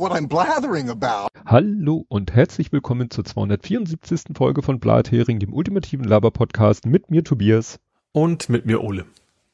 [0.00, 1.28] what I'm blathering about.
[1.44, 4.34] Hallo und herzlich willkommen zur 274.
[4.34, 7.78] Folge von Blathering, dem ultimativen Laber-Podcast mit mir Tobias.
[8.12, 9.04] Und mit mir Ole.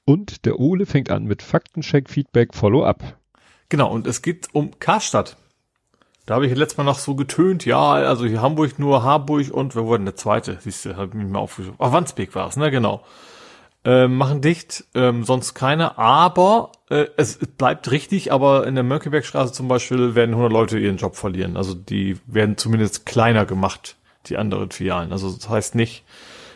[0.05, 3.19] Und der Ole fängt an mit Faktencheck, Feedback, Follow-up.
[3.69, 5.37] Genau, und es geht um Karstadt.
[6.27, 9.75] Da habe ich letztes Mal noch so getönt, ja, also hier Hamburg nur Harburg und
[9.75, 11.77] wir wurden der zweite, siehst du, habe ich mich mal aufgeschrieben.
[11.81, 13.05] Ach, Wandsbek war es, ne, genau.
[13.89, 19.53] Ähm, machen dicht, ähm, sonst keine, aber äh, es bleibt richtig, aber in der Mönckebergstraße
[19.53, 21.57] zum Beispiel werden 100 Leute ihren Job verlieren.
[21.57, 25.13] Also die werden zumindest kleiner gemacht, die anderen Filialen.
[25.13, 26.05] Also das heißt nicht,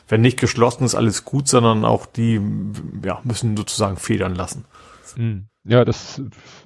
[0.09, 2.41] wenn nicht geschlossen ist, alles gut, sondern auch die
[3.05, 4.65] ja, müssen sozusagen federn lassen.
[5.15, 5.47] Hm.
[5.62, 6.20] Ja, das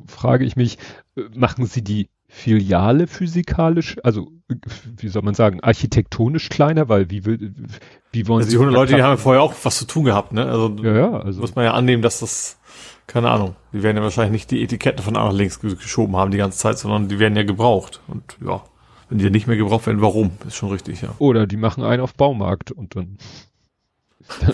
[0.06, 0.78] frage ich mich.
[1.34, 4.32] Machen Sie die Filiale physikalisch, also
[4.96, 7.54] wie soll man sagen, architektonisch kleiner, weil wie will,
[8.10, 10.04] wie wollen also Sie die 100 Leute, die haben ja vorher auch was zu tun
[10.04, 10.44] gehabt, ne?
[10.44, 12.58] Also, ja, ja, also muss man ja annehmen, dass das
[13.06, 16.38] keine Ahnung, die werden ja wahrscheinlich nicht die Etiketten von nach links geschoben haben die
[16.38, 18.64] ganze Zeit, sondern die werden ja gebraucht und ja,
[19.08, 20.32] wenn die ja nicht mehr gebraucht werden, warum?
[20.44, 21.10] Ist schon richtig, ja.
[21.18, 23.18] Oder die machen einen auf Baumarkt und dann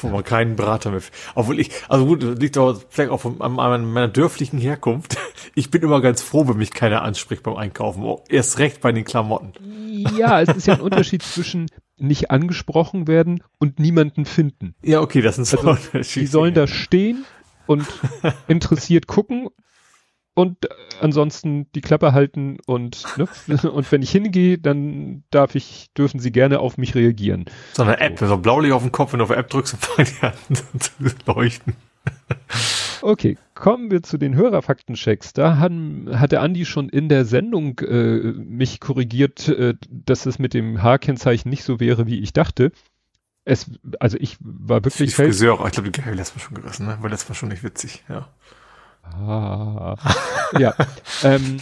[0.00, 1.00] wo man keinen Berater mehr.
[1.34, 5.16] Obwohl ich, also gut, liegt auch vielleicht auch von, an meiner dörflichen Herkunft.
[5.54, 8.02] Ich bin immer ganz froh, wenn mich keiner anspricht beim Einkaufen.
[8.04, 9.52] Oh, erst recht bei den Klamotten.
[10.16, 14.74] Ja, es ist ja ein Unterschied zwischen nicht angesprochen werden und niemanden finden.
[14.82, 17.24] Ja, okay, das sind so also, Die sollen da stehen
[17.66, 17.86] und
[18.48, 19.48] interessiert gucken
[20.40, 20.56] und
[21.00, 23.28] ansonsten die Klappe halten und ne,
[23.70, 27.44] und wenn ich hingehe, dann darf ich dürfen sie gerne auf mich reagieren.
[27.74, 29.84] So eine App, so, so Blaulicht auf den Kopf, wenn du auf App drückst und
[29.84, 30.32] fangen die an
[30.80, 30.92] zu
[31.26, 31.76] leuchten.
[33.02, 35.32] Okay, kommen wir zu den Hörerfaktenchecks.
[35.32, 40.38] Da haben, hat der Andi schon in der Sendung äh, mich korrigiert, äh, dass es
[40.38, 42.72] mit dem H-Kennzeichen nicht so wäre, wie ich dachte.
[43.44, 45.10] Es, also ich war wirklich.
[45.10, 46.98] Ich Friseur, ich glaube, die ich letztes Mal schon gerissen, ne?
[47.00, 48.28] War letztes Mal schon nicht witzig, ja.
[49.14, 49.96] Ah,
[50.58, 50.74] ja.
[51.22, 51.58] ähm,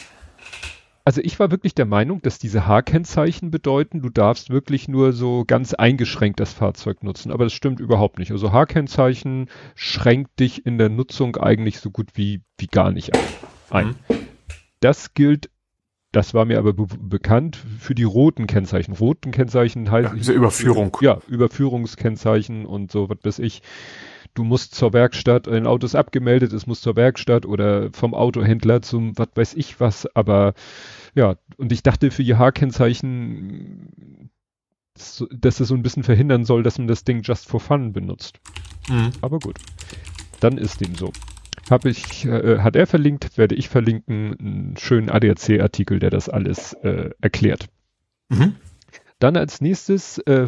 [1.09, 5.45] also ich war wirklich der Meinung, dass diese H-Kennzeichen bedeuten, du darfst wirklich nur so
[5.47, 7.33] ganz eingeschränkt das Fahrzeug nutzen.
[7.33, 8.31] Aber das stimmt überhaupt nicht.
[8.31, 13.13] Also H-Kennzeichen schränkt dich in der Nutzung eigentlich so gut wie, wie gar nicht
[13.71, 13.87] ein.
[13.87, 13.95] Mhm.
[14.81, 15.49] Das gilt,
[16.13, 18.93] das war mir aber be bekannt, für die roten Kennzeichen.
[18.93, 20.11] Roten Kennzeichen heißt.
[20.11, 20.95] Ja, diese Überführung.
[21.01, 23.63] Ja, Überführungskennzeichen und so, was weiß ich
[24.39, 28.83] du musst zur Werkstatt, ein Auto ist abgemeldet, es muss zur Werkstatt oder vom Autohändler
[28.83, 30.55] zum was weiß ich was, aber
[31.15, 34.31] ja, und ich dachte für IH-Kennzeichen,
[34.95, 38.39] dass es so ein bisschen verhindern soll, dass man das Ding just for fun benutzt.
[38.89, 39.11] Mhm.
[39.21, 39.59] Aber gut,
[40.41, 41.13] dann ist dem so.
[41.69, 46.75] Habe ich, äh, hat er verlinkt, werde ich verlinken, einen schönen ADAC-Artikel, der das alles
[46.75, 47.67] äh, erklärt.
[48.29, 48.55] Mhm.
[49.19, 50.47] Dann als nächstes äh,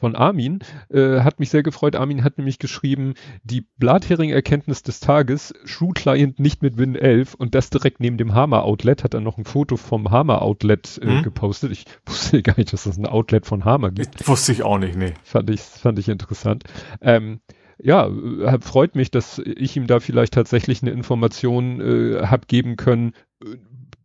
[0.00, 1.94] von Armin, äh, hat mich sehr gefreut.
[1.94, 7.54] Armin hat nämlich geschrieben, die Blathering-Erkenntnis des Tages, Shoe Client nicht mit Win 11 und
[7.54, 11.06] das direkt neben dem Hammer Outlet, hat er noch ein Foto vom Hammer Outlet äh,
[11.06, 11.22] hm?
[11.22, 11.70] gepostet.
[11.72, 14.20] Ich wusste gar nicht, dass es ein Outlet von Hammer gibt.
[14.20, 15.14] Ich wusste ich auch nicht, nee.
[15.22, 16.64] Fand ich, fand ich interessant.
[17.00, 17.40] Ähm,
[17.82, 22.76] ja, äh, freut mich, dass ich ihm da vielleicht tatsächlich eine Information äh, hab geben
[22.76, 23.12] können,
[23.42, 23.56] äh,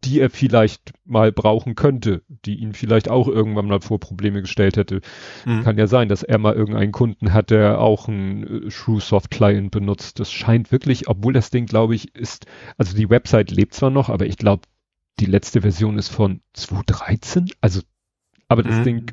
[0.03, 4.77] die er vielleicht mal brauchen könnte, die ihn vielleicht auch irgendwann mal vor Probleme gestellt
[4.77, 5.01] hätte.
[5.45, 5.63] Mhm.
[5.63, 9.71] Kann ja sein, dass er mal irgendeinen Kunden hat, der auch einen äh, Shrew-Soft Client
[9.71, 10.19] benutzt.
[10.19, 12.45] Das scheint wirklich, obwohl das Ding, glaube ich, ist,
[12.77, 14.63] also die Website lebt zwar noch, aber ich glaube,
[15.19, 17.51] die letzte Version ist von 2013.
[17.61, 17.81] Also,
[18.47, 18.83] aber das mhm.
[18.83, 19.11] Ding,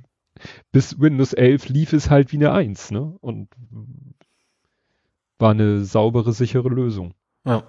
[0.72, 3.16] bis Windows 11 lief es halt wie eine 1, ne?
[3.20, 3.48] Und
[5.38, 7.14] war eine saubere, sichere Lösung.
[7.44, 7.64] Ja.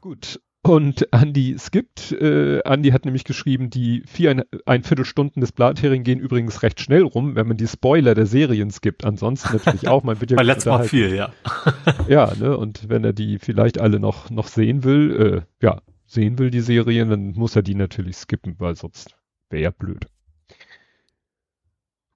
[0.00, 0.40] Gut.
[0.70, 2.12] Und Andy skippt.
[2.12, 6.80] Äh, Andy hat nämlich geschrieben, die vier ein, ein Viertelstunden des Blathering gehen übrigens recht
[6.80, 9.04] schnell rum, wenn man die Spoiler der Serien skippt.
[9.04, 10.04] Ansonsten natürlich auch.
[10.04, 11.32] Man wird ja letztes Mal viel, ja.
[12.08, 12.56] ja, ne?
[12.56, 16.60] Und wenn er die vielleicht alle noch noch sehen will, äh, ja, sehen will die
[16.60, 19.16] Serien, dann muss er die natürlich skippen, weil sonst
[19.48, 20.06] wäre ja blöd.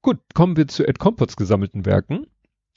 [0.00, 2.28] Gut, kommen wir zu Ed Compots gesammelten Werken.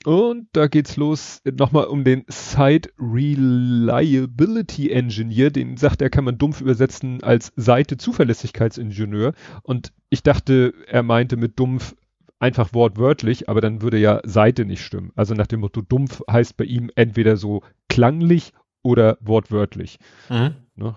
[0.08, 5.50] Und da geht's los nochmal um den Site Reliability Engineer.
[5.50, 9.34] Den sagt er, kann man dumpf übersetzen als Seite Zuverlässigkeitsingenieur.
[9.64, 11.94] Und ich dachte, er meinte mit dumpf
[12.38, 15.12] einfach wortwörtlich, aber dann würde ja Seite nicht stimmen.
[15.14, 17.60] Also nach dem Motto dumpf heißt bei ihm entweder so
[17.90, 19.98] klanglich oder wortwörtlich.
[20.30, 20.54] Mhm.
[20.74, 20.96] Ne?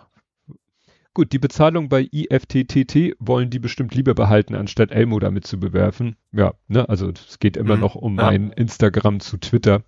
[1.14, 6.16] Gut, die Bezahlung bei IFTTT wollen die bestimmt lieber behalten, anstatt Elmo damit zu bewerfen.
[6.32, 8.26] Ja, ne, also es geht immer mhm, noch um ja.
[8.26, 9.84] mein Instagram zu Twitter.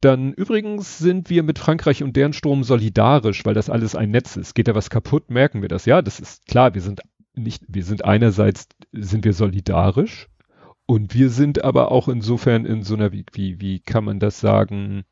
[0.00, 4.36] Dann übrigens sind wir mit Frankreich und deren Strom solidarisch, weil das alles ein Netz
[4.36, 4.54] ist.
[4.54, 5.86] Geht da was kaputt, merken wir das.
[5.86, 7.00] Ja, das ist klar, wir sind
[7.34, 10.28] nicht, wir sind einerseits sind wir solidarisch
[10.86, 14.40] und wir sind aber auch insofern in so einer, wie, wie, wie kann man das
[14.40, 15.04] sagen?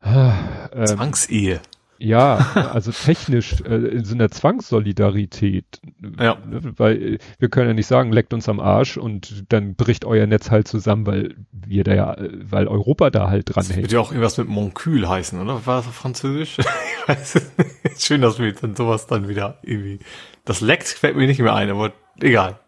[0.00, 1.60] Ah, ähm, Zwangsehe.
[1.98, 5.80] Ja, also technisch äh, in so einer Zwangssolidarität.
[6.20, 6.36] Ja.
[6.46, 10.04] Ne, weil äh, wir können ja nicht sagen, leckt uns am Arsch und dann bricht
[10.04, 13.68] euer Netz halt zusammen, weil wir da ja, äh, weil Europa da halt dran Das
[13.70, 13.92] wird hängt.
[13.92, 15.64] ja auch irgendwas mit Moncul heißen, oder?
[15.66, 16.58] War das auf Französisch?
[16.58, 18.02] ich weiß es nicht.
[18.02, 20.00] Schön, dass wir dann sowas dann wieder irgendwie.
[20.44, 22.58] Das leckt fällt mir nicht mehr ein, aber egal.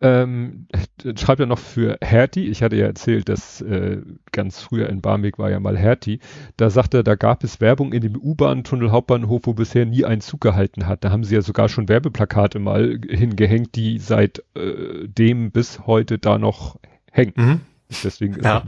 [0.00, 0.66] Ähm,
[1.16, 2.48] schreibt er noch für Hertie.
[2.48, 6.20] Ich hatte ja erzählt, dass äh, ganz früher in Barmbek war ja mal Hertie.
[6.56, 10.20] Da sagte er, da gab es Werbung in dem U-Bahn-Tunnel Hauptbahnhof, wo bisher nie ein
[10.20, 11.02] Zug gehalten hat.
[11.04, 16.18] Da haben sie ja sogar schon Werbeplakate mal hingehängt, die seit äh, dem bis heute
[16.18, 16.78] da noch
[17.10, 17.32] hängen.
[17.36, 17.60] Mhm.
[18.04, 18.64] Deswegen Ja.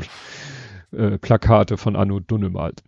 [0.92, 2.82] äh, Plakate von Anno Dunnemalt.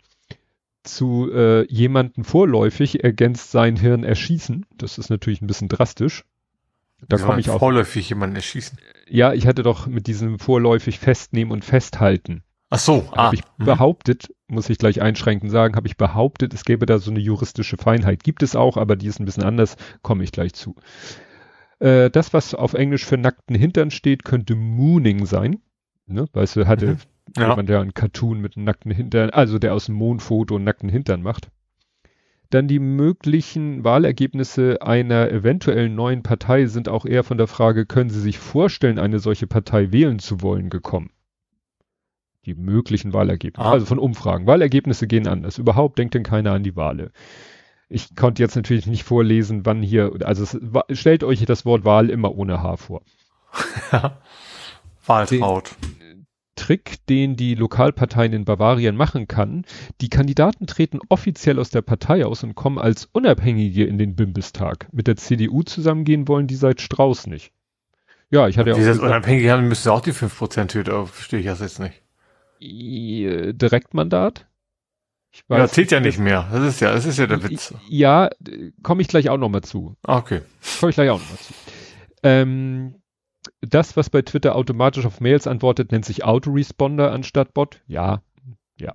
[0.83, 4.65] Zu äh, jemanden vorläufig ergänzt sein Hirn erschießen.
[4.79, 6.25] Das ist natürlich ein bisschen drastisch.
[7.09, 7.59] Da soll komme ich auch.
[7.59, 8.79] Vorläufig jemanden erschießen.
[9.09, 12.43] Ja, ich hatte doch mit diesem vorläufig festnehmen und festhalten.
[12.71, 13.25] Ach so, ah.
[13.25, 13.65] Habe ich mhm.
[13.65, 17.77] behauptet, muss ich gleich einschränkend sagen, habe ich behauptet, es gäbe da so eine juristische
[17.77, 18.23] Feinheit.
[18.23, 20.77] Gibt es auch, aber die ist ein bisschen anders, komme ich gleich zu.
[21.81, 25.61] Äh, das, was auf Englisch für nackten Hintern steht, könnte Mooning sein.
[26.07, 26.27] Ne?
[26.33, 26.99] Weißt du, hatte Mhm.
[27.37, 27.51] Ja.
[27.51, 30.89] jemand, der einen Cartoon mit einem nackten Hintern, also der aus dem Mondfoto einen nackten
[30.89, 31.51] Hintern macht.
[32.51, 38.11] Dann die möglichen Wahlergebnisse einer eventuellen neuen Partei sind auch eher von der Frage, können
[38.11, 41.11] Sie sich vorstellen, eine solche Partei wählen zu wollen, gekommen.
[42.47, 43.73] Die möglichen Wahlergebnisse, Ah.
[43.73, 44.47] also von Umfragen.
[44.47, 45.59] Wahlergebnisse gehen anders.
[45.59, 47.13] Überhaupt denkt denn keiner an die Wale.
[47.89, 50.59] Ich konnte jetzt natürlich nicht vorlesen, wann hier, also es,
[50.99, 53.03] stellt euch das Wort Wahl immer ohne H vor.
[55.07, 55.77] Waltraud.
[56.61, 59.65] Trick, den die Lokalparteien in Bavarien machen kann.
[60.03, 64.87] Die Kandidaten treten offiziell aus der Partei aus und kommen als Unabhängige in den Bundestag.
[64.93, 67.53] Mit der CDU zusammengehen wollen die seit Strauß nicht.
[68.31, 71.41] Ja, ich hatte ja auch Dieses Unabhängige haben, müsste auch die 5% Hürde, aber verstehe
[71.41, 72.03] ich das jetzt nicht.
[72.61, 74.47] Direktmandat.
[75.33, 76.47] Ich Ja, zählt ja nicht mehr.
[76.53, 77.73] Das ist ja, das ist ja der Witz.
[77.89, 78.29] Ja,
[78.83, 79.97] komme ich gleich auch nochmal zu.
[80.03, 80.43] Ah, Okay.
[80.79, 81.55] Komme ich gleich auch nochmal zu.
[82.23, 82.97] Ähm,
[83.61, 87.83] das, was bei Twitter automatisch auf Mails antwortet, nennt sich Autoresponder anstatt Bot.
[87.87, 88.23] Ja,
[88.79, 88.93] ja.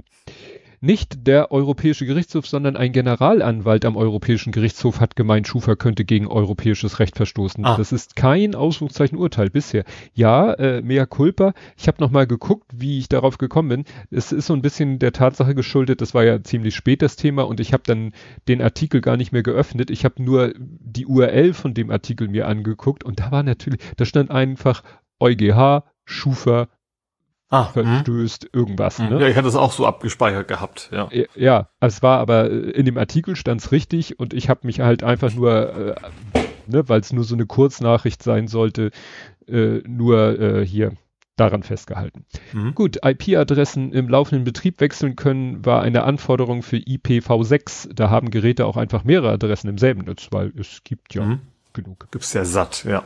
[0.86, 6.28] Nicht der Europäische Gerichtshof, sondern ein Generalanwalt am Europäischen Gerichtshof hat gemeint, Schufa könnte gegen
[6.28, 7.66] europäisches Recht verstoßen.
[7.66, 7.76] Ah.
[7.76, 9.84] Das ist kein Ausrufzeichen Urteil bisher.
[10.14, 11.54] Ja, äh, mea culpa.
[11.76, 13.86] Ich habe nochmal geguckt, wie ich darauf gekommen bin.
[14.12, 17.48] Es ist so ein bisschen der Tatsache geschuldet, das war ja ziemlich spät das Thema
[17.48, 18.12] und ich habe dann
[18.48, 19.90] den Artikel gar nicht mehr geöffnet.
[19.90, 24.06] Ich habe nur die URL von dem Artikel mir angeguckt und da war natürlich, da
[24.06, 24.84] stand einfach
[25.20, 26.68] EuGH, Schufa,
[27.56, 27.86] Ah, hm.
[27.86, 29.00] verstößt irgendwas.
[29.00, 29.10] Hm.
[29.10, 29.22] Ne?
[29.22, 31.10] Ja, ich hatte es auch so abgespeichert gehabt, ja.
[31.36, 35.04] Ja, es war aber äh, in dem Artikel stand's richtig und ich habe mich halt
[35.04, 35.96] einfach nur, äh,
[36.68, 38.92] ne, weil es nur so eine Kurznachricht sein sollte,
[39.48, 40.94] äh, nur äh, hier
[41.38, 42.26] daran festgehalten.
[42.54, 42.76] Mhm.
[42.76, 47.94] Gut, IP-Adressen im laufenden Betrieb wechseln können, war eine Anforderung für IPv6.
[47.94, 51.40] Da haben Geräte auch einfach mehrere Adressen im selben Netz, weil es gibt ja Mhm.
[51.74, 52.08] genug.
[52.12, 53.04] Gibt's ja satt, ja.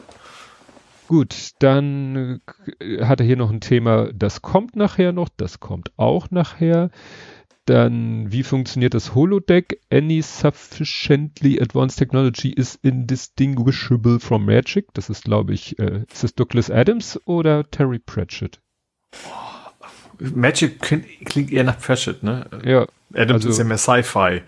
[1.10, 2.40] Gut, dann
[2.80, 6.92] äh, hat er hier noch ein Thema, das kommt nachher noch, das kommt auch nachher.
[7.66, 9.82] Dann, wie funktioniert das Holodeck?
[9.90, 14.94] Any sufficiently advanced technology is indistinguishable from magic.
[14.94, 18.62] Das ist, glaube ich, äh, ist das Douglas Adams oder Terry Pratchett?
[20.20, 22.46] Magic klingt, klingt eher nach Pratchett, ne?
[22.64, 24.44] Ja, Adams also- ist ja mehr Sci-Fi.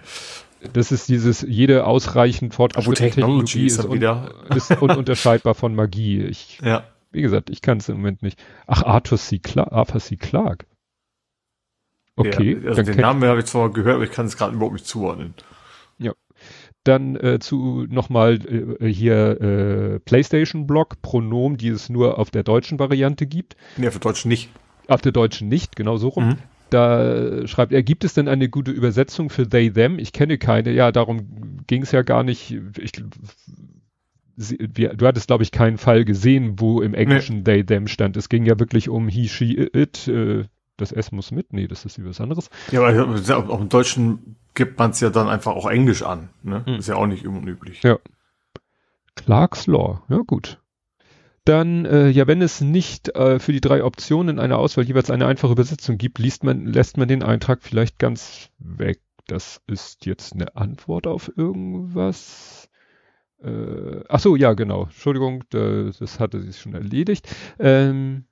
[0.74, 6.22] Das ist dieses, jede ausreichend fortgeschrittene Technologie ist un wieder- ist ununterscheidbar von Magie.
[6.24, 6.84] Ich, Ja.
[7.12, 8.42] wie gesagt, ich kann es im Moment nicht.
[8.68, 9.40] Ach, Arthur C.
[9.40, 10.18] Clarke, Arthur C.
[10.18, 10.66] Clarke.
[12.16, 14.74] Okay, Ja, also den Namen habe ich zwar gehört, aber ich kann es gerade überhaupt
[14.74, 15.34] nicht zuordnen.
[16.84, 18.40] dann äh, zu nochmal
[18.82, 23.56] äh, hier äh, PlayStation-Blog, Pronomen, die es nur auf der deutschen Variante gibt.
[23.78, 24.50] Nee, für Deutsch nicht.
[24.88, 26.30] Auf der deutschen nicht, genau so rum.
[26.30, 26.38] Mhm.
[26.72, 30.00] Da schreibt er, gibt es denn eine gute Übersetzung für they, them?
[30.00, 30.72] Ich kenne keine.
[30.72, 32.58] Ja, darum ging es ja gar nicht.
[32.80, 32.94] Ich,
[34.38, 38.16] wir, du hattest, glaube ich, keinen Fall gesehen, wo im Englischen they, them stand.
[38.16, 40.08] Es ging ja wirklich um he, she, it.
[40.08, 40.46] Äh,
[40.78, 41.54] das S muss mit.
[41.54, 42.50] Nee, das ist wie was anderes.
[42.72, 46.30] Ja, aber auch auch im Deutschen gibt man es ja dann einfach auch Englisch an.
[46.42, 46.64] Ne?
[46.66, 46.76] Mhm.
[46.76, 47.84] Ist ja auch nicht unüblich.
[47.84, 48.00] Ja.
[49.16, 50.60] Clark's Law, ja gut.
[51.46, 55.10] Dann, äh, ja, wenn es nicht äh, für die drei Optionen in einer Auswahl jeweils
[55.10, 59.02] eine einfache Übersetzung gibt, liest man, lässt man den Eintrag vielleicht ganz weg.
[59.28, 62.70] Das ist jetzt eine Antwort auf irgendwas.
[63.44, 64.84] Äh, ach so, ja, genau.
[64.84, 67.28] Entschuldigung, da, das hatte sich schon erledigt.
[67.58, 68.26] Ähm,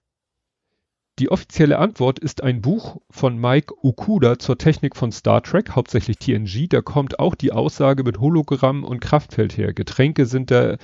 [1.19, 6.17] die offizielle Antwort ist ein Buch von Mike Okuda zur Technik von Star Trek, hauptsächlich
[6.17, 6.69] TNG.
[6.69, 9.73] Da kommt auch die Aussage mit Hologramm und Kraftfeld her.
[9.73, 10.77] Getränke sind da,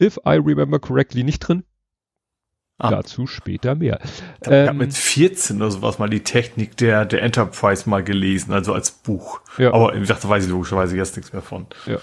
[0.00, 1.64] if I remember correctly, nicht drin.
[2.78, 2.90] Ah.
[2.90, 4.00] Dazu später mehr.
[4.42, 8.52] Ich, ähm, habe mit 14 oder sowas mal die Technik der, der Enterprise mal gelesen,
[8.52, 9.40] also als Buch.
[9.56, 9.72] Ja.
[9.72, 11.66] Aber ich dachte, weiß ich logischerweise jetzt nichts mehr von.
[11.86, 11.98] Ja.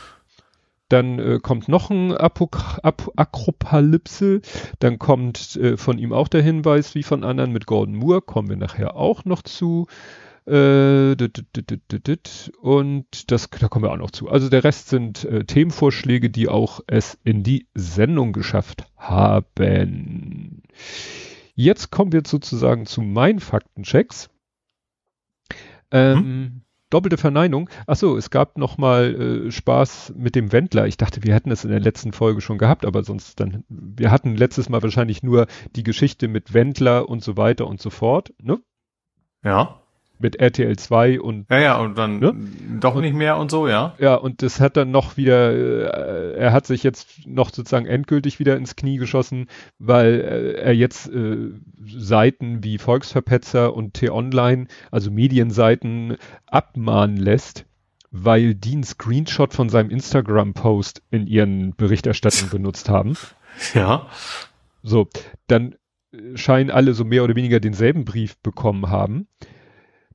[0.90, 4.42] Dann äh, kommt noch ein Apok Ap Akropalypse.
[4.80, 8.22] Dann kommt äh, von ihm auch der Hinweis, wie von anderen mit Gordon Moore.
[8.22, 9.88] Kommen wir nachher auch noch zu.
[10.46, 11.16] Äh,
[12.62, 14.30] und das, da kommen wir auch noch zu.
[14.30, 20.64] Also der Rest sind äh, Themenvorschläge, die auch es in die Sendung geschafft haben.
[21.56, 24.30] Jetzt kommen wir sozusagen zu meinen Faktenchecks.
[25.92, 26.62] Ähm, hm?
[26.90, 27.70] Doppelte Verneinung.
[27.88, 30.88] Achso, es gab noch mal äh, Spaß mit dem Wendler.
[30.88, 34.12] Ich dachte, wir hätten es in der letzten Folge schon gehabt, aber sonst dann, wir
[34.12, 38.34] hatten letztes Mal wahrscheinlich nur die Geschichte mit Wendler und so weiter und so fort,
[38.40, 38.60] ne?
[39.44, 39.83] Ja
[40.20, 42.34] mit RTL 2 und ja ja und dann ne?
[42.80, 43.94] doch nicht mehr und so ja.
[44.00, 48.40] Ja und das hat dann noch wieder äh, er hat sich jetzt noch sozusagen endgültig
[48.40, 49.48] wieder ins Knie geschossen
[49.80, 51.52] weil äh, er jetzt äh,
[51.86, 56.18] Seiten wie Volksverpetzer und T-Online also Medienseiten
[56.48, 57.66] abmahnen lässt
[58.12, 63.18] weil die einen Screenshot von seinem Instagram-Post in ihren Berichterstattungen benutzt haben.
[63.74, 64.06] Ja.
[64.84, 65.08] So
[65.48, 65.76] dann
[66.36, 69.28] scheinen alle so mehr oder weniger denselben Brief bekommen haben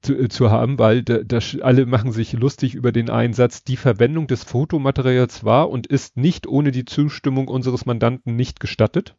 [0.01, 3.65] zu, äh, zu haben, weil da, da, alle machen sich lustig über den Einsatz.
[3.65, 9.17] Die Verwendung des Fotomaterials war und ist nicht ohne die Zustimmung unseres Mandanten nicht gestattet.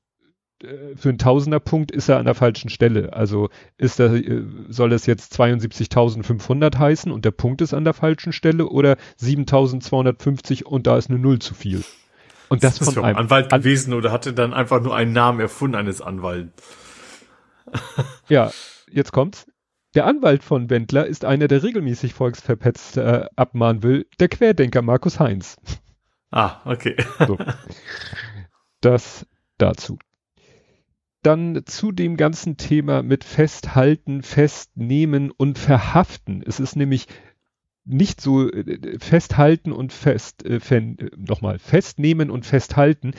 [0.96, 3.14] für einen Tausenderpunkt ist er an der falschen Stelle.
[3.14, 7.94] Also ist er, äh, soll das jetzt 72.500 heißen und der Punkt ist an der
[7.94, 11.84] falschen Stelle oder 7.250 und da ist eine Null zu viel.
[12.50, 15.76] Und das, ist von einem Anwalt gewesen oder hatte dann einfach nur einen Namen erfunden
[15.76, 16.52] eines Anwalts.
[18.30, 18.52] ja,
[18.92, 19.48] jetzt kommt's.
[19.96, 25.20] Der Anwalt von Wendler ist einer, der regelmäßig Volksverpetzt äh, abmahnen will, der Querdenker Markus
[25.20, 25.58] Heinz.
[26.32, 26.96] Ah, okay.
[27.28, 27.38] So.
[28.82, 29.26] Das
[29.58, 29.98] dazu.
[31.24, 36.44] Dann zu dem ganzen Thema mit Festhalten, Festnehmen und Verhaften.
[36.46, 37.08] Es ist nämlich
[37.86, 43.14] nicht so äh, festhalten und fest, äh, äh, nochmal, festnehmen und festhalten.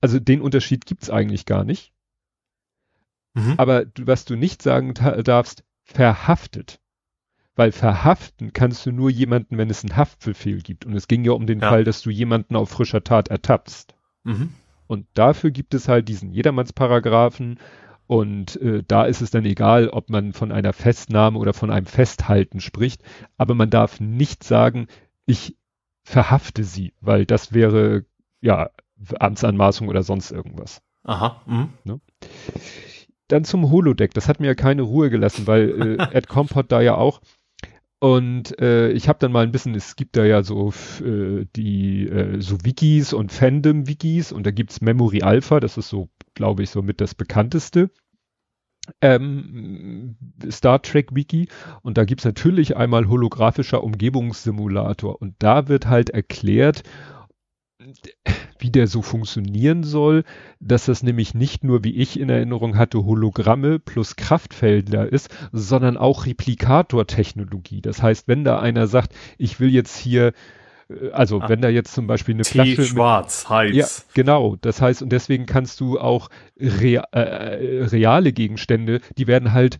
[0.00, 1.92] Also den Unterschied gibt's eigentlich gar nicht.
[3.34, 3.54] Mhm.
[3.58, 6.80] Aber was du nicht sagen darfst, verhaftet.
[7.56, 10.86] Weil verhaften kannst du nur jemanden, wenn es einen Haftbefehl gibt.
[10.86, 11.68] Und es ging ja um den ja.
[11.68, 13.94] Fall, dass du jemanden auf frischer Tat ertappst.
[14.24, 14.54] Mhm.
[14.90, 17.60] Und dafür gibt es halt diesen Jedermannsparagraphen.
[18.08, 21.86] Und äh, da ist es dann egal, ob man von einer Festnahme oder von einem
[21.86, 23.04] Festhalten spricht.
[23.36, 24.88] Aber man darf nicht sagen,
[25.26, 25.56] ich
[26.02, 28.04] verhafte sie, weil das wäre
[28.40, 28.70] ja
[29.16, 30.82] Amtsanmaßung oder sonst irgendwas.
[31.04, 31.40] Aha.
[31.46, 31.68] Mhm.
[31.84, 32.00] Ne?
[33.28, 34.12] Dann zum Holodeck.
[34.12, 37.20] Das hat mir ja keine Ruhe gelassen, weil äh, Ed Compot da ja auch
[38.00, 40.72] und äh, ich habe dann mal ein bisschen, es gibt da ja so
[41.04, 46.08] äh, die äh, so Wikis und Fandom-Wikis und da gibt's Memory Alpha, das ist so,
[46.34, 47.90] glaube ich, so mit das bekannteste.
[49.02, 50.16] Ähm,
[50.50, 51.48] Star Trek Wiki
[51.82, 56.82] und da gibt's natürlich einmal holographischer Umgebungssimulator und da wird halt erklärt,
[58.60, 60.24] wie der so funktionieren soll,
[60.60, 65.96] dass das nämlich nicht nur, wie ich in Erinnerung hatte, Hologramme plus Kraftfelder ist, sondern
[65.96, 67.80] auch Replikator-Technologie.
[67.80, 70.32] Das heißt, wenn da einer sagt, ich will jetzt hier
[70.88, 73.76] äh, also ah, wenn da jetzt zum Beispiel eine Tee Flasche schwarz mit, heiß.
[73.76, 74.56] Ja, genau.
[74.60, 79.78] Das heißt und deswegen kannst du auch rea äh, reale Gegenstände, die werden halt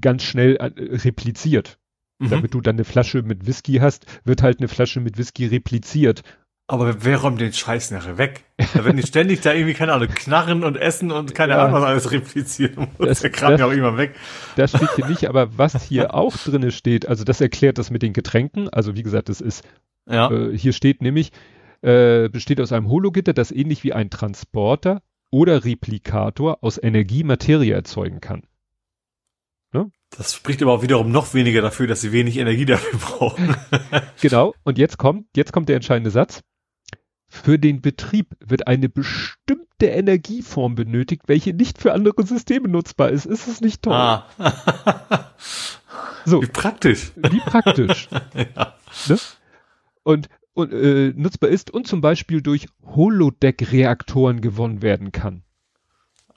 [0.00, 1.78] ganz schnell äh, repliziert.
[2.18, 2.30] Mhm.
[2.30, 6.22] Damit du dann eine Flasche mit Whisky hast, wird halt eine Flasche mit Whisky repliziert
[6.70, 8.44] aber wer räumt den Scheiß nachher weg?
[8.74, 11.74] Da werden die ständig da irgendwie, keine Ahnung, knarren und essen und keine ja, Ahnung,
[11.74, 13.08] was alles replizieren muss.
[13.08, 14.14] Das, der Kram ja auch immer weg.
[14.54, 18.02] Das steht hier nicht, aber was hier auch drinne steht, also das erklärt das mit
[18.02, 18.68] den Getränken.
[18.68, 19.64] Also wie gesagt, das ist,
[20.08, 20.30] ja.
[20.30, 21.32] äh, hier steht nämlich,
[21.82, 27.74] äh, besteht aus einem Hologitter, das ähnlich wie ein Transporter oder Replikator aus Energie Materie
[27.74, 28.44] erzeugen kann.
[29.72, 29.90] Ne?
[30.16, 33.56] Das spricht aber auch wiederum noch weniger dafür, dass sie wenig Energie dafür brauchen.
[34.20, 34.54] genau.
[34.62, 36.42] Und jetzt kommt, jetzt kommt der entscheidende Satz.
[37.32, 43.24] Für den Betrieb wird eine bestimmte Energieform benötigt, welche nicht für andere Systeme nutzbar ist.
[43.24, 43.94] Ist es nicht toll?
[43.94, 44.26] Ah.
[46.26, 46.42] so.
[46.42, 47.12] Wie praktisch.
[47.14, 48.08] Wie praktisch.
[48.56, 48.74] ja.
[49.08, 49.18] ne?
[50.02, 55.44] Und, und äh, nutzbar ist und zum Beispiel durch Holodeck-Reaktoren gewonnen werden kann.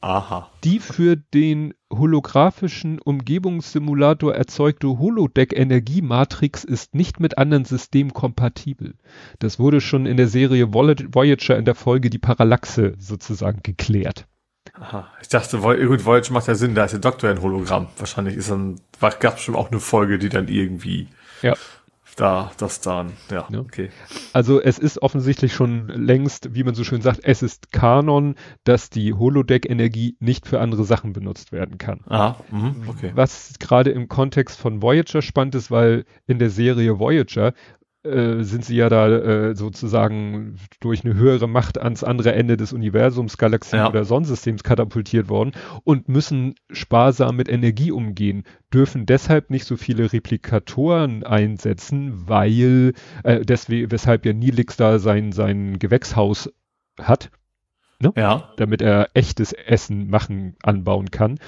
[0.03, 0.49] Aha.
[0.65, 8.95] Die für den holographischen Umgebungssimulator erzeugte Holodeck-Energiematrix ist nicht mit anderen Systemen kompatibel.
[9.39, 14.27] Das wurde schon in der Serie Voyager in der Folge die Parallaxe sozusagen geklärt.
[14.73, 15.07] Aha.
[15.21, 17.87] Ich dachte, gut, Voyager macht ja Sinn, da ist der Doktor ein Hologramm.
[17.97, 21.07] Wahrscheinlich ist dann, gab es schon auch eine Folge, die dann irgendwie
[21.41, 21.55] ja
[22.15, 23.89] da, das dann, ja, ja, okay.
[24.33, 28.89] Also es ist offensichtlich schon längst, wie man so schön sagt, es ist Kanon, dass
[28.89, 32.01] die Holodeck-Energie nicht für andere Sachen benutzt werden kann.
[32.07, 33.11] Ah, mh, okay.
[33.15, 37.53] Was gerade im Kontext von Voyager spannend ist, weil in der Serie Voyager
[38.03, 42.73] äh, sind sie ja da äh, sozusagen durch eine höhere Macht ans andere Ende des
[42.73, 43.87] Universums, Galaxie ja.
[43.87, 48.43] oder Sonnensystems katapultiert worden und müssen sparsam mit Energie umgehen,
[48.73, 52.93] dürfen deshalb nicht so viele Replikatoren einsetzen, weil
[53.23, 56.51] äh, deswegen, weshalb ja Nilix da sein, sein Gewächshaus
[56.99, 57.31] hat.
[57.99, 58.11] Ne?
[58.17, 58.49] Ja.
[58.57, 61.39] Damit er echtes Essen machen, anbauen kann.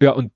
[0.00, 0.32] Ja, und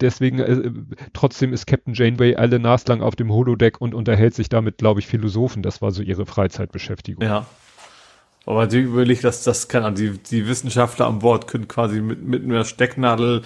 [0.00, 0.70] deswegen, äh,
[1.12, 5.06] trotzdem ist Captain Janeway alle naslang auf dem Holodeck und unterhält sich damit, glaube ich,
[5.06, 5.62] Philosophen.
[5.62, 7.24] Das war so ihre Freizeitbeschäftigung.
[7.24, 7.46] Ja.
[8.46, 12.22] Aber die überlegt, dass das kann, also die, die Wissenschaftler an Bord können quasi mit,
[12.22, 13.42] mit einer Stecknadel,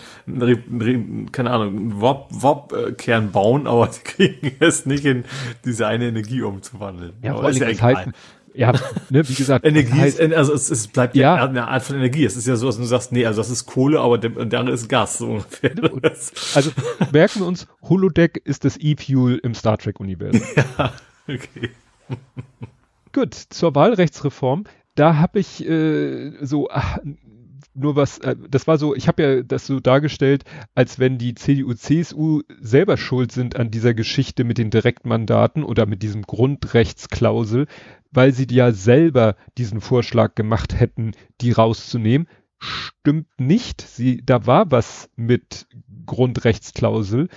[1.33, 5.25] keine Ahnung, einen Warp-Kern bauen, aber sie kriegen es nicht in
[5.65, 7.15] diese eine Energie umzuwandeln.
[7.23, 8.15] Ja, aber vor allem, ja halt,
[8.55, 8.73] ja,
[9.11, 9.65] ne, wie gesagt.
[9.67, 12.25] Energie heißt, ist, also es, es bleibt ja, ja eine Art von Energie.
[12.25, 14.61] Es ist ja so, dass du sagst, nee, also das ist Kohle, aber der, der
[14.61, 15.19] andere ist Gas.
[15.19, 15.73] So ungefähr.
[16.55, 16.71] Also
[17.13, 20.43] merken wir uns, Holodeck ist das E-Fuel im Star Trek-Universum.
[20.79, 20.93] Ja,
[21.29, 21.71] okay.
[23.13, 24.65] Gut, zur Wahlrechtsreform.
[24.95, 26.99] Da habe ich äh, so ach,
[27.75, 31.35] nur was, äh, das war so, ich habe ja das so dargestellt, als wenn die
[31.35, 37.67] CDU, CSU selber schuld sind an dieser Geschichte mit den Direktmandaten oder mit diesem Grundrechtsklausel,
[38.11, 42.29] weil sie ja selber diesen Vorschlag gemacht hätten, die rauszunehmen.
[42.59, 43.83] Stimmt nicht.
[43.83, 45.67] Sie, da war was mit
[46.07, 47.29] Grundrechtsklausel.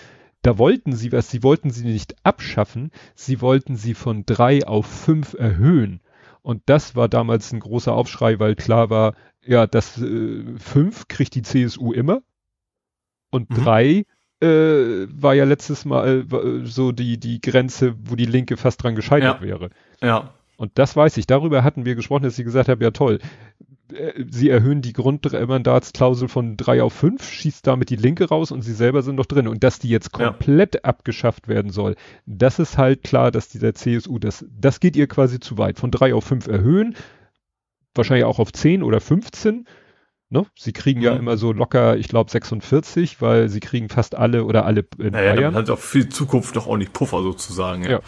[0.44, 1.30] Da wollten sie was.
[1.30, 2.92] Sie wollten sie nicht abschaffen.
[3.16, 6.00] Sie wollten sie von drei auf fünf erhöhen.
[6.48, 11.36] Und das war damals ein großer Aufschrei, weil klar war, ja, das äh, fünf kriegt
[11.36, 12.22] die CSU immer.
[13.30, 13.56] Und mhm.
[13.56, 14.06] drei
[14.40, 18.96] äh, war ja letztes Mal äh, so die, die Grenze, wo die Linke fast dran
[18.96, 19.46] gescheitert ja.
[19.46, 19.72] wäre.
[20.02, 20.36] Ja.
[20.56, 21.28] Und das weiß ich.
[21.28, 23.57] Darüber hatten wir gesprochen, dass sie gesagt haben, ja toll, äh,
[24.30, 28.74] sie erhöhen die Grundmandatsklausel von drei auf fünf, schießt damit die Linke raus und sie
[28.74, 29.48] selber sind noch drin.
[29.48, 30.82] Und dass die jetzt komplett ja.
[30.82, 31.96] abgeschafft werden soll,
[32.26, 35.80] das ist halt klar, dass dieser CSU, das, das geht ihr quasi zu weit.
[35.80, 36.96] Von drei auf fünf erhöhen,
[37.96, 39.66] wahrscheinlich auch auf zehn oder 15.
[40.30, 40.46] Ne?
[40.56, 41.06] Sie kriegen mhm.
[41.06, 45.12] ja immer so locker, ich glaube 46, weil sie kriegen fast alle oder alle in
[45.12, 45.56] naja, Bayern.
[45.56, 47.84] Hat auch viel Zukunft noch ordentlich Puffer sozusagen.
[47.84, 47.90] Ja.
[47.92, 48.02] ja.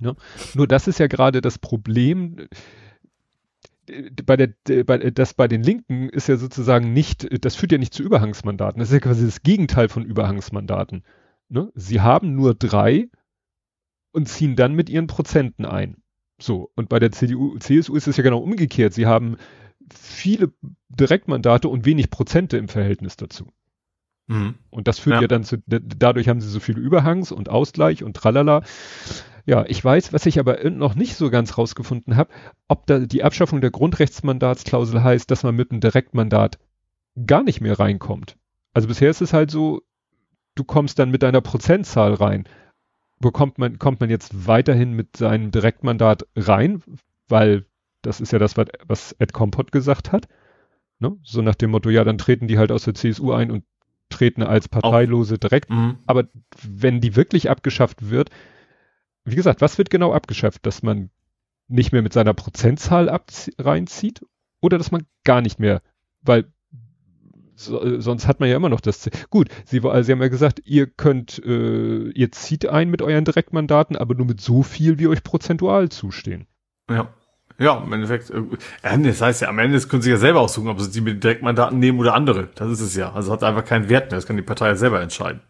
[0.00, 0.16] Ne?
[0.54, 2.48] Nur das ist ja gerade das Problem.
[4.24, 7.94] Bei der, bei, das bei den Linken ist ja sozusagen nicht, das führt ja nicht
[7.94, 8.78] zu Überhangsmandaten.
[8.78, 11.04] Das ist ja quasi das Gegenteil von Überhangsmandaten.
[11.48, 11.70] Ne?
[11.74, 13.08] Sie haben nur drei
[14.12, 15.96] und ziehen dann mit ihren Prozenten ein.
[16.40, 16.70] So.
[16.74, 18.94] Und bei der CDU, CSU ist es ja genau umgekehrt.
[18.94, 19.36] Sie haben
[19.92, 20.52] viele
[20.88, 23.52] Direktmandate und wenig Prozente im Verhältnis dazu.
[24.26, 24.54] Mhm.
[24.70, 25.22] Und das führt ja.
[25.22, 28.62] ja dann zu, dadurch haben sie so viele Überhangs und Ausgleich und tralala.
[29.46, 32.30] Ja, ich weiß, was ich aber noch nicht so ganz rausgefunden habe,
[32.68, 36.58] ob da die Abschaffung der Grundrechtsmandatsklausel heißt, dass man mit einem Direktmandat
[37.26, 38.36] gar nicht mehr reinkommt.
[38.72, 39.82] Also bisher ist es halt so,
[40.54, 42.44] du kommst dann mit deiner Prozentzahl rein.
[43.18, 46.82] Bekommt man, kommt man jetzt weiterhin mit seinem Direktmandat rein,
[47.28, 47.66] weil
[48.02, 50.26] das ist ja das, was, was Ed Kompott gesagt hat.
[51.00, 51.16] Ne?
[51.22, 53.64] So nach dem Motto, ja, dann treten die halt aus der CSU ein und
[54.08, 55.70] treten als Parteilose direkt.
[55.70, 55.98] Mhm.
[56.06, 56.24] Aber
[56.62, 58.30] wenn die wirklich abgeschafft wird,
[59.24, 60.66] wie gesagt, was wird genau abgeschafft?
[60.66, 61.10] Dass man
[61.68, 63.08] nicht mehr mit seiner Prozentzahl
[63.58, 64.22] reinzieht
[64.60, 65.82] oder dass man gar nicht mehr,
[66.22, 66.52] weil
[67.54, 69.12] so, sonst hat man ja immer noch das Ziel.
[69.28, 73.96] Gut, Sie, Sie haben ja gesagt, ihr könnt, äh, ihr zieht ein mit euren Direktmandaten,
[73.96, 76.46] aber nur mit so viel, wie euch prozentual zustehen.
[76.90, 77.08] Ja.
[77.58, 80.80] Ja, im Endeffekt, äh, das heißt ja, am Ende können Sie ja selber aussuchen, ob
[80.80, 82.48] Sie die mit Direktmandaten nehmen oder andere.
[82.54, 83.12] Das ist es ja.
[83.12, 84.16] Also hat einfach keinen Wert mehr.
[84.16, 85.42] Das kann die Partei ja selber entscheiden.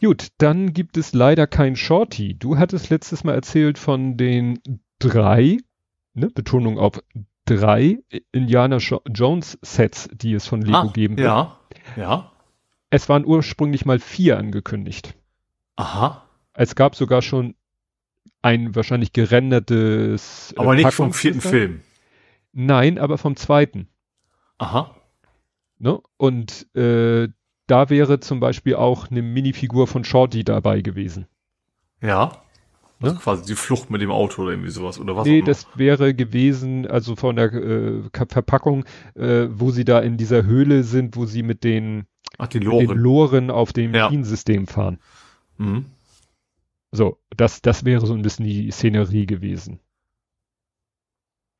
[0.00, 2.38] Gut, dann gibt es leider kein Shorty.
[2.38, 4.60] Du hattest letztes Mal erzählt von den
[4.98, 5.58] drei,
[6.14, 7.02] ne, Betonung auf
[7.44, 7.98] drei
[8.32, 11.26] Indiana Jones Sets, die es von Lego ah, geben wird.
[11.26, 11.58] Ja,
[11.96, 12.32] ja.
[12.88, 15.14] Es waren ursprünglich mal vier angekündigt.
[15.76, 16.26] Aha.
[16.54, 17.54] Es gab sogar schon
[18.42, 20.52] ein wahrscheinlich gerendertes.
[20.56, 21.82] Äh, aber nicht vom vierten Film.
[22.52, 23.88] Nein, aber vom zweiten.
[24.58, 24.94] Aha.
[25.78, 26.00] Ne?
[26.16, 27.28] Und äh,
[27.70, 31.26] da wäre zum Beispiel auch eine Minifigur von Shorty dabei gewesen.
[32.02, 32.42] Ja.
[33.02, 35.26] Also quasi die Flucht mit dem Auto oder irgendwie sowas oder was?
[35.26, 40.44] Nee, das wäre gewesen, also von der äh, Verpackung, äh, wo sie da in dieser
[40.44, 42.04] Höhle sind, wo sie mit den,
[42.36, 42.88] Ach, die mit Loren.
[42.88, 44.10] den Loren auf dem Ja.
[44.66, 44.98] Fahren.
[45.56, 45.86] mhm.
[46.92, 49.78] So, das, das wäre so ein bisschen die Szenerie gewesen.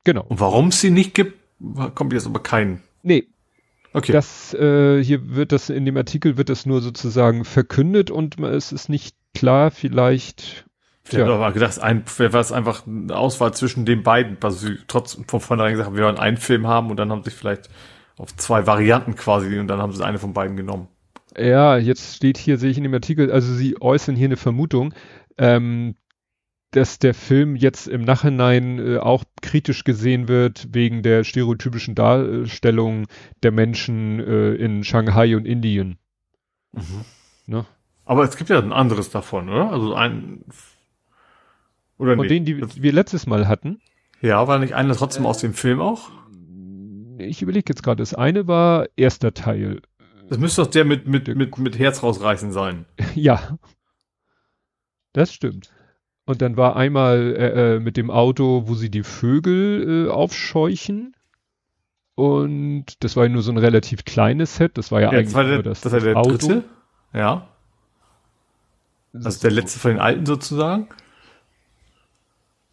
[0.03, 0.25] Genau.
[0.27, 1.37] Und warum es sie nicht gibt,
[1.95, 2.81] kommt jetzt aber kein.
[3.01, 3.27] Nee,
[3.93, 4.11] Okay.
[4.13, 8.71] das, äh, hier wird das, in dem Artikel wird das nur sozusagen verkündet und es
[8.71, 10.65] ist nicht klar, vielleicht,
[11.05, 11.35] Ich habe Tja.
[11.35, 15.41] aber gedacht, ein, wäre es einfach eine Auswahl zwischen den beiden, also sie trotzdem von
[15.41, 17.69] vornherein gesagt haben, wir wollen einen Film haben und dann haben sie sich vielleicht
[18.17, 20.87] auf zwei Varianten quasi und dann haben sie eine von beiden genommen.
[21.37, 24.93] ja, jetzt steht hier, sehe ich in dem Artikel, also sie äußern hier eine Vermutung,
[25.37, 25.95] ähm,
[26.71, 33.07] dass der Film jetzt im Nachhinein äh, auch kritisch gesehen wird wegen der stereotypischen Darstellung
[33.43, 35.97] der Menschen äh, in Shanghai und Indien.
[37.45, 37.65] Ne?
[38.05, 39.71] Aber es gibt ja ein anderes davon, oder?
[39.71, 40.43] Also ein
[41.97, 42.39] oder Von nee?
[42.39, 43.79] denen, die wir letztes Mal hatten,
[44.21, 46.09] Ja, war nicht einer trotzdem aus dem Film auch?
[47.17, 49.81] ich überlege jetzt gerade, das eine war erster Teil.
[50.27, 52.85] Das müsste doch der mit mit mit mit Herz rausreißen sein.
[53.15, 53.57] Ja,
[55.13, 55.71] das stimmt.
[56.25, 61.15] Und dann war einmal äh, äh, mit dem Auto, wo sie die Vögel äh, aufscheuchen.
[62.15, 64.77] Und das war ja nur so ein relativ kleines Set.
[64.77, 66.29] Das war ja, Ja, eigentlich das war der, nur das, das war der Auto.
[66.29, 66.63] dritte.
[67.13, 67.47] Ja,
[69.13, 70.87] also der letzte von den alten sozusagen.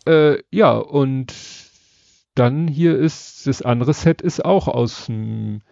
[0.06, 1.34] Äh, ja, und
[2.34, 5.62] dann hier ist das andere Set ist auch aus dem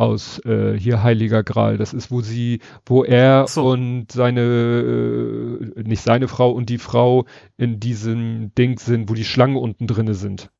[0.00, 1.76] aus äh, hier Heiliger Gral.
[1.76, 3.68] Das ist, wo sie, wo er so.
[3.70, 9.24] und seine, äh, nicht seine Frau und die Frau in diesem Ding sind, wo die
[9.24, 10.50] Schlangen unten drinne sind.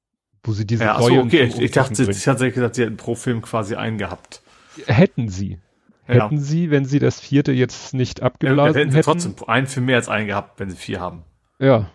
[0.43, 1.45] Wo sie diese Ja, achso, okay.
[1.45, 4.43] Ich, ich dachte, ich hatte gesagt, sie hätten pro Film quasi einen gehabt.
[4.87, 5.59] hätten sie.
[6.07, 6.25] Ja.
[6.25, 9.05] Hätten sie, wenn sie das vierte jetzt nicht Ja, abgeblasen hätten sie hätten.
[9.05, 11.25] trotzdem einen Film mehr als einen gehabt, wenn sie vier haben.
[11.59, 11.91] Ja.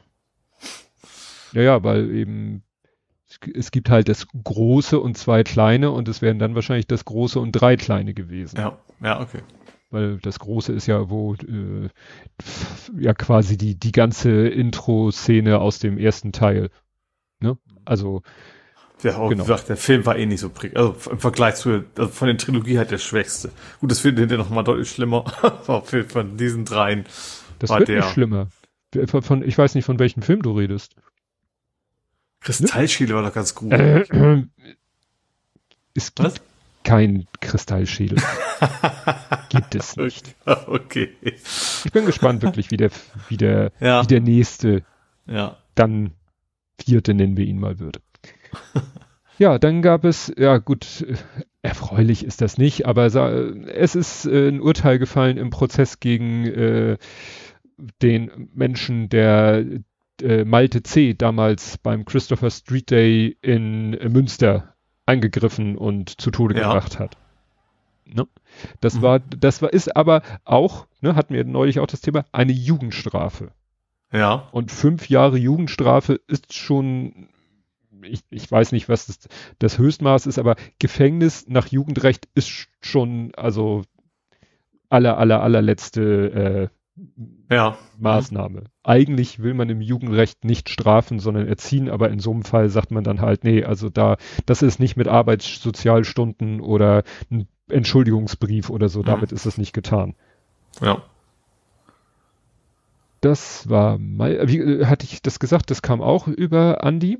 [1.53, 2.63] Ja, ja, weil eben
[3.53, 7.39] es gibt halt das große und zwei kleine und es wären dann wahrscheinlich das große
[7.39, 8.57] und drei kleine gewesen.
[8.57, 9.39] Ja, ja, okay.
[9.91, 11.89] Weil das große ist ja, wo äh,
[12.99, 16.69] ja quasi die, die ganze Intro-Szene aus dem ersten Teil.
[17.39, 17.57] Ne?
[17.85, 18.21] Also,
[19.03, 19.43] Der, auch Genau.
[19.43, 20.75] gesagt, der Film war eh nicht so prick.
[20.75, 23.51] Also im Vergleich zu, also von den Trilogie halt der schwächste.
[23.79, 25.25] Gut, das findet ihr noch mal deutlich schlimmer.
[26.07, 27.05] Von diesen dreien.
[27.59, 28.47] das War wird der- nicht schlimmer.
[29.07, 30.95] Von, ich weiß nicht, von welchem Film du redest.
[32.45, 33.71] Kristallschädel war doch ganz gut.
[33.73, 34.01] Äh,
[35.95, 36.35] es gibt Was?
[36.83, 38.19] keinen Kristallschädel.
[39.49, 40.35] gibt es nicht.
[40.45, 41.09] okay.
[41.23, 42.91] Ich bin gespannt wirklich, wie der,
[43.29, 44.03] wie der, Ja.
[44.03, 44.83] wie der nächste,
[45.25, 45.57] Ja.
[45.73, 46.11] dann
[46.79, 47.99] vierte nennen wir ihn mal würde.
[49.39, 51.15] ja, dann gab es, ja gut, äh,
[51.63, 56.97] erfreulich ist das nicht, aber es ist äh, ein Urteil gefallen im Prozess gegen äh,
[58.03, 59.65] den Menschen, der
[60.21, 61.13] äh, Malte C.
[61.13, 64.73] damals beim Christopher Street Day in äh, Münster
[65.05, 66.67] angegriffen und zu Tode Ja.
[66.73, 67.17] gebracht hat.
[68.05, 68.27] Ne?
[68.81, 69.01] Das Mhm.
[69.01, 73.51] war, das war, ist aber auch, ne, hatten wir neulich auch das Thema, eine Jugendstrafe.
[74.11, 74.47] Ja.
[74.51, 77.29] Und fünf Jahre Jugendstrafe ist schon,
[78.03, 79.19] ich, ich weiß nicht, was das,
[79.59, 83.81] das Höchstmaß ist, aber Gefängnis nach Jugendrecht ist schon, also
[84.89, 86.74] aller, aller, allerletzte äh,
[87.51, 87.77] Ja.
[87.99, 88.63] Maßnahme.
[88.83, 92.91] Eigentlich will man im Jugendrecht nicht strafen, sondern erziehen, aber in so einem Fall sagt
[92.91, 98.87] man dann halt, nee, also da, das ist nicht mit Arbeitssozialstunden oder ein Entschuldigungsbrief oder
[98.89, 99.05] so, Mhm.
[99.05, 100.15] damit ist es nicht getan.
[100.81, 101.01] Ja.
[103.21, 107.19] Das war mal, wie äh, hatte ich das gesagt, das kam auch über Andi.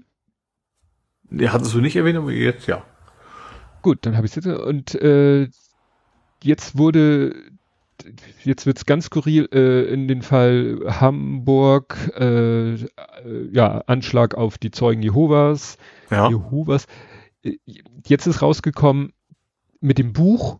[1.29, 2.83] Nee, hattest du nicht erwähnt, aber jetzt ja.
[3.81, 4.59] Gut, dann habe ich es jetzt.
[4.59, 5.49] Und äh,
[6.43, 7.35] jetzt wurde,
[8.43, 12.86] jetzt wird's ganz skurril, äh, in den Fall Hamburg, äh, äh,
[13.51, 15.77] ja, Anschlag auf die Zeugen Jehovas,
[16.10, 16.29] Ja.
[16.29, 16.88] Jehovas.
[17.43, 17.58] Äh,
[18.08, 19.13] Jetzt ist rausgekommen
[19.81, 20.60] mit dem Buch,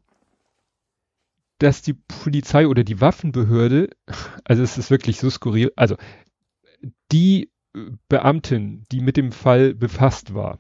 [1.60, 3.90] dass die Polizei oder die Waffenbehörde,
[4.44, 5.96] also es ist wirklich so skurril, also
[7.12, 7.50] die
[8.10, 10.60] Beamtin, die mit dem Fall befasst war,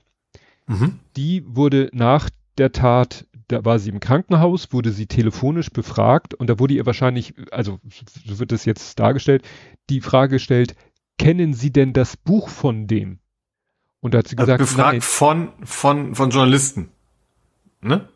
[0.68, 1.00] Mhm.
[1.16, 6.50] die wurde nach der Tat, da war sie im Krankenhaus, wurde sie telefonisch befragt und
[6.50, 7.80] da wurde ihr wahrscheinlich, also
[8.26, 9.44] so wird es jetzt dargestellt,
[9.90, 10.76] die Frage gestellt,
[11.18, 13.20] kennen Sie denn das Buch von dem?
[14.02, 16.90] Und da hat sie Also gesagt, befragt nein, von, von, von Journalisten.
[17.82, 18.08] Ne?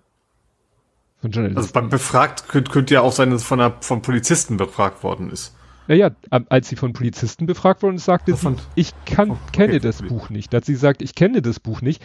[1.21, 1.57] von Journalisten.
[1.57, 5.03] Also beim befragt könnte, könnte ja auch sein, dass es von einer, von Polizisten befragt
[5.03, 5.55] worden ist.
[5.87, 9.39] Naja, als sie von Polizisten befragt wurde, sagte Von- sie, ich kann, okay.
[9.51, 10.53] kenne das Buch nicht.
[10.53, 12.03] Da hat sie gesagt, ich kenne das Buch nicht.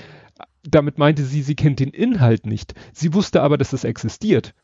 [0.62, 2.74] Damit meinte sie, sie kennt den Inhalt nicht.
[2.92, 4.54] Sie wusste aber, dass es existiert.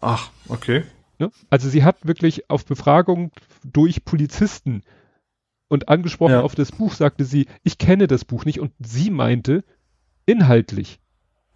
[0.00, 0.84] Ach, okay.
[1.18, 1.30] Ne?
[1.50, 3.30] Also sie hat wirklich auf Befragung
[3.64, 4.82] durch Polizisten
[5.68, 6.42] Und angesprochen Ja.
[6.42, 9.64] auf das Buch sagte sie, ich kenne das Buch nicht und sie meinte
[10.24, 11.00] inhaltlich.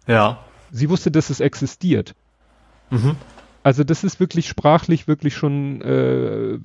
[0.07, 0.43] Ja.
[0.71, 2.13] Sie wusste, dass es existiert.
[2.89, 3.15] Mhm.
[3.63, 6.59] Also das ist wirklich sprachlich wirklich schon, äh,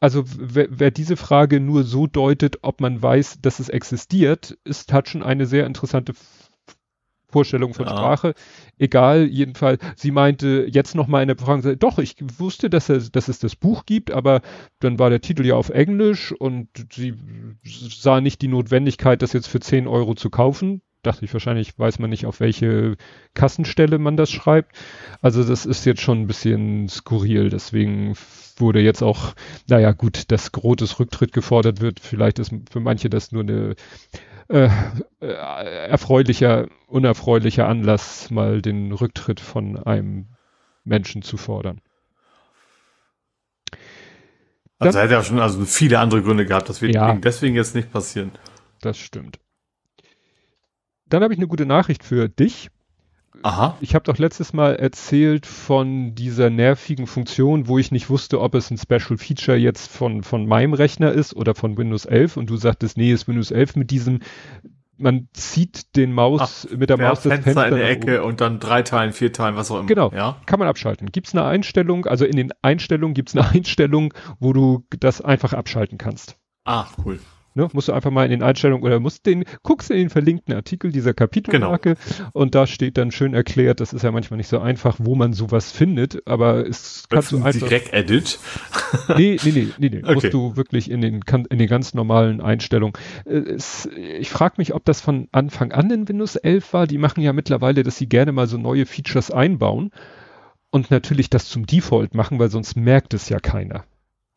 [0.00, 4.92] also wer, wer diese Frage nur so deutet, ob man weiß, dass es existiert, ist,
[4.92, 6.14] hat schon eine sehr interessante
[7.28, 7.92] Vorstellung von Ja.
[7.92, 8.34] Sprache.
[8.78, 13.28] Egal, jedenfalls, sie meinte jetzt nochmal in der Frage, doch, ich wusste, dass, es, dass
[13.28, 14.40] es das Buch gibt, aber
[14.80, 17.14] dann war der Titel ja auf Englisch und sie
[17.62, 20.82] sah nicht die Notwendigkeit, das jetzt für 10 Euro zu kaufen.
[21.02, 22.96] Dachte ich, wahrscheinlich weiß man nicht, auf welche
[23.34, 24.76] Kassenstelle man das schreibt.
[25.22, 27.48] Also das ist jetzt schon ein bisschen skurril.
[27.48, 28.14] Deswegen
[28.56, 29.34] wurde jetzt auch,
[29.66, 32.00] naja gut, dass Grotes Rücktritt gefordert wird.
[32.00, 33.76] Vielleicht ist für manche das nur eine
[34.48, 34.68] äh,
[35.20, 40.26] äh, erfreulicher, unerfreulicher Anlass, mal den Rücktritt von einem
[40.84, 41.80] Menschen zu fordern.
[44.78, 47.14] Also er hätte ja schon also viele andere Gründe gehabt, das wird Ja.
[47.14, 48.32] deswegen jetzt nicht passieren.
[48.80, 49.38] Das stimmt.
[51.10, 52.70] Dann habe ich eine gute Nachricht für dich.
[53.42, 53.76] Aha.
[53.80, 58.54] Ich habe doch letztes Mal erzählt von dieser nervigen Funktion, wo ich nicht wusste, ob
[58.54, 62.50] es ein Special Feature jetzt von, von meinem Rechner ist oder von Windows 11 und
[62.50, 64.20] du sagtest, nee, ist Windows 11 mit diesem,
[64.98, 68.58] man zieht den Maus mit der Maus das Fenster, Fenster in der Ecke und dann
[68.58, 69.86] drei Teilen, vier Teilen, was auch immer.
[69.86, 70.10] Genau.
[70.12, 70.36] Ja.
[70.46, 71.10] Kann man abschalten.
[71.10, 75.20] Gibt es eine Einstellung, also in den Einstellungen gibt es eine Einstellung, wo du das
[75.20, 76.36] einfach abschalten kannst.
[76.64, 77.18] Ah, cool.
[77.54, 80.54] Ne, musst du einfach mal in den Einstellungen oder musst den, guckst in den verlinkten
[80.54, 81.96] Artikel dieser Kapitelmarke
[82.32, 85.32] und da steht dann schön erklärt, das ist ja manchmal nicht so einfach, wo man
[85.32, 87.68] sowas findet, aber es kannst du einfach.
[87.68, 88.38] Direkt Edit.
[89.16, 90.02] Nee, nee, nee, nee, nee.
[90.02, 90.14] Okay.
[90.14, 92.94] musst du wirklich in den, in den ganz normalen Einstellungen.
[93.24, 96.86] Äh, Es, ich frage mich, ob das von Anfang an in Windows 11 war.
[96.86, 99.90] Die machen ja mittlerweile, dass sie gerne mal so neue Features einbauen
[100.70, 103.84] und natürlich das zum Default machen, weil sonst merkt es ja keiner.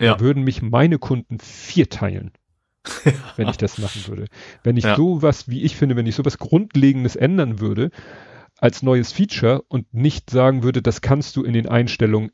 [0.01, 0.15] Ja.
[0.15, 2.31] Da würden mich meine Kunden vierteilen,
[3.37, 4.25] wenn ich das machen würde.
[4.63, 4.95] Wenn ich Ja.
[4.95, 7.91] sowas, wie ich finde, wenn ich sowas Grundlegendes ändern würde
[8.57, 12.31] als neues Feature und nicht sagen würde, das kannst du in den Einstellungen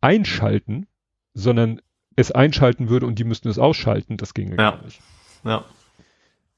[0.00, 0.86] einschalten,
[1.32, 1.80] sondern
[2.16, 4.70] es einschalten würde und die müssten es ausschalten, das ginge Ja.
[4.72, 5.00] gar nicht.
[5.44, 5.64] Ja.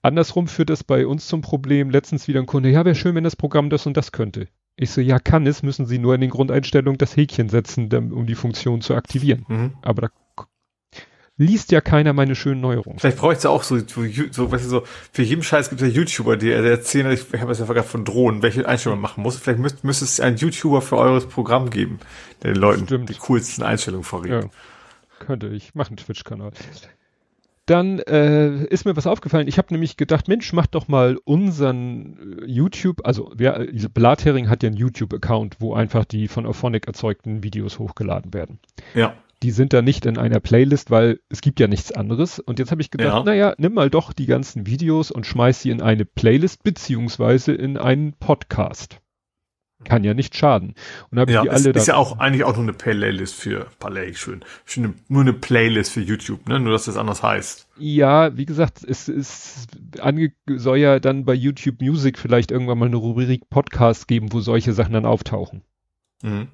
[0.02, 3.24] Andersrum führt das bei uns zum Problem, letztens wieder ein Kunde, ja, wäre schön, wenn
[3.24, 4.48] das Programm das und das könnte.
[4.76, 8.26] Ich so, ja, kann es, müssen Sie nur in den Grundeinstellungen das Häkchen setzen, um
[8.26, 9.44] die Funktion zu aktivieren.
[9.48, 9.72] Mhm.
[9.82, 10.08] Aber da
[11.38, 12.98] liest ja keiner meine schönen Neuerungen.
[12.98, 15.82] Vielleicht bräuchte es ja auch so, so, so, weißt du, so, für jeden Scheiß gibt
[15.82, 18.66] es ja YouTuber, die, die erzählen, ich, ich habe es ja vergessen von Drohnen, welche
[18.66, 19.36] Einstellungen man machen muss.
[19.36, 22.00] Vielleicht müsst, müsste es einen YouTuber für eures Programm geben,
[22.42, 23.08] der den Leuten Stimmt.
[23.10, 24.30] die coolsten Einstellungen verrät.
[24.30, 24.50] Ja,
[25.18, 25.74] könnte ich.
[25.74, 26.52] Mache einen Twitch-Kanal.
[27.66, 29.48] Dann äh, ist mir was aufgefallen.
[29.48, 34.48] Ich habe nämlich gedacht, Mensch, mach doch mal unseren äh, YouTube, also wer, äh, Blathering
[34.48, 38.60] hat ja einen YouTube-Account, wo einfach die von Auphonic erzeugten Videos hochgeladen werden.
[38.94, 39.14] Ja.
[39.46, 42.40] Die sind da nicht in einer Playlist, weil es gibt ja nichts anderes.
[42.40, 43.22] Und jetzt habe ich gedacht, Ja.
[43.22, 47.76] naja, nimm mal doch die ganzen Videos und schmeiß sie in eine Playlist beziehungsweise in
[47.76, 48.98] einen Podcast.
[49.84, 50.74] Kann ja nicht schaden.
[51.12, 53.68] Und habe Ja, die ist, alle ist ja auch eigentlich auch nur eine Playlist für
[53.78, 54.44] Playlist, schön.
[54.64, 56.58] schön eine, nur eine Playlist für YouTube, ne?
[56.58, 57.68] Nur dass das anders heißt.
[57.78, 59.68] Ja, wie gesagt, es ist
[60.00, 64.40] ange soll ja dann bei YouTube Music vielleicht irgendwann mal eine Rubrik Podcast geben, wo
[64.40, 65.62] solche Sachen dann auftauchen.
[66.24, 66.48] Mhm.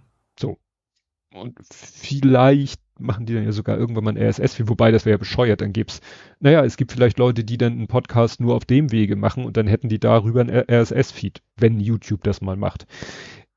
[1.35, 5.19] Und vielleicht machen die dann ja sogar irgendwann mal ein RSS-Feed, wobei das wäre ja
[5.19, 6.01] bescheuert, dann gibt's,
[6.41, 9.57] naja, es gibt vielleicht Leute, die dann einen Podcast nur auf dem Wege machen und
[9.57, 12.87] dann hätten die darüber ein RSS-Feed, wenn YouTube das mal macht.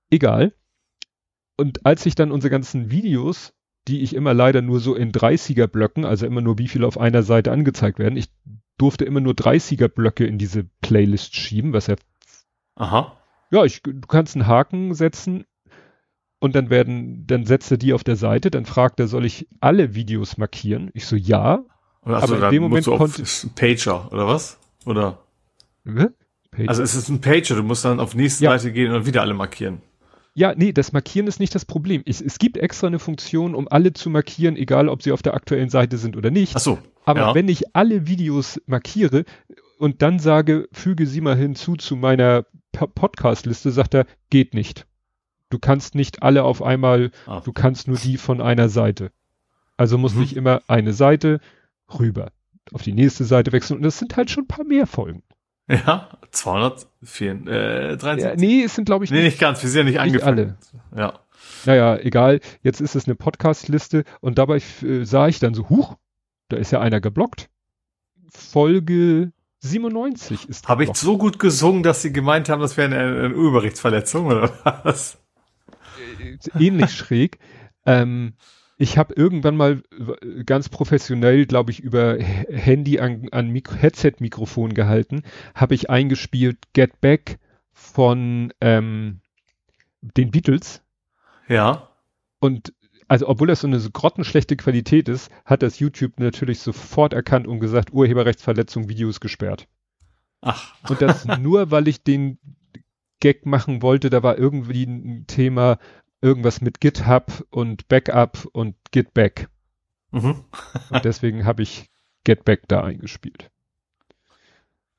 [0.10, 0.54] Egal.
[1.58, 3.54] Und als ich dann unsere ganzen Videos,
[3.88, 7.00] die ich immer leider nur so in 30er Blöcken, also immer nur wie viele auf
[7.00, 8.30] einer Seite angezeigt werden, ich
[8.78, 11.96] durfte immer nur 30er Blöcke in diese Playlist schieben, was ja
[12.76, 13.18] Aha.
[13.52, 15.46] ja, ich, du kannst einen Haken setzen
[16.40, 19.48] und dann werden, dann setzt er die auf der Seite, dann fragt er, soll ich
[19.62, 20.90] alle Videos markieren?
[20.94, 21.64] Ich so, ja.
[22.04, 24.60] Oder Aber in dann dem Moment konnte- ist ein Pager, oder was?
[24.86, 25.20] Oder?
[25.86, 26.08] Hä?
[26.52, 28.58] Page- Also es ist ein Pager, du musst dann auf die nächste Ja.
[28.58, 29.82] Seite gehen und wieder alle markieren.
[30.36, 32.02] ja, nee, das Markieren ist nicht das Problem.
[32.06, 35.34] Ich, es gibt extra eine Funktion, um alle zu markieren, egal ob sie auf der
[35.34, 36.56] aktuellen Seite sind oder nicht.
[36.56, 36.78] Ach so.
[37.06, 37.36] Aber ja.
[37.36, 39.24] wenn ich alle Videos markiere
[39.80, 44.86] und dann sage, füge sie mal hinzu zu meiner Po- Podcast-Liste, sagt er, geht nicht.
[45.56, 47.40] Du kannst nicht alle auf einmal, Ah.
[47.40, 49.12] du kannst nur die von einer Seite.
[49.78, 50.24] Also muss Mhm.
[50.24, 51.40] ich immer eine Seite
[51.98, 52.34] rüber,
[52.74, 55.24] auf die nächste Seite wechseln und das sind halt schon ein paar mehr Folgen.
[55.70, 58.24] Ja, 204, äh, 73.
[58.24, 60.58] Ja, nee, es sind glaube ich nee, nicht ganz, wir sind ja nicht, nicht angefangen.
[60.94, 61.20] Ja.
[61.66, 62.42] Naja, egal.
[62.62, 65.96] Jetzt ist es eine Podcast-Liste und dabei äh, sah ich dann so, huch,
[66.50, 67.50] da ist ja einer geblockt.
[68.30, 73.26] Folge 97 ist Habe ich so gut gesungen, dass sie gemeint haben, das wäre eine,
[73.26, 74.52] eine Urheberrechtsverletzung oder
[74.84, 75.18] was?
[76.54, 77.40] Äh, ähnlich schräg.
[77.86, 78.34] Ähm,
[78.78, 79.84] Ich habe irgendwann mal
[80.46, 87.40] ganz professionell, glaube ich, über Handy an, an Headset-Mikrofon gehalten, habe ich eingespielt Get Back
[87.72, 89.22] von ähm,
[90.02, 90.82] den Beatles.
[91.48, 91.90] Ja.
[92.40, 92.74] Und
[93.08, 97.48] also obwohl das so eine so grottenschlechte Qualität ist, hat das YouTube natürlich sofort erkannt
[97.48, 99.68] und gesagt, Urheberrechtsverletzung, Videos gesperrt.
[100.42, 100.76] Ach.
[100.90, 102.40] Und das nur, weil ich den
[103.22, 105.78] Gag machen wollte, da war irgendwie ein Thema,
[106.26, 109.48] irgendwas mit GitHub und Backup und GitBack.
[110.12, 110.44] Mhm.
[110.90, 111.86] und deswegen habe ich
[112.24, 113.52] GetBack da eingespielt.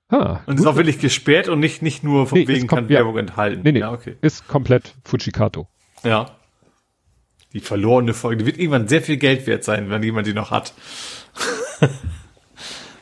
[0.09, 3.15] Ah, und ist auch wirklich gesperrt und nicht, nicht nur von nee, wegen kann Werbung
[3.15, 3.21] ja.
[3.21, 3.63] enthalten.
[3.65, 4.17] Nee, nee, ja, okay.
[4.21, 5.67] ist komplett Fujikato.
[6.05, 6.37] Ja.
[7.53, 10.53] Die verlorene Folge, die wird irgendwann sehr viel Geld wert sein, wenn jemand die noch
[10.53, 10.75] hat.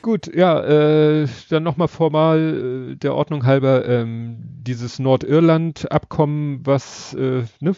[0.04, 7.44] Gut, ja, äh, dann nochmal formal äh, der Ordnung halber ähm, dieses Nordirland-Abkommen, was äh,
[7.60, 7.74] ne,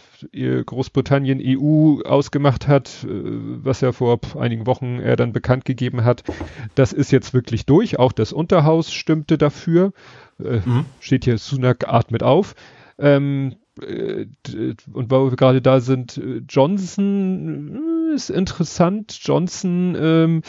[0.64, 3.08] Großbritannien EU ausgemacht hat, äh,
[3.62, 6.24] was ja vor einigen Wochen er dann bekannt gegeben hat,
[6.74, 8.00] das ist jetzt wirklich durch.
[8.00, 9.92] Auch das Unterhaus stimmte dafür.
[10.40, 10.84] Äh, mhm.
[10.98, 12.56] Steht hier, Sunak atmet auf.
[12.98, 14.26] Ähm, äh,
[14.92, 19.16] und weil wir gerade da sind, äh, Johnson äh, ist interessant.
[19.22, 20.42] Johnson ähm,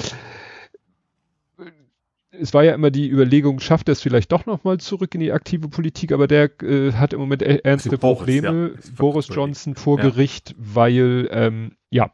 [2.39, 5.31] es war ja immer die Überlegung, schafft er es vielleicht doch nochmal zurück in die
[5.31, 8.91] aktive Politik, aber der äh, hat im Moment e-, ernste Boris, Probleme, ja.
[8.95, 10.05] Boris Johnson vor ja.
[10.05, 12.11] Gericht, weil, ähm, ja,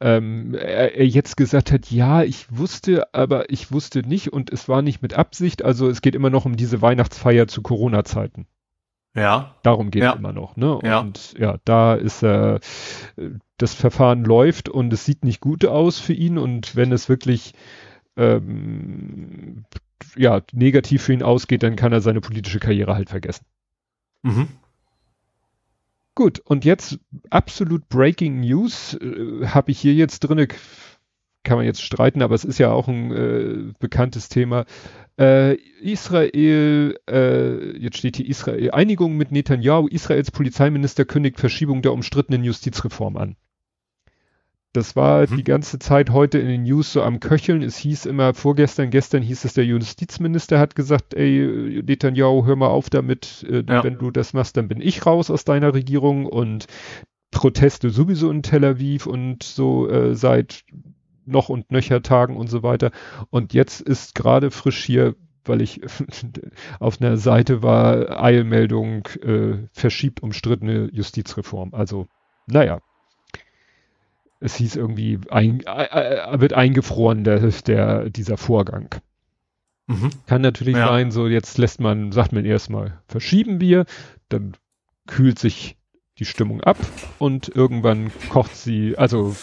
[0.00, 4.68] ähm, er, er, jetzt gesagt hat, ja, ich wusste, aber ich wusste nicht und es
[4.68, 8.46] war nicht mit Absicht, also es geht immer noch um diese Weihnachtsfeier zu Corona-Zeiten.
[9.14, 9.54] Ja.
[9.62, 10.78] Darum geht es immer noch, ne?
[10.82, 11.00] Ja.
[11.00, 12.60] Und ja, da ist äh,
[13.56, 17.54] das Verfahren läuft und es sieht nicht gut aus für ihn und wenn es wirklich
[18.16, 19.64] ähm,
[20.16, 23.44] ja, negativ für ihn ausgeht, dann kann er seine politische Karriere halt vergessen.
[24.22, 24.48] Mhm.
[26.14, 26.98] Gut, und jetzt
[27.28, 30.48] absolut Breaking News äh, habe ich hier jetzt drinne,
[31.44, 34.64] kann man jetzt streiten, aber es ist ja auch ein äh, bekanntes Thema.
[35.18, 41.92] Äh, Israel, äh, jetzt steht hier Israel, Einigung mit Netanyahu, Israels Polizeiminister kündigt Verschiebung der
[41.92, 43.36] umstrittenen Justizreform an.
[44.76, 45.36] Das war mhm.
[45.36, 47.62] die ganze Zeit heute in den News so am Köcheln.
[47.62, 52.68] Es hieß immer, vorgestern, gestern hieß es, der Justizminister hat gesagt, ey, Netanyahu, hör mal
[52.68, 53.82] auf damit, äh, ja.
[53.82, 56.66] wenn du das machst, dann bin ich raus aus deiner Regierung und
[57.30, 60.64] Proteste sowieso in Tel Aviv und so äh, seit
[61.24, 62.90] noch und nöcher Tagen und so weiter.
[63.30, 65.14] Und jetzt ist gerade frisch hier,
[65.46, 65.80] weil ich
[66.80, 71.72] auf einer Seite war, Eilmeldung, äh, verschiebt umstrittene Justizreform.
[71.72, 72.08] Also,
[72.46, 72.80] naja,
[74.40, 78.94] es hieß irgendwie, ein, äh, äh, wird eingefroren, der, der, dieser Vorgang.
[79.86, 80.10] Mhm.
[80.26, 80.88] Kann natürlich ja.
[80.88, 83.86] sein, so jetzt lässt man, sagt man erstmal, verschieben wir,
[84.28, 84.56] dann
[85.06, 85.76] kühlt sich
[86.18, 86.78] die Stimmung ab
[87.18, 89.36] und irgendwann kocht sie, also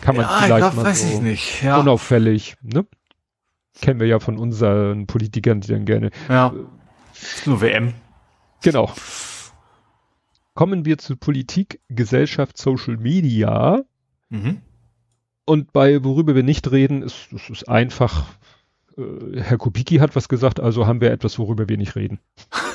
[0.00, 1.22] kann man ja, vielleicht glaub, mal so
[1.66, 1.80] ja.
[1.80, 2.86] unauffällig, ne?
[3.80, 6.10] Kennen wir ja von unseren Politikern, die dann gerne.
[6.28, 6.52] Ja.
[7.46, 7.94] Nur WM.
[8.62, 8.92] Genau.
[10.54, 13.84] Kommen wir zu Politik, Gesellschaft, Social Media.
[14.30, 14.62] Mhm.
[15.44, 18.26] Und bei worüber wir nicht reden, ist, ist, ist einfach,
[18.98, 22.20] äh, Herr Kubicki hat was gesagt, also haben wir etwas, worüber wir nicht reden.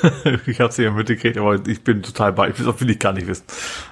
[0.46, 3.26] ich habe es ja mitgekriegt, aber ich bin total bei, das will ich gar nicht
[3.26, 3.44] wissen.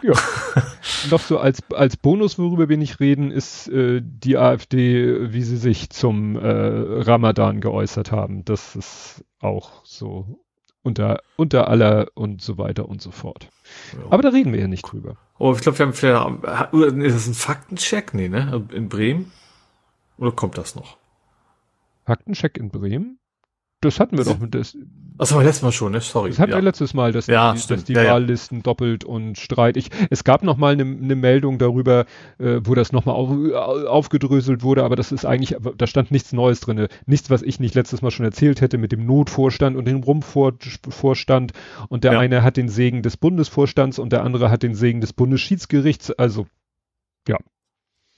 [0.03, 0.15] ja.
[1.11, 5.57] Noch so als, als Bonus, worüber wir nicht reden, ist äh, die AfD, wie sie
[5.57, 8.45] sich zum äh, Ramadan geäußert haben.
[8.45, 10.41] Das ist auch so
[10.83, 13.49] unter, unter aller und so weiter und so fort.
[13.93, 14.07] Ja.
[14.11, 15.17] Aber da reden wir ja nicht drüber.
[15.45, 16.73] Oh, ich glaube, wir haben vielleicht,
[17.05, 18.15] ist das ein Faktencheck?
[18.15, 18.65] Nee, ne?
[18.73, 19.33] In Bremen?
[20.17, 20.99] Oder kommt das noch?
[22.07, 23.19] Faktencheck in Bremen?
[23.83, 24.79] Das hatten wir doch mit das.
[25.19, 26.01] Achso, letztes Mal schon, ne?
[26.01, 26.31] Sorry.
[26.31, 26.59] Das hatten ja.
[26.59, 29.77] wir letztes Mal, dass ja, die, dass die ja, Wahllisten doppelt und Streit.
[29.77, 32.07] Ich, es gab noch mal eine ne Meldung darüber,
[32.39, 33.29] äh, wo das noch mal auf,
[33.87, 36.89] aufgedröselt wurde, aber das ist eigentlich, da stand nichts Neues drinne.
[37.07, 41.53] Nichts, was ich nicht letztes Mal schon erzählt hätte mit dem Notvorstand und dem Rumvorstand.
[41.89, 45.13] Und der eine hat den Segen des Bundesvorstands und der andere hat den Segen des
[45.13, 46.13] Bundesschiedsgerichts.
[46.13, 46.47] Also,
[47.27, 47.39] ja.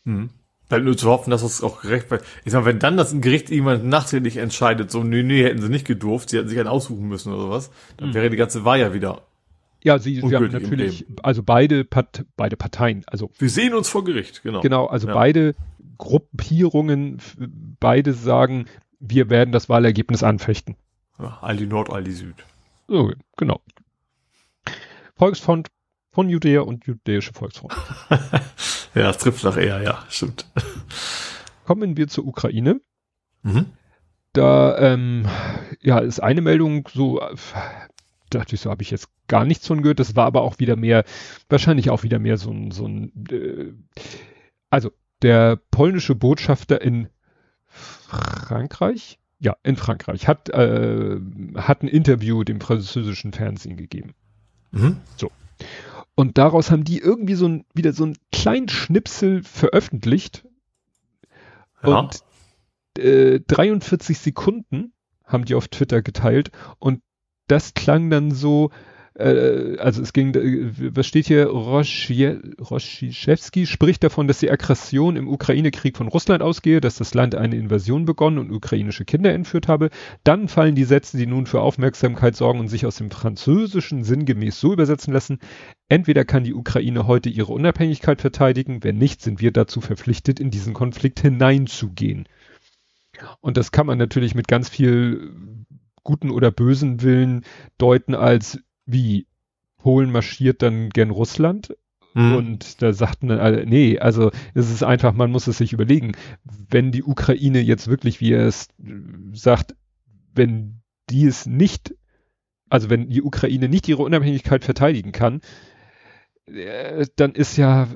[0.04, 0.28] Mhm.
[0.68, 2.24] Bleibt nur zu hoffen, dass es auch gerecht wird.
[2.44, 5.68] Ich sag mal, wenn dann das Gericht irgendwann nachträglich entscheidet, so, nee, nee, hätten sie
[5.68, 8.14] nicht gedurft, sie hätten sich einen aussuchen müssen oder sowas, dann mhm.
[8.14, 9.22] wäre die ganze Wahl ja wieder.
[9.82, 13.30] Ja, sie, sie haben natürlich, also beide, Part, beide Parteien, also.
[13.38, 14.62] Wir sehen uns vor Gericht, genau.
[14.62, 15.14] Genau, also ja.
[15.14, 15.54] beide
[15.98, 17.18] Gruppierungen,
[17.80, 18.64] beide sagen,
[18.98, 20.76] wir werden das Wahlergebnis anfechten.
[21.18, 22.34] Ja, all die Nord, all die Süd.
[22.88, 23.60] So, genau.
[25.16, 25.68] Volksfront
[26.14, 27.74] von Judäa und Judäische Volksfront.
[28.94, 30.46] ja, das trifft nach eher, ja, stimmt.
[31.66, 32.80] Kommen wir zur Ukraine.
[33.42, 33.66] Mhm.
[34.32, 35.26] Da ähm,
[35.80, 37.20] ja, ist eine Meldung so,
[38.30, 39.98] dachte ich, so habe ich jetzt gar nichts von gehört.
[39.98, 41.04] Das war aber auch wieder mehr,
[41.48, 43.72] wahrscheinlich auch wieder mehr so ein, so ein äh,
[44.70, 44.92] Also,
[45.22, 47.08] der polnische Botschafter in
[47.66, 51.18] Frankreich, ja, in Frankreich, hat, äh,
[51.56, 54.14] hat ein Interview dem französischen Fernsehen gegeben.
[54.70, 54.98] Mhm.
[55.16, 55.30] So.
[56.14, 60.44] Und daraus haben die irgendwie so ein, wieder so einen kleinen Schnipsel veröffentlicht.
[61.82, 61.98] Ja.
[61.98, 62.20] Und
[62.98, 64.92] äh, 43 Sekunden
[65.24, 66.50] haben die auf Twitter geteilt.
[66.78, 67.02] Und
[67.48, 68.70] das klang dann so,
[69.14, 71.48] äh, also es ging, äh, was steht hier?
[71.48, 77.56] Roschiszewski spricht davon, dass die Aggression im Ukraine-Krieg von Russland ausgehe, dass das Land eine
[77.56, 79.90] Invasion begonnen und ukrainische Kinder entführt habe.
[80.24, 84.58] Dann fallen die Sätze, die nun für Aufmerksamkeit sorgen und sich aus dem Französischen sinngemäß
[84.58, 85.38] so übersetzen lassen.
[85.88, 90.50] Entweder kann die Ukraine heute ihre Unabhängigkeit verteidigen, wenn nicht, sind wir dazu verpflichtet, in
[90.50, 92.26] diesen Konflikt hineinzugehen.
[93.40, 95.34] Und das kann man natürlich mit ganz viel
[96.02, 97.44] guten oder bösen Willen
[97.78, 99.26] deuten als wie
[99.78, 101.74] Polen marschiert dann gern Russland
[102.14, 102.36] Mhm.
[102.36, 106.12] und da sagten dann alle, nee, also es ist einfach, man muss es sich überlegen,
[106.44, 108.92] wenn die Ukraine jetzt wirklich, wie er es äh,
[109.32, 109.74] sagt,
[110.32, 110.80] wenn
[111.10, 111.94] die es nicht,
[112.70, 115.40] also wenn die Ukraine nicht ihre Unabhängigkeit verteidigen kann,
[116.46, 117.88] äh, dann ist ja,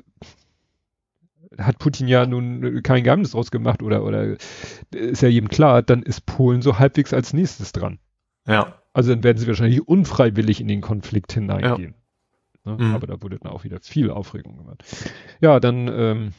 [1.57, 4.35] hat Putin ja nun kein Geheimnis draus gemacht oder, oder
[4.91, 7.99] ist ja jedem klar, dann ist Polen so halbwegs als nächstes dran.
[8.45, 8.78] ja.
[8.93, 11.95] Also dann werden sie wahrscheinlich unfreiwillig in den Konflikt hineingehen.
[12.65, 12.77] Ne?
[12.79, 12.95] Mhm.
[12.95, 14.83] Aber da wurde dann auch wieder viel Aufregung gemacht.
[15.41, 16.33] Ja, dann ähm,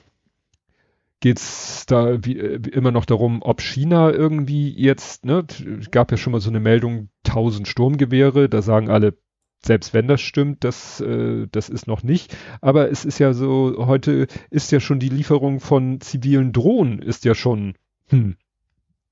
[1.21, 5.45] geht's da wie, äh, wie immer noch darum, ob China irgendwie jetzt, ne,
[5.81, 9.17] es gab ja schon mal so eine Meldung, 1000 Sturmgewehre, da sagen alle,
[9.63, 12.35] selbst wenn das stimmt, das, äh, das ist noch nicht.
[12.63, 17.27] Aber es ist ja so, heute ist ja schon die Lieferung von zivilen Drohnen ist
[17.27, 17.75] ja schon
[18.09, 18.37] hm,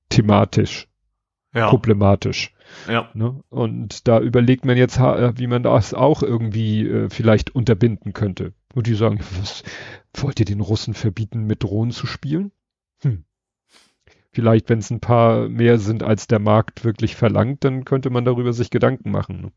[0.09, 0.87] thematisch
[1.53, 1.69] Ja.
[1.69, 2.53] problematisch.
[2.87, 3.09] Ja.
[3.13, 3.41] Ne?
[3.49, 8.53] Und da überlegt man jetzt, ha- wie man das auch irgendwie äh, vielleicht unterbinden könnte.
[8.73, 9.63] Und die sagen, was,
[10.15, 12.51] wollt ihr den Russen verbieten, mit Drohnen zu spielen?
[13.01, 13.23] Hm.
[14.31, 18.25] Vielleicht, wenn es ein paar mehr sind, als der Markt wirklich verlangt, dann könnte man
[18.25, 19.41] darüber sich Gedanken machen.
[19.41, 19.51] Ne?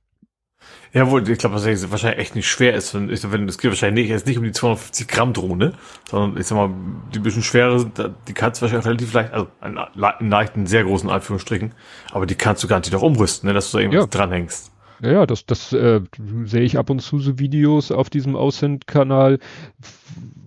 [0.95, 2.95] Ja, wohl, ich glaube, was eigentlich wahrscheinlich echt nicht schwer ist.
[2.95, 5.73] Und ich, wenn, es geht wahrscheinlich nicht, jetzt nicht um die 250 Gramm Drohne,
[6.11, 6.71] sondern ich sag mal,
[7.15, 7.99] die bisschen schwere sind,
[8.29, 9.79] die kannst du wahrscheinlich relativ leicht, also in,
[10.21, 11.73] in leichten, sehr großen Anführungsstrichen,
[12.13, 14.11] aber die kannst du garantiert auch umrüsten, ne, dass du da irgendwas Ja.
[14.11, 14.71] dranhängst.
[15.01, 16.01] Ja, ja, das, das äh,
[16.45, 19.39] sehe ich ab und zu so Videos auf diesem Aussend-Kanal,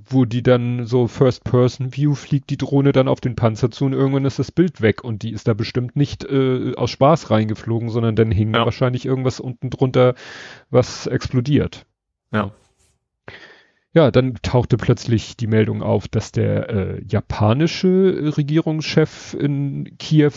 [0.07, 4.25] wo die dann so First-Person-View fliegt die Drohne dann auf den Panzer zu und irgendwann
[4.25, 8.15] ist das Bild weg und die ist da bestimmt nicht äh, aus Spaß reingeflogen, sondern
[8.15, 8.65] dann hing Ja.
[8.65, 10.15] wahrscheinlich irgendwas unten drunter,
[10.69, 11.85] was explodiert.
[12.31, 12.51] Ja.
[13.93, 20.33] Ja, dann tauchte plötzlich die Meldung auf, dass der äh, japanische Regierungschef in Kiew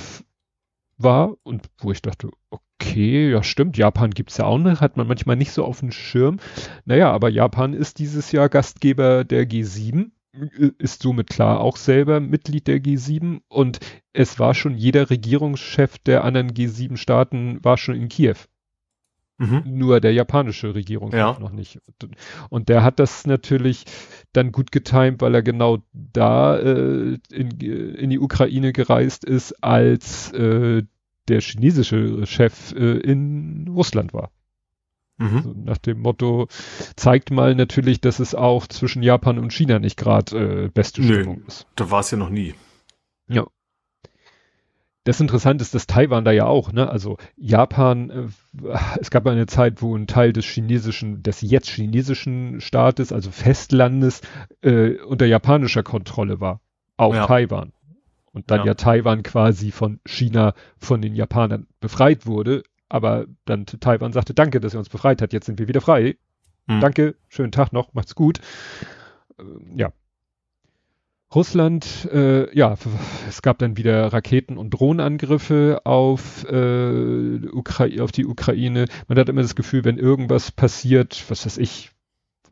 [0.96, 5.06] war und wo ich dachte, okay, ja stimmt, Japan gibt's ja auch noch, hat man
[5.06, 6.38] manchmal nicht so auf dem Schirm.
[6.84, 12.20] Naja, aber Japan ist dieses Jahr Gastgeber der G7, äh, ist somit klar auch selber
[12.20, 13.80] Mitglied der G7 und
[14.12, 18.36] es war schon jeder Regierungschef der anderen G7-Staaten war schon in Kiew.
[19.40, 19.62] Mhm.
[19.66, 21.38] Nur der japanische Regierungschef Ja.
[21.38, 21.78] noch nicht.
[22.50, 23.84] Und der hat das natürlich
[24.32, 30.32] dann gut getimt, weil er genau da äh, in, in die Ukraine gereist ist, als
[30.32, 30.82] äh,
[31.28, 34.30] der chinesische Chef äh, in Russland war.
[35.18, 35.42] Mhm.
[35.42, 36.46] So nach dem Motto,
[36.96, 41.20] zeigt mal natürlich, dass es auch zwischen Japan und China nicht gerade äh, beste Nö.
[41.22, 41.66] Stimmung ist.
[41.76, 42.54] Da war es ja noch nie.
[43.28, 43.46] Ja.
[45.04, 46.88] Das Interessante ist, dass Taiwan da ja auch, ne?
[46.90, 52.60] Also Japan, äh, es gab eine Zeit, wo ein Teil des chinesischen, des jetzt chinesischen
[52.60, 54.20] Staates, also Festlandes,
[54.60, 56.60] äh, unter japanischer Kontrolle war.
[56.96, 57.26] Auch Ja.
[57.26, 57.72] Taiwan.
[58.38, 58.66] Und dann Ja.
[58.66, 58.74] ja.
[58.74, 62.62] Taiwan quasi von China, von den Japanern befreit wurde.
[62.88, 66.16] Aber dann Taiwan sagte, danke, dass ihr uns befreit hat, jetzt sind wir wieder frei.
[66.68, 66.80] Mhm.
[66.80, 68.38] Danke, schönen Tag noch, macht's gut.
[69.40, 69.92] Ähm, ja.
[71.34, 72.76] Russland, äh, ja,
[73.28, 77.40] es gab dann wieder Raketen- und Drohnenangriffe auf, äh,
[78.00, 78.86] auf die Ukraine.
[79.08, 81.90] Man hat immer das Gefühl, wenn irgendwas passiert, was weiß ich,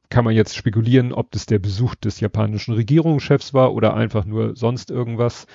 [0.09, 4.57] kann man jetzt spekulieren, ob das der Besuch des japanischen Regierungschefs war oder einfach nur
[4.57, 5.47] sonst irgendwas.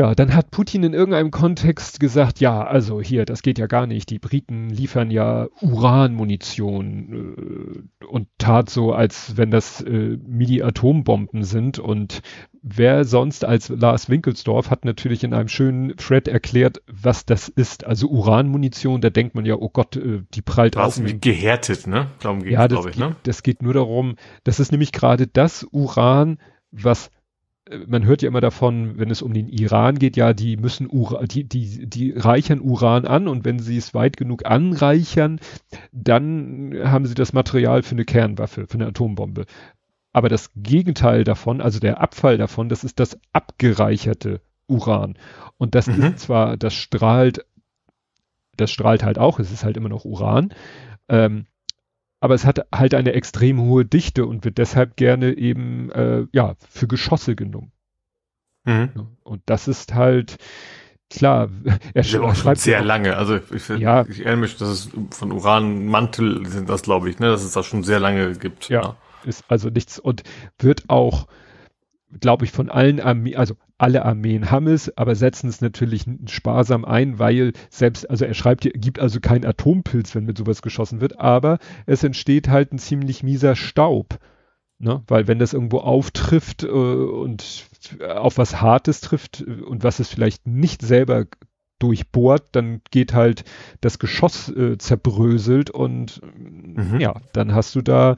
[0.00, 3.86] Ja, dann hat Putin in irgendeinem Kontext gesagt, ja, also hier, das geht ja gar
[3.86, 4.08] nicht.
[4.08, 11.78] Die Briten liefern ja Uranmunition äh, und tat so, als wenn das äh, Mini-Atombomben sind.
[11.78, 12.22] Und
[12.62, 17.84] wer sonst als Lars Winkelsdorf hat natürlich in einem schönen Thread erklärt, was das ist.
[17.84, 20.98] Also Uranmunition, da denkt man ja, oh Gott, äh, die prallt auf.
[21.04, 22.06] wie gehärtet, ne?
[22.20, 23.16] Darum geht's, Ja, das, glaube ich, geht, ne?
[23.24, 26.38] das geht nur darum, das ist nämlich gerade das Uran,
[26.70, 27.10] was
[27.86, 31.26] man hört ja immer davon, wenn es um den Iran geht, ja, die müssen Uran,
[31.26, 35.40] die, die, die reichern Uran an und wenn sie es weit genug anreichern,
[35.92, 39.46] dann haben sie das Material für eine Kernwaffe, für eine Atombombe.
[40.12, 45.16] Aber das Gegenteil davon, also der Abfall davon, das ist das abgereicherte Uran.
[45.56, 46.02] Und das mhm.
[46.02, 47.44] ist zwar, das strahlt,
[48.56, 50.52] das strahlt halt auch, es ist halt immer noch Uran,
[51.08, 51.46] ähm,
[52.20, 56.54] aber es hat halt eine extrem hohe Dichte und wird deshalb gerne eben äh, ja
[56.68, 57.72] für Geschosse genommen.
[58.64, 59.16] Mhm.
[59.22, 60.36] Und das ist halt
[61.08, 61.48] klar.
[61.94, 63.16] Er sch auch schreibt sehr lange.
[63.16, 64.06] Also ich, ja.
[64.06, 67.66] ich erinnere mich, dass es von Uranmantel sind das, glaube ich, ne, dass es das
[67.66, 68.68] schon sehr lange gibt.
[68.68, 68.96] Ja, ja.
[69.24, 70.22] ist also nichts und
[70.58, 71.26] wird auch
[72.18, 76.84] glaube ich, von allen Armeen, also alle Armeen haben es, aber setzen es natürlich sparsam
[76.84, 81.00] ein, weil selbst, also er schreibt hier, gibt also keinen Atompilz, wenn mit sowas geschossen
[81.00, 84.18] wird, aber es entsteht halt ein ziemlich mieser Staub.
[84.78, 85.02] Ne?
[85.06, 87.66] Weil wenn das irgendwo auftrifft äh, und
[88.06, 91.26] auf was Hartes trifft äh, und was es vielleicht nicht selber
[91.80, 93.44] durchbohrt, dann geht halt
[93.80, 97.00] das Geschoss äh, zerbröselt und mhm.
[97.00, 98.16] ja, dann hast du da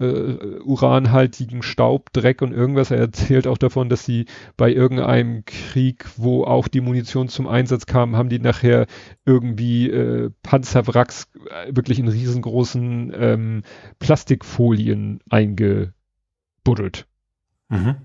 [0.00, 2.90] äh, uranhaltigen Staub, Dreck und irgendwas.
[2.90, 7.86] Er erzählt auch davon, dass sie bei irgendeinem Krieg, wo auch die Munition zum Einsatz
[7.86, 8.86] kam, haben die nachher
[9.24, 13.62] irgendwie äh, Panzerwracks äh, wirklich in riesengroßen ähm,
[13.98, 17.06] Plastikfolien eingebuddelt.
[17.68, 17.96] Mhm.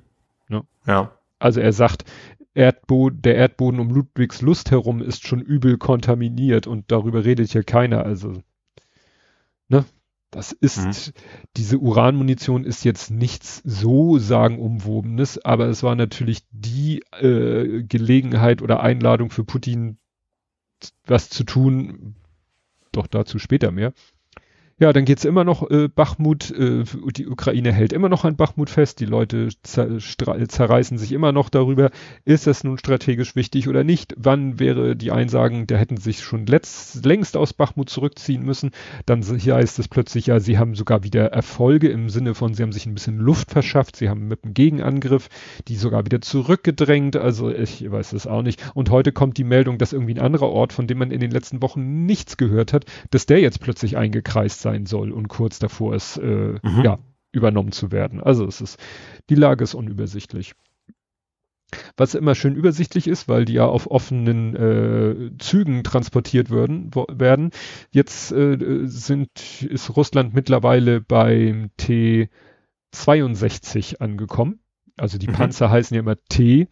[0.49, 0.61] Ja.
[0.85, 1.16] ja.
[1.39, 2.05] Also er sagt,
[2.53, 7.63] Erdboden, der Erdboden um Ludwigs Lust herum ist schon übel kontaminiert und darüber redet hier
[7.63, 8.03] keiner.
[8.03, 8.41] Also,
[9.67, 9.85] ne?
[10.31, 11.13] Das ist, mhm.
[11.55, 18.81] diese Uranmunition ist jetzt nichts so sagenumwobenes, aber es war natürlich die äh, Gelegenheit oder
[18.81, 19.99] Einladung für Putin,
[21.05, 22.15] was zu tun.
[22.91, 23.93] Doch dazu später mehr.
[24.79, 26.83] Ja, dann geht's immer noch äh, Bachmut, äh,
[27.15, 31.89] die Ukraine hält immer noch an Bachmut fest, die Leute zerreißen sich immer noch darüber,
[32.25, 36.45] ist das nun strategisch wichtig oder nicht, wann wäre die Einsagen, der hätten sich schon
[36.45, 38.69] letzt, längst aus Bachmut zurückziehen müssen,
[39.07, 42.61] dann hier heißt es plötzlich, ja, sie haben sogar wieder Erfolge im Sinne von, sie
[42.61, 45.29] haben sich ein bisschen Luft verschafft, sie haben mit dem Gegenangriff
[45.67, 48.63] die sogar wieder zurückgedrängt, also ich weiß es auch nicht.
[48.75, 51.31] Und heute kommt die Meldung, dass irgendwie ein anderer Ort, von dem man in den
[51.31, 55.95] letzten Wochen nichts gehört hat, dass der jetzt plötzlich eingekreist sein soll und kurz davor
[55.95, 56.81] ist, äh, mhm.
[56.83, 56.99] ja,
[57.31, 58.21] übernommen zu werden.
[58.21, 58.79] Also es ist,
[59.29, 60.53] die Lage ist unübersichtlich.
[61.97, 67.05] Was immer schön übersichtlich ist, weil die ja auf offenen äh, Zügen transportiert würden, wo,
[67.11, 67.51] werden.
[67.91, 69.29] Jetzt äh, sind,
[69.63, 74.59] ist Russland mittlerweile beim T62 angekommen.
[74.95, 75.33] Also die mhm.
[75.33, 76.69] Panzer heißen ja immer T,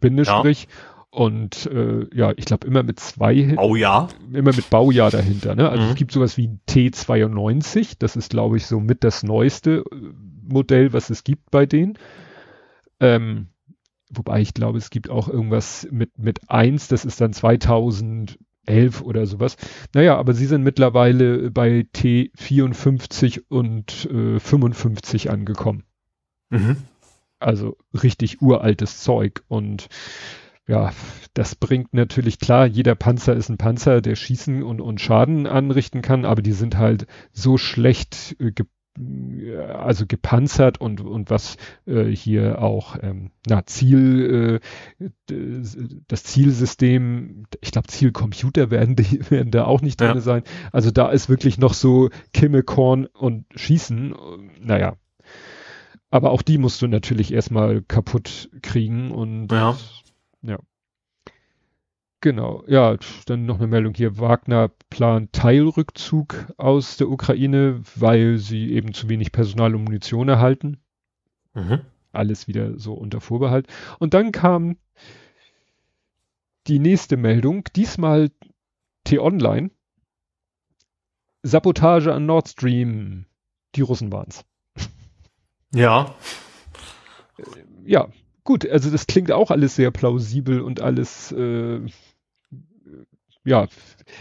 [0.00, 0.70] Bindestrich, ja.
[1.14, 3.52] Und äh, ja, ich glaube immer mit zwei.
[3.54, 4.08] Baujahr?
[4.32, 5.54] Immer mit Baujahr dahinter.
[5.54, 5.68] Ne?
[5.68, 5.90] Also mhm.
[5.90, 7.96] es gibt sowas wie T92.
[7.98, 9.96] Das ist, glaube ich, so mit das neueste äh,
[10.48, 11.98] Modell, was es gibt bei denen.
[12.98, 13.48] Ähm,
[14.10, 16.88] wobei ich glaube, es gibt auch irgendwas mit, mit eins.
[16.88, 19.58] Das ist dann 2011 oder sowas.
[19.92, 25.84] Naja, aber sie sind mittlerweile bei T54 und äh, 55 angekommen.
[26.48, 26.78] Mhm.
[27.38, 29.42] Also richtig uraltes Zeug.
[29.48, 29.90] Und
[30.72, 30.90] ja,
[31.34, 36.00] das bringt natürlich klar, jeder Panzer ist ein Panzer, der schießen und, und Schaden anrichten
[36.00, 38.66] kann, aber die sind halt so schlecht äh, ge
[39.74, 41.56] also gepanzert und und was
[41.86, 44.60] äh, hier auch ähm, na Ziel
[45.00, 45.08] äh,
[46.08, 50.20] das Zielsystem ich glaube Zielcomputer werden die werden da auch nicht drin ja.
[50.20, 50.42] sein
[50.72, 54.14] also da ist wirklich noch so Kimmelkorn und Schießen
[54.60, 54.98] naja
[56.10, 59.74] aber auch die musst du natürlich erstmal kaputt kriegen und ja.
[60.42, 60.58] Ja.
[62.20, 64.18] Genau, ja, dann noch eine Meldung hier.
[64.18, 70.80] Wagner plant Teilrückzug aus der Ukraine, weil sie eben zu wenig Personal und Munition erhalten.
[71.54, 71.80] Mhm.
[72.12, 73.66] Alles wieder so unter Vorbehalt.
[73.98, 74.76] Und dann kam
[76.68, 78.30] die nächste Meldung, diesmal
[79.02, 79.72] T-Online.
[81.42, 83.26] Sabotage an Nord Stream.
[83.74, 84.44] Die Russen waren's.
[85.74, 86.14] Ja.
[87.84, 88.08] Ja,
[88.44, 91.80] gut, also das klingt auch alles sehr plausibel und alles, äh,
[93.44, 93.66] ja,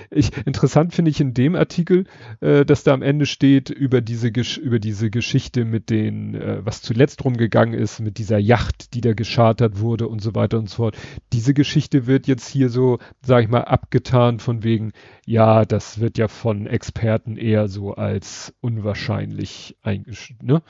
[0.10, 2.06] ich, interessant finde ich in dem Artikel,
[2.40, 6.82] äh, dass da am Ende steht über diese über diese Geschichte mit den, äh, was
[6.82, 10.78] zuletzt rumgegangen ist, mit dieser Yacht, die da geschartert wurde und so weiter und so
[10.78, 10.98] fort.
[11.34, 14.92] Diese Geschichte wird jetzt hier so, sag ich mal, abgetan von wegen,
[15.26, 20.64] ja, das wird ja von Experten eher so als unwahrscheinlich eingeschätzt, ne?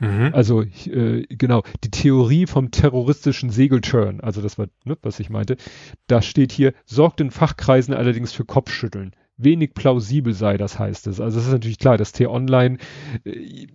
[0.00, 0.30] Mhm.
[0.32, 5.56] Also äh, genau, die Theorie vom terroristischen Segelturn, also das war, ne, was ich meinte,
[6.06, 9.12] da steht hier, sorgt in Fachkreisen allerdings für Kopfschütteln.
[9.38, 11.20] Wenig plausibel sei, das heißt es.
[11.20, 12.78] Also es ist natürlich klar, dass T-Online
[13.24, 13.66] äh,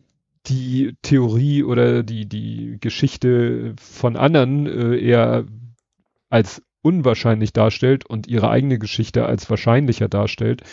[0.47, 5.45] die Theorie oder die, die Geschichte von anderen äh, eher
[6.29, 10.63] als unwahrscheinlich darstellt und ihre eigene Geschichte als wahrscheinlicher darstellt.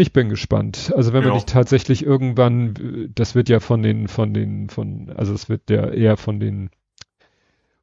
[0.00, 0.92] Ich bin gespannt.
[0.94, 1.28] Also wenn Ja.
[1.28, 5.48] man nicht tatsächlich irgendwann, äh, das wird ja von den, von den, von, also es
[5.48, 6.70] wird ja eher von den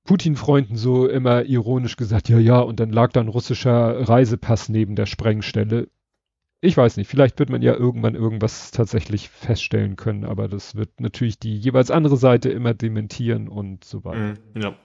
[0.05, 4.95] Putin-Freunden so immer ironisch gesagt, ja, ja, und dann lag da ein russischer Reisepass neben
[4.95, 5.89] der Sprengstelle.
[6.61, 11.01] Ich weiß nicht, vielleicht wird man ja irgendwann irgendwas tatsächlich feststellen können, aber das wird
[11.01, 14.39] natürlich die jeweils andere Seite immer dementieren und so weiter.
[14.55, 14.75] Mhm, ja.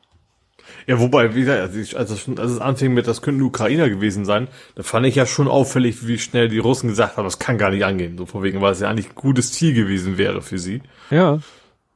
[0.87, 3.89] Ja, wobei, wie gesagt, als, ich, als, es, als es anfing mit, das könnten Ukrainer
[3.89, 7.39] gewesen sein, da fand ich ja schon auffällig, wie schnell die Russen gesagt haben, das
[7.39, 8.17] kann gar nicht angehen.
[8.19, 10.83] So vor wegen, weil es ja eigentlich ein gutes Ziel gewesen wäre für sie.
[11.11, 11.41] Ja.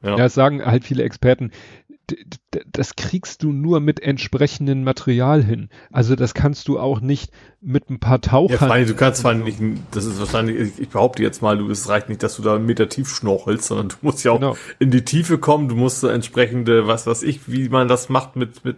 [0.03, 0.19] Ja.
[0.19, 1.51] Ja, es sagen halt viele Experten,
[2.73, 5.69] das kriegst du nur mit entsprechendem Material hin.
[5.93, 7.31] Also das kannst du auch nicht
[7.61, 8.59] mit ein paar Ja, Tauchern.
[8.59, 9.59] vor allem, du kannst zwar nicht,
[9.93, 12.67] das ist wahrscheinlich, ich, behaupte jetzt mal, du, es reicht nicht, dass du da einen
[12.67, 14.57] Meter tief schnorchelst, sondern du musst ja auch Genau.
[14.79, 18.37] in die Tiefe kommen, du musst so entsprechende, was weiß ich, wie man das macht
[18.37, 18.77] mit, mit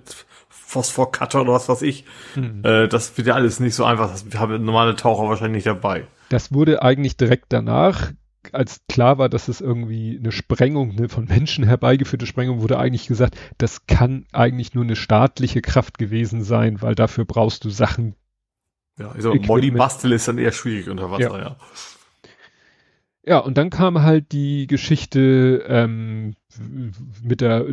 [0.48, 2.04] Phosphorcutter oder was weiß ich.
[2.34, 2.60] Mhm.
[2.64, 6.06] Äh, das wird ja alles nicht so einfach, das haben normale Taucher wahrscheinlich nicht dabei.
[6.28, 8.12] Das wurde eigentlich direkt danach,
[8.52, 13.06] als klar war, dass es irgendwie eine Sprengung, eine von Menschen herbeigeführte Sprengung, wurde eigentlich
[13.06, 18.14] gesagt, das kann eigentlich nur eine staatliche Kraft gewesen sein, weil dafür brauchst du Sachen.
[18.98, 19.46] Ja, ich sag.
[19.46, 21.38] Molly Bastel ist dann eher schwierig unter Wasser, Ja.
[21.38, 21.56] ja.
[23.28, 26.36] Ja, und dann kam halt die Geschichte ähm,
[27.22, 27.66] mit der,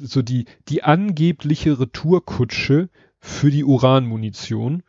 [0.00, 4.82] so die, die angebliche Retourkutsche für die Uranmunition,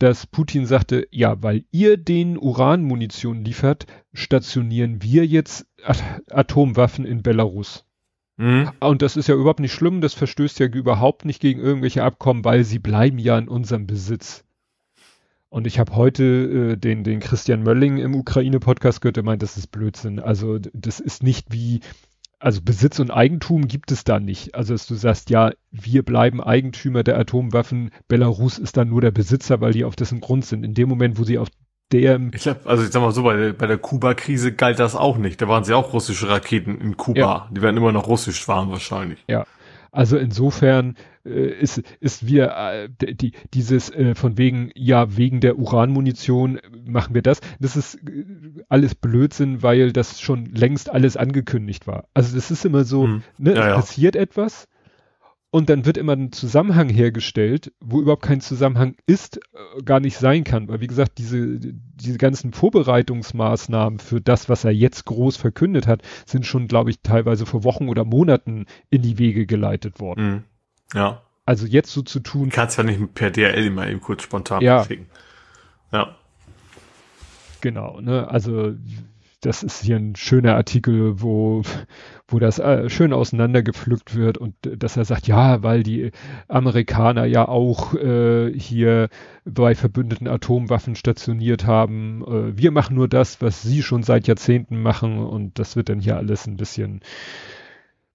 [0.00, 7.22] dass Putin sagte, ja, weil ihr den Uranmunition liefert, stationieren wir jetzt At Atomwaffen in
[7.22, 7.84] Belarus.
[8.38, 8.70] Mhm.
[8.80, 12.46] Und das ist ja überhaupt nicht schlimm, das verstößt ja überhaupt nicht gegen irgendwelche Abkommen,
[12.46, 14.42] weil sie bleiben ja in unserem Besitz.
[15.50, 19.58] Und ich habe heute äh, den, den Christian Mölling im Ukraine-Podcast gehört, der meint, das
[19.58, 20.18] ist Blödsinn.
[20.18, 21.80] Also das ist nicht wie,
[22.40, 24.54] also Besitz und Eigentum gibt es da nicht.
[24.54, 29.10] Also dass du sagst, ja, wir bleiben Eigentümer der Atomwaffen, Belarus ist dann nur der
[29.10, 30.64] Besitzer, weil die auf dessen Grund sind.
[30.64, 31.48] In dem Moment, wo sie auf
[31.92, 34.96] der, Ich glaube, also ich sag mal so, bei der, bei der Kuba-Krise galt das
[34.96, 35.42] auch nicht.
[35.42, 37.20] Da waren sie auch russische Raketen in Kuba.
[37.20, 37.48] Ja.
[37.50, 39.22] Die werden immer noch russisch fahren wahrscheinlich.
[39.92, 40.96] Also insofern
[41.32, 47.14] ist, ist wir äh, die, dieses äh, von wegen, ja, wegen der Uranmunition äh, machen
[47.14, 47.40] wir das.
[47.60, 48.24] Das ist äh,
[48.68, 52.08] alles Blödsinn, weil das schon längst alles angekündigt war.
[52.14, 53.22] Also das ist immer so, Hm.
[53.38, 53.74] ne, Ja, ja.
[53.74, 54.66] passiert etwas
[55.52, 60.16] und dann wird immer ein Zusammenhang hergestellt, wo überhaupt kein Zusammenhang ist, äh, gar nicht
[60.16, 60.68] sein kann.
[60.68, 66.02] Weil wie gesagt, diese, diese ganzen Vorbereitungsmaßnahmen für das, was er jetzt groß verkündet hat,
[66.24, 70.24] sind schon, glaube ich, teilweise vor Wochen oder Monaten in die Wege geleitet worden.
[70.30, 70.44] Mhm.
[70.94, 71.22] Ja.
[71.46, 74.62] Also jetzt so zu Du tun, kannst ja nicht per DRL immer eben kurz spontan
[74.62, 74.84] Ja.
[74.84, 75.06] schicken.
[75.92, 76.14] Ja.
[77.60, 78.28] genau, ne?
[78.28, 78.74] Also
[79.42, 81.62] das ist hier ein schöner Artikel, wo,
[82.28, 86.10] wo das äh, schön auseinandergepflückt wird und äh, dass er sagt, ja, weil die
[86.46, 89.08] Amerikaner ja auch äh, hier
[89.46, 92.22] bei verbündeten Atomwaffen stationiert haben.
[92.26, 96.00] Äh, wir machen nur das, was sie schon seit Jahrzehnten machen und das wird dann
[96.00, 97.00] hier alles ein bisschen,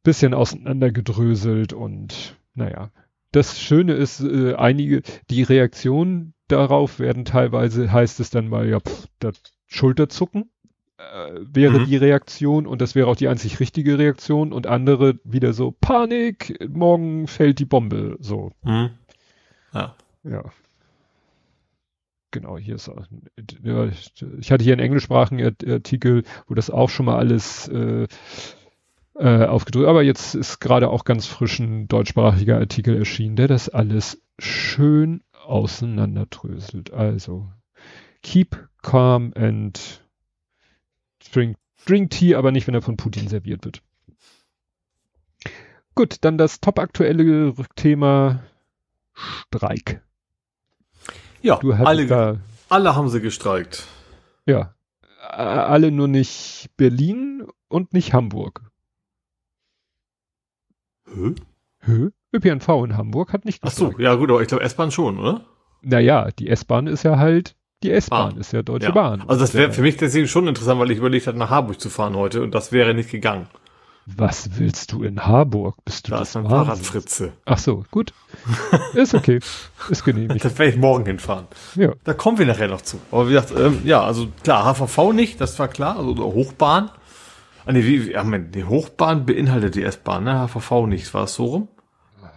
[0.04, 2.91] bisschen auseinandergedröselt und naja.
[3.32, 8.80] Das Schöne ist, äh, einige, die Reaktionen darauf werden teilweise, heißt es dann mal, ja,
[8.80, 10.49] pff, das Schulterzucken
[10.97, 11.86] äh, wäre Mhm.
[11.86, 16.58] die Reaktion und das wäre auch die einzig richtige Reaktion und andere wieder so, Panik,
[16.70, 18.91] morgen fällt die Bombe, so, Mhm.
[19.74, 19.95] Ja.
[20.24, 20.43] ja.
[22.32, 23.06] Genau, hier ist auch,
[23.64, 23.86] ja,
[24.39, 28.08] ich hatte hier einen englischsprachigen Art- Artikel, wo das auch schon mal alles äh,
[29.16, 33.70] äh, aufgedrückt, aber jetzt ist gerade auch ganz frisch ein deutschsprachiger Artikel erschienen, der das
[33.70, 36.91] alles schön auseinanderdröselt.
[36.91, 37.49] Also,
[38.22, 40.03] keep calm and
[41.32, 43.82] drink, drink tea, aber nicht, wenn er von Putin serviert wird.
[45.95, 48.43] Gut, dann das topaktuelle Thema
[49.13, 50.01] Streik.
[51.41, 52.38] Ja, alle, da,
[52.68, 53.88] alle haben sie gestreikt.
[54.45, 54.74] ja,
[55.30, 58.61] alle nur nicht Berlin und nicht Hamburg.
[61.08, 61.36] Hä?
[61.82, 62.10] Hö?
[62.34, 64.03] ÖPNV in Hamburg hat nicht Ach so, gestreikt.
[64.03, 65.41] ja gut, aber ich glaube S-Bahn schon, oder?
[65.82, 68.39] Naja, die S-Bahn ist ja halt, die S-Bahn Bahn.
[68.39, 68.93] ist ja Deutsche Ja.
[68.93, 69.22] Bahn.
[69.28, 69.72] Also das wäre Ja.
[69.72, 72.53] für mich deswegen schon interessant, weil ich überlegt hatte, nach Harburg zu fahren heute und
[72.56, 73.47] das wäre nicht gegangen.
[74.08, 75.78] Was willst du in Harburg?
[75.84, 76.49] Bist du Da das ist Wahnsinn?
[76.51, 77.34] Fahrradfritze.
[77.45, 78.14] Ach so, gut.
[78.93, 79.39] Ist okay.
[79.89, 80.43] Ist genehmigt.
[80.45, 81.47] Da werde ich morgen hinfahren.
[81.76, 81.93] Ja.
[82.03, 82.99] Da kommen wir nachher noch zu.
[83.12, 86.89] Aber wie gesagt, ähm, ja, also klar, HVV nicht, das war klar, also Hochbahn.
[87.66, 90.47] Ah, nee, wie, wie, ja, Moment, die Hochbahn beinhaltet die S-Bahn, ne?
[90.47, 91.68] HVV nicht, war es so rum?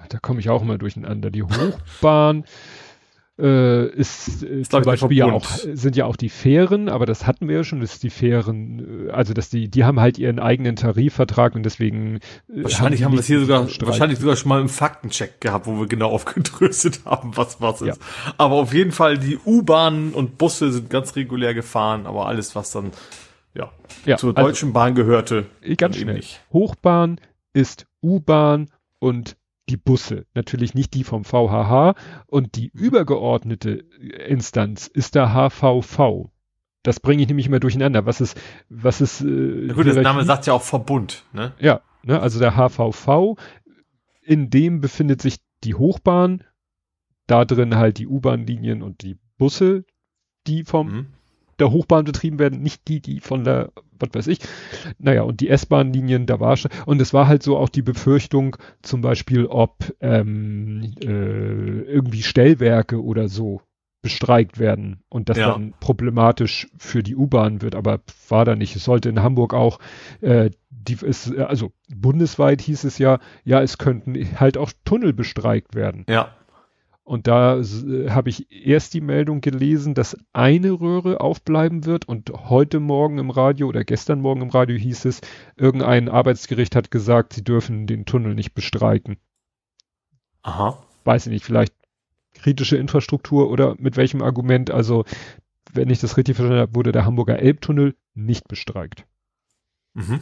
[0.08, 1.30] Da komme ich auch immer durcheinander.
[1.30, 2.44] Die Hochbahn
[3.38, 5.78] äh, ist, äh, zum Beispiel ja auch, Verbund.
[5.78, 9.10] sind ja auch die Fähren, aber das hatten wir ja schon, dass die Fähren, äh,
[9.12, 12.16] also dass die, die haben halt ihren eigenen Tarifvertrag und deswegen
[12.48, 13.90] äh, Wahrscheinlich die haben wir es hier sogar, zu streiten.
[13.90, 17.88] wahrscheinlich sogar schon mal im Faktencheck gehabt, wo wir genau aufgedröselt haben, was was Ja.
[17.92, 18.00] ist.
[18.38, 22.70] Aber auf jeden Fall, die U-Bahnen und Busse sind ganz regulär gefahren, aber alles, was
[22.72, 22.92] dann,
[23.55, 23.70] ja,
[24.07, 25.46] Ja, zur also- Deutschen Bahn gehörte,
[25.76, 26.14] Ganz schnell.
[26.16, 26.40] nicht.
[26.53, 27.20] Hochbahn
[27.53, 29.36] ist U-Bahn und
[29.68, 30.24] die Busse.
[30.34, 31.94] Natürlich nicht die vom VHH
[32.26, 33.84] und die übergeordnete
[34.26, 36.30] Instanz ist der HVV.
[36.82, 38.07] Das bringe ich nämlich immer durcheinander.
[38.07, 38.40] Was ist,
[38.70, 41.53] was ist, äh, Ja, gut, der Name sagt ja auch Verbund, ne?
[41.59, 43.36] Ja, ne, also der HVV,
[44.22, 46.44] in dem befindet sich die Hochbahn,
[47.26, 49.84] da drin halt die U-Bahn-Linien und die Busse,
[50.46, 51.07] die vom Mhm.
[51.59, 54.38] Der Hochbahn betrieben werden, nicht die, die von der, was weiß ich.
[54.98, 58.56] Naja, und die S-Bahn-Linien, da war schon, und es war halt so auch die Befürchtung,
[58.82, 61.06] zum Beispiel, ob ähm, äh,
[61.82, 63.61] irgendwie Stellwerke oder so
[64.00, 65.50] bestreikt werden und das Ja.
[65.52, 68.76] dann problematisch für die U-Bahn wird, aber war da nicht.
[68.76, 69.80] Es sollte in Hamburg auch,
[70.20, 75.74] äh, die ist, also bundesweit hieß es ja, ja, es könnten halt auch Tunnel bestreikt
[75.74, 76.06] werden.
[76.09, 76.30] Ja.
[77.09, 82.30] Und da äh, habe ich erst die Meldung gelesen, dass eine Röhre aufbleiben wird und
[82.50, 85.22] heute Morgen im Radio oder gestern Morgen im Radio hieß es,
[85.56, 89.16] irgendein Arbeitsgericht hat gesagt, sie dürfen den Tunnel nicht bestreiken.
[90.42, 90.84] Aha.
[91.04, 91.72] Weiß ich nicht, vielleicht
[92.34, 94.70] kritische Infrastruktur oder mit welchem Argument.
[94.70, 95.06] Also,
[95.72, 99.06] wenn ich das richtig verstanden habe, wurde der Hamburger Elbtunnel nicht bestreikt.
[99.94, 100.20] Mhm.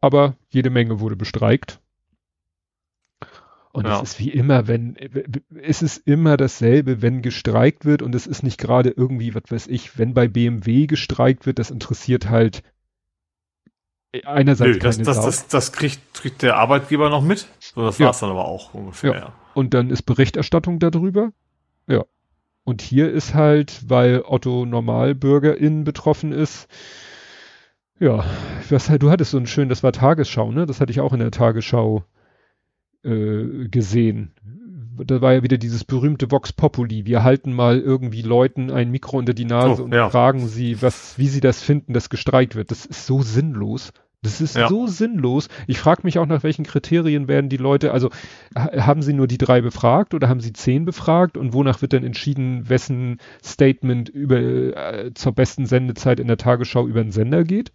[0.00, 1.80] aber jede Menge wurde bestreikt.
[3.74, 3.96] Und Ja.
[3.96, 4.96] es ist wie immer, wenn,
[5.62, 9.66] es ist immer dasselbe, wenn gestreikt wird und es ist nicht gerade irgendwie, was weiß
[9.68, 12.62] ich, wenn bei BMW gestreikt wird, das interessiert halt
[14.24, 17.48] einerseits Nö, das, keine das, das, das kriegt, kriegt der Arbeitgeber noch mit.
[17.60, 18.06] So, das Ja.
[18.08, 19.12] war's dann aber auch ungefähr.
[19.14, 19.18] Ja.
[19.20, 19.32] Ja.
[19.54, 21.32] und dann ist Berichterstattung darüber.
[21.86, 22.04] Ja.
[22.64, 26.68] Und hier ist halt, weil Otto Normalbürgerin betroffen ist,
[27.98, 28.24] ja,
[28.68, 30.66] was, du hattest so ein schön, das war Tagesschau, ne?
[30.66, 32.04] Das hatte ich auch in der Tagesschau
[33.04, 34.32] äh, gesehen.
[35.04, 37.06] Da war ja wieder dieses berühmte Vox Populi.
[37.06, 40.10] Wir halten mal irgendwie Leuten ein Mikro unter die Nase Oh, und ja.
[40.10, 42.70] fragen sie, was, wie sie das finden, dass gestreikt wird.
[42.70, 43.92] Das ist so sinnlos.
[44.24, 44.68] Das ist Ja.
[44.68, 45.48] so sinnlos.
[45.66, 48.10] Ich frage mich auch, nach welchen Kriterien werden die Leute, also
[48.54, 51.92] ha- haben sie nur die drei befragt oder haben sie zehn befragt und wonach wird
[51.94, 57.42] dann entschieden, wessen Statement über äh, zur besten Sendezeit in der Tagesschau über den Sender
[57.42, 57.72] geht?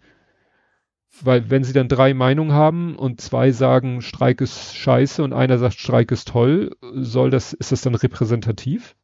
[1.22, 5.58] Weil wenn sie dann drei Meinungen haben und zwei sagen, Streik ist scheiße und einer
[5.58, 8.96] sagt, Streik ist toll, soll das, ist das dann repräsentativ?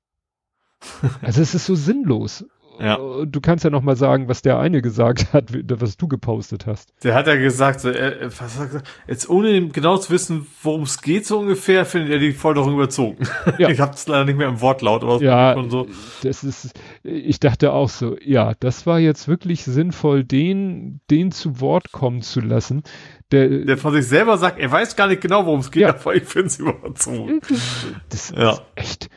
[1.23, 2.45] Also es ist so sinnlos.
[2.81, 2.97] Ja.
[2.97, 5.51] Und Du kannst ja noch mal sagen, was der eine gesagt hat,
[5.81, 6.93] was du gepostet hast.
[7.05, 8.89] Der hat ja gesagt, so, er, er- was hat er gesagt?
[9.07, 13.25] jetzt ohne genau zu wissen, worum es geht so ungefähr, findet er die Forderung überzogen.
[13.59, 13.69] Ja.
[13.69, 15.87] Ich habe es leider nicht mehr im Wortlaut, aber Ja, so.
[16.23, 16.73] das ist,
[17.03, 22.23] ich dachte auch so, ja, das war jetzt wirklich sinnvoll, den, den zu Wort kommen
[22.23, 22.83] zu lassen.
[23.31, 25.91] Der, Der von sich selber sagt, er weiß gar nicht genau, worum es geht, Ja.
[25.95, 27.41] aber ich finde es überzogen.
[28.09, 28.51] das Ja.
[28.53, 29.09] ist echt,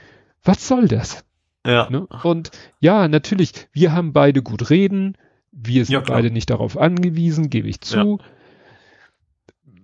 [0.43, 1.23] was soll das?
[1.67, 1.89] Ja.
[1.89, 2.07] Ne?
[2.23, 5.17] Und ja, natürlich, wir haben beide gut reden,
[5.51, 8.19] wir sind Ja, beide nicht darauf angewiesen, gebe ich zu.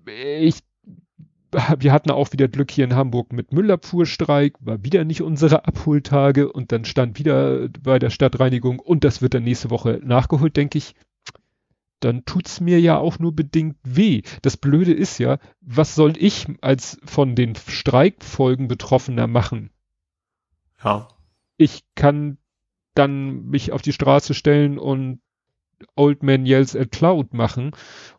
[0.05, 0.59] Ich,
[1.77, 6.51] wir hatten auch wieder Glück hier in Hamburg mit Müllabfuhrstreik, war wieder nicht unsere Abholtage
[6.51, 10.77] und dann stand wieder bei der Stadtreinigung und das wird dann nächste Woche nachgeholt, denke
[10.77, 10.95] ich.
[11.99, 14.21] Dann tut's mir ja auch nur bedingt weh.
[14.41, 19.69] Das Blöde ist ja, was soll ich als von den Streikfolgen Betroffener machen?
[20.83, 21.07] Ja.
[21.63, 22.37] Ich kann
[22.93, 25.21] dann mich auf die Straße stellen und
[25.95, 27.71] Old Man Yells at Cloud machen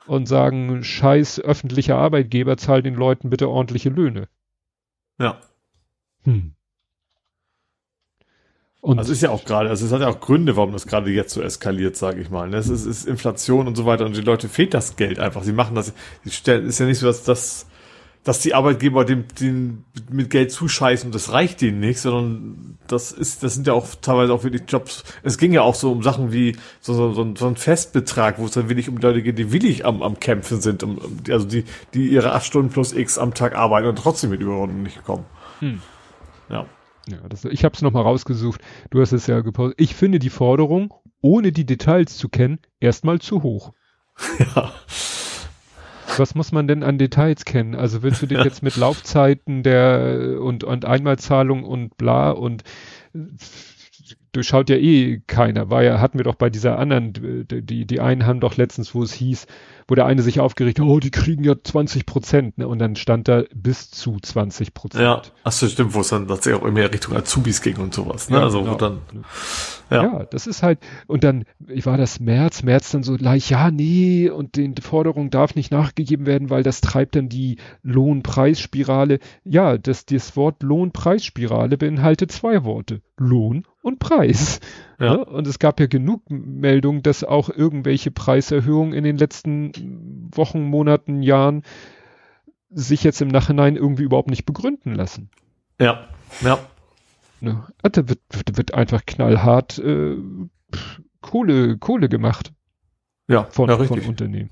[0.06, 4.28] und sagen, scheiß öffentlicher Arbeitgeber, zahl den Leuten bitte ordentliche Löhne.
[5.18, 5.40] Ja.
[6.24, 6.54] Hm.
[8.80, 11.10] Und Also ist ja auch gerade, also es hat ja auch Gründe, warum das gerade
[11.10, 12.50] jetzt so eskaliert, sage ich mal.
[12.50, 15.42] Das ist, ist Inflation und so weiter und die Leute fehlt das Geld einfach.
[15.42, 17.66] Sie machen das, sie stellen, ist ja nicht so, dass das,
[18.24, 23.12] dass die Arbeitgeber dem, den mit Geld zuscheißen und das reicht denen nicht, sondern das
[23.12, 25.04] ist, das sind ja auch teilweise auch wirklich Jobs.
[25.22, 28.38] Es ging ja auch so um Sachen wie so, so, so, ein, so ein Festbetrag,
[28.38, 30.98] wo es dann wirklich um Leute geht, die willig am, am Kämpfen sind, um,
[31.28, 34.82] also die, die ihre acht Stunden plus X am Tag arbeiten und trotzdem mit Überrunden
[34.82, 35.26] nicht kommen.
[35.60, 35.82] Hm.
[36.48, 36.66] Ja.
[37.06, 38.60] ja, das, ich habe es nochmal rausgesucht.
[38.90, 39.78] Du hast es ja gepostet.
[39.78, 43.72] Ich finde die Forderung, ohne die Details zu kennen, erstmal zu hoch.
[44.38, 44.72] Ja.
[46.18, 47.74] Was muss man denn an Details kennen?
[47.74, 52.64] Also willst du dich jetzt mit Laufzeiten der und, und Einmalzahlung und bla und
[54.34, 55.70] durchschaut ja eh keiner.
[55.70, 57.12] War ja, hatten wir doch bei dieser anderen,
[57.48, 59.46] die, die einen haben doch letztens, wo es hieß,
[59.86, 62.68] wo der eine sich aufgeregt hat, oh, die kriegen ja 20 Prozent, ne?
[62.68, 65.02] Und dann stand da bis zu 20 Prozent.
[65.02, 68.30] Ja, ach so, stimmt, wo es dann tatsächlich auch immer Richtung Azubis ging und sowas,
[68.30, 68.38] ne?
[68.38, 68.76] Ja, also, genau.
[68.76, 69.00] dann,
[69.90, 70.02] ja.
[70.02, 70.24] ja.
[70.24, 74.30] das ist halt, und dann, ich war das März, März dann so leicht, ja, nee,
[74.30, 79.18] und den Forderungen darf nicht nachgegeben werden, weil das treibt dann die Lohnpreisspirale.
[79.44, 83.02] Ja, das, das Wort Lohnpreisspirale beinhaltet zwei Worte.
[83.16, 84.60] Lohn und Preis.
[84.98, 85.16] Ja.
[85.16, 85.24] Ne?
[85.24, 91.22] Und es gab ja genug Meldungen, dass auch irgendwelche Preiserhöhungen in den letzten Wochen, Monaten,
[91.22, 91.62] Jahren
[92.70, 95.30] sich jetzt im Nachhinein irgendwie überhaupt nicht begründen lassen.
[95.80, 96.08] Ja,
[96.42, 96.58] ja.
[97.40, 97.64] Ne?
[97.82, 100.16] Da wird, wird, wird einfach knallhart äh,
[101.20, 102.52] Kohle, Kohle gemacht.
[103.28, 104.50] Ja, von, ja, von Unternehmen.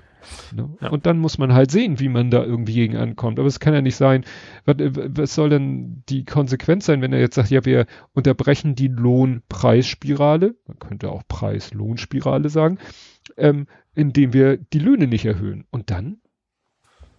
[0.53, 0.71] Ne?
[0.81, 0.91] Ja.
[0.91, 3.39] Und dann muss man halt sehen, wie man da irgendwie gegen ankommt.
[3.39, 4.25] Aber es kann ja nicht sein,
[4.65, 8.89] was, was soll denn die Konsequenz sein, wenn er jetzt sagt, ja, wir unterbrechen die
[8.89, 12.79] Lohnpreisspirale, man könnte auch Preis-Lohnspirale sagen,
[13.37, 15.67] ähm, indem wir die Löhne nicht erhöhen.
[15.71, 16.22] Und dann?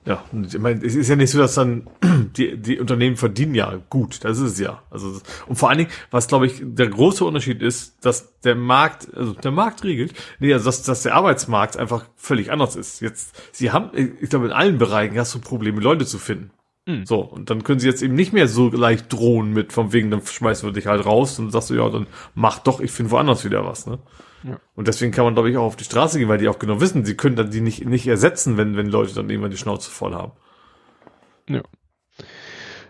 [0.06, 1.88] Ja, ich meine, es ist ja nicht so, dass dann
[2.36, 4.84] die, die Unternehmen verdienen ja gut, das ist es ja.
[4.90, 9.08] Also und vor allen Dingen, was glaube ich der große Unterschied ist, dass der Markt,
[9.16, 13.00] also der Markt regelt, nee, also dass, dass der Arbeitsmarkt einfach völlig anders ist.
[13.00, 16.52] Jetzt, sie haben, ich glaube, in allen Bereichen hast du Probleme, Leute zu finden.
[16.86, 17.06] Mhm.
[17.06, 20.12] So, und dann können sie jetzt eben nicht mehr so leicht drohen mit, von wegen,
[20.12, 23.12] dann schmeißen wir dich halt raus und sagst du, ja, dann mach doch, ich finde
[23.12, 24.00] woanders wieder was, ne?
[24.44, 24.60] Ja.
[24.76, 26.82] Und deswegen kann man, glaube ich, auch auf die Straße gehen, weil die auch genau
[26.82, 29.90] wissen, sie können dann die nicht, nicht ersetzen, wenn, wenn Leute dann irgendwann die Schnauze
[29.90, 30.34] voll haben.
[31.48, 31.64] Ja.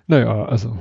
[0.08, 0.78] Naja, also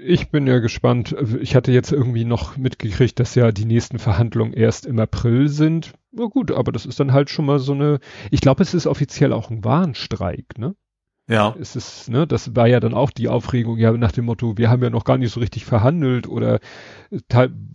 [0.00, 1.14] ich bin ja gespannt.
[1.40, 5.92] Ich hatte jetzt irgendwie noch mitgekriegt, dass ja die nächsten Verhandlungen erst im April sind.
[6.12, 8.00] Na gut, aber das ist dann halt schon mal so eine.
[8.30, 10.74] Ich glaube, es ist offiziell auch ein Warnstreik, ne?
[11.28, 11.56] Ja.
[11.60, 14.70] Es ist, ne, das war ja dann auch die Aufregung, ja, nach dem Motto, wir
[14.70, 16.60] haben ja noch gar nicht so richtig verhandelt oder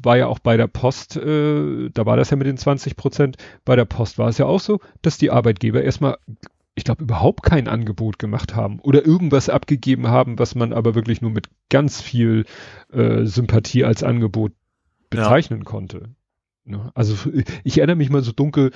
[0.04, 3.38] war ja auch bei der Post, äh, da war das ja mit den 20 Prozent,
[3.66, 6.18] bei der Post war es ja auch so, dass die Arbeitgeber erstmal,
[6.76, 11.22] ich glaube, überhaupt kein Angebot gemacht haben oder irgendwas abgegeben haben, was man aber wirklich
[11.22, 12.46] nur mit ganz viel
[12.94, 14.54] äh, Sympathie als Angebot
[15.10, 15.66] bezeichnen ja.
[15.66, 16.10] konnte.
[16.64, 16.90] Ne?
[16.94, 17.30] Also
[17.66, 18.72] ich erinnere mich mal so dunkel,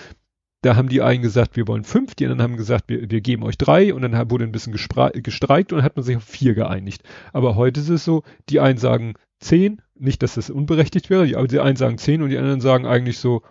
[0.66, 3.43] da haben die einen gesagt, wir wollen fünf, die anderen haben gesagt, wir, wir geben
[3.43, 6.55] euch drei und dann wurde ein bisschen gestreikt und dann hat man sich auf vier
[6.55, 7.03] geeinigt.
[7.34, 11.36] Aber heute ist es so, die einen sagen zehn, nicht, dass das unberechtigt wäre, die,
[11.36, 13.43] aber die einen sagen zehn und die anderen sagen eigentlich so,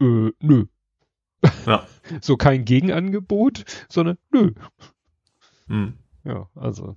[0.00, 0.66] äh, nö.
[1.66, 1.84] Ja.
[2.20, 4.52] so kein Gegenangebot, sondern nö.
[5.66, 5.94] Hm.
[6.22, 6.96] Ja, also.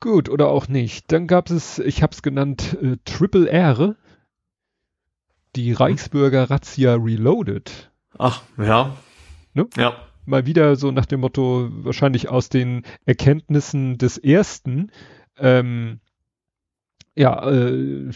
[0.00, 1.10] Gut, oder auch nicht.
[1.10, 3.96] Dann gab es, ich habe es genannt, äh, Triple R
[5.56, 5.76] die hm?
[5.76, 7.90] Reichsbürger Razzia Reloaded.
[8.18, 8.96] Ach, ja.
[9.54, 9.66] Ne?
[9.76, 9.94] Ja.
[10.24, 14.92] Mal wieder so nach dem Motto, wahrscheinlich aus den Erkenntnissen des ersten,
[15.36, 16.00] ähm,
[17.16, 18.10] ja, äh,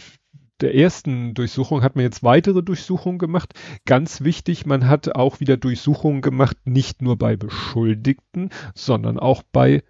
[0.60, 3.52] der ersten Durchsuchung hat man jetzt weitere Durchsuchungen gemacht.
[3.84, 9.82] Ganz wichtig, man hat auch wieder Durchsuchungen gemacht, nicht nur bei Beschuldigten, sondern auch bei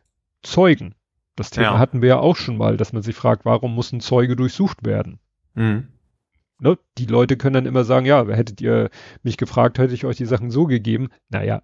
[0.43, 0.95] Zeugen.
[1.37, 1.79] Das Thema ja.
[1.79, 4.85] hatten wir ja auch schon mal, dass man sich fragt, warum muss ein Zeuge durchsucht
[4.85, 5.21] werden?
[5.55, 5.89] Mhm
[6.59, 8.91] ne, die Leute können dann immer sagen, ja, hättet ihr
[9.23, 11.09] mich gefragt, hätte ich euch die Sachen so gegeben.
[11.29, 11.63] Naja,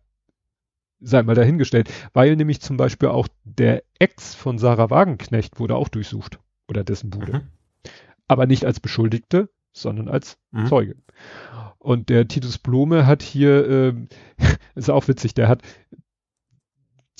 [1.01, 1.93] sei mal dahingestellt.
[2.13, 6.39] Weil nämlich zum Beispiel auch der Ex von Sarah Wagenknecht wurde auch durchsucht.
[6.69, 7.33] Oder dessen Bude.
[7.33, 7.43] Mhm.
[8.29, 10.67] Aber nicht als Beschuldigte, sondern als mhm.
[10.67, 10.97] Zeuge.
[11.79, 13.95] Und der Titus Blome hat hier, äh,
[14.75, 15.63] ist auch witzig, der hat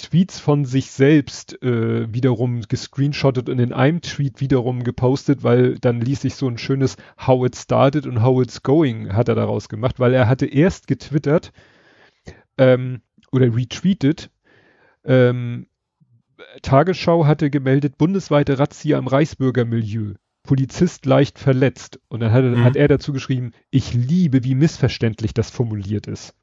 [0.03, 6.01] Tweets von sich selbst äh, wiederum gescreenshottet und in einem Tweet wiederum gepostet, weil dann
[6.01, 9.69] ließ sich so ein schönes How it started und How it's going hat er daraus
[9.69, 11.53] gemacht, weil er hatte erst getwittert
[12.59, 13.01] ähm,
[13.31, 14.31] oder retweetet,
[15.05, 15.67] ähm,
[16.63, 20.15] Tagesschau hatte gemeldet, bundesweite Razzia im Reichsbürgermilieu.
[20.43, 22.01] Polizist leicht verletzt.
[22.09, 22.65] Und dann hat, mhm.
[22.65, 26.35] hat er dazu geschrieben, ich liebe, wie missverständlich das formuliert ist.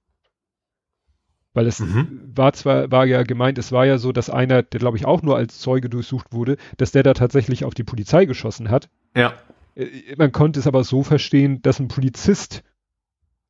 [1.59, 2.21] Weil es mhm.
[2.33, 5.21] war zwar, war ja gemeint, es war ja so, dass einer, der glaube ich auch
[5.21, 8.87] nur als Zeuge durchsucht wurde, dass der da tatsächlich auf die Polizei geschossen hat.
[9.13, 9.33] Ja.
[9.75, 12.63] Äh, man konnte es aber so verstehen, dass ein Polizist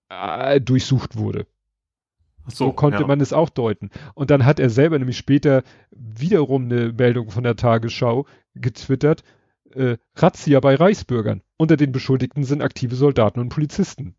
[0.09, 1.45] äh, durchsucht wurde.
[2.47, 3.05] So, so, konnte ja.
[3.05, 3.91] man es auch deuten.
[4.15, 9.23] Und dann hat er selber nämlich später wiederum eine Meldung von der Tagesschau getwittert,
[9.75, 11.43] äh, Razzia bei Reichsbürgern.
[11.57, 14.15] Unter den Beschuldigten sind aktive Soldaten und Polizisten.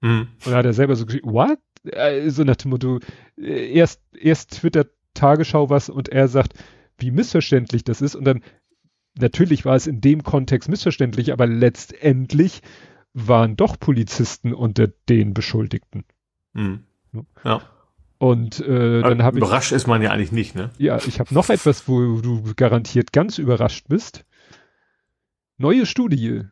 [0.00, 0.26] Mhm.
[0.44, 1.60] Und dann hat er selber so geschrieben, what?
[1.84, 3.00] Äh, so nach dem Motto,
[3.36, 6.54] äh, erst, erst twittert Tagesschau was und er sagt,
[6.98, 8.42] wie missverständlich das ist und dann,
[9.18, 12.62] natürlich war es in dem Kontext missverständlich, aber letztendlich
[13.14, 16.04] waren doch Polizisten unter den Beschuldigten.
[16.52, 16.84] Mhm.
[17.44, 17.62] Ja.
[18.18, 19.44] Und äh, dann habe ich.
[19.44, 20.70] Überrascht ist man ja eigentlich nicht, ne?
[20.78, 24.24] Ja, ich habe noch etwas, wo du garantiert ganz überrascht bist.
[25.56, 26.42] Neue Studie.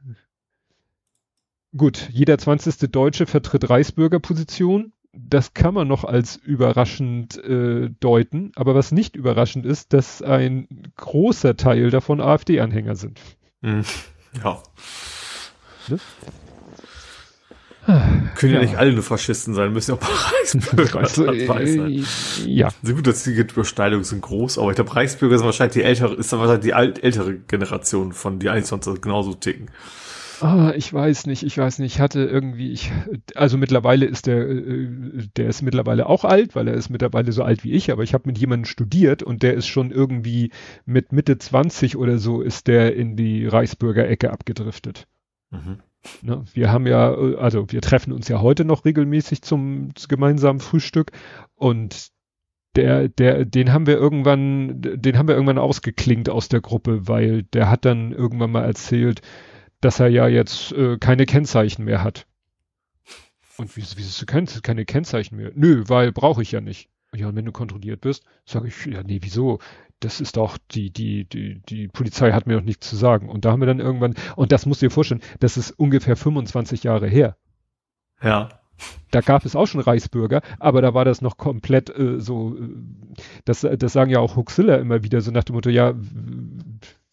[1.77, 2.91] Gut, jeder 20.
[2.91, 4.93] Deutsche vertritt Reichsbürgerposition.
[5.17, 8.53] Das kann man noch als überraschend äh, deuten.
[8.57, 13.21] Aber was nicht überraschend ist, dass ein großer Teil davon AfD-Anhänger sind.
[13.63, 13.83] Hm.
[14.43, 14.63] Ja.
[15.89, 15.99] Ne?
[18.35, 18.61] Können ja.
[18.61, 18.67] ja.
[18.67, 22.05] nicht alle nur Faschisten sein, müssen ja auch Reichsbürger du, äh,
[22.45, 22.71] Ja.
[22.83, 26.15] Sehr gut, dass die Überschneidungen sind groß, aber ich glaube, Reichsbürger sind wahrscheinlich die ältere,
[26.15, 29.71] ist dann wahrscheinlich die alt, ältere Generation von, die eigentlich sonst genauso ticken.
[30.41, 31.95] Ah, ich weiß nicht, ich weiß nicht.
[31.95, 32.93] Ich hatte irgendwie, ich,
[33.35, 34.89] also mittlerweile ist der, äh,
[35.37, 38.13] der ist mittlerweile auch alt, weil er ist mittlerweile so alt wie ich, aber ich
[38.13, 40.51] habe mit jemandem studiert und der ist schon irgendwie
[40.85, 45.07] mit Mitte 20 oder so ist der in die Reichsbürger-Ecke abgedriftet.
[45.51, 45.79] Mhm.
[46.23, 46.45] Ne?
[46.53, 51.13] Wir haben ja, also wir treffen uns ja heute noch regelmäßig zum, zum gemeinsamen Frühstück
[51.55, 52.09] und
[52.77, 57.43] der, der, den haben wir irgendwann, den haben wir irgendwann ausgeklingt aus der Gruppe, weil
[57.43, 59.23] der hat dann irgendwann mal erzählt,
[59.81, 62.27] dass er ja jetzt äh, keine Kennzeichen mehr hat.
[63.57, 65.53] Und wie, wie du kennst, keine Kennzeichen mehr?
[65.55, 66.91] Nö, weil brauche ich ja nicht.
[67.15, 69.59] Ja, und wenn du kontrolliert bist, sage ich, ja, nee, wieso?
[70.01, 73.29] das ist doch, die, die, die, die Polizei hat mir noch nichts zu sagen.
[73.29, 76.17] Und da haben wir dann irgendwann, und das musst du dir vorstellen, das ist ungefähr
[76.17, 77.37] 25 Jahre her.
[78.23, 78.49] Ja.
[79.11, 82.69] Da gab es auch schon Reichsbürger, aber da war das noch komplett äh, so, äh,
[83.47, 85.95] das, das sagen ja auch Huxilla immer wieder, so nach dem Motto, ja,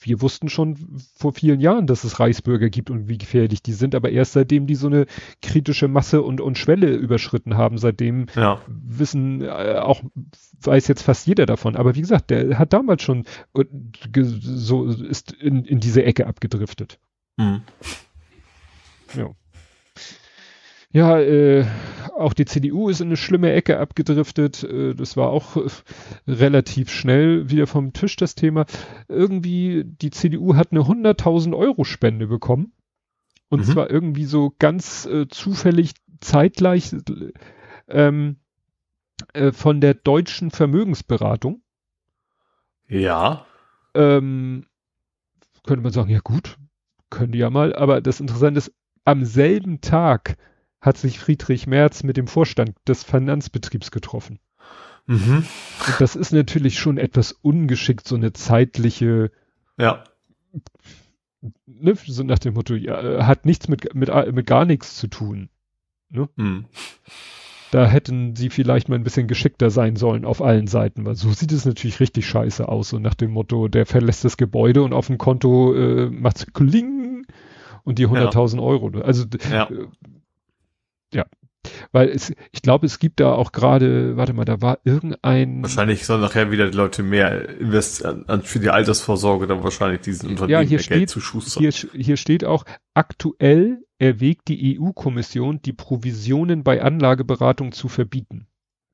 [0.04, 0.78] wir wussten schon
[1.16, 4.68] vor vielen Jahren, dass es Reichsbürger gibt und wie gefährlich die sind, aber erst seitdem
[4.68, 5.06] die so eine
[5.42, 8.62] kritische Masse und, und Schwelle überschritten haben, seitdem ja.
[8.68, 10.04] wissen äh, auch,
[10.62, 11.76] weiß jetzt fast jeder davon.
[11.76, 13.26] Aber wie gesagt, der hat damals schon
[13.56, 13.66] äh,
[14.22, 17.00] so ist in, in diese Ecke abgedriftet.
[17.38, 17.62] Mhm.
[19.16, 19.30] Ja.
[20.94, 21.66] Ja, äh,
[22.16, 24.64] auch die CDU ist in eine schlimme Ecke abgedriftet.
[24.64, 25.68] Äh, das war auch äh,
[26.28, 28.66] relativ schnell wieder vom Tisch das Thema.
[29.08, 32.74] Irgendwie, die CDU hat eine 100.000 Euro Spende bekommen.
[33.50, 33.72] Und mhm.
[33.72, 36.96] zwar irgendwie so ganz äh, zufällig zeitgleich
[37.88, 38.38] ähm,
[39.34, 41.64] äh, von der deutschen Vermögensberatung.
[42.88, 43.48] Ja.
[43.96, 44.68] Ähm,
[45.64, 46.58] könnte man sagen, ja gut,
[47.10, 47.76] können die ja mal.
[47.76, 48.74] Aber das Interessante ist,
[49.06, 50.38] am selben Tag
[50.84, 54.40] hat sich Friedrich Merz mit dem Vorstand des Finanzbetriebs getroffen.
[55.08, 55.46] Mhm.
[55.88, 59.32] Und das ist natürlich schon etwas ungeschickt, so eine zeitliche,
[59.78, 60.04] ja.
[61.66, 65.50] Ne, so nach dem Motto, ja, hat nichts mit, mit, mit gar nichts zu tun.
[66.10, 66.30] Ne?
[66.36, 66.66] Mhm.
[67.72, 71.32] Da hätten sie vielleicht mal ein bisschen geschickter sein sollen auf allen Seiten, weil so
[71.32, 74.94] sieht es natürlich richtig scheiße aus, so nach dem Motto, der verlässt das Gebäude und
[74.94, 77.26] auf dem Konto äh, macht's kling
[77.84, 78.62] und die 100.000 ja.
[78.62, 78.92] Euro.
[79.02, 79.70] Also ja.
[81.92, 85.62] Weil es, ich glaube, es gibt da auch gerade, warte mal, da war irgendein.
[85.62, 90.64] Wahrscheinlich sollen nachher wieder die Leute mehr investieren für die Altersvorsorge dann wahrscheinlich diesen Unternehmen
[90.64, 91.64] ja, hier steht, Geld zu schustern.
[91.64, 98.48] Hier, hier steht auch, aktuell erwägt die EU-Kommission, die Provisionen bei Anlageberatung zu verbieten.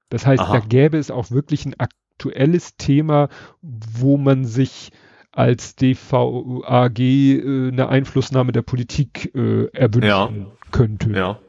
[0.09, 0.53] Das heißt, Aha.
[0.53, 3.29] da gäbe es auch wirklich ein aktuelles Thema,
[3.61, 4.91] wo man sich
[5.31, 10.29] als DVAG äh, eine Einflussnahme der Politik äh, erwünschen ja.
[10.71, 11.11] könnte.
[11.11, 11.39] Ja.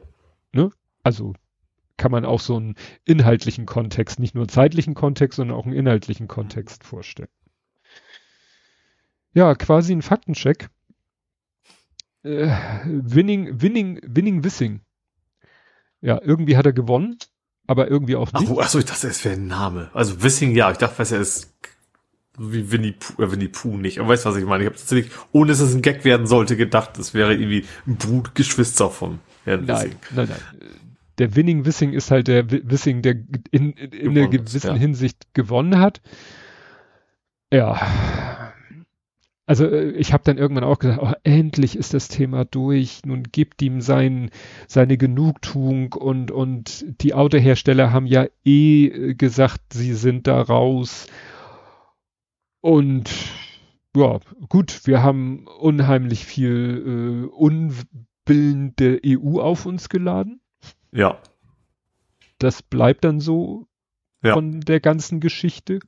[1.03, 1.33] Also
[1.97, 2.75] kann man auch so einen
[3.05, 7.29] inhaltlichen Kontext, nicht nur einen zeitlichen Kontext, sondern auch einen inhaltlichen Kontext vorstellen.
[9.33, 10.69] Ja, quasi ein Faktencheck.
[12.23, 12.51] Äh,
[12.85, 14.81] Winning, Winning, Winning Wissing.
[16.01, 17.17] Ja, irgendwie hat er gewonnen,
[17.67, 18.51] aber irgendwie auch nicht.
[18.51, 19.89] Ach, achso, ich dachte, es wäre ein Name.
[19.93, 21.53] Also Wissing, ja, ich dachte, was er ist
[22.37, 23.99] wie Winnie Pooh, äh Winnie Pooh nicht.
[23.99, 24.63] Aber weißt du, was ich meine?
[24.63, 27.97] Ich habe tatsächlich, ohne dass es ein Gag werden sollte, gedacht, es wäre irgendwie ein
[27.97, 29.95] Brutgeschwister von Herrn nein, Wissing.
[30.15, 30.71] Nein, nein.
[31.17, 33.15] Der Winning Wissing ist halt der Wissing, der
[33.51, 34.75] in, in, in einer gewissen ja.
[34.75, 36.01] Hinsicht gewonnen hat.
[37.51, 38.53] Ja.
[39.45, 43.01] Also äh, ich habe dann irgendwann auch gesagt, oh, endlich ist das Thema durch.
[43.05, 44.29] Nun gibt ihm sein,
[44.67, 51.07] seine Genugtuung und, und die Autohersteller haben ja eh gesagt, sie sind da raus.
[52.61, 53.11] Und
[53.95, 60.39] ja, gut, wir haben unheimlich viel äh, Unwillen der EU auf uns geladen.
[60.91, 61.19] Ja.
[62.39, 63.67] Das bleibt dann so
[64.23, 64.33] ja.
[64.33, 65.79] von der ganzen Geschichte,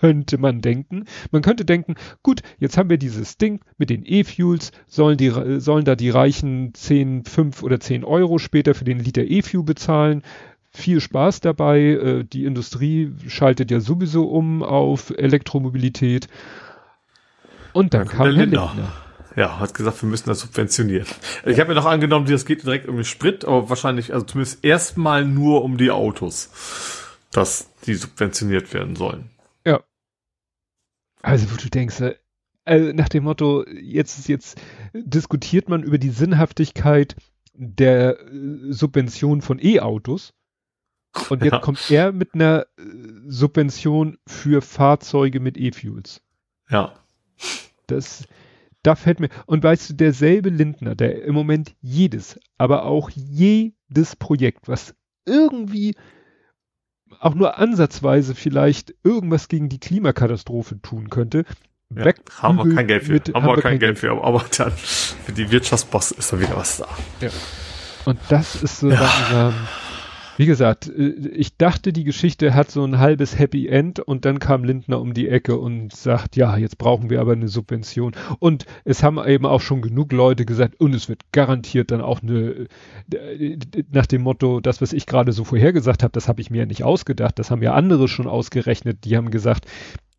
[0.00, 1.04] könnte man denken.
[1.30, 5.84] Man könnte denken, gut, jetzt haben wir dieses Ding mit den E-Fuels, sollen die, sollen
[5.84, 10.22] da die Reichen 10, 5 oder 10 Euro später für den Liter E-Fuel bezahlen
[10.76, 11.80] viel Spaß dabei.
[11.80, 16.28] Äh, die Industrie schaltet ja sowieso um auf Elektromobilität.
[17.72, 18.72] Und dann, dann kam Herr Lindner.
[18.74, 18.92] Lindner.
[19.36, 21.06] Ja, hat gesagt, wir müssen das subventionieren.
[21.44, 24.64] Ich habe mir noch angenommen, das geht direkt um den Sprit, aber wahrscheinlich, also zumindest
[24.64, 26.50] erstmal nur um die Autos,
[27.32, 29.30] dass die subventioniert werden sollen.
[29.66, 29.82] Ja.
[31.20, 32.14] Also, wo du denkst, äh,
[32.64, 34.58] äh, nach dem Motto, jetzt, jetzt
[34.94, 37.14] diskutiert man über die Sinnhaftigkeit
[37.52, 40.32] der äh, Subvention von E-Autos.
[41.30, 41.58] Und jetzt ja.
[41.60, 42.82] kommt er mit einer äh,
[43.26, 46.22] Subvention für Fahrzeuge mit E-Fuels.
[46.68, 46.94] Ja.
[47.86, 48.24] Das,
[48.86, 54.16] da fällt mir, und weißt du, derselbe Lindner, der im Moment jedes, aber auch jedes
[54.16, 54.94] Projekt, was
[55.26, 55.96] irgendwie
[57.18, 61.44] auch nur ansatzweise vielleicht irgendwas gegen die Klimakatastrophe tun könnte,
[61.94, 63.12] ja, haben wir kein Geld für.
[63.12, 66.40] Mit, haben, haben wir kein, kein Geld für, aber dann für die Wirtschaftsboss ist da
[66.40, 66.88] wieder was da.
[67.20, 67.30] Ja.
[68.04, 69.00] Und das ist so ja.
[69.00, 69.54] langsam,
[70.36, 74.38] wie gesagt, äh, ich dachte, die Geschichte hat so ein halbes Happy End und dann
[74.38, 78.12] kam Lindner um die Ecke und sagt, ja, jetzt brauchen wir aber eine Subvention.
[78.38, 82.22] Und es haben eben auch schon genug Leute gesagt, und es wird garantiert dann auch
[82.22, 82.66] eine,
[83.12, 83.58] äh,
[83.90, 86.66] nach dem Motto, das, was ich gerade so vorhergesagt habe, das habe ich mir ja
[86.66, 89.66] nicht ausgedacht, das haben ja andere schon ausgerechnet, die haben gesagt,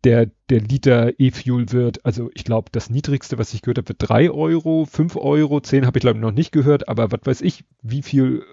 [0.04, 3.98] der, der Liter E-Fuel wird, also ich glaube, das niedrigste, was ich gehört habe, wird
[4.00, 7.40] drei Euro, fünf Euro, zehn habe ich glaube ich noch nicht gehört, aber was weiß
[7.40, 8.44] ich, wie viel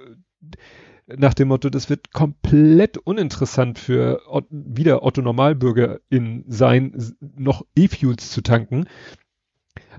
[1.08, 8.32] nach dem Motto, das wird komplett uninteressant für wieder Otto Normalbürger in sein, noch E-Fuels
[8.32, 8.86] zu tanken.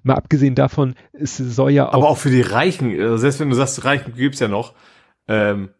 [0.02, 1.94] Mal abgesehen davon, es soll ja auch.
[1.94, 4.74] Aber auch für die Reichen, äh, selbst wenn du sagst, Reichen gibt's ja noch,
[5.28, 5.70] ähm,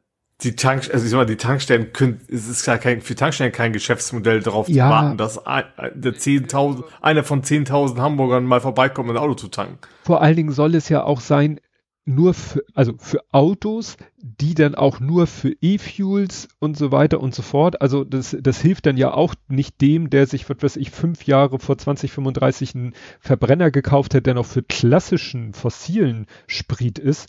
[0.43, 3.53] die Tank, also ich sag mal, die Tankstellen können, es ist ja kein, für Tankstellen
[3.53, 4.87] kein Geschäftsmodell darauf ja.
[4.87, 5.65] zu warten, dass ein,
[5.95, 9.79] der 10.000, einer von 10.000 Hamburgern mal vorbeikommt, ein Auto zu tanken.
[10.05, 11.59] Vor allen Dingen soll es ja auch sein,
[12.07, 17.35] nur für, also für Autos, die dann auch nur für E-Fuels und so weiter und
[17.35, 17.83] so fort.
[17.83, 21.27] Also das, das hilft dann ja auch nicht dem, der sich, was weiß ich, fünf
[21.27, 27.29] Jahre vor 2035 einen Verbrenner gekauft hat, der noch für klassischen fossilen Sprit ist.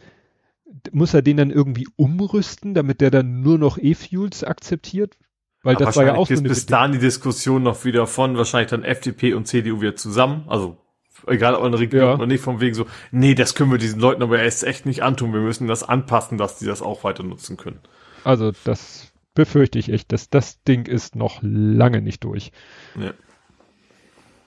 [0.92, 5.18] Muss er den dann irgendwie umrüsten, damit der dann nur noch E-Fuels akzeptiert?
[5.64, 8.38] Weil Aber das war ja auch so eine bis dahin die Diskussion noch wieder von
[8.38, 10.78] wahrscheinlich dann FDP und CDU wieder zusammen, also
[11.28, 12.16] egal ob eine Regierung ja.
[12.16, 15.04] oder nicht, von wegen so, nee, das können wir diesen Leuten aber erst echt nicht
[15.04, 15.34] antun.
[15.34, 17.80] Wir müssen das anpassen, dass die das auch weiter nutzen können.
[18.24, 22.52] Also das befürchte ich echt, dass das Ding ist noch lange nicht durch.
[23.00, 23.14] Ja.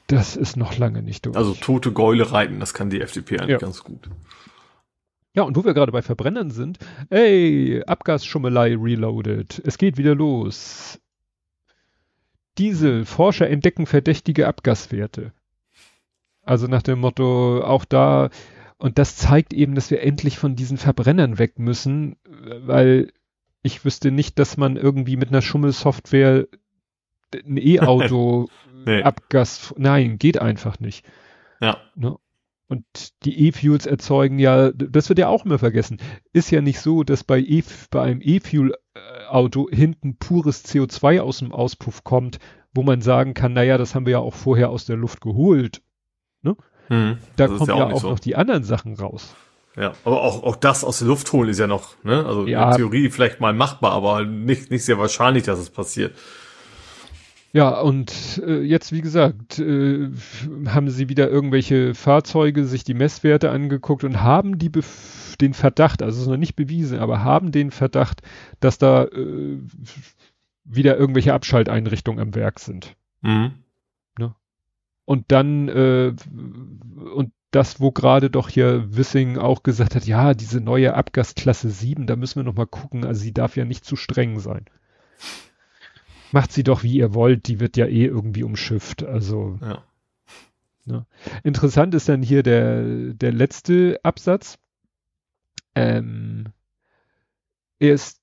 [0.06, 1.36] Das ist noch lange nicht durch.
[1.36, 3.58] Also tote Gäule reiten, das kann die FDP eigentlich ja.
[3.58, 4.10] ganz gut.
[5.32, 6.78] Ja, und wo wir gerade bei Verbrennern sind,
[7.08, 9.62] ey, Abgasschummelei reloaded.
[9.64, 10.98] Es geht wieder los.
[12.58, 15.32] Diesel, Forscher entdecken verdächtige Abgaswerte.
[16.51, 18.28] Also nach dem Motto, auch da,
[18.76, 23.12] und das zeigt eben, dass wir endlich von diesen Verbrennern weg müssen, weil
[23.62, 26.48] ich wüsste nicht, dass man irgendwie mit einer Schummelsoftware
[27.32, 28.48] ein E-Auto
[28.84, 29.01] nee.
[29.01, 31.07] Abgas, nein, geht einfach nicht.
[31.61, 31.76] Ja.
[31.94, 32.16] Ne?
[32.66, 32.84] Und
[33.24, 35.98] die E-Fuels erzeugen ja, das wird ja auch immer vergessen,
[36.32, 41.53] ist ja nicht so, dass bei, e, bei einem E-Fuel-Auto hinten pures CO2 aus dem
[41.53, 42.40] Auspuff kommt,
[42.74, 45.80] wo man sagen kann, naja, das haben wir ja auch vorher aus der Luft geholt
[46.43, 46.57] Ne?
[46.88, 48.11] Hm, da kommen ja, auch, auch so.
[48.11, 49.34] noch die anderen Sachen raus.
[49.76, 52.26] Ja, aber auch, auch das aus der Luft holen ist ja noch, ne?
[52.26, 52.70] Also ja.
[52.70, 56.14] in Theorie vielleicht mal machbar, aber nicht, nicht sehr wahrscheinlich, dass es passiert.
[57.53, 60.11] Ja, und äh, jetzt, wie gesagt, äh,
[60.66, 66.03] haben sie wieder irgendwelche Fahrzeuge, sich die Messwerte angeguckt und haben die Bef den Verdacht,
[66.03, 68.20] also es ist noch nicht bewiesen, aber haben den Verdacht,
[68.61, 69.59] dass da äh,
[70.64, 72.95] wieder irgendwelche Abschalteinrichtungen am Werk sind.
[73.22, 73.53] Mhm.
[75.05, 76.14] Und dann, äh,
[77.14, 82.07] und das, wo gerade doch hier Wissing auch gesagt hat, ja, diese neue Abgasklasse 7,
[82.07, 84.66] da müssen wir noch mal gucken, also sie darf ja nicht zu streng sein.
[86.32, 89.59] Macht sie doch, wie ihr wollt, die wird ja eh irgendwie umschifft, also.
[89.61, 89.84] Ja.
[90.86, 91.07] Ne.
[91.42, 94.59] Interessant ist dann hier der, der letzte Absatz.
[95.74, 96.46] Ähm,
[97.78, 98.19] erst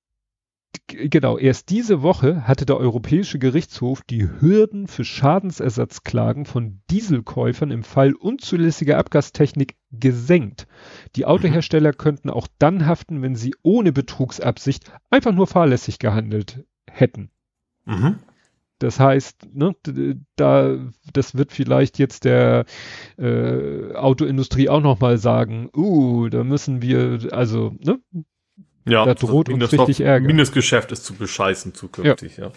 [0.87, 7.83] genau, erst diese Woche hatte der Europäische Gerichtshof die Hürden für Schadensersatzklagen von Dieselkäufern im
[7.83, 10.67] Fall unzulässiger Abgastechnik gesenkt.
[11.15, 11.25] Die.
[11.25, 11.97] Autohersteller mhm.
[11.97, 17.29] könnten auch dann haften, wenn sie ohne Betrugsabsicht einfach nur fahrlässig gehandelt hätten.
[17.85, 18.19] Mhm.
[18.79, 19.75] Das heißt, ne,
[20.35, 20.77] da,
[21.11, 22.65] das wird vielleicht jetzt der
[23.17, 27.99] äh, Autoindustrie auch nochmal sagen, uh, da müssen wir, also, ne,
[28.87, 30.25] ja, da droht uns richtig Ärger.
[30.25, 32.51] Mindestgeschäft ist zu bescheißen zukünftig, ja.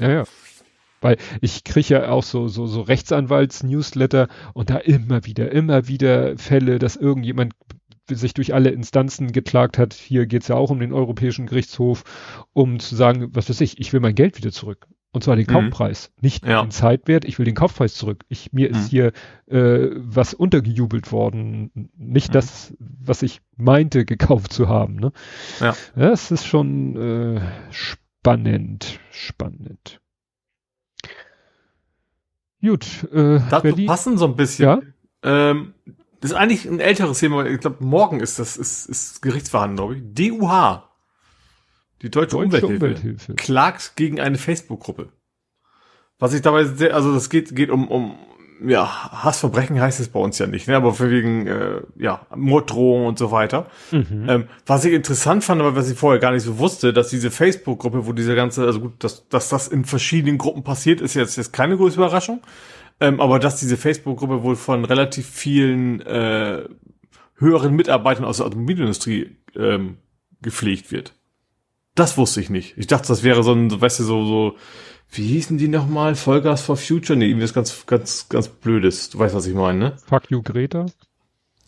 [0.00, 0.14] Ja, ja.
[0.14, 0.24] ja.
[1.00, 6.36] Weil ich kriege ja auch so, so, so Rechtsanwalts-Newsletter und da immer wieder, immer wieder
[6.36, 7.54] Fälle, dass irgendjemand
[8.10, 9.94] sich durch alle Instanzen geklagt hat.
[9.94, 12.04] Hier geht's ja auch um den Europäischen Gerichtshof,
[12.52, 14.86] um zu sagen, was weiß ich, ich will mein Geld wieder zurück.
[15.12, 15.52] Und zwar den mhm.
[15.52, 16.62] Kaufpreis, nicht ja.
[16.62, 17.24] den Zeitwert.
[17.24, 18.24] Ich will den Kaufpreis zurück.
[18.28, 18.76] Ich, mir mhm.
[18.76, 19.12] ist hier
[19.46, 22.32] äh, was untergejubelt worden, nicht mhm.
[22.34, 24.96] das, was ich meinte, gekauft zu haben.
[24.96, 25.12] Ne?
[25.58, 25.74] Ja.
[25.96, 30.00] Das ist schon äh, spannend, spannend.
[32.62, 33.08] Gut.
[33.12, 33.86] Äh, Dazu Berlin.
[33.86, 34.64] passen so ein bisschen.
[34.64, 34.80] Ja?
[35.22, 35.74] Ähm,
[36.20, 37.46] das ist eigentlich ein älteres Thema.
[37.46, 40.30] Ich glaube, morgen ist das ist, ist Gerichtsverhandlung, glaube ich.
[40.30, 40.89] DUH,
[42.02, 45.08] die Deutsche, Deutsche Umwelthilfe, Umwelthilfe, klagt gegen eine Facebook-Gruppe.
[46.18, 48.14] Was ich dabei sehr, also das geht geht um um
[48.66, 50.76] ja, Hassverbrechen heißt es bei uns ja nicht, ne?
[50.76, 53.66] aber für wegen äh, ja, Morddrohungen und so weiter.
[53.90, 54.26] Mhm.
[54.28, 57.30] Ähm, was ich interessant fand, aber was ich vorher gar nicht so wusste, dass diese
[57.30, 61.36] Facebook-Gruppe, wo diese ganze, also gut, dass, dass das in verschiedenen Gruppen passiert, ist jetzt,
[61.36, 62.42] jetzt keine große Überraschung.
[63.00, 66.64] Ähm, aber dass diese Facebook-Gruppe wohl von relativ vielen äh,
[67.36, 69.96] höheren Mitarbeitern aus der Automobilindustrie ähm,
[70.42, 71.14] gepflegt wird.
[71.94, 72.76] Das wusste ich nicht.
[72.78, 74.56] Ich dachte, das wäre so ein, weißt du, so, so
[75.10, 76.14] wie hießen die nochmal?
[76.14, 77.18] Vollgas for Future?
[77.18, 79.10] Nee, irgendwie ist ganz, ganz, ganz blödes.
[79.10, 79.96] Du weißt, was ich meine, ne?
[80.06, 80.86] Fuck you, Greta?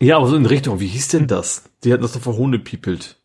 [0.01, 0.81] Ja, aber so in Richtung.
[0.81, 1.65] Wie hieß denn das?
[1.83, 3.17] Die hatten das doch verhohnepiepelt.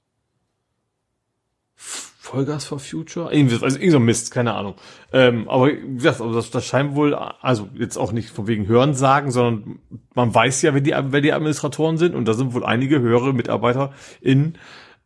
[1.76, 3.32] Vollgas for Future?
[3.32, 4.76] Irgendwie, also irgendwie so Mist, keine Ahnung.
[5.14, 8.68] Ähm, aber wie gesagt, also das, das scheint wohl, also jetzt auch nicht von wegen
[8.68, 9.80] Hören sagen, sondern
[10.14, 13.34] man weiß ja, wer die, wer die Administratoren sind und da sind wohl einige höhere
[13.34, 14.56] Mitarbeiter in,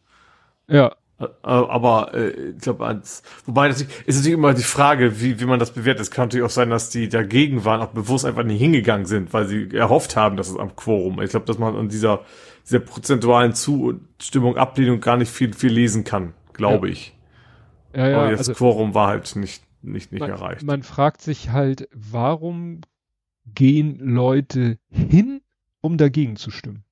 [0.68, 0.94] Ja.
[1.20, 3.02] Äh, aber äh, ich glaube,
[3.46, 6.02] wobei das ist natürlich immer die Frage, wie, wie man das bewertet.
[6.02, 9.32] Es kann natürlich auch sein, dass die dagegen waren, auch bewusst einfach nicht hingegangen sind,
[9.32, 11.20] weil sie erhofft haben, dass es am Quorum.
[11.20, 12.20] Ich glaube, dass man an dieser
[12.66, 16.92] dieser prozentualen Zustimmung, Ablehnung gar nicht viel viel lesen kann, glaube ja.
[16.92, 17.16] ich.
[17.94, 20.62] Ja, ja, aber das also, Quorum war halt nicht nicht nicht man, erreicht.
[20.62, 22.82] Man fragt sich halt, warum
[23.46, 25.40] gehen Leute hin,
[25.80, 26.84] um dagegen zu stimmen?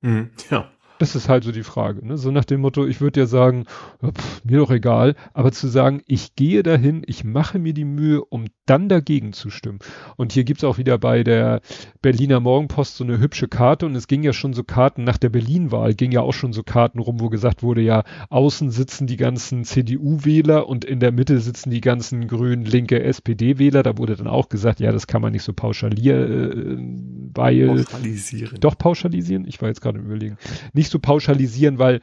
[0.00, 0.70] Mhm, ja.
[1.02, 2.06] Das ist halt so die Frage.
[2.06, 2.16] Ne?
[2.16, 3.64] So nach dem Motto, ich würde ja sagen,
[4.04, 8.24] pff, mir doch egal, aber zu sagen, ich gehe dahin, ich mache mir die Mühe,
[8.24, 9.80] um dann dagegen zu stimmen.
[10.16, 11.60] Und hier gibt's auch wieder bei der
[12.02, 15.30] Berliner Morgenpost so eine hübsche Karte und es ging ja schon so Karten nach der
[15.30, 19.16] Berlin-Wahl, ging ja auch schon so Karten rum, wo gesagt wurde, ja, außen sitzen die
[19.16, 23.82] ganzen CDU-Wähler und in der Mitte sitzen die ganzen grün linke SPD-Wähler.
[23.82, 27.66] Da wurde dann auch gesagt, ja, das kann man nicht so pauschalieren, äh, weil...
[27.66, 28.60] Pauschalisieren.
[28.60, 29.48] Doch pauschalisieren?
[29.48, 30.36] Ich war jetzt gerade im Überlegen.
[30.72, 32.00] Nicht so pauschalisieren, weil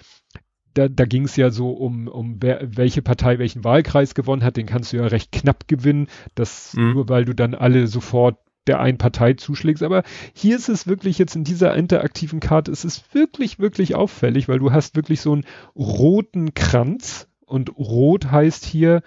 [0.73, 4.57] da, da ging es ja so um, um wer, welche Partei welchen Wahlkreis gewonnen hat,
[4.57, 6.93] den kannst du ja recht knapp gewinnen, das mhm.
[6.93, 8.37] nur weil du dann alle sofort
[8.67, 9.81] der einen Partei zuschlägst.
[9.81, 10.03] Aber
[10.33, 14.59] hier ist es wirklich jetzt in dieser interaktiven Karte, es ist wirklich, wirklich auffällig, weil
[14.59, 15.45] du hast wirklich so einen
[15.75, 19.01] roten Kranz und rot heißt hier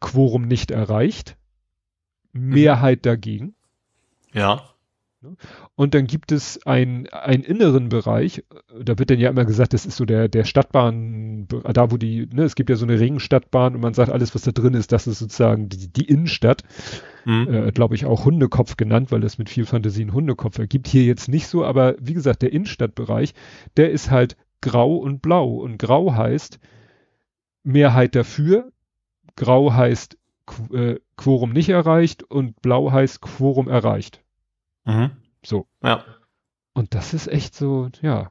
[0.00, 1.38] Quorum nicht erreicht,
[2.32, 2.50] mhm.
[2.50, 3.02] Mehrheit mhm.
[3.02, 3.54] dagegen.
[4.34, 4.68] Ja.
[5.76, 8.44] Und dann gibt es ein, einen inneren Bereich,
[8.80, 12.28] da wird dann ja immer gesagt, das ist so der, der Stadtbahn, da wo die,
[12.32, 14.92] ne, es gibt ja so eine Ringstadtbahn und man sagt, alles, was da drin ist,
[14.92, 16.62] das ist sozusagen die, die Innenstadt.
[17.24, 17.52] Mhm.
[17.52, 20.86] Äh, Glaube ich auch Hundekopf genannt, weil das mit viel Fantasie einen Hundekopf ergibt.
[20.86, 23.34] Hier jetzt nicht so, aber wie gesagt, der Innenstadtbereich,
[23.76, 25.56] der ist halt grau und blau.
[25.56, 26.60] Und grau heißt
[27.64, 28.70] Mehrheit dafür,
[29.34, 34.22] grau heißt Qu äh, Quorum nicht erreicht und blau heißt Quorum erreicht.
[34.84, 35.10] Mhm.
[35.44, 35.66] So.
[35.82, 36.04] Ja.
[36.72, 38.30] Und das ist echt so, ja.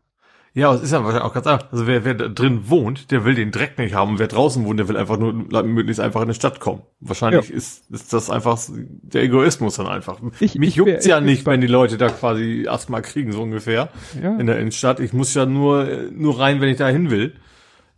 [0.56, 1.72] Ja, es ist ja wahrscheinlich auch ganz einfach.
[1.72, 4.20] Also wer, wer da drin wohnt, der will den Dreck nicht haben.
[4.20, 6.84] wer draußen wohnt, der will einfach nur möglichst einfach in die Stadt kommen.
[7.00, 7.56] Wahrscheinlich ja.
[7.56, 10.20] ist, ist das einfach der Egoismus dann einfach.
[10.40, 13.90] Ich, Mich ich juckt's ja nicht, wenn die Leute da quasi erstmal kriegen, so ungefähr.
[14.22, 14.38] Ja.
[14.38, 15.00] In der Innenstadt.
[15.00, 17.34] Ich muss ja nur, nur rein, wenn ich da hin will.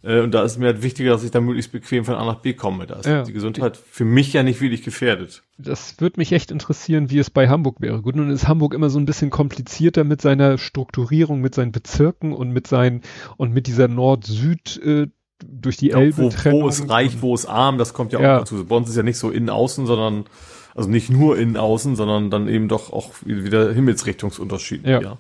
[0.06, 2.40] Äh, und da ist mir halt wichtiger, dass ich da möglichst bequem von A nach
[2.42, 2.86] B komme.
[2.86, 3.24] Da ist Ja.
[3.24, 5.44] die Gesundheit für mich ja nicht wirklich gefährdet.
[5.58, 8.02] Das würde mich echt interessieren, wie es bei Hamburg wäre.
[8.02, 12.34] Gut, nun ist Hamburg immer so ein bisschen komplizierter mit seiner Strukturierung, mit seinen Bezirken
[12.34, 13.02] und mit seinen
[13.38, 15.08] und mit dieser Nord-Süd äh,
[15.46, 18.24] durch die Ja, Elbe wo, wo ist reich, wo ist arm, das kommt ja auch
[18.24, 18.40] Ja.
[18.40, 18.64] dazu.
[18.66, 20.26] Bei uns ist ja nicht so innen-außen, sondern,
[20.74, 24.88] also nicht nur innen-außen, sondern dann eben doch auch wieder Himmelsrichtungsunterschied.
[24.88, 25.18] Ja.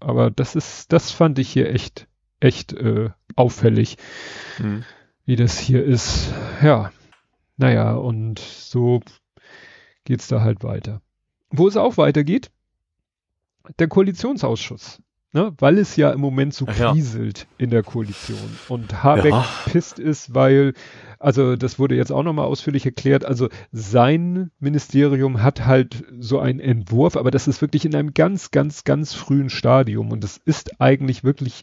[0.00, 2.06] Aber das ist, das fand ich hier echt,
[2.40, 3.96] echt äh, auffällig,
[4.56, 4.84] Hm.
[5.24, 6.32] wie das hier ist.
[6.62, 6.92] Ja,
[7.56, 9.00] naja, und so
[10.04, 11.00] geht's da halt weiter.
[11.50, 12.50] Wo es auch weitergeht,
[13.78, 15.02] der Koalitionsausschuss.
[15.34, 16.90] Ne, weil es ja im Moment so Ach ja.
[16.90, 18.38] kriselt in der Koalition
[18.70, 19.44] und Habeck Ja.
[19.66, 20.72] pisst ist, weil,
[21.18, 26.60] also das wurde jetzt auch nochmal ausführlich erklärt, also sein Ministerium hat halt so einen
[26.60, 30.80] Entwurf, aber das ist wirklich in einem ganz, ganz, ganz frühen Stadium und es ist
[30.80, 31.60] eigentlich wirklich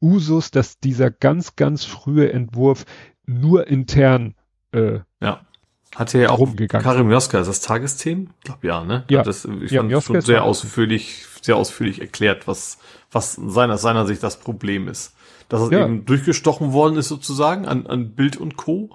[0.00, 2.84] Usus, dass dieser ganz, ganz frühe Entwurf
[3.26, 4.34] nur intern
[4.72, 5.40] äh, Ja.
[5.96, 6.46] Hatte ja auch.
[6.68, 8.30] Karim Joska, ist das Tagesthemen?
[8.38, 9.04] Ich glaube ja, ne?
[9.08, 9.20] Ja.
[9.20, 12.78] Hat Das, ich Ja, fand Joska schon sehr ausführlich, sehr ausführlich erklärt, was,
[13.10, 15.14] was seiner, seiner Sicht das Problem ist.
[15.48, 15.84] Dass es Ja.
[15.84, 18.90] eben durchgestochen worden ist sozusagen an, an Bild und Co.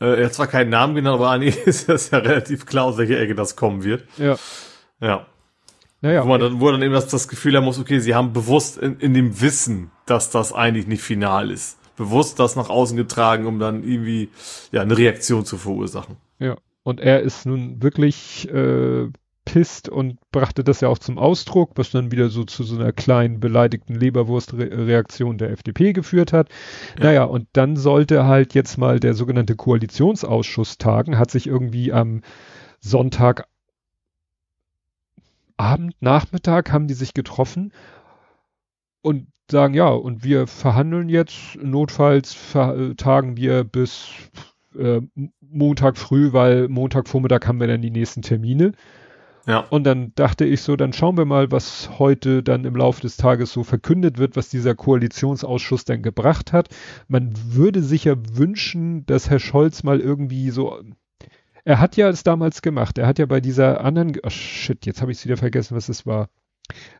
[0.00, 2.96] Äh, er hat zwar keinen Namen genannt, aber eigentlich ist das ja relativ klar, aus
[2.96, 4.04] welcher Ecke das kommen wird.
[4.16, 4.36] ja,
[5.00, 5.26] Ja.
[6.04, 8.34] Naja, Wo man dann, wo dann eben das, das Gefühl haben muss, okay, sie haben
[8.34, 12.94] bewusst in, in dem Wissen, dass das eigentlich nicht final ist, bewusst das nach außen
[12.94, 14.28] getragen, um dann irgendwie
[14.70, 16.16] ja eine Reaktion zu verursachen.
[16.38, 19.08] Ja, und er ist nun wirklich äh,
[19.46, 22.92] pisst und brachte das ja auch zum Ausdruck, was dann wieder so zu so einer
[22.92, 26.50] kleinen beleidigten Leberwurstreaktion der FDP geführt hat.
[26.98, 27.04] Ja.
[27.04, 32.20] Naja, und dann sollte halt jetzt mal der sogenannte Koalitionsausschuss tagen, hat sich irgendwie am
[32.80, 33.46] Sonntag
[35.56, 37.72] Abend, Nachmittag haben die sich getroffen
[39.02, 44.08] und sagen, ja, und wir verhandeln jetzt, notfalls äh, tagen wir bis
[44.76, 45.00] äh,
[45.40, 48.72] Montag früh, weil Montagvormittag haben wir dann die nächsten Termine.
[49.46, 49.60] Ja.
[49.68, 53.18] Und dann dachte ich so, dann schauen wir mal, was heute dann im Laufe des
[53.18, 56.68] Tages so verkündet wird, was dieser Koalitionsausschuss dann gebracht hat.
[57.08, 60.80] Man würde sich ja wünschen, dass Herr Scholz mal irgendwie so,
[61.64, 65.00] er hat ja es damals gemacht, er hat ja bei dieser anderen, oh shit, jetzt
[65.00, 66.28] habe ich es wieder vergessen, was es war.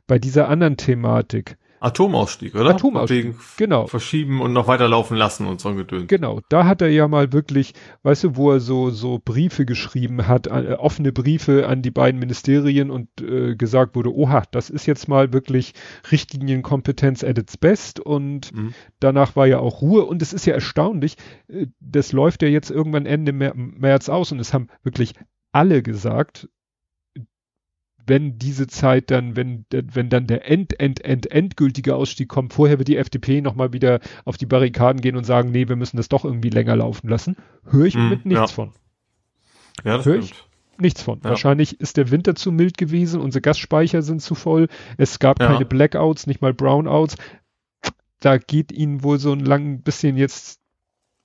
[0.07, 2.71] Bei dieser anderen Thematik, Atomausstieg, oder?
[2.71, 3.87] Atomausstieg, Wegen genau.
[3.87, 6.09] Verschieben und noch weiterlaufen lassen und so ein Gedöns.
[6.09, 10.27] Genau, da hat er ja mal wirklich, weißt du, wo er so so Briefe geschrieben
[10.27, 14.87] hat, äh, offene Briefe an die beiden Ministerien und äh, gesagt wurde, oha, das ist
[14.87, 15.75] jetzt mal wirklich
[16.11, 18.75] Richtlinienkompetenz at its best und Mhm.
[19.01, 21.17] danach war ja auch Ruhe und es ist ja erstaunlich,
[21.49, 25.15] äh, das läuft ja jetzt irgendwann Ende März aus und es haben wirklich
[25.53, 26.49] alle gesagt,
[28.07, 32.79] wenn diese Zeit dann, wenn, wenn dann der end, end, end, endgültige Ausstieg kommt, vorher
[32.79, 36.09] wird die FDP nochmal wieder auf die Barrikaden gehen und sagen, nee, wir müssen das
[36.09, 37.37] doch irgendwie länger laufen lassen,
[37.71, 38.55] höre ich Mhm, mit nichts ja.
[38.55, 38.73] von.
[39.85, 40.27] Ja, das Hör ich?
[40.29, 40.49] stimmt.
[40.77, 41.21] Nichts von.
[41.23, 41.31] Ja.
[41.31, 44.69] Wahrscheinlich ist der Winter zu mild gewesen, unsere Gasspeicher sind zu voll,
[44.99, 45.47] es gab Ja.
[45.47, 47.17] keine Blackouts, nicht mal Brownouts.
[48.21, 50.59] Da geht ihnen wohl so ein lang bisschen jetzt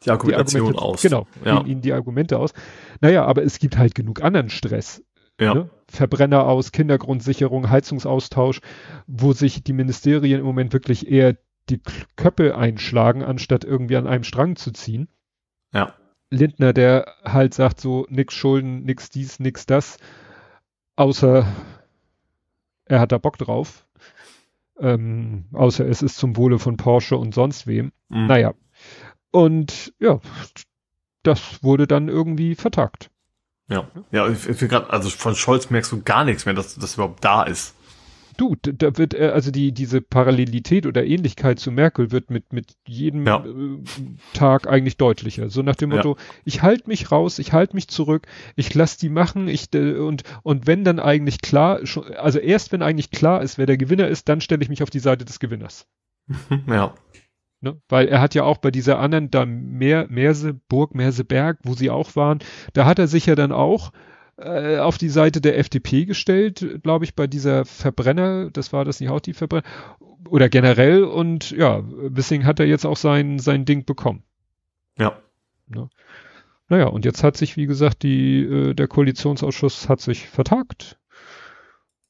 [0.02, 1.02] Die die Argumentation Argumente, aus.
[1.02, 1.58] Genau, Ja.
[1.60, 2.54] gehen ihnen die Argumente aus.
[3.02, 5.04] Naja, aber es gibt halt genug anderen Stress.
[5.40, 5.54] Ja.
[5.54, 5.70] Ne?
[5.88, 8.62] Verbrenner aus, Kindergrundsicherung, Heizungsaustausch,
[9.08, 11.38] wo sich die Ministerien im Moment wirklich eher
[11.70, 15.08] die K- Köpfe einschlagen, anstatt irgendwie an einem Strang zu ziehen.
[15.74, 15.94] Ja.
[16.30, 19.98] Lindner, der halt sagt so, nix Schulden, nix dies, nix das,
[20.96, 21.48] außer
[22.86, 23.86] er hat da Bock drauf.
[24.80, 27.92] Ähm, außer es ist zum Wohle von Porsche und sonst wem.
[28.10, 28.28] Mhm.
[28.28, 28.54] Naja.
[29.32, 30.20] Und ja,
[31.24, 33.12] das wurde dann irgendwie vertagt.
[33.70, 33.88] Ja.
[34.12, 37.24] Ja, ich, ich grad, also von Scholz merkst du gar nichts mehr, dass das überhaupt
[37.24, 37.76] da ist.
[38.38, 42.74] Du, da wird äh, also die diese Parallelität oder Ähnlichkeit zu Merkel wird mit mit
[42.88, 43.44] jedem Ja.
[43.46, 43.80] äh,
[44.34, 45.50] Tag eigentlich deutlicher.
[45.50, 45.98] So nach dem Ja.
[45.98, 46.16] Motto,
[46.46, 50.24] ich halte mich raus, ich halte mich zurück, ich lass die machen, ich äh, und
[50.42, 54.08] und wenn dann eigentlich klar, schon, also erst wenn eigentlich klar ist, wer der Gewinner
[54.08, 55.86] ist, dann stelle ich mich auf die Seite des Gewinners.
[56.68, 56.94] ja.
[57.62, 57.82] Ne?
[57.90, 62.16] Weil er hat ja auch bei dieser anderen, da Meer, Merseburg, Merseberg, wo sie auch
[62.16, 62.40] waren,
[62.74, 63.92] da hat er sich ja dann auch
[64.38, 69.02] äh, auf die Seite der FDP gestellt, glaube ich, bei dieser Verbrenner, das war das
[69.02, 69.68] nicht auch die Verbrenner,
[70.30, 74.24] oder generell und ja, deswegen hat er jetzt auch sein, sein Ding bekommen.
[75.68, 75.90] Ja.
[76.70, 81.00] Naja, und jetzt hat sich, wie gesagt, die, äh, der Koalitionsausschuss hat sich vertagt.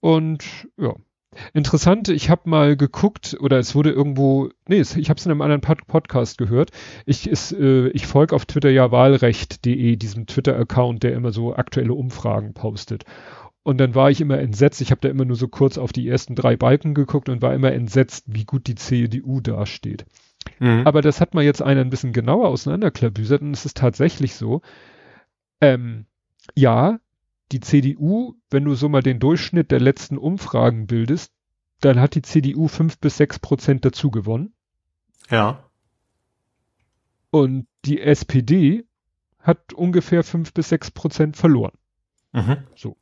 [0.01, 0.43] Und
[0.77, 0.93] ja.
[1.53, 5.41] Interessant, ich habe mal geguckt, oder es wurde irgendwo, nee, ich habe es in einem
[5.41, 6.71] anderen Pod Podcast gehört.
[7.05, 11.93] Ich, ist, äh, ich folge auf Twitter ja wahlrecht.de, diesem Twitter-Account, der immer so aktuelle
[11.93, 13.03] Umfragen postet.
[13.61, 16.07] Und dann war ich immer entsetzt, ich habe da immer nur so kurz auf die
[16.07, 20.05] ersten drei Balken geguckt und war immer entsetzt, wie gut die CDU dasteht.
[20.59, 20.81] Mhm.
[20.85, 24.61] Aber das hat mal jetzt einer ein bisschen genauer auseinanderklabüsert und es ist tatsächlich so,
[25.61, 26.05] ähm,
[26.55, 26.99] ja,
[27.51, 31.31] die CDU, wenn du so mal den Durchschnitt der letzten Umfragen bildest,
[31.81, 34.53] dann hat die CDU fünf bis sechs Prozent dazu gewonnen.
[35.29, 35.63] Ja.
[37.31, 38.85] Und die SPD
[39.39, 41.73] hat ungefähr fünf bis sechs Prozent verloren.
[42.33, 42.57] Mhm.
[42.75, 42.97] So.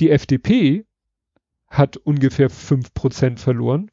[0.00, 0.84] Die FDP
[1.68, 3.90] hat ungefähr fünf Prozent verloren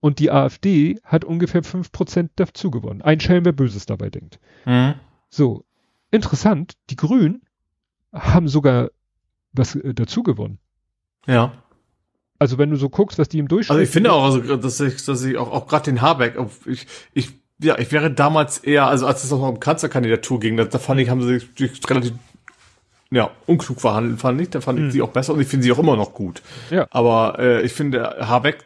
[0.00, 3.02] und die AfD hat ungefähr fünf Prozent dazu gewonnen.
[3.02, 4.40] Ein Schelm, wer Böses dabei denkt.
[4.66, 4.94] Mhm.
[5.28, 5.64] So.
[6.10, 6.76] Interessant.
[6.90, 7.42] Die Grünen
[8.12, 8.90] haben sogar
[9.52, 10.58] was äh, dazu gewonnen.
[11.26, 11.52] Ja.
[12.38, 13.72] Also wenn du so guckst, was die im Durchschnitt.
[13.72, 16.86] Also ich finde auch, also dass ich, dass ich auch, auch gerade den Habeck, ich,
[17.12, 17.30] ich,
[17.62, 21.00] ja, ich wäre damals eher, also als es noch um Kanzlerkandidatur ging, da, da fand
[21.00, 22.14] ich, haben sie sich relativ
[23.12, 24.50] ja, unklug verhandelt, fand ich.
[24.50, 24.90] Da fand ich Hm.
[24.92, 26.42] sie auch besser und ich finde sie auch immer noch gut.
[26.70, 26.86] Ja.
[26.90, 28.58] Aber äh, ich finde, Habeck,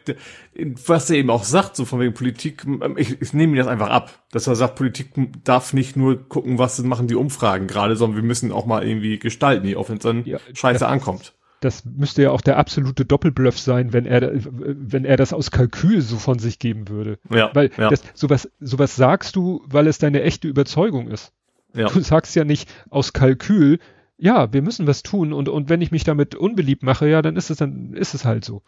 [0.85, 2.65] was er eben auch sagt, so von wegen Politik,
[2.97, 5.09] ich, ich nehme ihm das einfach ab, dass er sagt, Politik
[5.43, 9.17] darf nicht nur gucken, was machen die Umfragen gerade, sondern wir müssen auch mal irgendwie
[9.19, 11.33] gestalten, auch wenn es dann Ja, scheiße ankommt.
[11.61, 16.01] das müsste ja auch der absolute Doppelbluff sein, wenn er, wenn er das aus Kalkül
[16.01, 17.17] so von sich geben würde.
[17.31, 21.31] Ja, Weil ja, das, sowas, sowas sagst du, weil es deine echte Überzeugung ist.
[21.73, 21.89] ja.
[21.89, 23.79] Du sagst ja nicht aus Kalkül,
[24.17, 27.35] ja, wir müssen was tun und, und wenn ich mich damit unbeliebt mache, ja, dann
[27.35, 28.61] ist es dann, ist es halt so.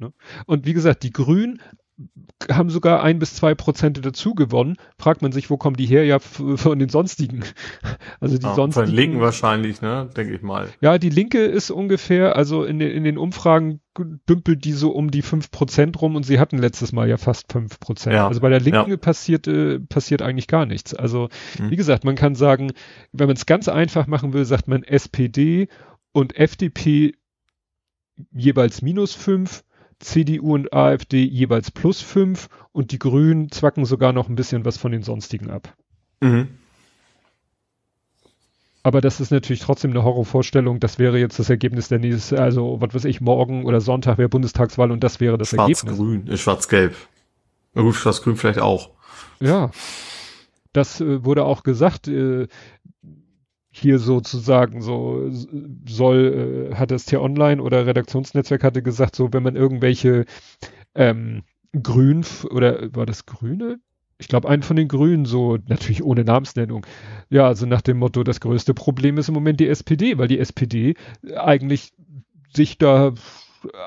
[0.00, 0.12] ja.
[0.46, 1.60] Und wie gesagt, die Grünen
[2.50, 4.76] haben sogar ein bis zwei Prozent dazu gewonnen.
[4.98, 6.04] Fragt man sich, wo kommen die her?
[6.04, 7.42] Ja, von den sonstigen.
[8.20, 8.86] Also die ja von sonstigen.
[8.86, 10.68] den Linken wahrscheinlich, ne, denke ich mal.
[10.80, 13.80] Ja, die Linke ist ungefähr, also in den, in den Umfragen
[14.28, 17.50] dümpelt die so um die fünf Prozent rum und sie hatten letztes Mal ja fast
[17.52, 18.14] fünf Prozent.
[18.14, 20.94] Ja, Also bei der Linken passiert, äh, passiert eigentlich gar nichts.
[20.94, 21.28] Also
[21.58, 21.70] Mhm.
[21.70, 22.72] wie gesagt, man kann sagen,
[23.12, 25.68] wenn man es ganz einfach machen will, sagt man SPD
[26.12, 27.14] und FDP
[28.32, 29.64] jeweils minus fünf,
[30.00, 34.76] CDU und AfD jeweils plus fünf und die Grünen zwacken sogar noch ein bisschen was
[34.76, 35.74] von den sonstigen ab.
[36.20, 36.48] Mhm.
[38.82, 40.80] Aber das ist natürlich trotzdem eine Horrorvorstellung.
[40.80, 44.30] Das wäre jetzt das Ergebnis der nächsten, also was weiß ich, morgen oder Sonntag wäre
[44.30, 45.80] Bundestagswahl und das wäre das Ergebnis.
[45.80, 46.96] Schwarz-Grün, äh, Schwarz-Gelb.
[47.74, 48.90] Gut, Schwarz-Grün vielleicht auch.
[49.38, 49.70] Ja.
[50.72, 52.46] Das äh, wurde auch gesagt, äh,
[53.70, 55.30] hier sozusagen so
[55.86, 60.24] soll, äh, hat das Tier Online oder Redaktionsnetzwerk hatte gesagt, so wenn man irgendwelche
[60.94, 61.42] ähm,
[61.80, 63.78] Grün oder war das Grüne?
[64.18, 66.84] Ich glaube, einen von den Grünen, so natürlich ohne Namensnennung.
[67.30, 70.40] Ja, also nach dem Motto, das größte Problem ist im Moment die SPD, weil die
[70.40, 70.94] SPD
[71.36, 71.92] eigentlich
[72.54, 73.14] sich da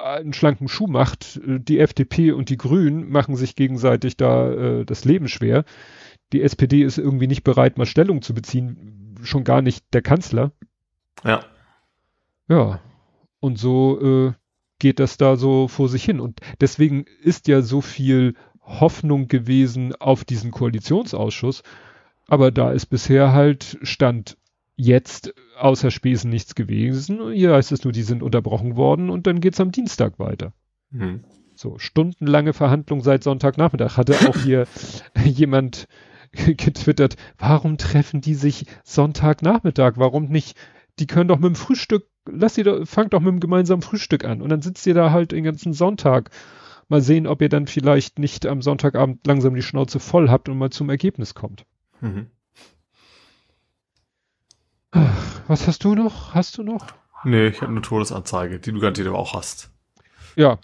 [0.03, 1.39] einen schlanken Schuh macht.
[1.45, 5.65] Die FDP und die Grünen machen sich gegenseitig da äh, das Leben schwer.
[6.31, 10.51] Die SPD ist irgendwie nicht bereit, mal Stellung zu beziehen, schon gar nicht der Kanzler.
[11.23, 11.43] Ja.
[12.47, 12.79] Ja,
[13.39, 14.33] und so äh,
[14.79, 16.19] geht das da so vor sich hin.
[16.19, 21.63] Und deswegen ist ja so viel Hoffnung gewesen auf diesen Koalitionsausschuss.
[22.27, 24.37] Aber da ist bisher halt Stand
[24.75, 27.31] jetzt außer Spesen nichts gewesen.
[27.31, 30.53] Hier heißt es nur, die sind unterbrochen worden und dann geht's am Dienstag weiter.
[30.89, 31.23] Mhm.
[31.55, 33.97] So, stundenlange Verhandlung seit Sonntagnachmittag.
[33.97, 34.67] Hatte auch hier
[35.23, 35.87] jemand
[36.57, 39.93] getwittert, warum treffen die sich Sonntagnachmittag?
[39.97, 40.57] Warum nicht?
[40.99, 44.25] Die können doch mit dem Frühstück, lass sie doch, fangt doch mit dem gemeinsamen Frühstück
[44.25, 44.41] an.
[44.41, 46.29] Und dann sitzt ihr da halt den ganzen Sonntag.
[46.89, 50.57] Mal sehen, ob ihr dann vielleicht nicht am Sonntagabend langsam die Schnauze voll habt und
[50.57, 51.65] mal zum Ergebnis kommt.
[52.01, 52.27] Mhm.
[55.47, 56.33] Was hast du noch?
[56.33, 56.87] Hast du noch?
[57.23, 59.71] Nee, ich habe eine Todesanzeige, die du garantiert aber auch hast.
[60.35, 60.59] Ja,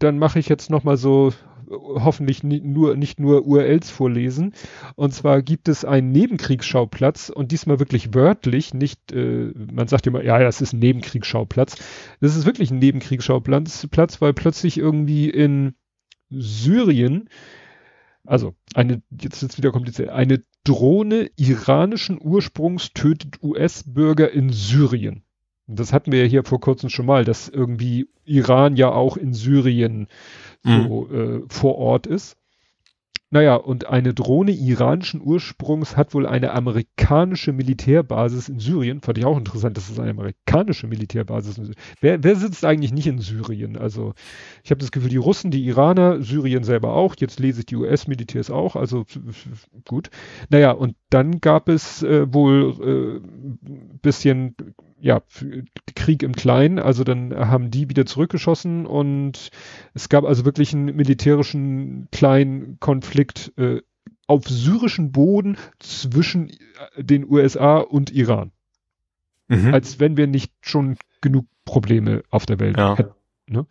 [0.00, 1.32] dann mache ich jetzt noch mal so
[1.80, 4.54] hoffentlich nur nicht nur URLs vorlesen.
[4.96, 10.22] Und zwar gibt es einen Nebenkriegsschauplatz und diesmal wirklich wörtlich, nicht, äh, man sagt immer,
[10.22, 11.76] ja, das ist ein Nebenkriegsschauplatz.
[12.20, 15.74] Das ist wirklich ein Nebenkriegsschauplatz, Platz, weil plötzlich irgendwie in
[16.30, 17.28] Syrien,
[18.24, 25.22] also eine, jetzt ist wieder kompliziert, eine Drohne iranischen Ursprungs tötet US-Bürger in Syrien.
[25.66, 29.32] Das hatten wir ja hier vor kurzem schon mal, dass irgendwie Iran ja auch in
[29.32, 30.08] Syrien
[30.64, 32.36] so äh, vor Ort ist.
[33.34, 39.00] Naja, und eine Drohne iranischen Ursprungs hat wohl eine amerikanische Militärbasis in Syrien.
[39.00, 41.82] Fand ich auch interessant, dass es eine amerikanische Militärbasis in Syrien.
[42.00, 43.76] Wer, wer sitzt eigentlich nicht in Syrien?
[43.76, 44.14] Also
[44.62, 47.16] ich habe das Gefühl, die Russen, die Iraner, Syrien selber auch.
[47.18, 48.76] Jetzt lese ich die US-Militärs auch.
[48.76, 49.04] Also
[49.84, 50.10] gut.
[50.48, 53.68] Naja, und dann gab es äh, wohl äh,
[54.00, 54.54] bisschen
[55.04, 55.20] ja,
[55.94, 59.50] Krieg im Kleinen, also dann haben die wieder zurückgeschossen und
[59.92, 63.82] es gab also wirklich einen militärischen kleinen Konflikt äh,
[64.26, 68.52] auf syrischem Boden zwischen äh, den USA und Iran.
[69.48, 69.74] Mhm.
[69.74, 72.96] Als wenn wir nicht schon genug Probleme auf der Welt Ja.
[72.96, 73.14] hätten.
[73.46, 73.66] Ne?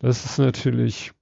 [0.00, 1.12] Das ist natürlich.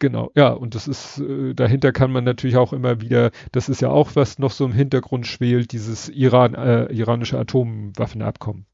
[0.00, 3.80] Genau, ja, und das ist, äh, dahinter kann man natürlich auch immer wieder, das ist
[3.80, 8.66] ja auch, was noch so im Hintergrund schwelt, dieses Iran, äh, iranische Atomwaffenabkommen.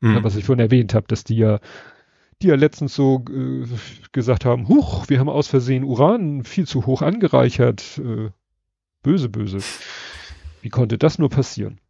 [0.00, 0.14] Mhm.
[0.14, 1.58] Ja, was ich vorhin erwähnt habe, dass die ja,
[2.40, 3.66] die ja letztens so äh,
[4.12, 7.98] gesagt haben, huch, wir haben aus Versehen Uran viel zu hoch angereichert.
[7.98, 8.30] Äh,
[9.02, 9.58] böse, böse.
[10.62, 11.80] Wie konnte das nur passieren?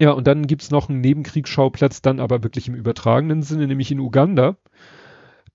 [0.00, 4.00] Ja, und dann gibt's noch einen Nebenkriegsschauplatz, dann aber wirklich im übertragenen Sinne, nämlich in
[4.00, 4.56] Uganda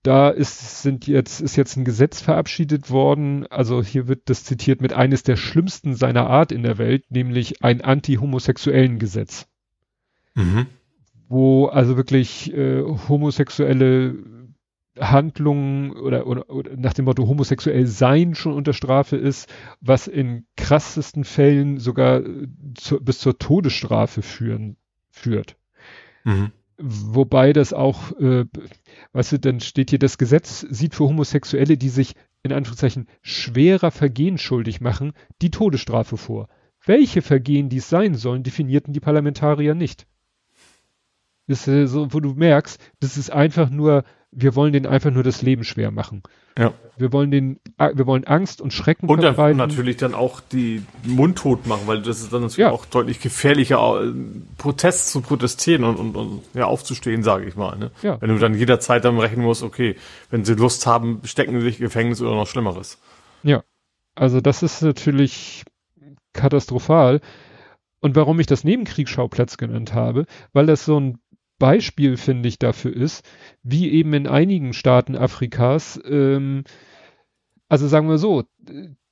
[0.04, 4.80] da ist, sind jetzt, ist jetzt ein Gesetz verabschiedet worden, also hier wird das zitiert
[4.80, 9.48] mit eines der schlimmsten seiner Art in der Welt, nämlich ein anti-homosexuellen Gesetz.
[10.34, 10.66] Mhm.
[11.28, 14.14] Wo also wirklich äh, homosexuelle
[15.00, 20.46] Handlungen oder, oder, oder nach dem Motto homosexuell sein schon unter Strafe ist, was in
[20.56, 24.76] krassesten Fällen sogar äh, zu, bis zur Todesstrafe führen,
[25.10, 25.56] führt.
[26.24, 26.52] Mhm.
[26.78, 28.44] Wobei das auch, äh,
[29.12, 33.90] weißt du, dann steht hier, das Gesetz sieht für Homosexuelle, die sich in Anführungszeichen schwerer
[33.90, 36.48] Vergehen schuldig machen, die Todesstrafe vor.
[36.84, 40.06] Welche Vergehen dies sein sollen, definierten die Parlamentarier nicht.
[41.46, 45.22] Das ist so, wo du merkst, das ist einfach nur wir wollen denen einfach nur
[45.22, 46.22] das Leben schwer machen.
[46.58, 46.72] Ja.
[46.96, 49.60] Wir wollen den, wir wollen Angst und Schrecken und verbreiten.
[49.60, 52.70] Und natürlich dann auch die mundtot machen, weil das ist dann natürlich ja.
[52.70, 54.12] auch deutlich gefährlicher, äh,
[54.58, 57.76] Protest zu protestieren und, und, und ja, aufzustehen, sage ich mal.
[57.76, 57.90] Ne?
[58.02, 58.20] Ja.
[58.20, 59.96] Wenn du dann jederzeit damit rechnen musst, okay,
[60.30, 63.00] wenn sie Lust haben, stecken sie sich Gefängnis oder noch Schlimmeres.
[63.42, 63.64] Ja.
[64.14, 65.64] Also das ist natürlich
[66.32, 67.20] katastrophal.
[68.00, 71.18] Und warum ich das Nebenkriegsschauplatz genannt habe, weil das so ein
[71.58, 73.24] Beispiel, finde ich, dafür ist,
[73.62, 76.64] wie eben in einigen Staaten Afrikas, ähm,
[77.68, 78.44] also sagen wir so,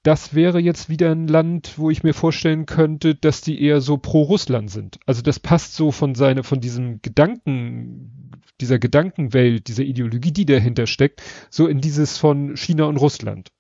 [0.02, 3.98] das wäre jetzt wieder ein Land, wo ich mir vorstellen könnte, dass die eher so
[3.98, 4.98] pro Russland sind.
[5.06, 10.86] Also das passt so von seiner, von diesem Gedanken, dieser Gedankenwelt, dieser Ideologie, die dahinter
[10.86, 13.50] steckt, so in dieses von China und Russland.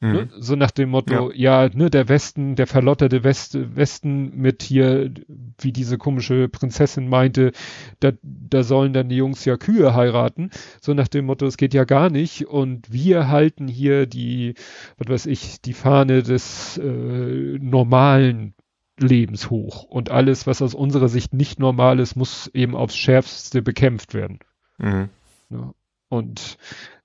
[0.00, 0.08] Ne?
[0.08, 0.14] Mhm.
[0.14, 0.28] Ne?
[0.38, 1.64] So nach dem Motto, ja.
[1.64, 5.12] ja, ne, der Westen, der verlotterte West, Westen mit hier,
[5.58, 7.52] wie diese komische Prinzessin meinte,
[8.00, 10.50] da, da sollen dann die Jungs ja Kühe heiraten.
[10.80, 12.46] So nach dem Motto, es geht ja gar nicht.
[12.46, 14.54] Und wir halten hier die,
[14.98, 18.54] was weiß ich, die Fahne des äh, normalen
[18.98, 19.84] Lebens hoch.
[19.84, 24.38] Und alles, was aus unserer Sicht nicht normal ist, muss eben aufs Schärfste bekämpft werden.
[24.78, 25.08] Mhm.
[25.50, 25.72] Ja.
[26.08, 26.58] Und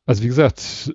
[0.06, 0.94] also wie gesagt,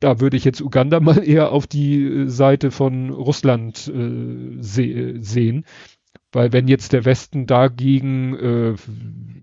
[0.00, 5.14] da würde ich jetzt Uganda mal eher auf die äh, Seite von Russland äh, se
[5.20, 5.64] sehen.
[6.32, 8.74] Weil wenn jetzt der Westen dagegen äh,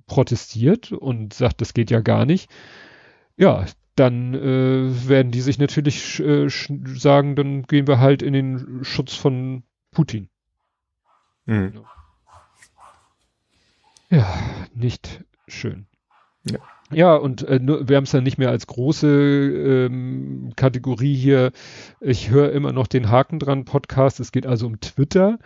[0.08, 2.50] protestiert und sagt, das geht ja gar nicht,
[3.38, 3.66] ja,
[3.96, 9.14] dann äh, werden die sich natürlich äh, sagen, dann gehen wir halt in den Schutz
[9.16, 10.30] von Putin.
[11.46, 11.86] Mhm.
[14.10, 14.28] Ja,
[14.74, 15.88] nicht schön.
[16.44, 16.60] Ja.
[16.92, 19.08] Ja, und äh, wir haben es dann nicht mehr als große
[19.88, 21.52] ähm, Kategorie hier.
[22.00, 24.20] Ich höre immer noch den Haken dran Podcast.
[24.20, 25.40] Es geht also um Twitter.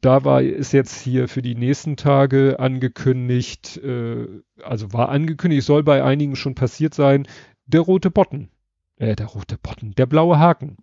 [0.00, 4.26] Da war ist jetzt hier für die nächsten Tage angekündigt, äh,
[4.62, 7.26] also war angekündigt, soll bei einigen schon passiert sein,
[7.66, 8.50] der rote Botten.
[8.96, 10.76] Äh, der rote Botten, der blaue Haken.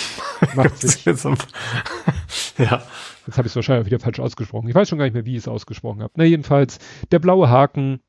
[0.54, 1.04] Macht sich.
[2.58, 2.82] ja.
[3.26, 4.68] Jetzt habe ich es wahrscheinlich wieder falsch ausgesprochen.
[4.68, 6.12] Ich weiß schon gar nicht mehr, wie ich es ausgesprochen habe.
[6.16, 6.78] Na jedenfalls,
[7.10, 8.00] der blaue Haken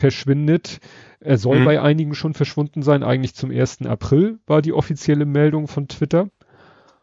[0.00, 0.80] verschwindet.
[1.20, 1.64] Er soll mhm.
[1.66, 3.02] bei einigen schon verschwunden sein.
[3.02, 3.82] Eigentlich zum 1.
[3.82, 6.28] April war die offizielle Meldung von Twitter.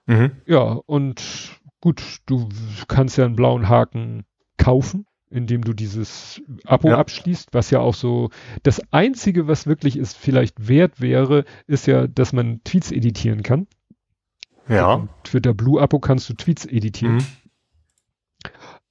[0.08, 0.32] Mhm.
[0.46, 2.50] Ja, und gut, du
[2.88, 4.26] kannst ja einen blauen Haken
[4.58, 6.98] kaufen, indem du dieses Abo ja.
[6.98, 8.30] abschließt, was ja auch so
[8.64, 13.68] das einzige, was wirklich ist, vielleicht wert wäre, ist ja, dass man Tweets editieren kann.
[14.68, 15.08] Ja.
[15.24, 17.18] Twitter Blue Abo kannst du Tweets editieren.
[17.18, 17.26] Mhm.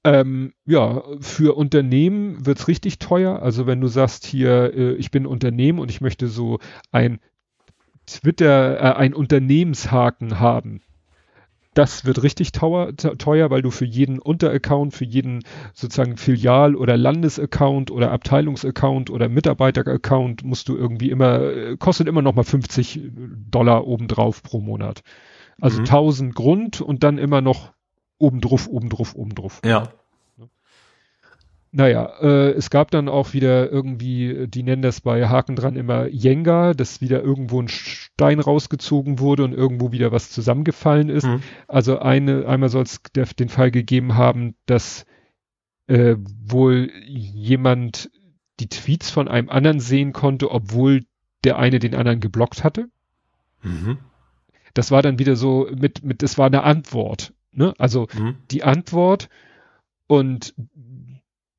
[0.07, 3.41] Ähm, ja, für Unternehmen wird's richtig teuer.
[3.41, 6.59] Also wenn du sagst hier, äh, ich bin Unternehmen und ich möchte so
[6.93, 7.19] ein
[8.05, 10.81] Twitter, äh, ein Unternehmenshaken haben.
[11.73, 15.43] Das wird richtig teuer, teuer, weil du für jeden Unteraccount, für jeden
[15.73, 22.21] sozusagen Filial- oder Landesaccount oder Abteilungsaccount oder Mitarbeiteraccount musst du irgendwie immer, äh, kostet immer
[22.21, 23.11] noch mal 50
[23.51, 25.03] Dollar obendrauf pro Monat.
[25.59, 25.85] Also mhm.
[25.85, 27.73] 1000 Grund und dann immer noch
[28.19, 29.61] obendruff, obendruff, obendruff.
[29.65, 29.89] Ja.
[31.71, 36.07] Naja, äh, es gab dann auch wieder irgendwie, die nennen das bei Haken dran immer
[36.07, 41.25] Jenga, dass wieder irgendwo ein Stein rausgezogen wurde und irgendwo wieder was zusammengefallen ist.
[41.25, 41.41] Mhm.
[41.67, 43.01] Also eine, einmal soll es
[43.35, 45.05] den Fall gegeben haben, dass
[45.87, 48.09] äh, wohl jemand
[48.59, 51.05] die Tweets von einem anderen sehen konnte, obwohl
[51.43, 52.89] der eine den anderen geblockt hatte.
[53.61, 53.99] Mhm.
[54.73, 57.33] Das war dann wieder so mit, mit, das war eine Antwort.
[57.57, 57.73] Ne?
[57.79, 58.35] Also mhm.
[58.51, 59.29] die Antwort
[60.05, 60.53] und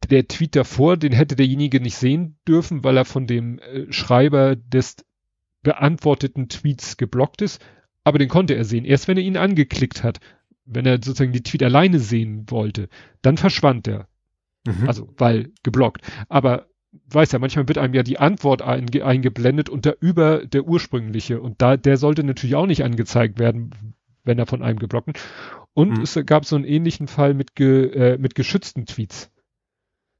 [0.08, 4.54] der Tweet davor, den hätte derjenige nicht sehen dürfen, weil er von dem äh, Schreiber
[4.54, 4.96] des
[5.62, 7.60] beantworteten Tweets geblockt ist,
[8.04, 8.84] aber den konnte er sehen.
[8.84, 10.20] Erst wenn er ihn angeklickt hat,
[10.64, 12.88] wenn er sozusagen die Tweet alleine sehen wollte,
[13.20, 14.06] dann verschwand er.
[14.64, 14.86] Mhm.
[14.86, 16.02] Also, weil geblockt.
[16.28, 16.68] Aber
[17.10, 21.40] weiß ja, manchmal wird einem ja die Antwort einge eingeblendet und da über der ursprüngliche
[21.40, 23.94] und da, der sollte natürlich auch nicht angezeigt werden,
[24.24, 25.20] wenn er von einem geblockt wird.
[25.78, 26.02] Und mhm.
[26.02, 29.30] es gab so einen ähnlichen Fall mit, ge, äh, mit geschützten Tweets.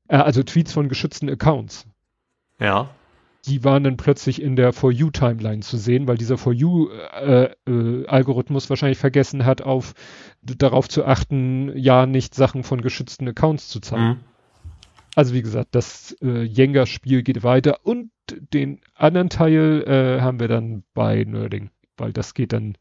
[0.07, 1.85] Äh, also Tweets von geschützten Accounts.
[2.61, 2.91] Ja.
[3.45, 6.91] Die waren dann plötzlich in der For You Timeline zu sehen, weil dieser For You
[6.91, 9.95] äh, äh, Algorithmus wahrscheinlich vergessen hat, auf
[10.43, 14.05] darauf zu achten, ja nicht Sachen von geschützten Accounts zu zeigen.
[14.05, 14.21] Mhm.
[15.17, 20.47] Also wie gesagt, das äh, Jenga-Spiel geht weiter und den anderen Teil äh, haben wir
[20.47, 22.79] dann bei Nerding, weil das geht dann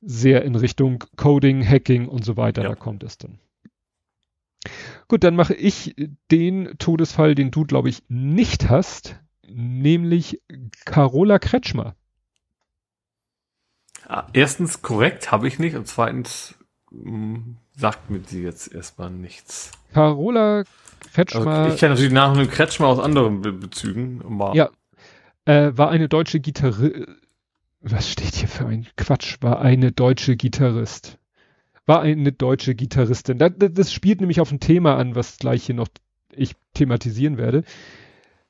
[0.00, 2.62] sehr in Richtung Coding, Hacking und so weiter.
[2.62, 2.70] Ja.
[2.70, 3.38] Da kommt es dann.
[5.08, 5.94] Gut, dann mache ich
[6.30, 9.16] den Todesfall, den du, glaube ich, nicht hast,
[9.48, 10.40] nämlich
[10.84, 11.96] Carola Kretschmer.
[14.06, 15.76] Ah, erstens korrekt, habe ich nicht.
[15.76, 16.54] Und zweitens
[16.90, 19.72] mh, hm, sagt mir sie jetzt erstmal nichts.
[19.92, 20.64] Carola
[21.12, 21.46] Kretschmer.
[21.46, 24.22] Also ich kenne natürlich nach dem Kretschmer aus anderen Be Bezügen.
[24.54, 24.70] Ja.
[25.44, 27.16] Äh, war eine deutsche Gitarristin.
[27.80, 29.38] Was steht hier für ein Quatsch?
[29.40, 31.18] War eine deutsche Gitarrist.
[31.86, 33.38] War eine deutsche Gitarristin.
[33.38, 35.88] Das, das spielt nämlich auf ein Thema an, was gleich hier noch
[36.32, 37.64] ich thematisieren werde.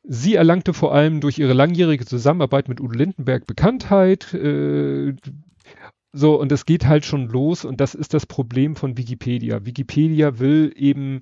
[0.03, 4.35] Sie erlangte vor allem durch ihre langjährige Zusammenarbeit mit Udo Lindenberg Bekanntheit.
[4.35, 5.15] Äh,
[6.13, 9.65] so, und es geht halt schon los und das ist das Problem von Wikipedia.
[9.65, 11.21] Wikipedia will eben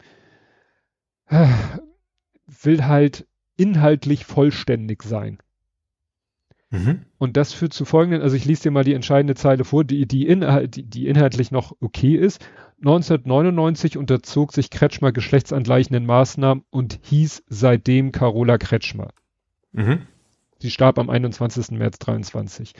[2.46, 3.26] will halt
[3.56, 5.38] inhaltlich vollständig sein.
[6.70, 7.02] Mhm.
[7.16, 10.06] Und das führt zu folgenden, also ich lese dir mal die entscheidende Zeile vor, die,
[10.06, 12.46] die, inhalt, die, die inhaltlich noch okay ist.
[12.78, 19.08] 1999 unterzog sich Kretschmer geschlechtsangleichenden Maßnahmen und hieß seitdem Carola Kretschmer.
[19.72, 20.06] Mhm.
[20.58, 21.70] Sie starb am 21.
[21.70, 22.74] März 23.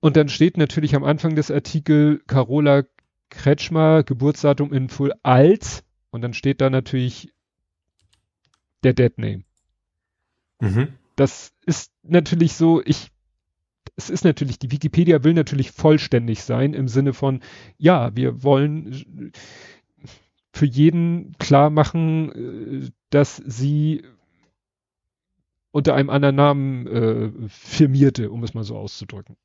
[0.00, 2.84] Und dann steht natürlich am Anfang des Artikels Carola
[3.30, 7.32] Kretschmer, Geburtsdatum in Full als und dann steht da natürlich
[8.84, 9.44] der Dead Name.
[10.60, 10.94] Mhm.
[11.18, 13.10] Das ist natürlich so, ich,
[13.96, 17.40] es ist natürlich, die Wikipedia will natürlich vollständig sein im Sinne von,
[17.76, 19.32] ja, wir wollen
[20.52, 24.04] für jeden klar machen, äh, dass sie
[25.72, 29.36] unter einem anderen Namen äh, firmierte, um es mal so auszudrücken.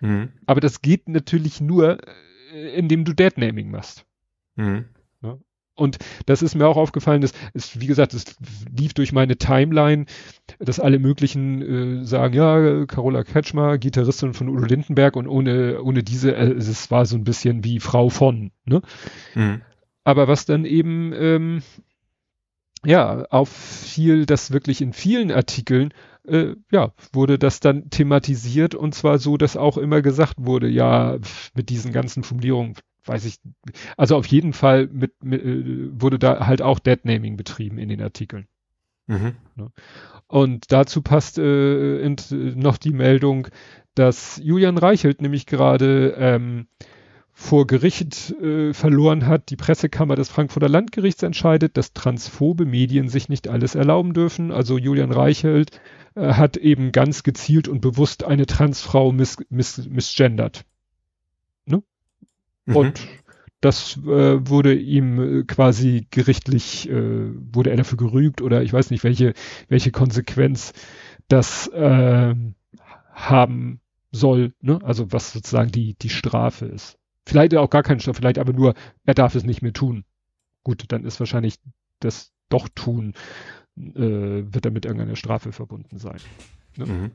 [0.00, 0.28] Mhm.
[0.44, 2.06] Aber das geht natürlich nur,
[2.52, 4.04] äh, indem du Deadnaming machst.
[4.56, 4.90] Mhm.
[5.76, 8.36] Und das ist mir auch aufgefallen, dass es, wie gesagt, es
[8.76, 10.06] lief durch meine Timeline,
[10.58, 16.04] dass alle möglichen äh, sagen, ja, Carola Kretschmer, Gitarristin von Udo Lindenberg und ohne, ohne
[16.04, 18.82] diese, äh, es war so ein bisschen wie Frau von, ne?
[19.34, 19.62] Mhm.
[20.04, 21.62] Aber was dann eben, ähm,
[22.84, 25.92] ja, auffiel, dass wirklich in vielen Artikeln,
[26.26, 31.18] äh, ja, wurde das dann thematisiert und zwar so, dass auch immer gesagt wurde, ja,
[31.54, 32.74] mit diesen ganzen Formulierungen,
[33.04, 33.38] weiß ich,
[33.96, 38.02] also auf jeden Fall mit, mit äh, wurde da halt auch Deadnaming betrieben in den
[38.02, 38.46] Artikeln.
[39.06, 39.36] Mhm.
[39.56, 39.70] Ne?
[40.26, 42.16] Und dazu passt äh, in,
[42.56, 43.48] noch die Meldung,
[43.94, 46.66] dass Julian Reichelt nämlich gerade ähm,
[47.32, 49.50] vor Gericht äh, verloren hat.
[49.50, 54.52] Die Pressekammer des Frankfurter Landgerichts entscheidet, dass transphobe Medien sich nicht alles erlauben dürfen.
[54.52, 55.80] Also Julian Reichelt
[56.14, 60.64] äh, hat eben ganz gezielt und bewusst eine Transfrau miss, miss, missgendert.
[62.66, 62.76] Mhm.
[62.76, 63.08] Und
[63.60, 68.90] das äh, wurde ihm äh, quasi gerichtlich, äh, wurde er dafür gerügt oder ich weiß
[68.90, 69.32] nicht, welche,
[69.68, 70.72] welche Konsequenz
[71.28, 72.34] das äh,
[73.12, 73.80] haben
[74.12, 74.78] soll, ne?
[74.82, 76.98] Also was sozusagen die, die Strafe ist.
[77.26, 78.74] Vielleicht auch gar keine Strafe, vielleicht aber nur,
[79.06, 80.04] er darf es nicht mehr tun.
[80.62, 81.56] Gut, dann ist wahrscheinlich
[82.00, 83.14] das doch tun,
[83.76, 86.18] äh, wird damit irgendeine Strafe verbunden sein.
[86.76, 86.86] Ne?
[86.86, 87.10] Mhm.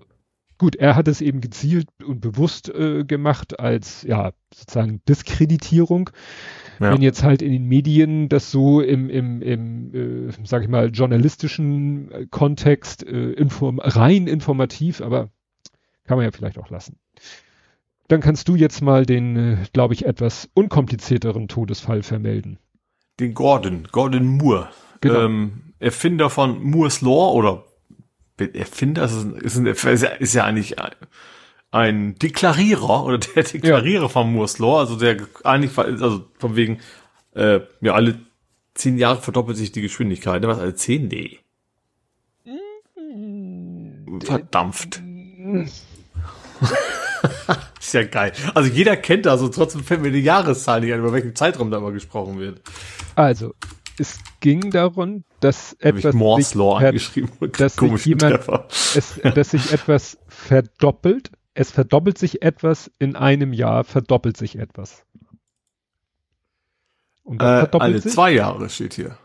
[0.59, 6.09] Gut, er hat es eben gezielt und bewusst äh, gemacht als ja sozusagen Diskreditierung.
[6.81, 6.91] Ja.
[6.93, 10.89] Wenn jetzt halt in den Medien das so im, im, im äh, sag ich mal,
[10.89, 15.29] journalistischen äh, Kontext äh, inform rein informativ, aber
[16.03, 16.97] kann man ja vielleicht auch lassen.
[18.09, 22.59] Dann kannst du jetzt mal den, äh, glaube ich, etwas unkomplizierteren Todesfall vermelden.
[23.21, 24.69] Den Gordon, Gordon Moore.
[24.99, 25.21] Genau.
[25.21, 27.63] Ähm, Erfinder von Moore's Law oder
[28.39, 30.75] Erfinder ist, ist, ist ja eigentlich
[31.71, 34.09] ein Deklarierer oder der Deklarierer ja.
[34.09, 36.79] von Moore's Law, also der eigentlich, also von wegen,
[37.35, 38.19] äh, ja, alle
[38.73, 40.45] zehn Jahre verdoppelt sich die Geschwindigkeit.
[40.47, 41.07] Was, alle zehn?
[41.07, 41.39] Nee.
[44.21, 45.01] Verdampft.
[47.79, 48.33] ist ja geil.
[48.53, 51.71] Also jeder kennt das und trotzdem fällt mir die Jahreszahl nicht ein, über welchen Zeitraum
[51.71, 52.61] da immer gesprochen wird.
[53.15, 53.53] Also,
[53.99, 57.31] es ging darum, dass Habe ich etwas Morse sich Law angeschrieben.
[57.57, 58.47] dass sich jemand-
[58.95, 61.31] es, dass sich etwas verdoppelt.
[61.53, 65.03] Es verdoppelt sich etwas in einem Jahr, verdoppelt sich etwas.
[67.23, 68.13] Und Äh, alle sich?
[68.13, 69.17] zwei Jahre steht hier.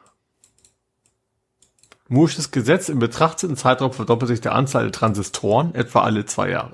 [2.08, 6.72] Moore's Gesetz im betrachteten Zeitraum verdoppelt sich der Anzahl der Transistoren etwa alle zwei Jahre.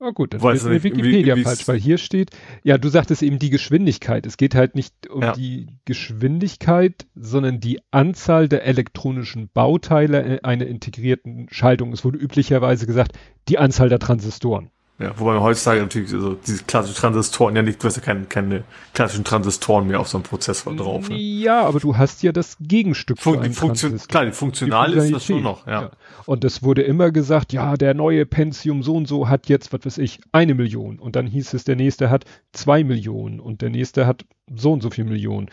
[0.00, 2.30] Oh gut, dann Weiß ist nicht, wie- Wikipedia wie's- falsch, weil hier steht,
[2.62, 4.26] ja, du sagtest eben die Geschwindigkeit.
[4.26, 5.32] Es geht halt nicht um Ja.
[5.32, 11.92] die Geschwindigkeit, sondern die Anzahl der elektronischen Bauteile in einer integrierten Schaltung.
[11.92, 13.12] Es wurde üblicherweise gesagt,
[13.48, 14.70] die Anzahl der Transistoren.
[15.00, 18.24] Ja, wobei man heutzutage natürlich so diese klassischen Transistoren, ja nicht, du hast ja keine,
[18.24, 18.64] keine
[18.94, 21.08] klassischen Transistoren mehr auf so einem Prozessor drauf.
[21.08, 21.16] Ne?
[21.16, 24.08] Ja, aber du hast ja das Gegenstück Fun die Funktion, Transistor.
[24.08, 25.92] klar, die funktional Die ist das schon noch, ja.
[26.26, 29.86] Und es wurde immer gesagt, ja, der neue Pentium so und so hat jetzt, was
[29.86, 30.98] weiß ich, eine Million.
[30.98, 34.82] Und dann hieß es, der nächste hat zwei Millionen und der nächste hat so und
[34.82, 35.48] so viel Millionen.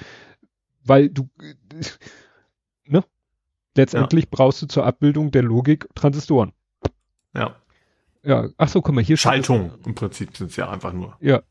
[0.84, 1.30] Weil du,
[2.86, 3.04] ne?
[3.78, 6.54] Letztendlich brauchst du zur Abbildung der Logik Transistoren.
[7.36, 7.56] Ja.
[8.26, 11.16] Ja, ach so, guck mal, hier Schaltung im Prinzip sind es ja einfach nur.
[11.22, 11.44] Ja.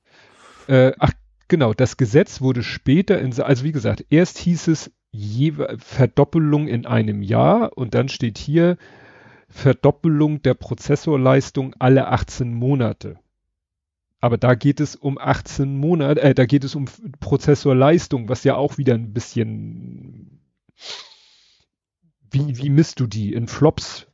[0.66, 1.12] Äh, ach,
[1.48, 6.86] genau, das Gesetz wurde später in, also wie gesagt, erst hieß es jewe- Verdoppelung in
[6.86, 8.76] einem Jahr und dann steht hier
[9.48, 13.18] Verdoppelung der Prozessorleistung alle 18 Monate.
[14.20, 16.86] Aber da geht es um 18 Monate, äh, da geht es um
[17.20, 20.40] Prozessorleistung, was ja auch wieder ein bisschen,
[22.30, 23.32] wie, wie misst du die?
[23.34, 24.06] In Flops?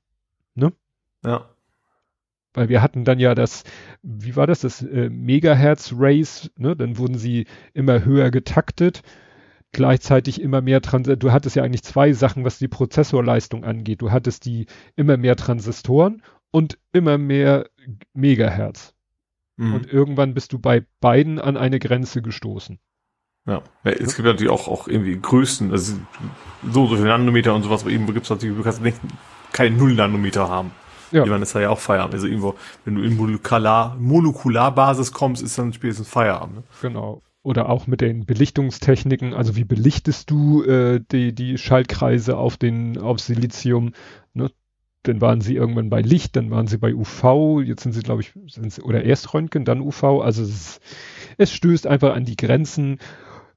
[1.25, 1.49] Ja.
[2.53, 3.65] Weil wir hatten dann ja das,
[4.03, 6.75] wie war das, das äh, Megahertz Race, ne?
[6.75, 9.03] Dann wurden sie immer höher getaktet,
[9.73, 14.03] gleichzeitig immer mehr Trans du hattest ja eigentlich zwei Sachen, was die Prozessorleistung angeht.
[14.03, 14.67] Du hattest die
[14.97, 17.69] immer mehr Transistoren und immer mehr
[18.13, 18.95] Megahertz.
[19.57, 19.75] Mhm.
[19.75, 22.79] Und irgendwann bist du bei beiden an eine Grenze gestoßen.
[23.47, 23.63] ja.
[23.85, 23.91] ja.
[23.93, 25.95] Es gibt natürlich auch, auch irgendwie Größen, also
[26.69, 28.99] so, so viele Nanometer und sowas, aber irgendwo gibt es natürlich, du kannst nicht
[29.53, 30.73] keine Null-Nanometer haben.
[31.11, 31.25] Ja.
[31.25, 32.15] Ich meine, das ist ja auch Feierabend.
[32.15, 32.55] Also irgendwo,
[32.85, 36.57] wenn du in Molekular, Molekularbasis kommst, ist dann spätestens Feierabend.
[36.57, 36.63] Ne?
[36.83, 37.23] Genau.
[37.43, 42.99] Oder auch mit den Belichtungstechniken, also wie belichtest du äh, die, die Schaltkreise auf den,
[42.99, 43.93] auf Silizium,
[44.35, 44.51] ne?
[45.05, 48.21] Dann waren sie irgendwann bei Licht, dann waren sie bei UV, jetzt sind sie, glaube
[48.21, 50.79] ich, sind sie, oder erst Röntgen, dann UV, also es,
[51.39, 52.99] es stößt einfach an die Grenzen.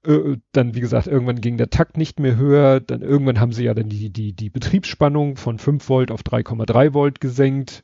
[0.05, 3.63] Äh, dann, wie gesagt, irgendwann ging der Takt nicht mehr höher, dann irgendwann haben sie
[3.63, 7.83] ja dann die, die, die Betriebsspannung von 5 Volt auf 3,3 Volt gesenkt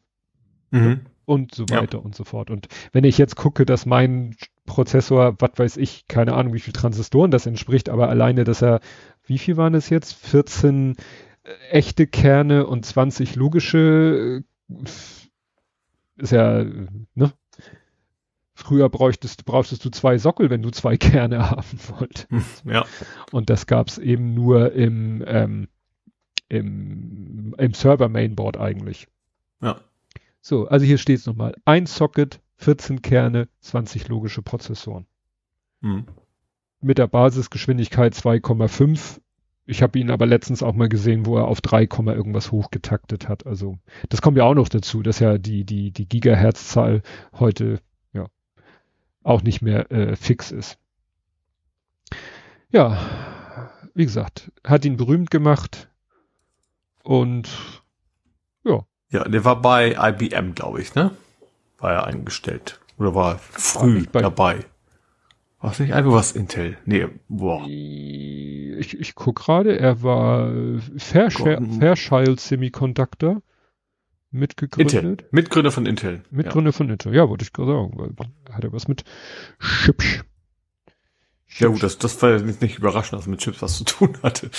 [0.71, 1.01] Mhm.
[1.25, 1.81] und so Ja.
[1.81, 2.49] weiter und so fort.
[2.51, 4.35] Und wenn ich jetzt gucke, dass mein
[4.65, 8.81] Prozessor, was weiß ich, keine Ahnung, wie viel Transistoren das entspricht, aber alleine, dass er,
[9.25, 10.13] wie viel waren es jetzt?
[10.13, 10.95] 14
[11.43, 14.83] äh, echte Kerne und 20 logische, äh,
[16.17, 16.63] ist ja,
[17.15, 17.31] ne?
[18.59, 22.65] Früher bräuchtest, brauchtest du zwei Sockel, wenn du zwei Kerne haben wolltest.
[22.65, 22.85] Ja.
[23.31, 25.69] Und das gab's eben nur im, ähm,
[26.49, 29.07] im, im Server-Mainboard eigentlich.
[29.61, 29.79] Ja.
[30.41, 31.55] So, also hier steht es nochmal.
[31.63, 35.05] Ein Socket, 14 Kerne, 20 logische Prozessoren.
[35.79, 36.05] Mhm.
[36.81, 39.21] Mit der Basisgeschwindigkeit 2,5.
[39.65, 43.29] Ich habe ihn aber letztens auch mal gesehen, wo er auf 3, Komma irgendwas hochgetaktet
[43.29, 43.47] hat.
[43.47, 43.77] Also
[44.09, 47.03] das kommt ja auch noch dazu, dass ja die, die, die Gigahertz-Zahl
[47.33, 47.79] heute
[49.23, 50.77] auch nicht mehr äh, fix ist.
[52.71, 52.97] Ja,
[53.93, 55.89] wie gesagt, hat ihn berühmt gemacht
[57.03, 57.49] und
[58.63, 61.11] ja, Ja, der war bei IBM, glaube ich, ne?
[61.79, 62.79] War er eingestellt.
[62.97, 64.59] Oder war früh bei- dabei?
[65.61, 66.77] War es nicht einfach was Intel?
[66.85, 67.65] Nee, boah.
[67.67, 70.49] Ich, ich guck gerade, er war
[70.97, 71.79] Fairshare, Gordon.
[71.79, 73.41] Fairchild Semiconductor
[74.31, 75.03] mitgegründet.
[75.03, 75.27] Intel.
[75.31, 76.23] Mitgründer von Intel.
[76.29, 77.15] Mitgründer von Intel.
[77.15, 79.03] Ja, wollte ich gerade sagen, weil hat er was mit
[79.59, 80.23] Chips.
[81.47, 83.83] Ja, ja gut, das, das war jetzt nicht überraschend, dass er mit Chips was zu
[83.83, 84.51] tun hatte.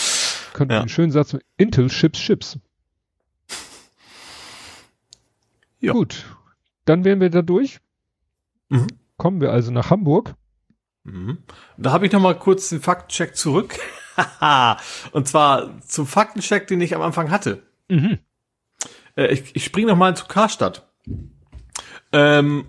[0.52, 0.80] Könnte ja.
[0.80, 2.58] einen schönen Satz mit Intel Chips Chips.
[5.78, 5.92] Ja.
[5.92, 6.26] Gut,
[6.84, 7.80] dann wären wir da durch.
[8.68, 8.88] Mhm.
[9.16, 10.34] Kommen wir also nach Hamburg.
[11.04, 11.38] Mhm.
[11.78, 13.78] Da habe ich noch mal kurz den Faktencheck zurück.
[15.12, 17.62] Und zwar zum Faktencheck, den ich am Anfang hatte.
[17.88, 18.18] Mhm.
[19.16, 20.86] Äh, ich ich springe noch mal zu Karstadt.
[22.12, 22.66] Ähm,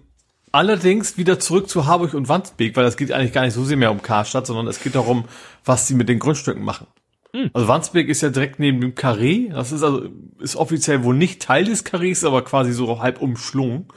[0.51, 3.77] allerdings wieder zurück zu Harburg und Wandsbek, weil das geht eigentlich gar nicht so sehr
[3.77, 5.25] mehr um Karstadt, sondern es geht darum,
[5.65, 6.87] was sie mit den Grundstücken machen.
[7.33, 7.49] Hm.
[7.53, 9.51] Also Wandsbek ist ja direkt neben dem Carré.
[9.51, 10.09] Das ist also
[10.39, 13.87] ist offiziell wohl nicht Teil des Carrés, aber quasi so halb umschlungen.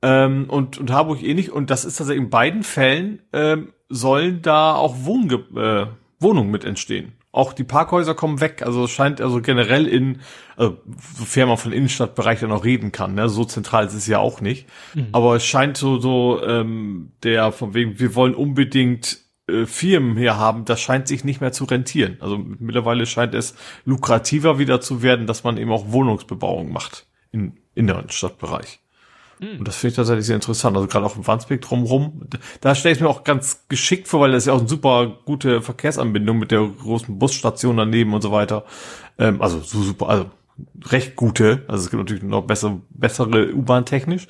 [0.00, 1.52] Ähm, und, und Harburg ähnlich.
[1.52, 5.86] Und das ist tatsächlich in beiden Fällen ähm, sollen da auch Wohnge äh,
[6.18, 7.12] Wohnungen mit entstehen.
[7.34, 8.62] Auch die Parkhäuser kommen weg.
[8.62, 10.20] Also es scheint also generell in,
[10.54, 10.76] also
[11.16, 13.30] sofern man von Innenstadtbereich dann noch reden kann, ne?
[13.30, 14.68] so zentral ist es ja auch nicht.
[14.94, 15.08] Mhm.
[15.12, 19.18] Aber es scheint so, so ähm, der von wegen, wir wollen unbedingt
[19.48, 22.18] äh, Firmen hier haben, das scheint sich nicht mehr zu rentieren.
[22.20, 23.54] Also mittlerweile scheint es
[23.86, 28.81] lukrativer wieder zu werden, dass man eben auch Wohnungsbebauung macht im inneren Stadtbereich.
[29.42, 29.58] Mhm.
[29.58, 30.76] Und das finde ich tatsächlich sehr interessant.
[30.76, 32.22] Also gerade auch im Wandsbek drumherum.
[32.60, 35.18] Da stelle ich mir auch ganz geschickt vor, weil das ist ja auch eine super
[35.24, 38.64] gute Verkehrsanbindung mit der großen Busstation daneben und so weiter.
[39.18, 40.26] Ähm, also so super, also
[40.86, 41.64] recht gute.
[41.66, 44.28] Also es gibt natürlich noch bessere, bessere U-Bahn technisch.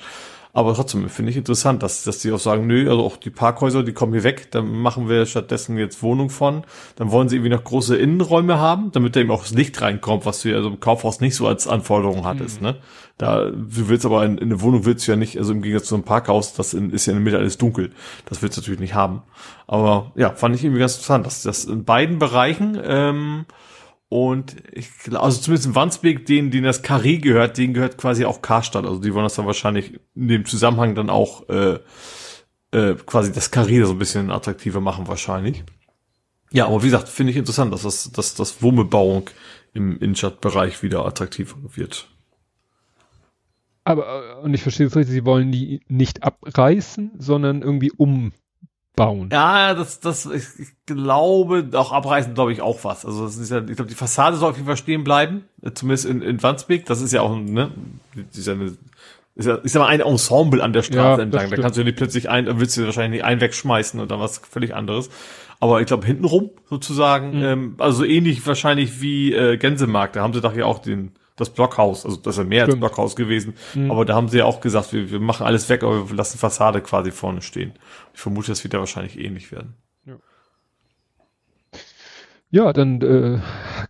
[0.55, 3.81] Aber trotzdem finde ich interessant, dass, dass die auch sagen, nö, also auch die Parkhäuser,
[3.81, 6.63] die kommen hier weg, dann machen wir stattdessen jetzt Wohnung von.
[6.95, 10.27] Dann wollen sie irgendwie noch große Innenräume haben, damit da eben auch das Licht reinkommt,
[10.27, 12.67] was du ja also im Kaufhaus nicht so als Anforderung hattest, mhm.
[12.67, 12.75] ne?
[13.17, 15.87] Da, du willst aber in, in eine Wohnung willst du ja nicht, also im Gegensatz
[15.87, 17.91] zu einem Parkhaus, das in, ist ja in der Mitte alles dunkel.
[18.25, 19.21] Das willst du natürlich nicht haben.
[19.65, 23.45] Aber ja, fand ich irgendwie ganz interessant, dass das in beiden Bereichen, ähm,
[24.13, 28.43] und ich also zumindest in Wandsbek, denen, denen das Carré gehört, denen gehört quasi auch
[28.43, 28.85] Karstadt.
[28.85, 31.79] Also die wollen das dann wahrscheinlich in dem Zusammenhang dann auch äh,
[32.71, 35.63] äh, quasi das Carré so ein bisschen attraktiver machen wahrscheinlich.
[36.51, 39.31] Ja, aber wie gesagt, finde ich interessant, dass das, dass das Wohnbebauung
[39.73, 42.07] im Innenstadtbereich wieder attraktiver wird.
[43.83, 48.31] Aber, äh, und ich verstehe es richtig, sie wollen die nicht abreißen, sondern irgendwie um
[48.95, 49.29] bauen.
[49.31, 53.05] Ja, das, das, ich, ich glaube, auch abreißen, glaube ich, auch was.
[53.05, 55.71] Also das ist ja, ich glaube, die Fassade soll auf jeden Fall stehen bleiben, äh,
[55.71, 56.85] zumindest in, in Wandsbek.
[56.85, 57.71] Das ist ja auch, ne,
[58.31, 58.77] ist ja eine,
[59.35, 61.49] ist ja, ist ja mal ein Ensemble an der Straße ja, entlang.
[61.49, 64.75] Da kannst du nicht plötzlich ein, willst du wahrscheinlich nicht einen wegschmeißen oder was völlig
[64.75, 65.09] anderes.
[65.59, 67.43] Aber ich glaube, hintenrum sozusagen, mhm.
[67.43, 71.49] ähm, also ähnlich wahrscheinlich wie äh, Gänsemarkt, da haben sie doch ja auch den, das
[71.49, 72.83] Blockhaus, also das ist ja mehr Stimmt.
[72.83, 73.89] als Blockhaus gewesen, mhm.
[73.89, 76.37] aber da haben sie ja auch gesagt, wir, wir machen alles weg, aber wir lassen
[76.37, 77.73] Fassade quasi vorne stehen.
[78.13, 79.75] Ich vermute, das wird ja wahrscheinlich ähnlich werden.
[80.05, 80.17] Ja,
[82.51, 83.39] ja dann äh,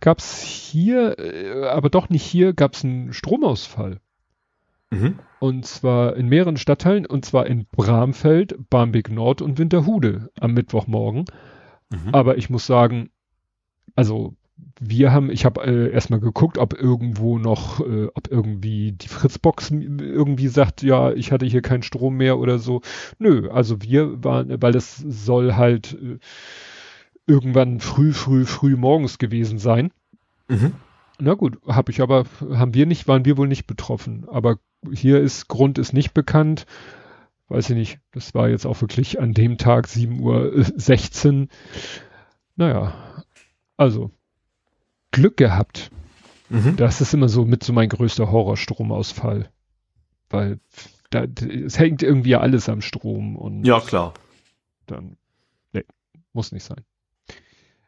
[0.00, 4.00] gab es hier, äh, aber doch nicht hier, gab es einen Stromausfall.
[4.90, 5.18] Mhm.
[5.40, 11.26] Und zwar in mehreren Stadtteilen, und zwar in Bramfeld, Barmbek Nord und Winterhude am Mittwochmorgen.
[11.90, 12.14] Mhm.
[12.14, 13.10] Aber ich muss sagen,
[13.94, 14.34] also
[14.80, 19.70] wir haben, ich habe äh, erstmal geguckt, ob irgendwo noch, äh, ob irgendwie die Fritzbox
[19.70, 22.80] irgendwie sagt, ja, ich hatte hier keinen Strom mehr oder so.
[23.18, 26.18] Nö, also wir waren, weil das soll halt äh,
[27.26, 29.90] irgendwann früh, früh, früh morgens gewesen sein.
[30.48, 30.72] Mhm.
[31.18, 34.26] Na gut, habe ich aber, haben wir nicht, waren wir wohl nicht betroffen.
[34.28, 34.58] Aber
[34.92, 36.66] hier ist, Grund ist nicht bekannt.
[37.48, 41.48] Weiß ich nicht, das war jetzt auch wirklich an dem Tag 7 Uhr 16.
[42.56, 42.94] Naja,
[43.76, 44.10] also
[45.14, 45.90] Glück gehabt.
[46.50, 46.76] Mhm.
[46.76, 49.48] Das ist immer so mit so mein größter Horrorstromausfall.
[50.28, 50.58] Weil
[51.10, 53.64] da, es hängt irgendwie alles am Strom und.
[53.64, 54.14] Ja, klar.
[54.86, 55.16] Dann,
[55.72, 55.84] nee,
[56.32, 56.84] muss nicht sein.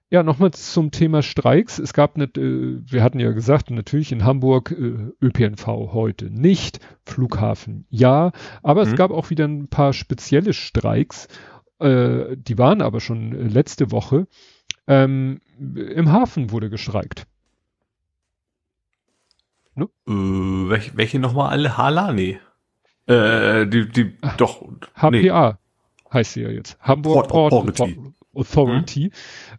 [0.09, 1.81] Ja, nochmal zum Thema Streiks.
[1.81, 6.79] Es gab nicht, äh, wir hatten ja gesagt, natürlich in Hamburg äh, ÖPNV heute nicht,
[7.05, 8.31] Flughafen ja,
[8.63, 8.93] aber mhm.
[8.93, 11.27] es gab auch wieder ein paar spezielle Streiks.
[11.81, 14.29] Äh, die waren aber schon letzte Woche.
[14.87, 17.27] Ähm, Im Hafen wurde gestreikt.
[19.75, 19.89] Ne?
[20.07, 21.77] Äh, welche, welche nochmal alle?
[21.77, 22.13] Hala?
[22.13, 22.39] Nee.
[23.07, 24.63] Äh, die, die, Ach, doch.
[24.95, 25.31] HPA nee.
[26.13, 26.79] heißt sie ja jetzt.
[26.81, 28.15] Hamburg Port, Port Authority.
[28.35, 29.11] Authority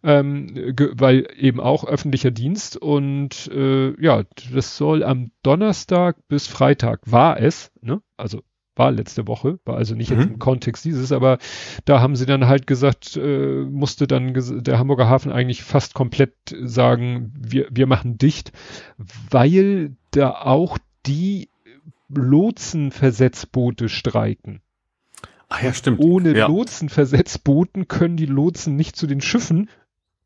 [0.03, 0.09] mhm.
[0.09, 4.23] ähm, weil eben auch öffentlicher Dienst und äh, ja,
[4.53, 8.01] das soll am Donnerstag bis Freitag war es, ne?
[8.17, 8.43] Also
[8.77, 10.19] war letzte Woche, war also nicht mhm.
[10.19, 11.37] jetzt im Kontext dieses, aber
[11.85, 14.33] da haben sie dann halt gesagt, äh, musste dann
[14.63, 16.33] der Hamburger Hafen eigentlich fast komplett
[16.63, 18.51] sagen, wir, wir machen dicht,
[19.29, 21.49] weil da auch die
[22.09, 24.61] Lotsenversetzboote streiken.
[25.49, 25.99] Ach ja, stimmt.
[25.99, 26.47] Ohne ja.
[26.47, 29.69] Lotsenversetzbooten können die Lotsen nicht zu den Schiffen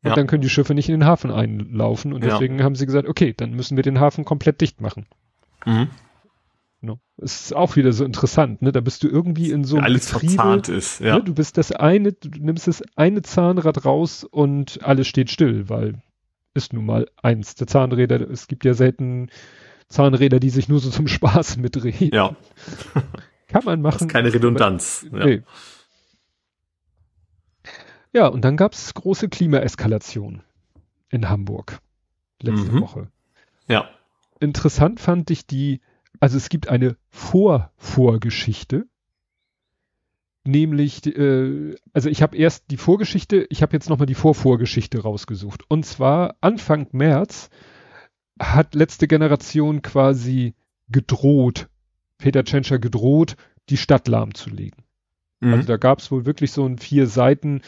[0.02, 0.14] und ja.
[0.16, 2.64] dann können die Schiffe nicht in den Hafen einlaufen und deswegen ja.
[2.64, 5.06] haben sie gesagt, okay, dann müssen wir den Hafen komplett dicht machen.
[5.64, 5.88] Mhm.
[6.84, 6.98] No.
[7.16, 8.72] Ist auch wieder so interessant, ne?
[8.72, 11.16] Da bist du irgendwie in so einem alles Betriebe, verzahnt ist, ja.
[11.16, 11.22] Ne?
[11.22, 16.02] Du bist das eine, du nimmst das eine Zahnrad raus und alles steht still, weil
[16.54, 18.20] ist nun mal eins der Zahnräder.
[18.28, 19.30] Es gibt ja selten
[19.88, 22.10] Zahnräder, die sich nur so zum Spaß mitdrehen.
[22.12, 22.34] Ja.
[23.46, 23.98] Kann man machen.
[23.98, 25.06] Das ist keine Redundanz.
[25.08, 25.26] Aber, ja.
[25.26, 25.42] Nee.
[28.12, 30.42] Ja, und dann gab's große Klimaeskalation
[31.10, 31.80] in Hamburg
[32.42, 32.80] letzte mhm.
[32.80, 33.08] Woche.
[33.68, 33.88] Ja.
[34.40, 35.80] Interessant fand ich die
[36.22, 38.86] also es gibt eine Vor-Vorgeschichte,
[40.44, 45.64] nämlich, äh, also ich habe erst die Vorgeschichte, ich habe jetzt nochmal die Vor-Vorgeschichte rausgesucht.
[45.68, 47.50] Und zwar Anfang März
[48.38, 50.54] hat letzte Generation quasi
[50.88, 51.68] gedroht,
[52.18, 53.34] Peter Tschentscher gedroht,
[53.68, 54.84] die Stadt lahmzulegen.
[55.40, 55.54] Mhm.
[55.54, 57.62] Also da gab es wohl wirklich so ein vier Seiten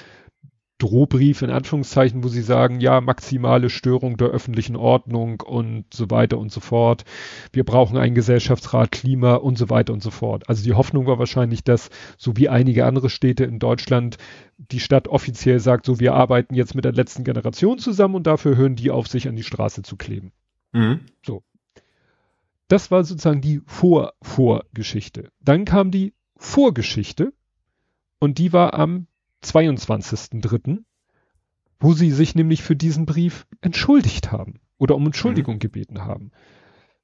[0.78, 6.38] Drohbrief in Anführungszeichen, wo sie sagen, ja, maximale Störung der öffentlichen Ordnung und so weiter
[6.38, 7.04] und so fort.
[7.52, 10.48] Wir brauchen einen Gesellschaftsrat, Klima und so weiter und so fort.
[10.48, 14.18] Also die Hoffnung war wahrscheinlich, dass, so wie einige andere Städte in Deutschland,
[14.58, 18.56] die Stadt offiziell sagt, so wir arbeiten jetzt mit der letzten Generation zusammen und dafür
[18.56, 20.32] hören die auf, sich an die Straße zu kleben.
[20.72, 21.00] Mhm.
[21.24, 21.44] So.
[22.66, 25.30] Das war sozusagen die Vor-Vorgeschichte.
[25.40, 27.32] Dann kam die Vorgeschichte
[28.18, 29.06] und die war am
[29.44, 30.78] 22.03.,
[31.78, 35.60] wo sie sich nämlich für diesen Brief entschuldigt haben oder um Entschuldigung mhm.
[35.60, 36.30] gebeten haben.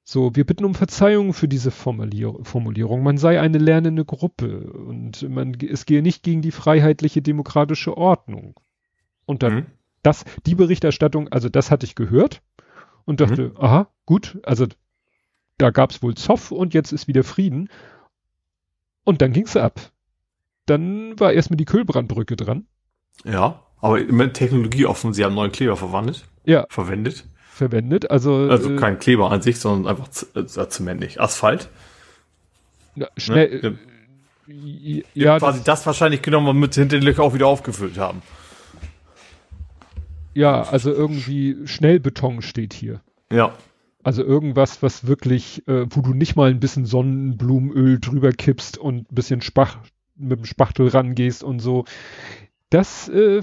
[0.03, 3.03] So, wir bitten um Verzeihung für diese Formulier Formulierung.
[3.03, 8.59] Man sei eine lernende Gruppe und man, es gehe nicht gegen die freiheitliche demokratische Ordnung.
[9.25, 9.65] Und dann, mhm.
[10.01, 12.41] das, die Berichterstattung, also das hatte ich gehört
[13.05, 13.57] und dachte, mhm.
[13.57, 14.65] aha, gut, also
[15.57, 17.69] da gab es wohl Zoff und jetzt ist wieder Frieden.
[19.03, 19.91] Und dann ging's ab
[20.71, 22.65] dann war erstmal die Kühlbrandbrücke dran.
[23.25, 26.23] Ja, aber immer Technologie offen, sie haben neuen Kleber verwandelt.
[26.45, 26.65] Ja.
[26.69, 27.25] Verwendet.
[27.51, 28.33] Verwendet, also.
[28.49, 31.19] Also äh, kein Kleber an sich, sondern einfach äh, Zement nicht.
[31.19, 31.69] Asphalt.
[32.95, 33.61] Na, schnell.
[33.61, 33.67] Ne?
[33.67, 37.97] Äh, ja, quasi das, das, wahrscheinlich genommen und mit hinter den Löchern auch wieder aufgefüllt
[37.97, 38.21] haben.
[40.33, 43.01] Ja, also irgendwie Schnellbeton steht hier.
[43.31, 43.53] Ja.
[44.03, 49.11] Also irgendwas, was wirklich, äh, wo du nicht mal ein bisschen Sonnenblumenöl drüber kippst und
[49.11, 49.77] ein bisschen Spach,
[50.21, 51.85] mit dem Spachtel rangehst und so.
[52.69, 53.41] Das, äh,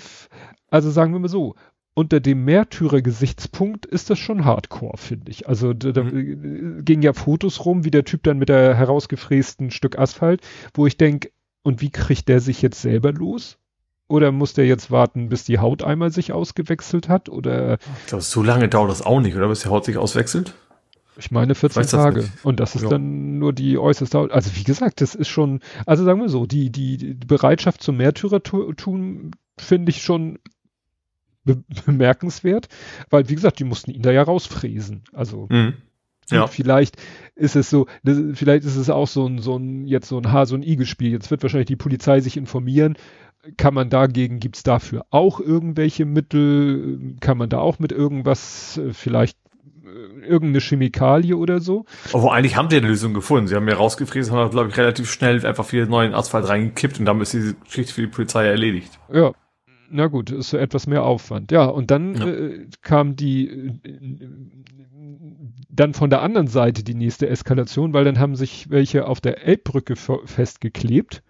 [0.70, 1.54] also sagen wir mal so,
[1.98, 5.48] unter dem Märtyrer-Gesichtspunkt ist das schon Hardcore, finde ich.
[5.48, 6.84] Also da, mhm.
[6.84, 10.40] gingen ja Fotos rum, wie der Typ dann mit der herausgefrästen Stück Asphalt,
[10.74, 11.32] wo ich denke,
[11.62, 13.58] und wie kriegt der sich jetzt selber los?
[14.06, 17.28] Oder muss der jetzt warten, bis die Haut einmal sich ausgewechselt hat?
[17.28, 20.54] Oder ich glaube, so lange dauert das auch nicht, oder bis die Haut sich auswechselt?
[21.18, 22.28] Ich meine 14 Tage.
[22.44, 22.90] Und das ist ja.
[22.90, 26.70] dann nur die äußerste, also wie gesagt, das ist schon, also sagen wir so, die,
[26.70, 30.38] die, Bereitschaft zum Märtyrertum finde ich schon
[31.44, 32.68] be bemerkenswert,
[33.10, 35.02] weil wie gesagt, die mussten ihn da ja rausfräsen.
[35.12, 35.74] Also mhm.
[36.30, 36.46] ja.
[36.46, 36.96] vielleicht
[37.34, 40.30] ist es so, das, vielleicht ist es auch so ein, so ein, jetzt so ein
[40.30, 41.10] H, so ein I-Gespiel.
[41.10, 42.96] Jetzt wird wahrscheinlich die Polizei sich informieren.
[43.56, 47.16] Kann man dagegen, gibt's dafür auch irgendwelche Mittel?
[47.18, 49.36] Kann man da auch mit irgendwas äh, vielleicht
[50.22, 51.84] irgendeine Chemikalie oder so.
[52.12, 53.48] Aber eigentlich haben sie eine Lösung gefunden.
[53.48, 56.98] Sie haben ja rausgefräst und haben, glaube ich, relativ schnell einfach viel neuen Asphalt reingekippt
[57.00, 58.98] und damit ist diese Geschichte für die Polizei erledigt.
[59.12, 59.32] Ja.
[59.90, 61.50] Na gut, ist so etwas mehr Aufwand.
[61.50, 62.26] Ja, und dann ja.
[62.26, 63.72] äh, kam die äh,
[65.70, 69.46] dann von der anderen Seite die nächste Eskalation, weil dann haben sich welche auf der
[69.46, 71.22] Elbbrücke festgeklebt.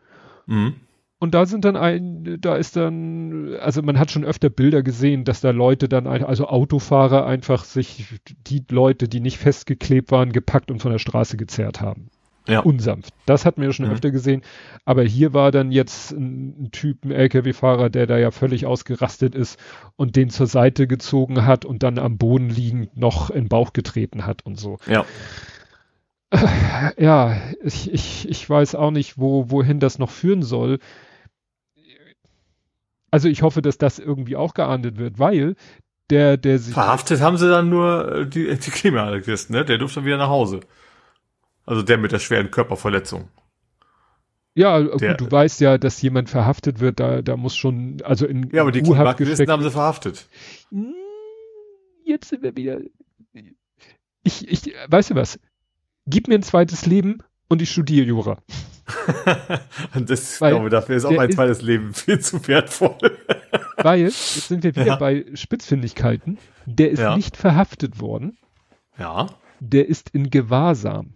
[0.47, 0.75] Mhm.
[1.21, 5.25] Und da sind dann ein, da ist dann, also man hat schon öfter Bilder gesehen,
[5.25, 10.71] dass da Leute dann, also Autofahrer einfach sich die Leute, die nicht festgeklebt waren, gepackt
[10.71, 12.09] und von der Straße gezerrt haben.
[12.47, 12.61] Ja.
[12.61, 13.13] Unsanft.
[13.27, 13.93] Das hatten wir schon mhm.
[13.93, 14.43] öfter gesehen.
[14.87, 19.35] Aber hier war dann jetzt ein, ein Typ, ein LKW-Fahrer, der da ja völlig ausgerastet
[19.35, 19.61] ist
[19.97, 23.75] und den zur Seite gezogen hat und dann am Boden liegend noch in den Bauch
[23.75, 24.79] getreten hat und so.
[24.87, 25.05] Ja.
[26.99, 30.79] Ja, ich, ich, ich weiß auch nicht, wo, wohin das noch führen soll
[33.11, 35.57] also ich hoffe, dass das irgendwie auch geahndet wird, weil
[36.11, 36.75] der, der sich.
[36.75, 39.65] Verhaftet haben sie dann nur äh, die, die Klimaanarchisten, ne?
[39.65, 40.61] Der durfte dann wieder nach Hause.
[41.67, 43.29] Also der mit der schweren Körperverletzung.
[44.55, 48.27] Ja, der, gut, du weißt ja, dass jemand verhaftet wird, da, da muss schon, also
[48.27, 50.27] in Ja, aber die Klimaaktivisten haben sie verhaftet.
[50.71, 50.95] Hm,
[52.05, 52.81] jetzt sind wir wieder.
[54.25, 55.39] Ich, ich, weißt du was?
[56.07, 58.39] Gib mir ein zweites Leben und ich studiere Jura.
[59.95, 62.97] und das, weil, glaube, dafür ist auch mein zweites Leben viel zu wertvoll.
[63.79, 64.97] weil, jetzt sind wir wieder ja.
[64.97, 67.17] bei Spitzfindigkeiten, der ist ja.
[67.17, 68.39] nicht verhaftet worden.
[68.99, 69.27] Ja.
[69.61, 71.15] Der ist in Gewahrsam.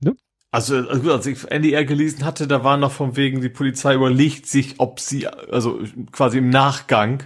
[0.00, 0.16] Ne?
[0.50, 4.46] Also, also als ich NDR gelesen hatte, da war noch von wegen, die Polizei überlegt
[4.46, 5.80] sich, ob sie, also
[6.12, 7.24] quasi im Nachgang,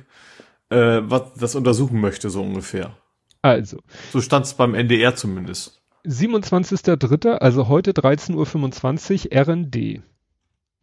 [0.71, 2.97] äh, was das untersuchen möchte, so ungefähr.
[3.43, 3.79] Also.
[4.13, 5.78] So stand es beim NDR zumindest.
[6.05, 10.03] 27.03., also heute 13.25 Uhr RND.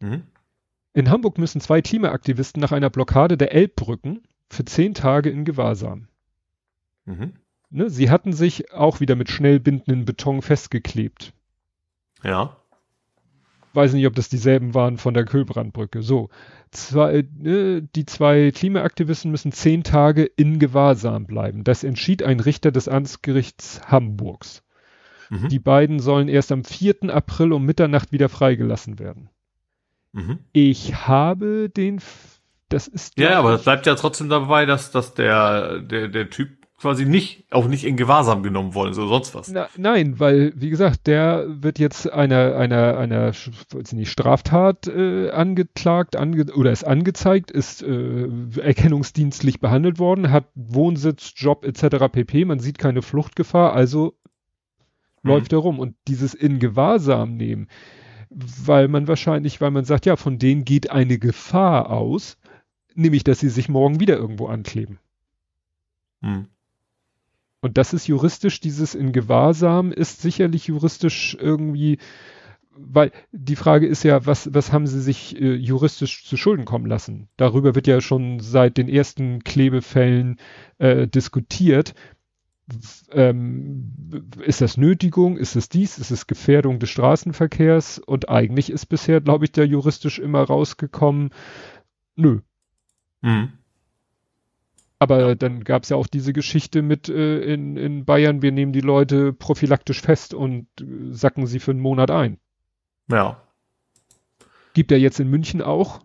[0.00, 0.22] Mhm.
[0.92, 6.08] In Hamburg müssen zwei Klimaaktivisten nach einer Blockade der Elbbrücken für zehn Tage in Gewahrsam.
[7.04, 7.34] Mhm.
[7.70, 11.32] Ne, sie hatten sich auch wieder mit schnell bindenden Beton festgeklebt.
[12.22, 12.56] Ja.
[13.74, 16.02] Weiß nicht, ob das dieselben waren von der Kühlbrandbrücke.
[16.02, 16.30] So.
[16.70, 21.64] Zwei, ne, die zwei Klimaaktivisten müssen zehn Tage in Gewahrsam bleiben.
[21.64, 24.62] Das entschied ein Richter des Amtsgerichts Hamburgs.
[25.30, 25.48] Mhm.
[25.48, 27.10] Die beiden sollen erst am 4.
[27.14, 29.30] April um Mitternacht wieder freigelassen werden.
[30.12, 30.38] Mhm.
[30.52, 32.00] Ich habe den,
[32.68, 33.18] das ist.
[33.18, 37.44] Ja, aber es bleibt ja trotzdem dabei, dass, dass der, der, der Typ quasi nicht,
[37.50, 39.48] auch nicht in Gewahrsam genommen worden oder sonst was.
[39.48, 43.32] Na, nein, weil, wie gesagt, der wird jetzt einer, einer, einer,
[43.92, 48.28] nicht, Straftat äh, angeklagt, ange oder ist angezeigt, ist äh,
[48.60, 52.12] erkennungsdienstlich behandelt worden, hat Wohnsitz, Job etc.
[52.12, 52.44] pp.
[52.44, 54.14] Man sieht keine Fluchtgefahr, also
[55.26, 55.32] mhm.
[55.32, 55.78] läuft er rum.
[55.78, 57.68] Und dieses in Gewahrsam nehmen,
[58.30, 62.38] weil man wahrscheinlich, weil man sagt, ja, von denen geht eine Gefahr aus,
[62.94, 64.98] nämlich, dass sie sich morgen wieder irgendwo ankleben.
[66.20, 66.46] Mhm.
[67.60, 71.98] Und das ist juristisch, dieses in Gewahrsam ist sicherlich juristisch irgendwie,
[72.76, 76.86] weil die Frage ist ja, was, was haben sie sich äh, juristisch zu Schulden kommen
[76.86, 77.28] lassen?
[77.36, 80.38] Darüber wird ja schon seit den ersten Klebefällen
[80.78, 81.94] äh, diskutiert.
[83.12, 83.92] Ähm,
[84.44, 85.36] ist das Nötigung?
[85.36, 85.98] Ist es dies?
[85.98, 87.98] Ist es Gefährdung des Straßenverkehrs?
[87.98, 91.30] Und eigentlich ist bisher, glaube ich, der juristisch immer rausgekommen,
[92.16, 92.40] nö.
[93.22, 93.52] Mhm.
[94.98, 98.72] Aber dann gab es ja auch diese Geschichte mit äh, in, in Bayern, wir nehmen
[98.72, 102.38] die Leute prophylaktisch fest und äh, sacken sie für einen Monat ein.
[103.08, 103.42] Ja.
[104.72, 106.00] Gibt ja jetzt in München auch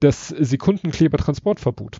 [0.00, 1.98] das Sekundenklebertransportverbot.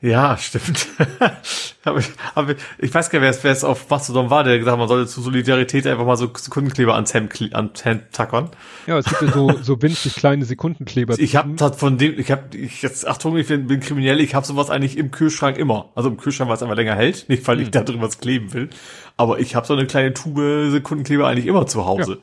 [0.00, 0.88] Ja, stimmt.
[1.84, 4.78] aber ich, aber ich weiß gar nicht, wer es, auf Mastodon war, der gesagt hat,
[4.78, 8.50] man sollte zu Solidarität einfach mal so Sekundenkleber ans Hemd, ans Hemd tackern.
[8.86, 11.18] Ja, es gibt ja so, so winzig kleine Sekundenkleber.
[11.18, 14.46] Ich habe von dem, ich habe, ich jetzt, Achtung, ich bin, bin kriminell, ich habe
[14.46, 15.90] sowas eigentlich im Kühlschrank immer.
[15.94, 17.72] Also im Kühlschrank, weil es einfach länger hält, nicht weil ich hm.
[17.72, 18.70] da drin was kleben will.
[19.16, 22.18] Aber ich habe so eine kleine Tube Sekundenkleber eigentlich immer zu Hause.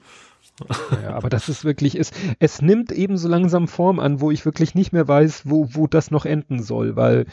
[0.59, 1.01] Ja.
[1.03, 4.45] ja, aber das ist wirklich, es, es nimmt eben so langsam Form an, wo ich
[4.45, 7.25] wirklich nicht mehr weiß, wo, wo das noch enden soll, weil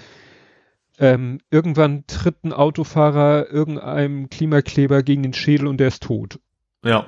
[1.01, 6.39] ähm, irgendwann tritt ein Autofahrer irgendeinem Klimakleber gegen den Schädel und der ist tot.
[6.85, 7.07] Ja.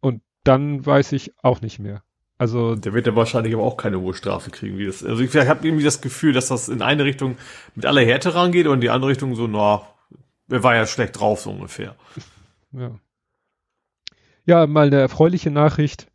[0.00, 2.02] Und dann weiß ich auch nicht mehr.
[2.38, 5.04] Also der wird ja wahrscheinlich aber auch keine hohe Strafe kriegen, wie das.
[5.04, 7.36] Also ich habe irgendwie das Gefühl, dass das in eine Richtung
[7.76, 9.82] mit aller Härte rangeht und in die andere Richtung so, na,
[10.50, 11.96] er war ja schlecht drauf so ungefähr.
[12.76, 12.90] Ja.
[14.46, 16.08] Ja, mal eine erfreuliche Nachricht.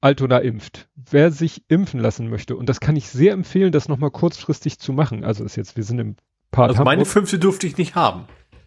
[0.00, 0.88] Altona impft.
[0.96, 4.94] Wer sich impfen lassen möchte, und das kann ich sehr empfehlen, das nochmal kurzfristig zu
[4.94, 5.24] machen.
[5.24, 6.16] Also ist jetzt, wir sind im
[6.50, 8.24] Part also meine fünfte durfte ich nicht haben.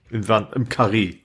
[0.09, 0.23] Im,
[0.53, 1.15] im Karree.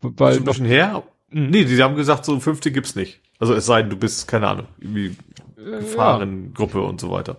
[0.00, 1.02] Weil ist ein bisschen her?
[1.30, 1.50] Mhm.
[1.50, 3.20] Nee, die haben gesagt, so fünfte gibt's nicht.
[3.38, 5.16] Also es sei denn, du bist, keine Ahnung, irgendwie
[5.56, 6.84] äh, Gefahrengruppe ja.
[6.84, 7.38] und so weiter.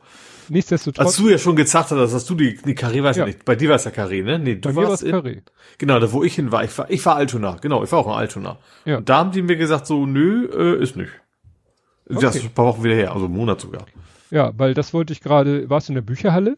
[0.50, 1.06] Nichtsdestotrotz.
[1.06, 3.26] Als du ja schon gesagt hast, dass du die, die Karree weißt ja.
[3.26, 3.46] nicht.
[3.46, 4.40] Bei dir war es ja Karree, ne?
[4.40, 5.42] Nee, du Bei warst in, Karree.
[5.78, 6.64] Genau, da wo ich hin war.
[6.64, 7.58] Ich war, ich war Altona.
[7.62, 8.58] Genau, ich war auch in Altona.
[8.86, 8.98] Ja.
[8.98, 11.12] Und da haben die mir gesagt, so, nö, äh, ist nicht.
[12.10, 12.20] Okay.
[12.22, 13.86] Das ist ein paar Wochen wieder her, also einen Monat sogar.
[14.32, 16.58] Ja, weil das wollte ich gerade, warst du in der Bücherhalle?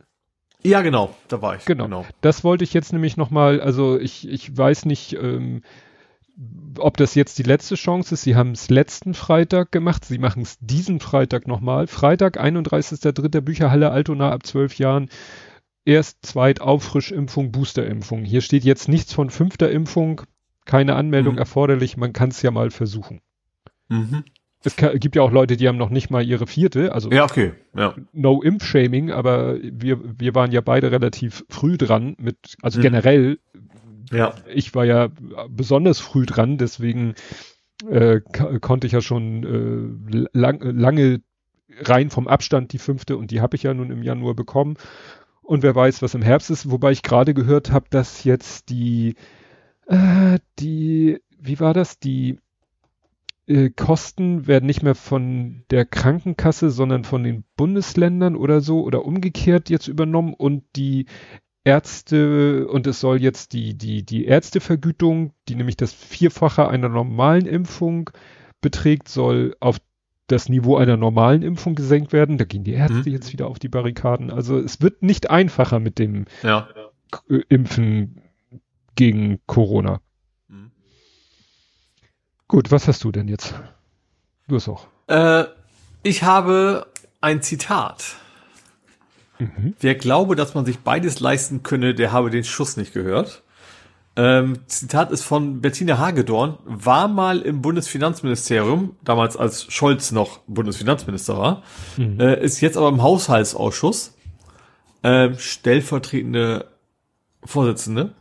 [0.63, 1.65] Ja, genau, da war ich.
[1.65, 1.85] Genau.
[1.85, 2.05] genau.
[2.21, 5.63] Das wollte ich jetzt nämlich nochmal, also ich, ich weiß nicht, ähm,
[6.77, 8.23] ob das jetzt die letzte Chance ist.
[8.23, 10.05] Sie haben es letzten Freitag gemacht.
[10.05, 11.87] Sie machen es diesen Freitag nochmal.
[11.87, 13.41] Freitag, 31.3.
[13.41, 15.09] Bücherhalle Altona ab 12 Jahren.
[15.83, 18.23] Erst, zweit, Auffrischimpfung, Boosterimpfung.
[18.23, 20.21] Hier steht jetzt nichts von fünfter Impfung.
[20.65, 21.39] Keine Anmeldung mhm.
[21.39, 21.97] erforderlich.
[21.97, 23.21] Man kann es ja mal versuchen.
[23.89, 24.23] Mhm
[24.63, 27.53] es gibt ja auch Leute, die haben noch nicht mal ihre vierte, also ja, okay.
[27.75, 27.95] ja.
[28.13, 32.83] no Impf-Shaming, aber wir, wir waren ja beide relativ früh dran mit, also mhm.
[32.83, 33.39] generell,
[34.11, 34.35] ja.
[34.53, 35.09] ich war ja
[35.49, 37.15] besonders früh dran, deswegen
[37.89, 38.21] äh,
[38.61, 41.21] konnte ich ja schon äh, lang, lange
[41.79, 44.75] rein vom Abstand die fünfte und die habe ich ja nun im Januar bekommen.
[45.41, 49.15] Und wer weiß, was im Herbst ist, wobei ich gerade gehört habe, dass jetzt die,
[49.87, 52.37] äh, die, wie war das, die
[53.47, 59.05] äh, Kosten werden nicht mehr von der Krankenkasse, sondern von den Bundesländern oder so oder
[59.05, 61.05] umgekehrt jetzt übernommen und die
[61.63, 67.45] Ärzte und es soll jetzt die, die, die Ärztevergütung, die nämlich das Vierfache einer normalen
[67.45, 68.09] Impfung
[68.61, 69.77] beträgt, soll auf
[70.27, 72.37] das Niveau einer normalen Impfung gesenkt werden.
[72.37, 73.13] Da gehen die Ärzte mhm.
[73.13, 74.31] jetzt wieder auf die Barrikaden.
[74.31, 76.67] Also es wird nicht einfacher mit dem ja.
[77.49, 78.21] Impfen
[78.95, 79.99] gegen Corona.
[82.51, 83.53] Gut, was hast du denn jetzt?
[84.49, 84.85] Du hast auch.
[85.07, 85.45] Äh,
[86.03, 86.85] ich habe
[87.21, 88.17] ein Zitat.
[89.39, 89.73] Mhm.
[89.79, 93.43] Wer glaube, dass man sich beides leisten könne, der habe den Schuss nicht gehört.
[94.17, 101.37] Ähm, Zitat ist von Bettina Hagedorn, war mal im Bundesfinanzministerium, damals als Scholz noch Bundesfinanzminister
[101.37, 101.63] war,
[101.95, 102.19] mhm.
[102.19, 104.17] äh, ist jetzt aber im Haushaltsausschuss
[105.03, 106.67] äh, stellvertretende
[107.45, 108.13] Vorsitzende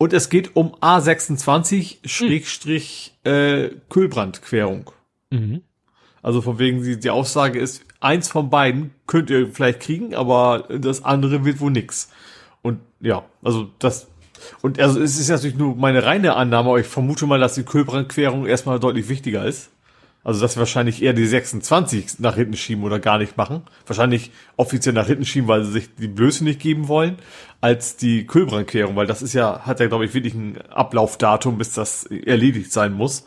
[0.00, 4.90] und es geht um A26 Schrägstrich äh, Kühlbrandquerung.
[5.28, 5.60] Mhm.
[6.22, 10.64] Also von wegen, die, die Aussage ist, eins von beiden könnt ihr vielleicht kriegen, aber
[10.70, 12.08] das andere wird wohl nix.
[12.62, 14.08] Und ja, also das
[14.62, 17.64] und also es ist natürlich nur meine reine Annahme, aber ich vermute mal, dass die
[17.64, 19.70] Kühlbrandquerung erstmal deutlich wichtiger ist.
[20.22, 23.62] Also, dass wir wahrscheinlich eher die 26 nach hinten schieben oder gar nicht machen.
[23.86, 27.16] Wahrscheinlich offiziell nach hinten schieben, weil sie sich die Blöße nicht geben wollen,
[27.62, 31.72] als die Kühlbrandklärung, weil das ist ja, hat ja, glaube ich, wirklich ein Ablaufdatum, bis
[31.72, 33.24] das erledigt sein muss.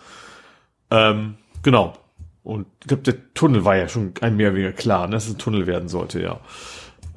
[0.92, 1.98] Ähm, genau.
[2.44, 5.26] Und ich glaube, der Tunnel war ja schon ein mehr oder weniger klar, ne, dass
[5.26, 6.40] es ein Tunnel werden sollte, ja.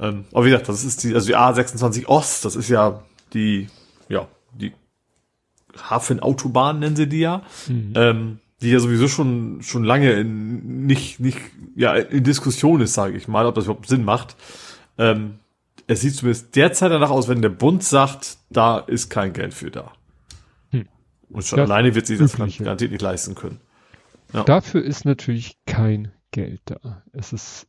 [0.00, 3.68] Ähm, aber wie gesagt, das ist die, also die A26 Ost, das ist ja die,
[4.08, 4.72] ja, die
[5.90, 7.42] Hafenautobahn nennen sie die ja.
[7.66, 7.92] Mhm.
[7.94, 11.38] Ähm, die ja sowieso schon schon lange in, nicht nicht
[11.74, 14.36] ja in Diskussion ist, sage ich mal, ob das überhaupt Sinn macht.
[14.98, 15.38] Ähm,
[15.86, 19.70] es sieht zumindest derzeit danach aus, wenn der Bund sagt, da ist kein Geld für
[19.70, 19.92] da.
[20.70, 20.88] Hm.
[21.28, 23.60] Und schon das alleine wird sie das garantiert nicht leisten können.
[24.32, 24.44] Ja.
[24.44, 27.02] Dafür ist natürlich kein Geld da.
[27.12, 27.66] Es ist.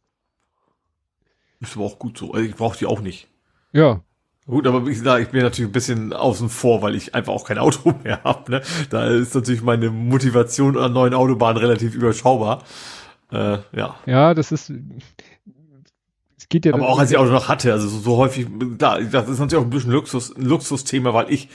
[1.59, 2.33] Ist aber auch gut so.
[2.33, 3.27] Also ich brauche die auch nicht.
[3.71, 4.03] Ja.
[4.47, 7.45] Gut, aber ich, da, ich bin natürlich ein bisschen außen vor, weil ich einfach auch
[7.45, 8.49] kein Auto mehr habe.
[8.49, 8.61] Ne?
[8.89, 12.63] Da ist natürlich meine Motivation an neuen Autobahnen relativ überschaubar.
[13.31, 13.95] Äh, ja.
[14.05, 14.71] Ja, das ist.
[16.37, 16.73] Es geht ja.
[16.73, 18.47] Aber auch als ich Auto noch hatte, also so, so häufig,
[18.77, 21.49] da, das ist natürlich auch ein bisschen Luxus, ein Luxusthema, weil ich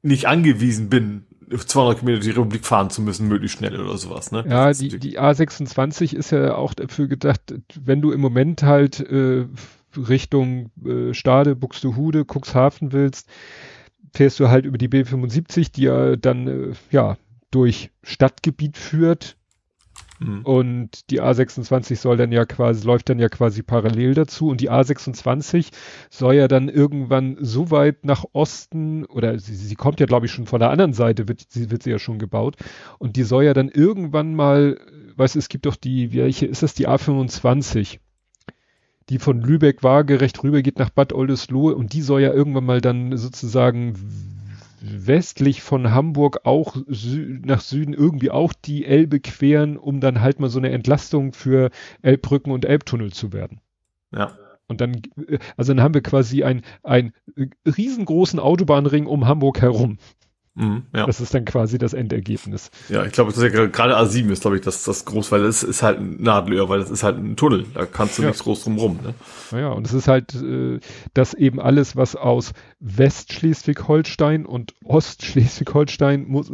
[0.00, 4.32] nicht angewiesen bin, 200 Kilometer die Republik fahren zu müssen, möglichst schnell oder sowas.
[4.32, 4.44] Ne?
[4.48, 7.40] Ja, die, die A26 ist ja auch dafür gedacht,
[7.78, 9.46] wenn du im Moment halt äh,
[9.96, 13.28] Richtung äh, Stade, Buxtehude, Cuxhaven willst,
[14.12, 17.16] fährst du halt über die B75, die ja dann äh, ja
[17.50, 19.36] durch Stadtgebiet führt.
[20.20, 20.42] Mhm.
[20.42, 24.48] Und die A26 soll dann ja quasi, läuft dann ja quasi parallel dazu.
[24.48, 25.68] Und die A26
[26.10, 30.32] soll ja dann irgendwann so weit nach Osten, oder sie, sie kommt ja, glaube ich,
[30.32, 32.56] schon von der anderen Seite, wird sie, wird sie ja schon gebaut.
[32.98, 34.78] Und die soll ja dann irgendwann mal,
[35.16, 37.98] weißt du, es gibt doch die, welche ist das, die A25?
[39.08, 42.80] Die von Lübeck waagerecht rüber geht nach Bad Oldesloe und die soll ja irgendwann mal
[42.80, 43.94] dann sozusagen
[44.80, 50.40] westlich von Hamburg auch Sü nach Süden irgendwie auch die Elbe queren, um dann halt
[50.40, 51.70] mal so eine Entlastung für
[52.02, 53.60] Elbbrücken und Elbtunnel zu werden.
[54.14, 54.32] Ja.
[54.68, 55.00] Und dann,
[55.56, 57.12] also dann haben wir quasi ein, ein
[57.64, 59.98] riesengroßen Autobahnring um Hamburg herum.
[60.58, 61.06] Mhm, ja.
[61.06, 62.72] Das ist dann quasi das Endergebnis.
[62.88, 65.84] Ja, ich glaube, ja gerade A7 ist, glaube ich, das, das groß, weil es ist
[65.84, 67.64] halt ein Nadelöhr, weil das ist halt ein Tunnel.
[67.74, 68.28] Da kannst du ja.
[68.28, 68.98] nichts groß drum rum.
[69.00, 69.14] Ne?
[69.52, 70.80] Naja, und es ist halt, äh,
[71.14, 76.50] dass eben alles, was aus Westschleswig-Holstein und Ostschleswig-Holstein muss,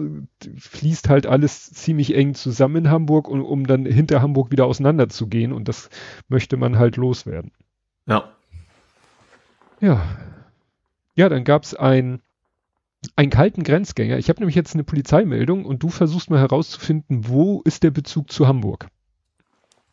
[0.58, 5.08] fließt halt alles ziemlich eng zusammen in Hamburg, um, um dann hinter Hamburg wieder auseinander
[5.08, 5.50] zu gehen.
[5.50, 5.88] Und das
[6.28, 7.52] möchte man halt loswerden.
[8.06, 8.34] Ja.
[9.80, 10.02] Ja.
[11.14, 12.20] Ja, dann gab's ein
[13.16, 14.18] einen kalten Grenzgänger.
[14.18, 18.30] Ich habe nämlich jetzt eine Polizeimeldung und du versuchst mal herauszufinden, wo ist der Bezug
[18.30, 18.88] zu Hamburg?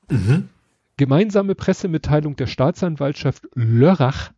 [0.10, 0.50] Mhm.
[0.98, 4.32] Gemeinsame Pressemitteilung der Staatsanwaltschaft Lörrach.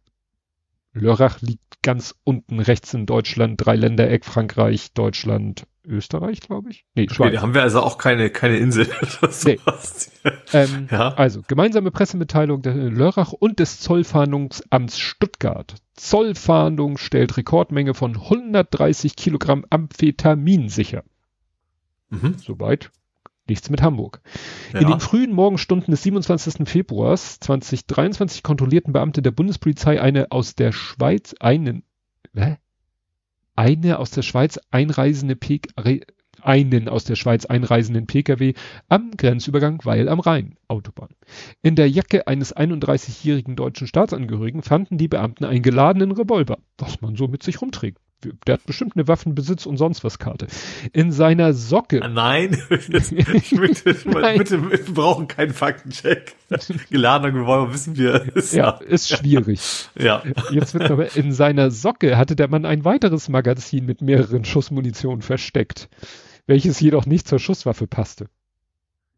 [0.93, 6.85] Lörrach liegt ganz unten rechts in Deutschland, Dreiländereck, Frankreich, Deutschland, Österreich, glaube ich.
[6.95, 7.33] Nee, Schweiz.
[7.33, 8.87] Da haben wir also auch keine, keine Insel.
[9.45, 9.59] nee.
[10.53, 11.13] ähm, ja.
[11.13, 15.75] Also, gemeinsame Pressemitteilung der Lörrach und des Zollfahndungsamts Stuttgart.
[15.95, 21.03] Zollfahndung stellt Rekordmenge von 130 Kilogramm Amphetamin sicher.
[22.09, 22.35] Mhm.
[22.37, 22.91] Soweit.
[23.47, 24.21] Nichts mit Hamburg.
[24.71, 24.79] Ja.
[24.79, 26.67] In den frühen Morgenstunden des 27.
[26.67, 31.83] Februars 2023 kontrollierten Beamte der Bundespolizei eine aus der Schweiz einen,
[32.33, 32.57] hä?
[33.55, 35.61] eine aus der Schweiz einreisende P
[36.41, 38.53] einen aus der Schweiz einreisenden Pkw
[38.89, 41.09] am Grenzübergang Weil am Rhein, Autobahn.
[41.61, 47.15] In der Jacke eines 31-jährigen deutschen Staatsangehörigen fanden die Beamten einen geladenen Revolver, was man
[47.15, 48.02] so mit sich rumträgt
[48.47, 50.47] der hat bestimmt eine Waffenbesitz und sonst was Karte.
[50.91, 52.01] In seiner Socke.
[52.01, 54.37] Ah, nein, ich möchte, Nein.
[54.37, 56.35] bitte, wir brauchen keinen Faktencheck.
[56.89, 58.35] Geladener Revolver wissen wir.
[58.35, 59.89] Ist ja, ist schwierig.
[59.97, 60.23] ja.
[60.51, 65.21] Jetzt wird aber in seiner Socke hatte der Mann ein weiteres Magazin mit mehreren Schussmunition
[65.21, 65.89] versteckt,
[66.45, 68.27] welches jedoch nicht zur Schusswaffe passte.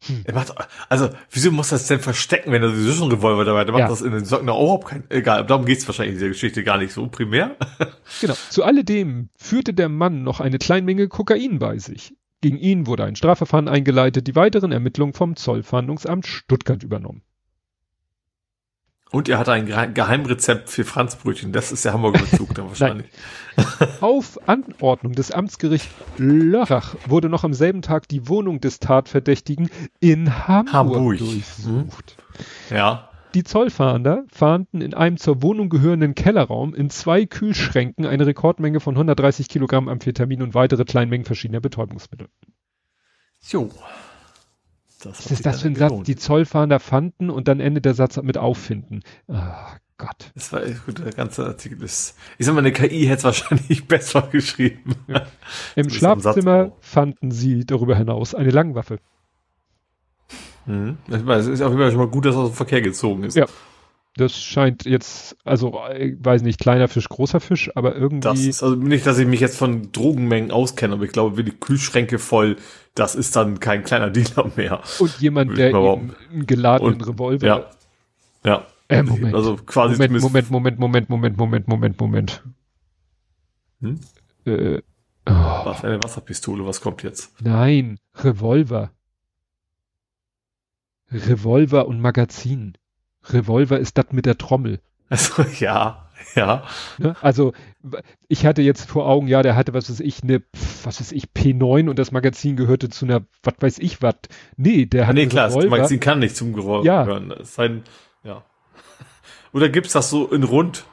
[0.08, 0.22] Hm.
[0.26, 0.54] Er macht,
[0.90, 3.68] also, wieso muss das denn verstecken, wenn er sowieso schon Revolver dabei hat?
[3.68, 3.88] Er macht ja.
[3.88, 6.78] das in den Socken auch überhaupt kein, egal, darum geht's wahrscheinlich in dieser Geschichte gar
[6.78, 7.56] nicht so primär.
[8.22, 8.36] genau.
[8.50, 12.14] Zu alledem führte der Mann noch eine kleine Menge Kokain bei sich.
[12.42, 17.24] Gegen ihn wurde ein Strafverfahren eingeleitet, die weiteren Ermittlungen vom Zollfahndungsamt Stuttgart übernommen.
[19.12, 21.54] Und er hat ein Geheimrezept für Franzbrötchen.
[21.54, 23.08] Das ist der Hamburger Bezug dann wahrscheinlich.
[24.02, 25.88] Auf Anordnung des Amtsgerichts
[26.18, 29.70] Lörrach wurde noch am selben Tag die Wohnung des Tatverdächtigen
[30.00, 31.18] in Hamburg, Hamburg.
[31.20, 32.18] durchsucht.
[32.70, 32.78] Hm.
[32.78, 33.10] Ja.
[33.36, 38.96] Die Zollfahnder fahnden in einem zur Wohnung gehörenden Kellerraum in zwei Kühlschränken eine Rekordmenge von
[38.96, 42.28] 130 Kilogramm Amphetamin und weitere Kleinmengen verschiedener Betäubungsmittel.
[45.06, 46.04] Das Was ist das für ein Satz?
[46.04, 49.02] Die Zollfahnder fanden und dann endet der Satz mit auffinden.
[49.28, 49.36] Oh
[49.98, 50.32] Gott.
[50.34, 52.18] Das war gut, der ganze Artikel ist.
[52.38, 54.96] Ich sag mal, eine KI hätte es wahrscheinlich besser geschrieben.
[55.08, 55.28] Ja.
[55.76, 59.00] Im Schlafzimmer fanden sie darüber hinaus eine Langwaffe.
[60.66, 60.98] Mhm.
[61.08, 62.82] Ich weiß, es ist auf jeden Fall schon mal gut, dass er aus dem Verkehr
[62.82, 63.36] gezogen ist.
[63.36, 63.46] Ja.
[64.18, 68.22] Das scheint jetzt, also, ich weiß nicht, kleiner Fisch, großer Fisch, aber irgendwie.
[68.22, 71.44] Das ist also nicht, dass ich mich jetzt von Drogenmengen auskenne, aber ich glaube, wie
[71.44, 72.56] die Kühlschränke voll,
[72.94, 74.82] das ist dann kein kleiner Dealer mehr.
[75.00, 76.16] und jemand, der einen
[76.48, 77.46] geladenen Und- Revolver.
[77.46, 77.70] Ja.
[78.46, 78.66] Ja.
[78.88, 79.36] Äh, Moment.
[79.36, 82.44] Also quasi Moment, Moment, Moment, Moment, Moment, Moment, Moment, Moment.
[83.82, 84.00] Hm?
[84.46, 84.78] Äh,
[85.26, 85.32] oh,
[85.66, 87.34] Was, eine Wasserpistole, was kommt jetzt?
[87.42, 88.92] nein, Revolver.
[91.12, 92.78] Revolver und Magazin.
[93.30, 94.80] Revolver ist das mit der Trommel.
[95.10, 96.64] Also, ja, ja.
[96.98, 97.16] Ne?
[97.22, 97.54] Also
[98.28, 100.42] ich hatte jetzt vor Augen, ja, der hatte, was weiß ich, eine,
[100.84, 104.16] was weiß ich, P9 und das Magazin gehörte zu einer, was weiß ich was.
[104.58, 105.70] Nee, der Ah, hat nee, klar, das Revolver.
[105.78, 107.06] Magazin kann nicht zum Geräusch Ja.
[107.06, 107.30] hören.
[107.30, 107.84] Das ist ein,
[108.24, 108.44] ja.
[109.54, 110.86] Oder gibt's das so in rund?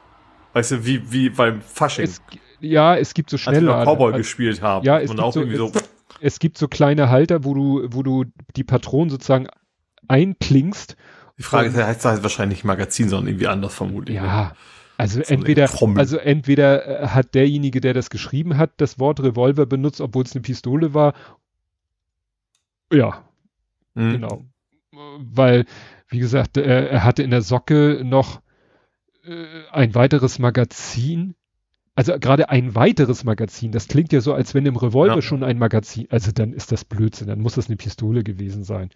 [0.52, 2.20] Weißt du, wie, wie beim Fasching, es,
[2.60, 3.72] ja, es gibt so als wir schnelle.
[3.84, 4.84] Cowboy also- gespielt haben.
[4.84, 5.72] Ja, es und gibt auch so- irgendwie so,
[6.20, 8.24] es gibt so kleine Halter, wo du, wo du
[8.56, 9.46] die Patronen sozusagen
[10.08, 10.96] einklingst.
[11.38, 14.20] Die Frage ist, heißt das heißt wahrscheinlich nicht Magazin, sondern irgendwie anders vermutlich.
[14.20, 14.26] ne?
[14.26, 14.56] Ja.
[14.98, 19.20] Also So eine entweder, also entweder äh, hat derjenige, der das geschrieben hat, das Wort
[19.20, 21.14] Revolver benutzt, obwohl es eine Pistole war.
[22.92, 23.24] Ja,
[23.94, 24.12] Mhm.
[24.12, 24.44] genau.
[25.18, 25.64] Weil,
[26.08, 28.40] wie gesagt, äh, er hatte in der Socke noch
[29.24, 31.34] äh, ein weiteres Magazin.
[31.94, 33.70] Also gerade ein weiteres Magazin.
[33.72, 35.22] Das klingt ja so, als wenn im Revolver Ja.
[35.22, 36.06] schon ein Magazin.
[36.10, 37.28] Also dann ist das Blödsinn.
[37.28, 38.90] Dann muss das eine Pistole gewesen sein.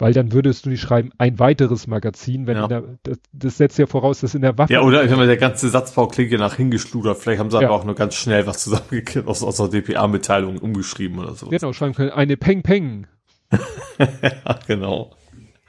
[0.00, 2.62] Weil dann würdest du nicht schreiben, ein weiteres Magazin, wenn Ja.
[2.64, 4.72] in der, das, das setzt ja voraus, dass in der Waffe.
[4.72, 7.18] Ja, oder ich mal, der ganze Satzbau klingt ja nach hingeschludert.
[7.18, 7.66] Vielleicht haben sie Ja.
[7.68, 11.48] aber auch nur ganz schnell was zusammengekippt aus, aus der DPA-Mitteilung umgeschrieben oder so.
[11.48, 13.06] Genau, schreiben können, eine Peng Peng.
[13.98, 15.10] ja, genau.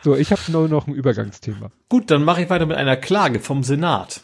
[0.01, 1.71] So, ich habe nur noch ein Übergangsthema.
[1.89, 4.21] Gut, dann mache ich weiter mit einer Klage vom Senat.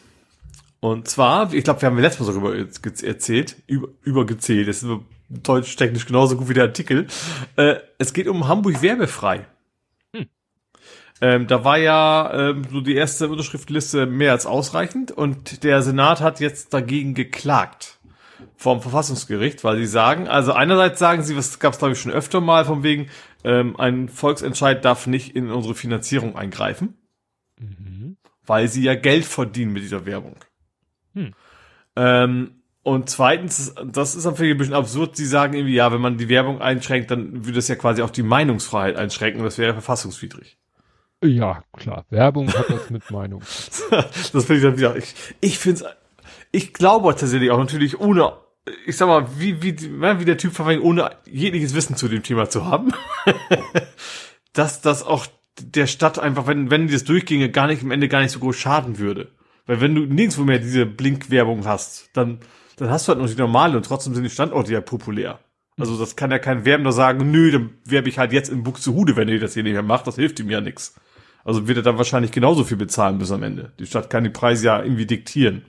[0.79, 4.83] Und zwar, ich glaube, wir haben letztes Mal sogar über, ge- erzählt, über, übergezählt, das
[4.83, 4.89] ist
[5.29, 7.07] deutsch-technisch genauso gut wie der Artikel.
[7.55, 9.47] Äh, es geht um Hamburg werbefrei.
[11.21, 16.21] Ähm, da war ja ähm, so die erste Unterschriftenliste mehr als ausreichend und der Senat
[16.21, 17.99] hat jetzt dagegen geklagt
[18.57, 22.11] vom Verfassungsgericht, weil sie sagen, also einerseits sagen sie, was gab es glaube ich schon
[22.11, 23.09] öfter mal, von wegen,
[23.43, 26.95] ähm, ein Volksentscheid darf nicht in unsere Finanzierung eingreifen
[28.45, 30.37] weil sie ja Geld verdienen mit dieser Werbung.
[31.13, 31.33] Hm.
[31.95, 32.51] Ähm,
[32.83, 36.29] und zweitens, das ist natürlich ein bisschen absurd, sie sagen irgendwie, ja, wenn man die
[36.29, 40.57] Werbung einschränkt, dann würde es ja quasi auch die Meinungsfreiheit einschränken und das wäre verfassungswidrig.
[41.27, 42.05] Ja, klar.
[42.09, 43.41] Werbung hat was mit Meinung.
[43.89, 45.89] das finde ich dann wieder, ich, ich finde es,
[46.51, 48.33] ich glaube tatsächlich auch natürlich ohne,
[48.85, 52.49] ich sag mal, wie, wie, wie der Typ verfängt, ohne jegliches Wissen zu dem Thema
[52.49, 52.93] zu haben,
[54.53, 55.27] dass das auch
[55.59, 58.55] der Stadt einfach, wenn, wenn das durchginge, gar nicht, im Ende gar nicht so groß
[58.55, 59.31] schaden würde.
[59.65, 62.39] Weil wenn du nirgendwo mehr diese Blinkwerbung hast, dann,
[62.77, 65.39] dann hast du halt noch die normale und trotzdem sind die Standorte ja populär.
[65.77, 69.15] Also das kann ja kein Werbender sagen, nö, dann werbe ich halt jetzt in Buxtehude,
[69.15, 70.95] wenn ihr das hier nicht mehr macht, das hilft ihm ja nichts.
[71.45, 73.71] Also wird er dann wahrscheinlich genauso viel bezahlen bis am Ende.
[73.79, 75.61] Die Stadt kann die Preise ja irgendwie diktieren.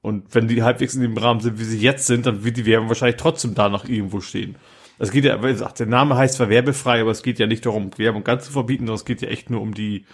[0.00, 2.64] Und wenn die halbwegs in dem Rahmen sind, wie sie jetzt sind, dann wird die
[2.64, 4.56] Werbung wahrscheinlich trotzdem da noch irgendwo stehen.
[4.98, 7.64] Es geht ja, wie gesagt, der Name heißt zwar werbefrei, aber es geht ja nicht
[7.66, 10.06] darum, Werbung ganz zu verbieten, sondern es geht ja echt nur um die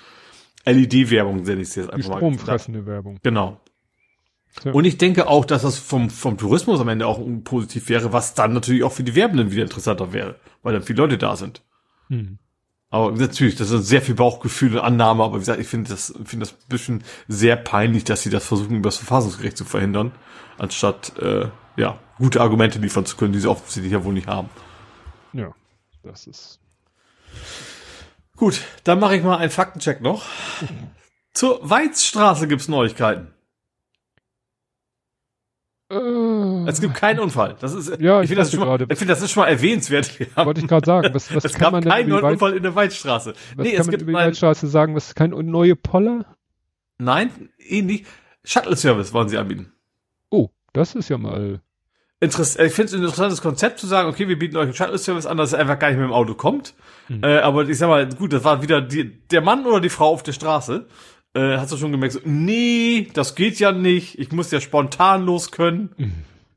[0.65, 2.17] LED-Werbung, nenne ich es jetzt Die einfach mal.
[2.17, 3.19] stromfressende Werbung.
[3.23, 3.61] Genau.
[4.65, 4.73] Ja.
[4.73, 8.35] Und ich denke auch, dass das vom, vom Tourismus am Ende auch positiv wäre, was
[8.35, 11.63] dann natürlich auch für die Werbenden wieder interessanter wäre, weil dann viele Leute da sind.
[12.09, 12.39] Hm.
[12.91, 16.15] Aber natürlich, das ist sehr viel Bauchgefühl und Annahme, aber wie gesagt, ich finde das,
[16.25, 20.13] finde das ein bisschen sehr peinlich, dass sie das versuchen, über das Verfassungsgericht zu verhindern,
[20.57, 24.49] anstatt, äh, ja, gute Argumente liefern zu können, die sie offensichtlich ja wohl nicht haben.
[25.33, 25.53] Ja,
[26.03, 26.61] das ist.
[28.37, 30.25] Gut, dann mache ich mal einen Faktencheck noch.
[31.35, 33.35] Zur Weizstraße gibt's Neuigkeiten.
[35.91, 35.97] Äh,
[36.69, 37.57] Es gibt keinen Unfall.
[37.61, 40.19] Das ist, Ja, ich finde das, schon mal- ich finde, das ist schon mal erwähnenswert.
[40.37, 42.63] Wollte ich gerade sagen, was, was es kann gab man denn keinen Weit Unfall in
[42.63, 43.35] der Weizstraße.
[43.57, 46.25] was Nee, kann es man gibt über die Waldstraße sagen, was kein neue Poller?
[46.99, 48.05] nein, ähnlich.
[48.45, 49.73] Shuttle-Service wollen sie anbieten.
[50.31, 51.61] Oh, das ist ja mal.
[52.21, 55.27] Interess ich finde es ein interessantes Konzept zu sagen, okay, wir bieten euch einen Shuttle-Service
[55.27, 56.75] an, dass er einfach gar nicht mit dem Auto kommt.
[57.09, 57.23] Hm.
[57.23, 60.11] Äh, aber ich sag mal, gut, das war wieder die, der Mann oder die Frau
[60.13, 60.87] auf der Straße.
[61.35, 65.27] Äh, hast du schon gemerkt, so, nee, das geht ja nicht, ich muss ja spontan
[65.27, 65.91] los können.
[65.99, 66.13] Hm.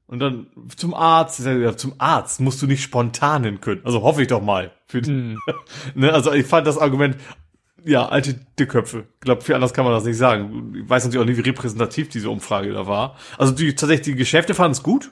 [0.10, 3.82] Und dann zum Arzt, ja, zum Arzt musst du nicht spontan hin können.
[3.84, 4.72] Also hoffe ich doch mal.
[4.92, 5.38] Hm.
[5.96, 7.16] ne, also ich fand das Argument,
[7.86, 9.06] ja, alte Dickköpfe.
[9.16, 10.74] Ich glaube, viel anders kann man das nicht sagen.
[10.84, 13.18] Ich weiß natürlich auch nicht, wie repräsentativ diese Umfrage da war.
[13.38, 15.12] Also die tatsächlich die Geschäfte fanden es gut.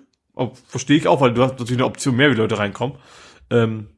[0.65, 2.97] Verstehe ich auch, weil du hast natürlich eine Option mehr, wie Leute reinkommen.
[3.51, 3.89] Ähm,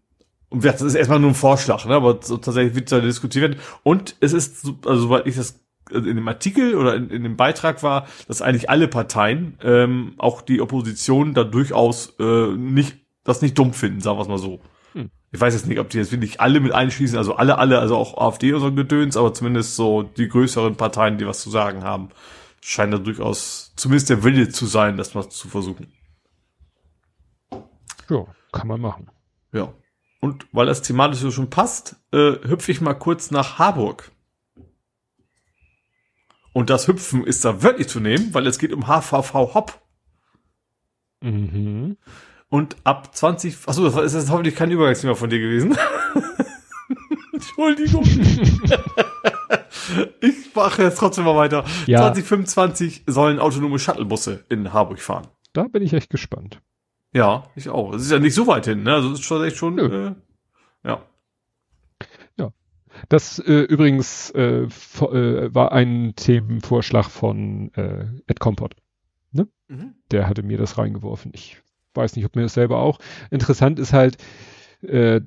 [0.50, 1.96] und das ist erstmal nur ein Vorschlag, ne?
[1.96, 3.60] aber so tatsächlich wird da diskutiert werden.
[3.84, 5.60] Und es ist, so- also soweit ich das
[5.92, 10.42] in dem Artikel oder in, in dem Beitrag war, dass eigentlich alle Parteien, ähm, auch
[10.42, 14.60] die Opposition, da durchaus äh, nicht das nicht dumm finden, sagen wir es mal so.
[14.94, 15.12] Hm.
[15.32, 17.96] Ich weiß jetzt nicht, ob die jetzt wirklich alle mit einschließen, also alle, alle, also
[17.96, 21.84] auch AfD oder so Gedöns, aber zumindest so die größeren Parteien, die was zu sagen
[21.84, 22.10] haben,
[22.62, 25.94] scheint da durchaus zumindest der Wille zu sein, das mal zu versuchen.
[28.10, 29.10] Ja, kann man machen.
[29.52, 29.74] Ja.
[30.22, 34.12] Und weil das thematisch so schon passt, äh, hüpfe ich mal kurz nach Harburg.
[36.54, 39.82] Und das Hüpfen ist da wirklich zu nehmen, weil es geht um HVV Hop.
[41.22, 41.98] Mhm.
[42.50, 45.78] Und ab 20, achso, das ist jetzt hoffentlich kein Übergangsthema von dir gewesen.
[47.34, 48.04] Entschuldigung.
[50.22, 51.64] ich mache jetzt trotzdem mal weiter.
[51.86, 52.00] Ja.
[52.00, 55.28] 2025 sollen autonome Shuttlebusse in Harburg fahren.
[55.54, 56.62] Da bin ich echt gespannt.
[57.14, 57.92] Ja, ich auch.
[57.92, 58.94] Das ist ja nicht so weit hin, ne?
[58.94, 60.14] Also das ist schon echt schon, äh,
[60.84, 61.02] ja.
[63.08, 68.76] Das äh, übrigens äh, äh, war ein Themenvorschlag von äh, Ed Compot.
[69.70, 69.96] Mhm.
[70.12, 71.32] Der hatte mir das reingeworfen.
[71.34, 71.62] Ich
[71.94, 73.00] weiß nicht, ob mir das selber auch.
[73.30, 74.18] Interessant ist halt,
[74.82, 75.22] äh,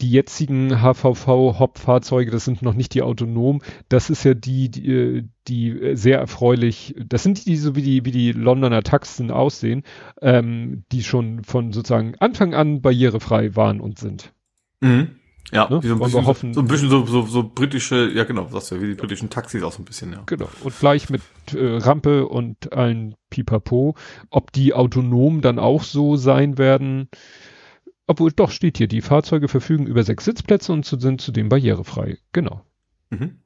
[0.00, 5.24] die jetzigen HVV-Hop-Fahrzeuge, das sind noch nicht die autonom, das ist ja die, die, äh,
[5.46, 9.82] die sehr erfreulich, das sind die, die so wie die, wie die Londoner Taxen aussehen,
[10.22, 14.32] ähm, die schon von sozusagen Anfang an barrierefrei waren und sind.
[14.80, 15.17] Mhm.
[15.52, 15.82] Ja, Ne?
[15.82, 18.48] wie so ein Wollen bisschen, hoffen- so ein bisschen so, so, so britische, ja genau,
[18.48, 20.22] sagst du, wie die britischen Taxis auch so ein bisschen, ja.
[20.26, 20.48] Genau.
[20.62, 21.22] Und gleich mit
[21.54, 23.94] äh, Rampe und allen Pipapo.
[24.30, 27.08] Ob die autonom dann auch so sein werden,
[28.06, 32.18] obwohl doch steht hier, die Fahrzeuge verfügen über sechs Sitzplätze und sind zudem barrierefrei.
[32.32, 32.62] Genau.
[33.10, 33.38] Mhm.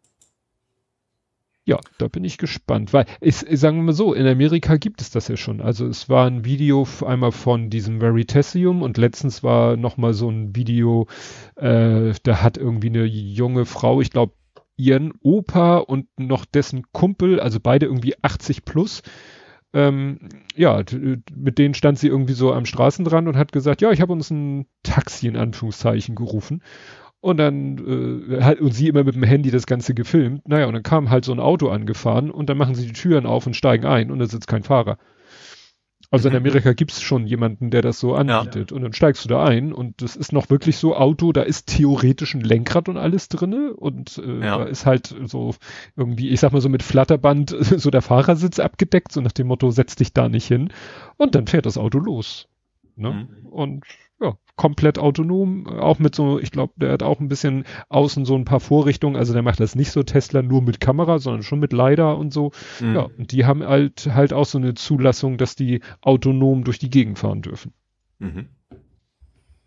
[1.64, 5.10] Ja, da bin ich gespannt, weil ich, sagen wir mal so, in Amerika gibt es
[5.10, 5.60] das ja schon.
[5.60, 10.28] Also es war ein Video einmal von diesem Veritasium und letztens war noch mal so
[10.28, 11.06] ein Video,
[11.54, 14.34] äh, da hat irgendwie eine junge Frau, ich glaube
[14.76, 19.02] ihren Opa und noch dessen Kumpel, also beide irgendwie 80 plus,
[19.74, 20.18] ähm,
[20.54, 20.82] ja,
[21.34, 24.30] mit denen stand sie irgendwie so am Straßenrand und hat gesagt, ja, ich habe uns
[24.30, 26.62] ein Taxi in Anführungszeichen gerufen.
[27.22, 30.46] Und dann äh, hat und sie immer mit dem Handy das Ganze gefilmt.
[30.48, 33.26] Naja, und dann kam halt so ein Auto angefahren und dann machen sie die Türen
[33.26, 34.98] auf und steigen ein und da sitzt kein Fahrer.
[36.10, 36.38] Also in Mhm.
[36.40, 38.70] Amerika gibt's schon jemanden, der das so anbietet.
[38.72, 41.68] Und dann steigst du da ein und das ist noch wirklich so Auto, da ist
[41.68, 44.58] theoretisch ein Lenkrad und alles drinne und äh, Ja.
[44.58, 45.54] da ist halt so
[45.96, 49.70] irgendwie, ich sag mal so mit Flatterband so der Fahrersitz abgedeckt, so nach dem Motto,
[49.70, 50.70] setz dich da nicht hin.
[51.16, 52.48] Und dann fährt das Auto los.
[52.96, 53.26] Ne?
[53.30, 53.46] Mhm.
[53.46, 53.94] Und ja,
[54.56, 58.44] komplett autonom, auch mit so, ich glaube, der hat auch ein bisschen außen so ein
[58.44, 61.72] paar Vorrichtungen, also der macht das nicht so Tesla nur mit Kamera, sondern schon mit
[61.72, 62.52] LiDAR und so.
[62.80, 62.94] Mhm.
[62.94, 66.90] Ja, und die haben halt halt auch so eine Zulassung, dass die autonom durch die
[66.90, 67.72] Gegend fahren dürfen.
[68.18, 68.48] Mhm.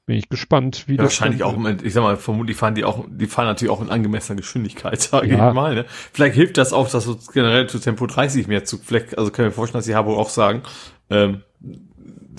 [0.06, 1.82] Bin ich gespannt, wie Ja, das wahrscheinlich auch, wird.
[1.82, 5.30] ich sag mal, vermutlich fahren die auch, die fahren natürlich auch in angemessener Geschwindigkeit, sage
[5.30, 5.50] Ja.
[5.50, 5.74] ich mal.
[5.74, 5.86] Ne?
[5.88, 9.48] Vielleicht hilft das auch, dass so generell zu Tempo 30 mehr zu, vielleicht, also können
[9.48, 10.62] wir vorstellen, dass die Harburg auch sagen,
[11.10, 11.42] ähm,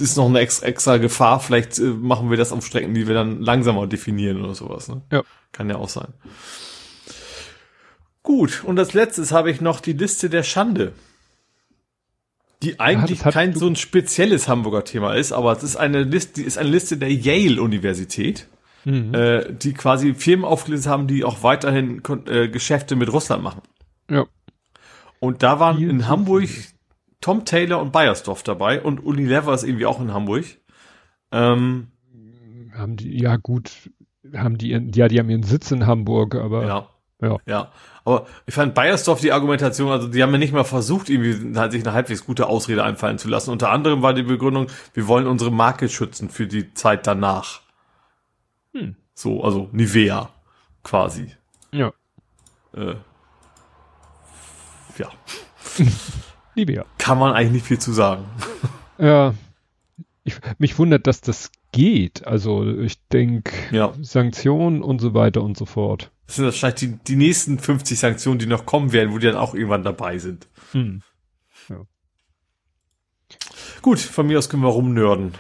[0.01, 3.40] ist noch eine extra, Gefahr, vielleicht äh, machen wir das auf Strecken, die wir dann
[3.40, 4.89] langsamer definieren oder sowas.
[4.89, 5.02] Ne?
[5.12, 5.23] Ja.
[5.52, 6.09] Kann ja auch sein.
[8.23, 10.93] Gut, und als letztes habe ich noch die Liste der Schande.
[12.62, 16.40] Die eigentlich hat- kein so ein spezielles Hamburger Thema ist, aber es ist eine Liste,
[16.40, 18.48] die ist eine Liste der Yale-Universität
[18.89, 19.12] Mhm.
[19.14, 23.62] äh, die quasi Firmen aufgelistet haben, die auch weiterhin äh, Geschäfte mit Russland machen.
[24.09, 24.27] Ja.
[25.18, 26.48] Und da waren in Hamburg.
[27.26, 30.44] Tom Taylor und Bayersdorf dabei und Unilever ist irgendwie auch in Hamburg.
[31.32, 31.88] Ähm,
[32.72, 33.90] Haben die, ja gut,
[34.32, 36.88] haben die, ihren- ja, die haben ihren Sitz in Hamburg, aber ja.
[37.20, 37.36] ja.
[37.46, 37.72] Ja.
[38.04, 41.72] Aber ich fand Bayersdorf die Argumentation, also die haben ja nicht mal versucht, irgendwie halt
[41.72, 43.50] sich eine halbwegs gute Ausrede einfallen zu lassen.
[43.50, 47.62] Unter anderem war die Begründung, wir wollen unsere Marke schützen für die Zeit danach.
[48.72, 48.94] Hm.
[49.14, 50.30] So, also Nivea
[50.84, 51.32] quasi.
[51.72, 51.92] ja,
[52.72, 52.94] Äh,
[54.98, 55.08] ja.
[56.56, 56.84] liebe ja.
[56.98, 58.24] Kann man eigentlich nicht viel zu sagen.
[58.98, 59.34] Ja,
[60.24, 62.26] ich, mich wundert, dass das geht.
[62.26, 63.92] Also ich denke, Ja.
[64.00, 66.10] Sanktionen und so weiter und so fort.
[66.26, 69.36] Das sind wahrscheinlich die, die nächsten 50 Sanktionen, die noch kommen werden, wo die dann
[69.36, 70.48] auch irgendwann dabei sind.
[70.72, 71.02] Hm.
[73.82, 75.32] Gut, von mir aus können wir rumnörden.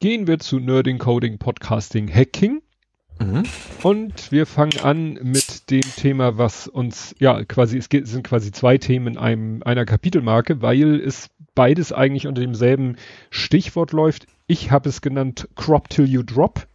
[0.00, 2.60] Gehen wir zu Nerding, Coding, Podcasting, Hacking.
[3.20, 3.44] Mhm.
[3.82, 8.50] Und wir fangen an mit dem Thema, was uns, ja, quasi, es geht, sind quasi
[8.50, 12.96] zwei Themen in einem, einer Kapitelmarke, weil es beides eigentlich unter demselben
[13.30, 14.26] Stichwort läuft.
[14.46, 16.66] Ich habe es genannt Crop Till You Drop.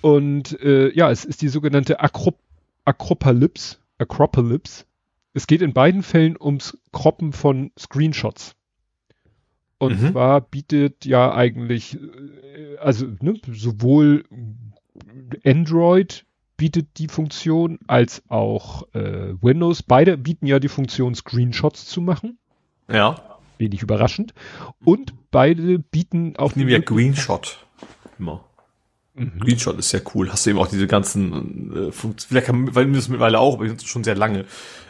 [0.00, 2.38] Und äh, ja, es ist die sogenannte Acrop
[2.84, 3.76] Acropalypse.
[3.98, 4.84] Acropalypse.
[5.34, 8.54] Es geht in beiden Fällen ums Croppen von Screenshots.
[9.78, 10.12] Und Mhm.
[10.12, 14.24] zwar bietet ja eigentlich, äh, also ne, sowohl
[15.44, 16.24] Android
[16.56, 19.82] bietet die Funktion als auch äh, Windows.
[19.82, 22.38] Beide bieten ja die Funktion, Screenshots zu machen.
[22.90, 23.38] Ja.
[23.58, 24.34] Wenig überraschend.
[24.84, 27.58] Und beide bieten auch Ich nehme ja Greenshot.
[28.18, 28.44] immer.
[29.14, 29.40] Mhm.
[29.40, 30.30] Screenshot ist ja cool.
[30.30, 34.04] Hast du eben auch diese ganzen äh, Funktionen, weil du das mittlerweile auch, aber schon
[34.04, 34.44] sehr lange.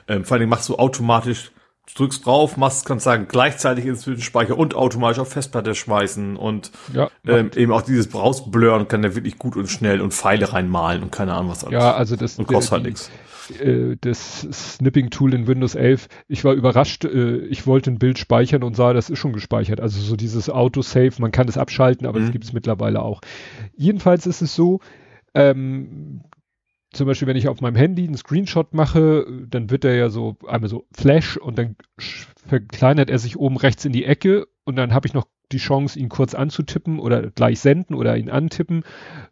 [0.08, 1.52] Ähm, vor allen Dingen machst du automatisch,
[1.94, 6.70] du drückst drauf, machst, kannst sagen, gleichzeitig ins Speicher und automatisch auf Festplatte schmeißen und
[6.92, 11.02] ja, ähm, eben auch dieses Rausblurren kann der wirklich gut und schnell und Pfeile reinmalen
[11.02, 11.74] und keine Ahnung was alles.
[11.74, 13.10] Ja, also das und kostet halt nichts
[13.58, 18.62] äh, das Snipping-Tool in Windows 11, ich war überrascht, äh, ich wollte ein Bild speichern
[18.62, 19.80] und sah, das ist schon gespeichert.
[19.80, 22.24] Also so dieses Autosave, man kann es abschalten, aber mhm.
[22.24, 23.20] das gibt es mittlerweile auch.
[23.74, 24.80] Jedenfalls ist es so,
[25.34, 26.22] ähm,
[26.92, 30.36] zum Beispiel, wenn ich auf meinem Handy einen Screenshot mache, dann wird er ja so
[30.46, 31.76] einmal so Flash und dann
[32.46, 35.98] verkleinert er sich oben rechts in die Ecke und dann habe ich noch die Chance,
[35.98, 38.84] ihn kurz anzutippen oder gleich senden oder ihn antippen.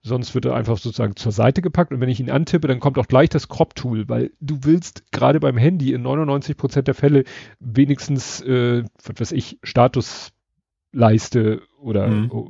[0.03, 1.93] Sonst wird er einfach sozusagen zur Seite gepackt.
[1.93, 5.41] Und wenn ich ihn antippe, dann kommt auch gleich das Crop-Tool, weil du willst gerade
[5.41, 7.25] beim Handy in 99 Prozent der Fälle
[7.61, 12.47] wenigstens, äh, was weiß ich, Statusleiste oder, mhm.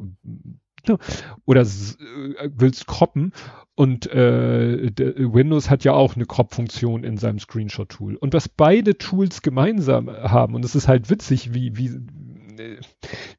[1.44, 3.32] oder äh, willst croppen.
[3.78, 8.16] Und äh, Windows hat ja auch eine Crop-Funktion in seinem Screenshot-Tool.
[8.16, 11.92] Und was beide Tools gemeinsam haben, und es ist halt witzig, wie, wie,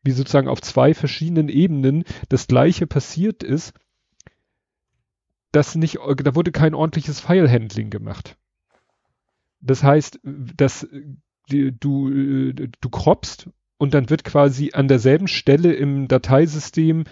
[0.02, 3.74] wie sozusagen auf zwei verschiedenen Ebenen das gleiche passiert ist,
[5.52, 8.38] dass nicht, da wurde kein ordentliches File-Handling gemacht.
[9.60, 10.88] Das heißt, dass
[11.52, 17.04] die, du, du croppst und dann wird quasi an derselben Stelle im Dateisystem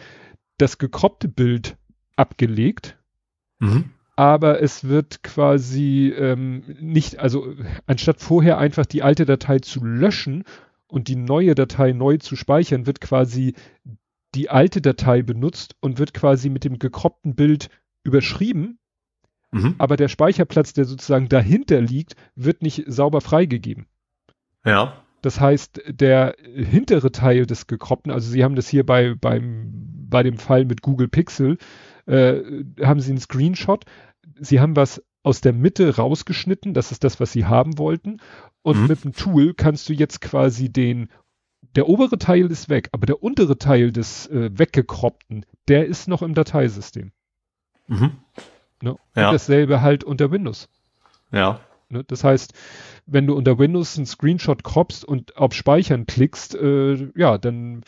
[0.57, 1.75] das gekroppte Bild
[2.15, 2.97] abgelegt.
[3.59, 3.91] Mhm.
[4.15, 7.53] Aber es wird quasi ähm, nicht, also
[7.85, 10.43] anstatt vorher einfach die alte Datei zu löschen
[10.87, 13.53] und die neue Datei neu zu speichern, wird quasi
[14.33, 17.69] die alte Datei benutzt und wird quasi mit dem gekroppten Bild
[18.03, 18.79] überschrieben.
[19.51, 19.75] Mhm.
[19.77, 23.85] Aber der Speicherplatz, der sozusagen dahinter liegt, wird nicht sauber freigegeben.
[24.65, 25.01] Ja.
[25.21, 29.71] Das heißt, der hintere Teil des gekroppten, also Sie haben das hier bei, beim,
[30.09, 31.57] bei dem Fall mit Google Pixel,
[32.07, 33.85] äh, haben Sie einen Screenshot.
[34.39, 38.21] Sie haben was aus der Mitte rausgeschnitten, das ist das, was Sie haben wollten.
[38.61, 38.87] Und mhm.
[38.87, 41.09] mit dem Tool kannst du jetzt quasi den,
[41.75, 46.21] der obere Teil ist weg, aber der untere Teil des äh, weggekroppten, der ist noch
[46.21, 47.11] im Dateisystem.
[47.87, 48.11] Mhm.
[48.81, 48.95] Ne?
[49.15, 49.27] Ja.
[49.27, 50.69] Und dasselbe halt unter Windows.
[51.31, 51.59] Ja.
[51.89, 52.03] Ne?
[52.05, 52.53] Das heißt,
[53.05, 57.83] wenn du unter Windows einen Screenshot croppst und auf Speichern klickst, äh, ja, dann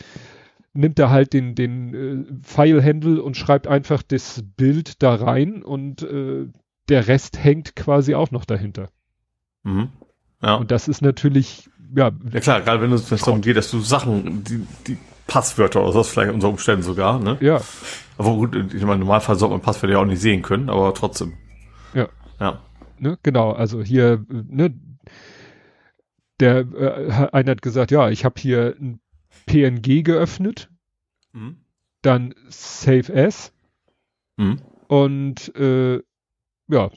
[0.74, 6.04] nimmt er halt den, den äh, File-Handle und schreibt einfach das Bild da rein und
[6.04, 6.48] äh,
[6.90, 8.90] der Rest hängt quasi auch noch dahinter.
[9.64, 9.90] Mhm.
[10.42, 10.56] Ja.
[10.56, 12.12] Und das ist natürlich, ja.
[12.32, 14.98] Ja klar, gerade wenn es darum geht, dass du Sachen, die, die
[15.28, 17.38] Passwörter oder sowas vielleicht unter Umständen sogar, ne?
[17.40, 17.62] Ja.
[18.18, 20.94] Aber gut, ich meine, im Normalfall sollte man Passwörter ja auch nicht sehen können, aber
[20.94, 21.34] trotzdem.
[21.94, 22.10] Ja.
[22.40, 22.60] Ja.
[22.98, 24.74] Ne, genau, also hier, ne,
[26.40, 29.00] der, äh, einer hat gesagt, ja, ich habe hier ein
[29.46, 30.70] PNG geöffnet,
[31.34, 31.58] mhm.
[32.02, 33.54] dann Save As
[34.38, 34.62] mhm.
[34.88, 36.02] und äh,
[36.70, 36.90] ja,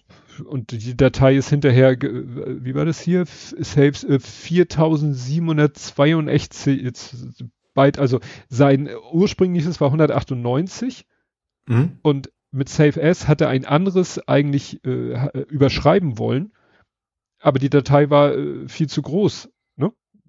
[0.45, 3.25] und die Datei ist hinterher, wie war das hier?
[3.27, 7.45] Saves äh, 4782 jetzt
[7.75, 11.07] Byte, also sein ursprüngliches war 198
[11.67, 11.99] mhm.
[12.03, 16.53] und mit Save S hat er ein anderes eigentlich äh, überschreiben wollen,
[17.41, 19.51] aber die Datei war äh, viel zu groß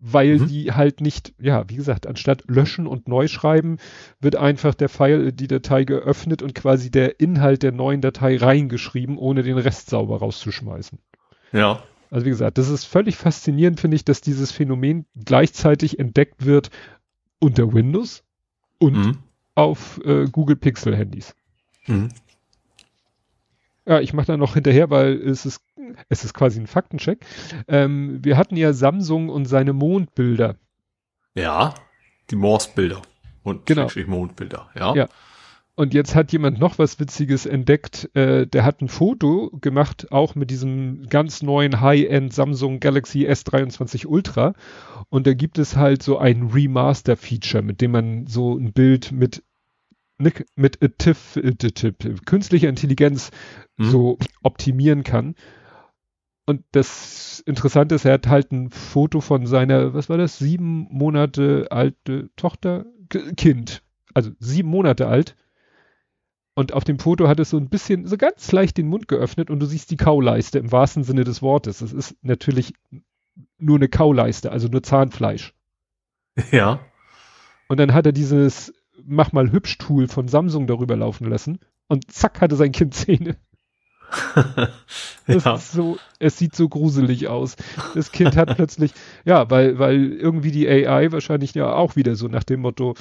[0.05, 0.47] weil mhm.
[0.49, 3.77] die halt nicht, ja, wie gesagt, anstatt löschen und neu schreiben,
[4.19, 9.17] wird einfach der File, die Datei geöffnet und quasi der Inhalt der neuen Datei reingeschrieben,
[9.17, 10.99] ohne den Rest sauber rauszuschmeißen.
[11.53, 11.81] Ja.
[12.11, 16.69] Also wie gesagt, das ist völlig faszinierend, finde ich, dass dieses Phänomen gleichzeitig entdeckt wird
[17.39, 18.25] unter Windows
[18.79, 19.17] und mhm.
[19.55, 21.33] auf äh, Google Pixel Handys.
[21.87, 22.09] Mhm.
[23.85, 25.61] Ja, ich mache da noch hinterher, weil es ist,
[26.09, 27.25] es ist quasi ein Faktencheck.
[27.67, 30.55] Ähm, wir hatten ja Samsung und seine Mondbilder.
[31.35, 31.73] Ja,
[32.29, 33.01] die Morse-Bilder
[33.43, 33.87] und genau.
[34.07, 34.95] Mondbilder, ja.
[34.95, 35.09] Ja.
[35.75, 38.09] Und jetzt hat jemand noch was Witziges entdeckt.
[38.13, 44.05] Äh, der hat ein Foto gemacht, auch mit diesem ganz neuen High-End Samsung Galaxy S23
[44.05, 44.53] Ultra.
[45.09, 49.43] Und da gibt es halt so ein Remaster-Feature, mit dem man so ein Bild mit
[50.55, 51.39] mit TIF,
[52.25, 53.31] künstlicher Intelligenz
[53.77, 53.85] mhm.
[53.85, 55.35] so optimieren kann.
[56.45, 60.87] Und das Interessante ist, er hat halt ein Foto von seiner, was war das, sieben
[60.89, 62.85] Monate alte Tochter,
[63.37, 63.81] Kind,
[64.13, 65.35] also sieben Monate alt.
[66.55, 69.49] Und auf dem Foto hat es so ein bisschen, so ganz leicht den Mund geöffnet
[69.49, 71.81] und du siehst die Kauleiste im wahrsten Sinne des Wortes.
[71.81, 72.73] Es ist natürlich
[73.57, 75.53] nur eine Kauleiste, also nur Zahnfleisch.
[76.51, 76.79] Ja.
[77.67, 78.73] Und dann hat er dieses
[79.05, 83.37] Mach mal hübsch Tool von Samsung darüber laufen lassen und zack hatte sein Kind Zähne.
[85.25, 85.57] Ja.
[85.57, 87.55] so, es sieht so gruselig aus.
[87.95, 88.93] Das Kind hat plötzlich,
[89.23, 92.95] ja, weil, weil irgendwie die AI wahrscheinlich ja auch wieder so nach dem Motto,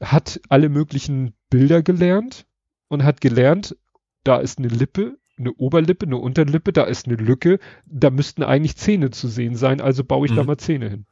[0.00, 2.46] hat alle möglichen Bilder gelernt
[2.86, 3.76] und hat gelernt,
[4.22, 8.76] da ist eine Lippe, eine Oberlippe, eine Unterlippe, da ist eine Lücke, da müssten eigentlich
[8.76, 10.36] Zähne zu sehen sein, also baue ich mhm.
[10.36, 11.06] da mal Zähne hin.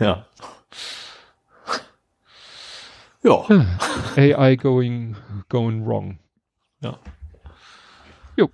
[0.00, 0.26] Ja.
[3.22, 3.44] Ja.
[4.16, 5.16] AI going,
[5.48, 6.18] going wrong.
[6.80, 6.98] Ja.
[8.36, 8.48] Jo,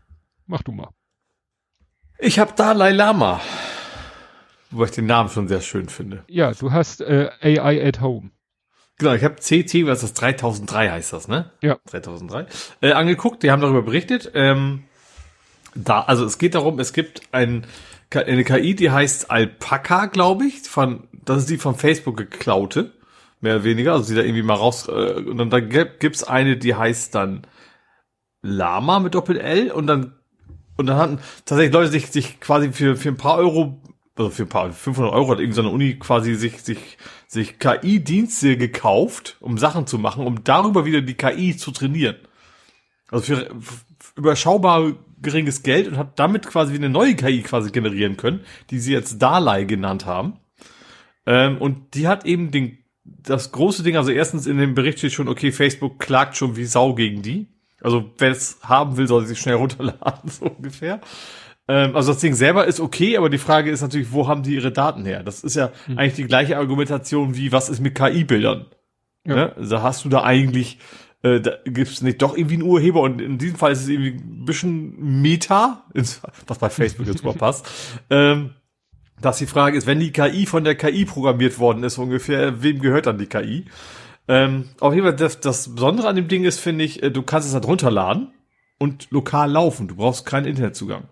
[0.47, 0.91] mach du mal.
[2.19, 3.41] Ich habe Dalai Lama.
[4.71, 6.25] Wobei ich den Namen schon sehr schön finde.
[6.29, 8.31] Ja, du hast äh, AI at Home.
[8.99, 11.53] Genau, ich habe CT, was ist das 3003 heißt das, ne?
[11.61, 11.79] Ja.
[11.87, 12.47] 3003.
[12.81, 14.33] Äh, angeguckt, die haben darüber berichtet.
[14.35, 14.85] Ähm,
[15.75, 17.67] da, also es geht darum, es gibt ein,
[18.11, 22.93] eine KI, die heißt Alpaca, glaube ich, von, das ist die von Facebook geklaute,
[23.41, 26.57] mehr oder weniger, also die da irgendwie mal raus, äh, und dann da gibt's eine,
[26.57, 27.47] die heißt dann
[28.43, 30.17] Lama mit Doppel L und dann
[30.77, 33.81] und dann hatten tatsächlich Leute sich, sich quasi für, für ein paar Euro,
[34.15, 39.37] also für ein paar, 500 Euro hat irgendeine Uni quasi sich, sich, sich KI-Dienste gekauft,
[39.41, 42.17] um Sachen zu machen, um darüber wieder die KI zu trainieren.
[43.11, 43.87] Also für, für
[44.17, 44.93] überschaubar
[45.23, 48.41] geringes Geld und hat damit quasi eine neue KI quasi generieren können,
[48.71, 50.39] die sie jetzt Dalai genannt haben.
[51.27, 52.79] Ähm, und die hat eben den,
[53.23, 56.65] das große Ding, also erstens in dem Bericht steht schon, okay, Facebook klagt schon wie
[56.65, 57.49] Sau gegen die.
[57.81, 61.01] Also wer es haben will, soll sich schnell runterladen, so ungefähr.
[61.69, 64.55] Ähm, also das Ding selber ist okay, aber die Frage ist natürlich, wo haben die
[64.55, 65.23] ihre Daten her?
[65.23, 65.99] Das ist ja hm.
[65.99, 68.67] eigentlich die gleiche Argumentation wie, was ist mit KI-Bildern?
[69.25, 69.35] Ja.
[69.35, 69.57] Ne?
[69.57, 70.79] Also hast du da eigentlich,
[71.23, 73.89] äh, da gibt es nicht doch irgendwie einen Urheber und in diesem Fall ist es
[73.89, 75.85] irgendwie ein bisschen Meta,
[76.47, 77.69] was bei Facebook jetzt super passt.
[78.11, 78.51] Ähm,
[79.21, 82.81] dass die Frage ist, wenn die KI von der KI programmiert worden ist, ungefähr, wem
[82.81, 83.65] gehört dann die KI?
[84.29, 87.23] Ähm, auf jeden Fall, das, das Besondere an dem Ding ist, finde ich, äh, du
[87.23, 88.33] kannst es halt runterladen
[88.79, 89.89] und lokal laufen.
[89.89, 91.05] Du brauchst keinen Internetzugang.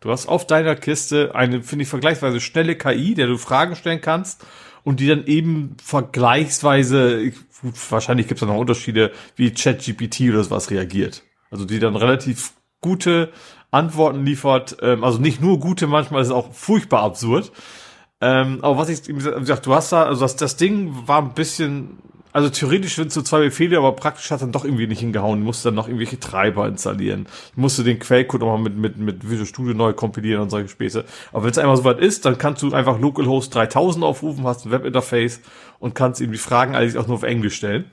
[0.00, 4.00] Du hast auf deiner Kiste eine, finde ich, vergleichsweise schnelle KI, der du Fragen stellen
[4.00, 4.46] kannst
[4.84, 10.44] und die dann eben vergleichsweise, gut, wahrscheinlich gibt es da noch Unterschiede, wie ChatGPT oder
[10.44, 11.24] sowas reagiert.
[11.50, 13.32] Also die dann relativ gute
[13.70, 17.52] Antworten liefert, ähm, also nicht nur gute, manchmal ist es auch furchtbar absurd.
[18.20, 21.98] Ähm, aber was ich gesagt, du hast da, also das, das Ding war ein bisschen
[22.32, 25.40] also theoretisch sind so zwei Befehle, aber praktisch hat dann doch irgendwie nicht hingehauen.
[25.40, 27.26] Ich musste dann noch irgendwelche Treiber installieren.
[27.50, 31.04] Ich musste den Quellcode nochmal mit, mit, mit Visual Studio neu kompilieren und solche Späße.
[31.32, 34.70] Aber wenn es einmal soweit ist, dann kannst du einfach localhost 3000 aufrufen, hast ein
[34.70, 35.40] Webinterface
[35.78, 37.90] und kannst ihm die Fragen eigentlich auch nur auf Englisch stellen.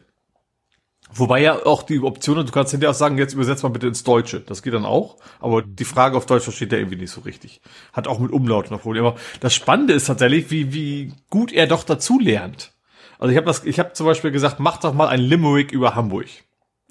[1.17, 4.03] Wobei ja auch die Option, du kannst hinterher auch sagen, jetzt übersetzt mal bitte ins
[4.03, 4.41] Deutsche.
[4.41, 5.15] Das geht dann auch.
[5.39, 7.61] Aber die Frage auf Deutsch versteht er irgendwie nicht so richtig.
[7.93, 9.07] Hat auch mit Umlaut noch Probleme.
[9.07, 12.73] Aber das Spannende ist tatsächlich, wie, wie gut er doch dazu lernt.
[13.17, 15.95] Also ich habe das, ich habe zum Beispiel gesagt, mach doch mal ein Limerick über
[15.95, 16.27] Hamburg.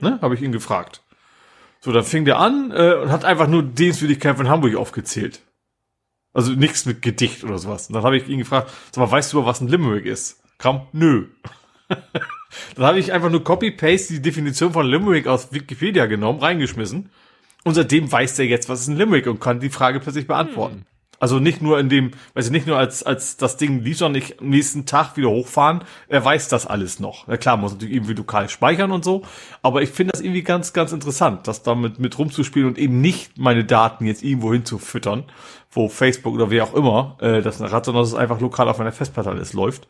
[0.01, 0.19] Ne?
[0.23, 1.03] Habe ich ihn gefragt.
[1.81, 5.43] So, dann fing der an äh, und hat einfach nur Sehenswürdigkeit von Hamburg aufgezählt.
[6.33, 7.89] Also nichts mit Gedicht oder sowas.
[7.89, 10.43] Und dann habe ich ihn gefragt, sag mal, weißt du, was ein Limerick ist?
[10.57, 11.27] Kam, nö.
[12.77, 17.11] dann habe ich einfach nur Copy-Paste die Definition von Limerick aus Wikipedia genommen, reingeschmissen.
[17.65, 20.77] Und seitdem weiß der jetzt, was ist ein Limerick und kann die Frage plötzlich beantworten.
[20.77, 20.87] Hm.
[21.25, 24.23] Also nicht nur in dem, weiß ich nicht nur als, als das Ding lief, sondern
[24.23, 25.83] ich am nächsten Tag wieder hochfahren.
[26.07, 27.27] Er weiß das alles noch.
[27.27, 29.23] Na klar, muss natürlich irgendwie lokal speichern und so.
[29.63, 33.39] Aber ich finde das irgendwie ganz, ganz interessant, das damit mit rumzuspielen und eben nicht
[33.39, 35.25] meine Daten jetzt irgendwo hinzufüttern,
[35.71, 38.77] wo Facebook oder wer auch immer äh, das hat, sondern dass es einfach lokal auf
[38.77, 39.89] meiner Festplatte alles läuft.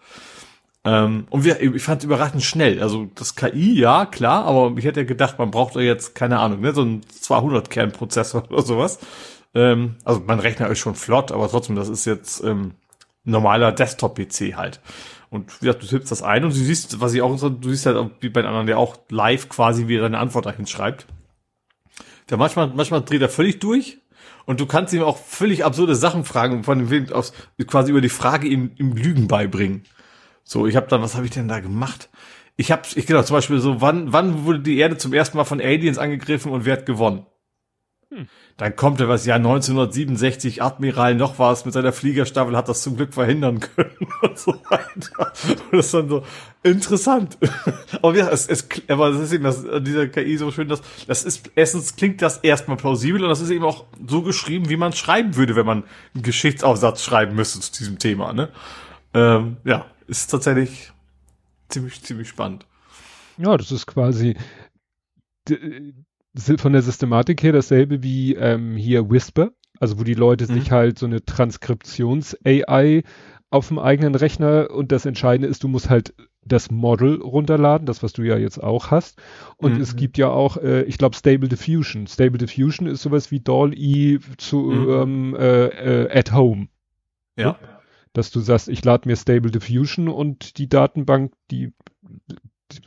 [0.85, 2.82] Ähm, und wir, ich fand es überraschend schnell.
[2.82, 6.38] Also das KI, ja, klar, aber ich hätte ja gedacht, man braucht da jetzt, keine
[6.38, 8.98] Ahnung, ne, so ein 200-Kern-Prozessor oder sowas.
[9.54, 12.72] Ähm, also mein Rechner ist schon flott, aber trotzdem, das ist jetzt ähm,
[13.24, 14.80] normaler Desktop-PC halt.
[15.30, 17.87] Und wie gesagt, du tippst das ein und du siehst, was ich auch, du siehst
[17.87, 21.06] halt wie bei den anderen, der auch live quasi wie er deine Antwort dahin schreibt.
[22.30, 23.98] Der manchmal, manchmal dreht er völlig durch
[24.45, 27.32] und du kannst ihm auch völlig absurde Sachen fragen, von dem aus
[27.66, 29.85] quasi über die Frage ihm, ihm Lügen beibringen.
[30.45, 32.11] So, ich habe dann, was habe ich denn da gemacht?
[32.56, 35.45] Ich habe, ich genau, zum Beispiel so, wann, wann wurde die Erde zum ersten Mal
[35.45, 37.27] von Aliens angegriffen und wer hat gewonnen?
[38.11, 38.29] Hm.
[38.56, 42.97] Dann kommt er was, ja, 1967, Admiral noch was mit seiner Fliegerstaffel hat das zum
[42.97, 45.32] Glück verhindern können und so weiter.
[45.48, 46.23] Und das ist dann so
[46.63, 47.37] interessant.
[48.03, 51.24] aber ja, es, es, aber das ist eben das, dieser KI so schön, dass, das
[51.24, 54.93] ist, erstens klingt das erstmal plausibel und das ist eben auch so geschrieben, wie man
[54.93, 55.82] schreiben würde, wenn man
[56.14, 58.51] einen Geschichtsaufsatz schreiben müsste zu diesem Thema, ne?
[59.14, 60.93] Ähm, ja, ist tatsächlich
[61.69, 62.66] ziemlich, ziemlich spannend.
[63.37, 64.37] Ja, das ist quasi,
[66.59, 69.51] von der Systematik her dasselbe wie ähm, hier Whisper,
[69.81, 70.55] also wo die Leute mhm.
[70.55, 73.03] sich halt so eine Transkriptions-AI
[73.51, 78.03] auf dem eigenen Rechner und das Entscheidende ist, du musst halt das Model runterladen, das
[78.03, 79.21] was du ja jetzt auch hast.
[79.57, 79.81] Und mhm.
[79.81, 82.07] es gibt ja auch, äh, ich glaube, Stable Diffusion.
[82.07, 84.91] Stable Diffusion ist sowas wie DALL-E zu mhm.
[84.91, 86.69] ähm, äh, äh, at Home.
[87.37, 87.53] Ja.
[87.53, 87.73] Ne?
[88.15, 91.75] Dass du sagst, ich lade mir Stable Diffusion und die Datenbank, die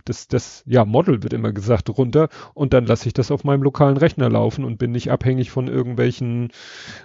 [0.06, 3.64] das, das ja, Model wird immer gesagt, runter und dann lasse ich das auf meinem
[3.64, 6.52] lokalen Rechner laufen und bin nicht abhängig von irgendwelchen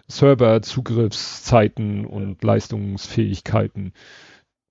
[0.08, 3.92] Serverzugriffszeiten und Leistungsfähigkeiten.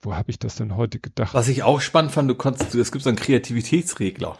[0.02, 1.34] Wo habe ich das denn heute gedacht?
[1.34, 4.38] Was ich auch spannend fand, du kannst, es gibt so einen Kreativitätsregler.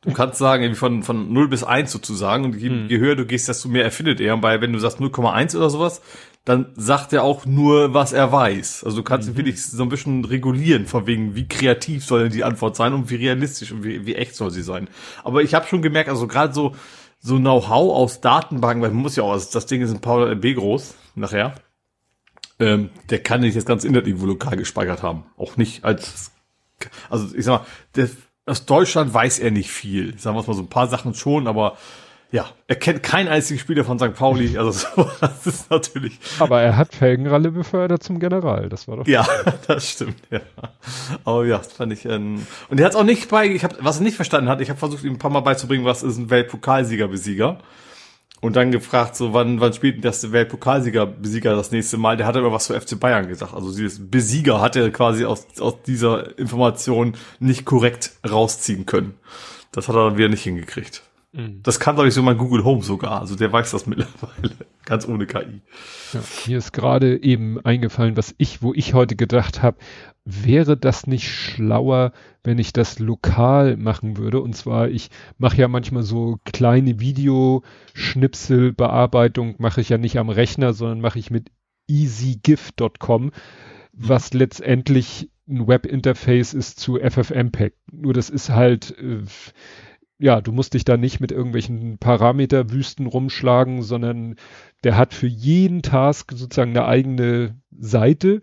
[0.00, 2.88] Du kannst sagen, von, von 0 bis 1 sozusagen, und je, hm.
[2.88, 4.34] je höher du gehst, desto mehr erfindet er.
[4.34, 6.02] Und bei, wenn du sagst 0,1 oder sowas,
[6.44, 8.84] dann sagt er auch nur, was er weiß.
[8.84, 9.34] Also du kannst mhm.
[9.34, 12.92] ihn wirklich so ein bisschen regulieren, von wegen, wie kreativ soll denn die Antwort sein
[12.92, 14.88] und wie realistisch und wie, wie echt soll sie sein.
[15.22, 16.74] Aber ich habe schon gemerkt, also gerade so,
[17.18, 20.30] so Know-how aus Datenbanken, weil man muss ja auch, also das Ding ist ein paar
[20.30, 21.54] MB groß, nachher.
[22.60, 25.24] Ähm, der kann nicht das ganze Internet irgendwo lokal gespeichert haben.
[25.38, 26.30] Auch nicht als,
[27.08, 27.66] also ich sag mal,
[27.96, 28.10] der,
[28.46, 30.18] aus Deutschland weiß er nicht viel.
[30.18, 31.78] Sagen wir mal so ein paar Sachen schon, aber
[32.34, 34.12] ja, er kennt keinen einzigen Spieler von St.
[34.12, 36.18] Pauli, also so, das ist natürlich.
[36.40, 39.06] Aber er hat Felgenralle befördert zum General, das war doch.
[39.06, 39.24] Ja,
[39.68, 40.40] das stimmt, ja.
[41.24, 43.98] Aber ja, das fand ich, ähm, und er hat auch nicht bei, ich habe, was
[43.98, 46.28] er nicht verstanden hat, ich habe versucht ihm ein paar Mal beizubringen, was ist ein
[46.28, 47.58] Weltpokalsieger-Besieger.
[48.40, 52.16] Und dann gefragt, so, wann, wann spielt denn das Weltpokalsieger-Besieger das nächste Mal?
[52.16, 53.54] Der hat immer was für FC Bayern gesagt.
[53.54, 59.14] Also dieses Besieger hat er quasi aus, aus dieser Information nicht korrekt rausziehen können.
[59.72, 61.04] Das hat er dann wieder nicht hingekriegt.
[61.34, 61.60] Mhm.
[61.64, 63.20] Das kann, glaube ich, so mein Google Home sogar.
[63.20, 64.54] Also der weiß das mittlerweile.
[64.84, 65.62] Ganz ohne KI.
[66.12, 69.78] Ja, mir ist gerade eben eingefallen, was ich, wo ich heute gedacht habe,
[70.24, 72.12] wäre das nicht schlauer,
[72.44, 74.40] wenn ich das lokal machen würde?
[74.40, 80.72] Und zwar, ich mache ja manchmal so kleine Videoschnipselbearbeitung, mache ich ja nicht am Rechner,
[80.72, 81.50] sondern mache ich mit
[81.88, 83.32] easygif.com,
[83.92, 87.74] was letztendlich ein Webinterface ist zu FFmpeg.
[87.92, 89.24] Nur das ist halt, äh,
[90.24, 94.36] ja, du musst dich da nicht mit irgendwelchen Parameterwüsten rumschlagen, sondern
[94.82, 98.40] der hat für jeden Task sozusagen eine eigene Seite.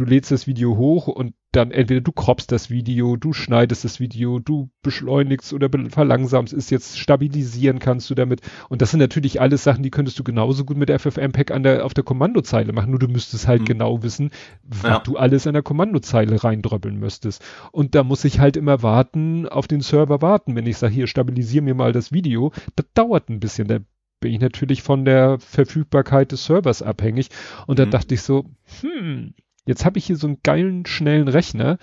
[0.00, 4.00] Du lädst das Video hoch und dann entweder du croppst das Video, du schneidest das
[4.00, 8.40] Video, du beschleunigst oder verlangsamst es jetzt, stabilisieren kannst du damit.
[8.70, 11.84] Und das sind natürlich alles Sachen, die könntest du genauso gut mit FFmpeg an der,
[11.84, 13.66] auf der Kommandozeile machen, nur du müsstest halt mhm.
[13.66, 14.30] genau wissen,
[14.62, 14.98] was ja.
[15.00, 17.44] du alles in der Kommandozeile reindröppeln müsstest.
[17.70, 20.56] Und da muss ich halt immer warten, auf den Server warten.
[20.56, 23.68] Wenn ich sage, hier, stabilisier mir mal das Video, das dauert ein bisschen.
[23.68, 23.80] Da
[24.18, 27.28] bin ich natürlich von der Verfügbarkeit des Servers abhängig.
[27.66, 27.90] Und da mhm.
[27.90, 28.46] dachte ich so,
[28.80, 29.34] hm,
[29.66, 31.78] Jetzt habe ich hier so einen geilen, schnellen Rechner.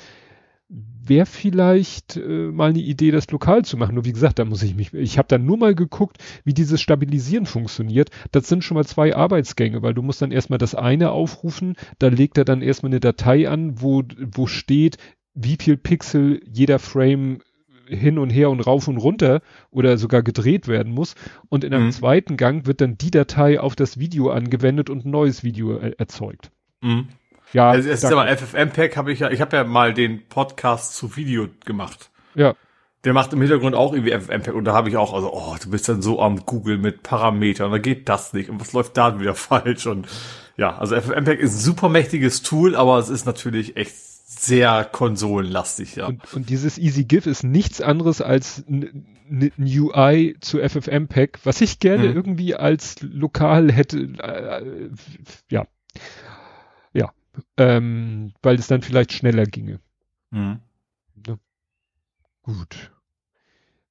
[0.69, 3.95] Wäre vielleicht äh, mal eine Idee, das lokal zu machen.
[3.95, 6.81] Nur wie gesagt, da muss ich mich, ich habe dann nur mal geguckt, wie dieses
[6.81, 8.09] Stabilisieren funktioniert.
[8.33, 12.09] Das sind schon mal zwei Arbeitsgänge, weil du musst dann erstmal das eine aufrufen, da
[12.09, 14.97] legt er dann erstmal eine Datei an, wo, wo steht,
[15.33, 17.39] wie viel Pixel jeder Frame
[17.87, 19.41] hin und her und rauf und runter
[19.71, 21.15] oder sogar gedreht werden muss.
[21.49, 21.91] Und in einem mhm.
[21.91, 25.99] zweiten Gang wird dann die Datei auf das Video angewendet und ein neues Video er
[25.99, 26.51] erzeugt.
[26.81, 27.07] Mhm.
[27.53, 27.69] Ja.
[27.69, 31.15] Also es ist aber FFmpeg habe ich ja, ich habe ja mal den Podcast zu
[31.15, 32.09] Video gemacht.
[32.35, 32.55] Ja.
[33.03, 35.69] Der macht im Hintergrund auch irgendwie FFmpeg und da habe ich auch, also, oh, du
[35.69, 39.19] bist dann so am Google mit Parametern, da geht das nicht und was läuft da
[39.19, 40.07] wieder falsch und
[40.57, 45.95] ja, also FFmpeg ist ein super mächtiges Tool, aber es ist natürlich echt sehr konsolenlastig,
[45.95, 46.07] ja.
[46.07, 49.07] Und, und dieses EasyGIF ist nichts anderes als ein
[49.57, 52.15] UI zu FFmpeg, was ich gerne mhm.
[52.15, 54.89] irgendwie als lokal hätte, äh, äh
[55.49, 55.67] ja
[57.57, 59.79] ähm, weil es dann vielleicht schneller ginge.
[60.31, 60.59] Mhm.
[61.25, 61.37] Ja.
[62.43, 62.91] Gut.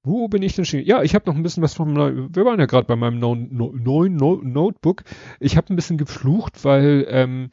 [0.02, 0.86] Wo bin ich denn stehen?
[0.86, 3.48] Ja, ich habe noch ein bisschen was vom, wir waren ja gerade bei meinem neuen
[3.56, 5.02] no, no, no, Notebook.
[5.40, 7.50] Ich habe ein bisschen geflucht, weil ähm,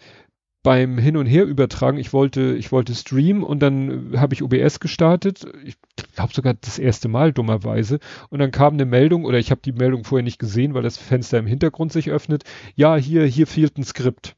[0.64, 4.80] beim Hin und Her übertragen, ich wollte, ich wollte streamen und dann habe ich OBS
[4.80, 5.46] gestartet.
[5.66, 5.76] Ich
[6.16, 8.00] glaube sogar das erste Mal dummerweise.
[8.30, 10.98] Und dann kam eine Meldung oder ich habe die Meldung vorher nicht gesehen, weil das
[10.98, 12.44] Fenster im Hintergrund sich öffnet.
[12.76, 14.36] Ja, hier, hier fehlt ein Skript.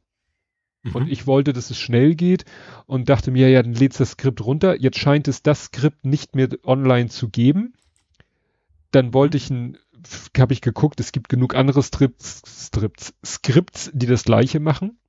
[0.85, 0.95] Mhm.
[0.95, 2.45] Und ich wollte, dass es schnell geht
[2.85, 4.80] und dachte mir, ja, dann lädst das Skript runter.
[4.80, 7.73] Jetzt scheint es das Skript nicht mehr online zu geben.
[8.91, 9.77] Dann wollte ich ein,
[10.38, 14.99] habe ich geguckt, es gibt genug andere Strips, Strips, Skripts, die das gleiche machen.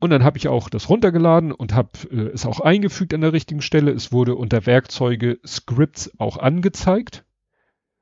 [0.00, 3.32] Und dann habe ich auch das runtergeladen und habe äh, es auch eingefügt an der
[3.32, 3.92] richtigen Stelle.
[3.92, 7.24] Es wurde unter Werkzeuge Scripts auch angezeigt.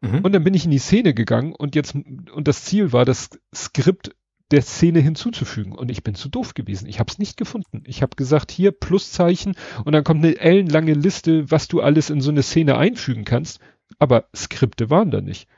[0.01, 0.21] Mhm.
[0.21, 3.31] Und dann bin ich in die Szene gegangen und jetzt, und das Ziel war, das
[3.53, 4.15] Skript
[4.51, 5.73] der Szene hinzuzufügen.
[5.73, 6.89] Und ich bin zu doof gewesen.
[6.89, 7.83] Ich habe es nicht gefunden.
[7.87, 9.55] Ich habe gesagt, hier Pluszeichen
[9.85, 13.61] und dann kommt eine ellenlange Liste, was du alles in so eine Szene einfügen kannst.
[13.99, 15.49] Aber Skripte waren da nicht.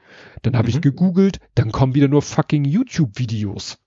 [0.43, 0.75] Dann habe mhm.
[0.75, 3.79] ich gegoogelt, dann kommen wieder nur fucking YouTube-Videos.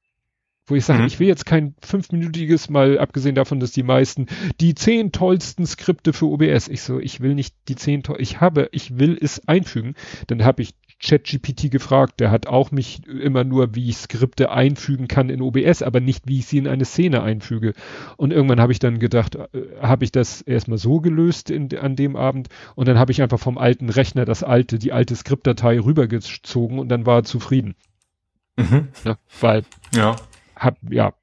[0.66, 1.08] Wo ich sage, mhm.
[1.08, 4.28] ich will jetzt kein fünfminütiges, mal abgesehen davon, dass die meisten
[4.62, 6.70] die zehn tollsten Skripte für OBS.
[6.70, 9.96] Ich so, ich will nicht die zehn toll, ich habe, ich will es einfügen.
[10.28, 10.74] Dann habe ich
[11.04, 15.82] ChatGPT gefragt, der hat auch mich immer nur, wie ich Skripte einfügen kann in OBS,
[15.82, 17.74] aber nicht, wie ich sie in eine Szene einfüge.
[18.18, 19.48] Und irgendwann habe ich dann gedacht, äh,
[19.82, 23.40] habe ich das erstmal so gelöst in, an dem Abend und dann habe ich einfach
[23.40, 27.76] vom alten Rechner das alte, die alte Skriptdatei rübergezogen und dann war er zufrieden.
[28.56, 28.90] Mhm.
[29.04, 30.16] Ja, weil ja
[30.64, 31.14] hab, ja.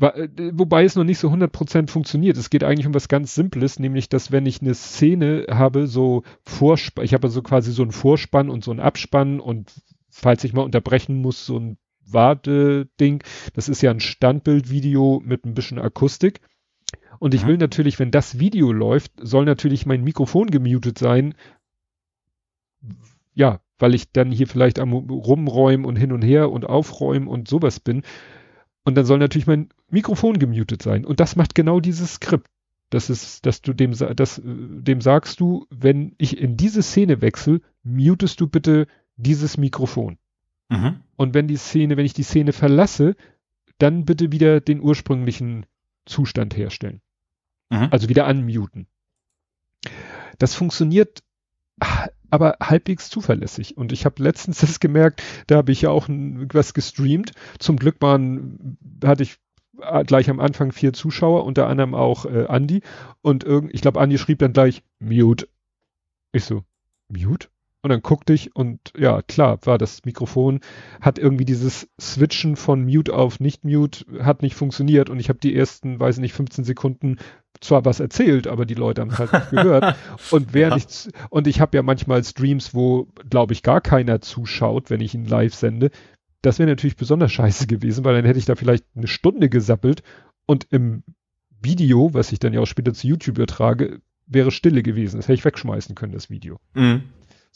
[0.00, 2.36] Äh, wobei es noch nicht so 100% funktioniert.
[2.36, 6.22] Es geht eigentlich um was ganz Simples, nämlich, dass wenn ich eine Szene habe, so
[6.44, 9.72] Vorspann, ich habe so quasi so einen Vorspann und so einen Abspann und
[10.10, 13.22] falls ich mal unterbrechen muss, so ein Warteding.
[13.54, 16.40] Das ist ja ein Standbildvideo mit ein bisschen Akustik.
[17.18, 21.34] Und ich will natürlich, wenn das Video läuft, soll natürlich mein Mikrofon gemutet sein.
[23.34, 27.48] Ja, weil ich dann hier vielleicht am rumräumen und hin und her und aufräumen und
[27.48, 28.02] sowas bin.
[28.86, 31.04] Und dann soll natürlich mein Mikrofon gemutet sein.
[31.04, 32.48] Und das macht genau dieses Skript.
[32.90, 37.60] Das ist, dass du dem, das, dem sagst du, wenn ich in diese Szene wechsle,
[37.82, 40.18] mutest du bitte dieses Mikrofon.
[40.68, 41.00] Mhm.
[41.16, 43.16] Und wenn die Szene, wenn ich die Szene verlasse,
[43.78, 45.66] dann bitte wieder den ursprünglichen
[46.04, 47.00] Zustand herstellen.
[47.70, 47.88] Mhm.
[47.90, 48.86] Also wieder unmuten.
[50.38, 51.24] Das funktioniert
[52.30, 53.76] aber halbwegs zuverlässig.
[53.76, 57.32] Und ich habe letztens das gemerkt, da habe ich ja auch was gestreamt.
[57.58, 59.38] Zum Glück waren, hatte ich
[59.80, 62.82] äh, gleich am Anfang vier Zuschauer, unter anderem auch äh, Andy.
[63.22, 65.48] Und irgend, ich glaube, Andy schrieb dann gleich Mute.
[66.32, 66.64] Ich so,
[67.08, 67.48] Mute?
[67.86, 70.58] Und dann guckte ich und ja, klar, war das Mikrofon,
[71.00, 75.54] hat irgendwie dieses Switchen von Mute auf Nicht-Mute, hat nicht funktioniert und ich habe die
[75.54, 77.18] ersten, weiß nicht, 15 Sekunden
[77.60, 79.94] zwar was erzählt, aber die Leute haben es halt nicht gehört.
[80.32, 80.74] Und wer ja.
[80.74, 85.14] nichts, und ich habe ja manchmal Streams, wo, glaube ich, gar keiner zuschaut, wenn ich
[85.14, 85.92] ihn live sende.
[86.42, 90.02] Das wäre natürlich besonders scheiße gewesen, weil dann hätte ich da vielleicht eine Stunde gesappelt
[90.46, 91.04] und im
[91.62, 95.18] Video, was ich dann ja auch später zu YouTube übertrage, wäre Stille gewesen.
[95.18, 96.58] Das hätte ich wegschmeißen können, das Video.
[96.74, 97.04] Mhm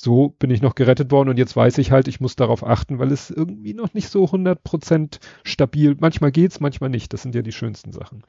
[0.02, 2.98] so bin ich noch gerettet worden und jetzt weiß ich halt, ich muss darauf achten,
[2.98, 7.42] weil es irgendwie noch nicht so 100% stabil, manchmal geht's, manchmal nicht, das sind ja
[7.42, 8.24] die schönsten Sachen.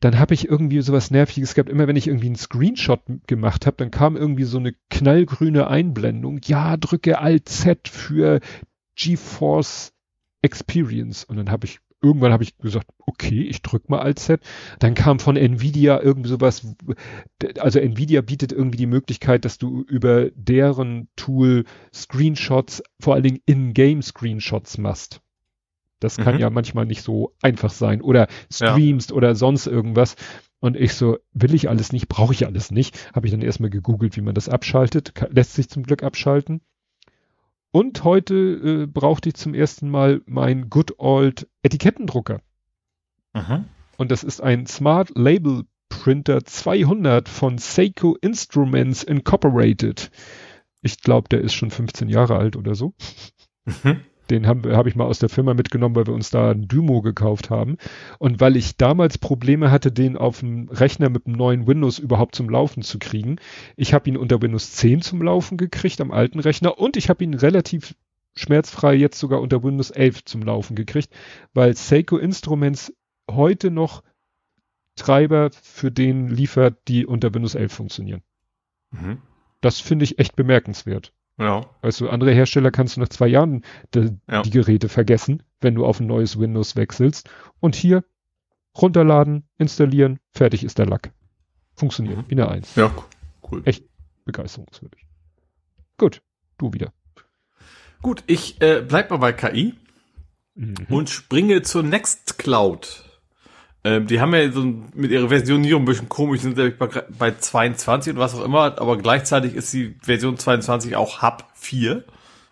[0.00, 3.76] Dann habe ich irgendwie sowas Nerviges gehabt, immer wenn ich irgendwie einen Screenshot gemacht habe,
[3.76, 8.40] dann kam irgendwie so eine knallgrüne Einblendung, ja, drücke Alt-Z für
[8.96, 9.92] GeForce
[10.42, 11.22] Experience.
[11.22, 14.40] Und dann habe ich irgendwann habe ich gesagt, okay, ich drück mal Alt Z.
[14.78, 16.66] Dann kam von Nvidia irgendwie sowas,
[17.58, 21.64] also Nvidia bietet irgendwie die Möglichkeit, dass du über deren Tool
[21.94, 25.20] Screenshots, vor allen Dingen In-Game Screenshots machst.
[26.00, 26.40] Das kann mhm.
[26.40, 28.02] ja manchmal nicht so einfach sein.
[28.02, 29.16] Oder streamst ja.
[29.16, 30.16] oder sonst irgendwas.
[30.58, 32.98] Und ich so, will ich alles nicht, brauche ich alles nicht.
[33.14, 35.12] Habe ich dann erstmal gegoogelt, wie man das abschaltet.
[35.30, 36.60] Lässt sich zum Glück abschalten.
[37.72, 42.40] Und heute äh, brauchte ich zum ersten Mal mein Good Old Etikettendrucker.
[43.32, 43.64] Mhm.
[43.96, 50.10] Und das ist ein Smart Label Printer 200 von Seiko Instruments Incorporated.
[50.82, 52.94] Ich glaube, der ist schon 15 Jahre alt oder so.
[53.64, 54.00] Mhm.
[54.32, 57.02] Den habe hab ich mal aus der Firma mitgenommen, weil wir uns da ein Dymo
[57.02, 57.76] gekauft haben.
[58.18, 62.34] Und weil ich damals Probleme hatte, den auf dem Rechner mit dem neuen Windows überhaupt
[62.34, 63.36] zum Laufen zu kriegen.
[63.76, 67.22] Ich habe ihn unter Windows 10 zum Laufen gekriegt am alten Rechner und ich habe
[67.22, 67.94] ihn relativ
[68.34, 71.12] schmerzfrei jetzt sogar unter Windows 11 zum Laufen gekriegt,
[71.52, 72.94] weil Seiko Instruments
[73.30, 74.02] heute noch
[74.96, 78.22] Treiber für den liefert, die unter Windows 11 funktionieren.
[78.90, 79.18] Mhm.
[79.60, 81.12] Das finde ich echt bemerkenswert.
[81.38, 81.66] Ja.
[81.80, 84.42] Also andere Hersteller kannst du nach zwei Jahren de, ja.
[84.42, 87.30] die Geräte vergessen, wenn du auf ein neues Windows wechselst.
[87.60, 88.04] Und hier
[88.80, 91.12] runterladen, installieren, fertig ist der Lack.
[91.74, 92.24] Funktioniert, mhm.
[92.28, 92.74] wie eine Eins.
[92.74, 92.90] Ja,
[93.50, 93.62] cool.
[93.64, 93.84] Echt
[94.24, 95.06] begeisterungswürdig.
[95.98, 96.22] Gut,
[96.58, 96.92] du wieder.
[98.02, 99.74] Gut, ich äh, bleib mal bei KI
[100.54, 100.74] mhm.
[100.88, 103.11] und springe zur Nextcloud.
[103.84, 104.62] Ähm, die haben ja so
[104.94, 106.86] mit ihrer Versionierung ein bisschen komisch, sind ja bei,
[107.18, 112.04] bei 22 und was auch immer, aber gleichzeitig ist die Version 22 auch Hub 4.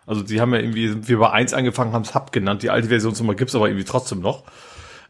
[0.05, 2.63] Also die haben ja irgendwie, sind wir bei 1 angefangen, haben es Hub genannt.
[2.63, 4.43] Die alte Versionsnummer gibt's aber irgendwie trotzdem noch.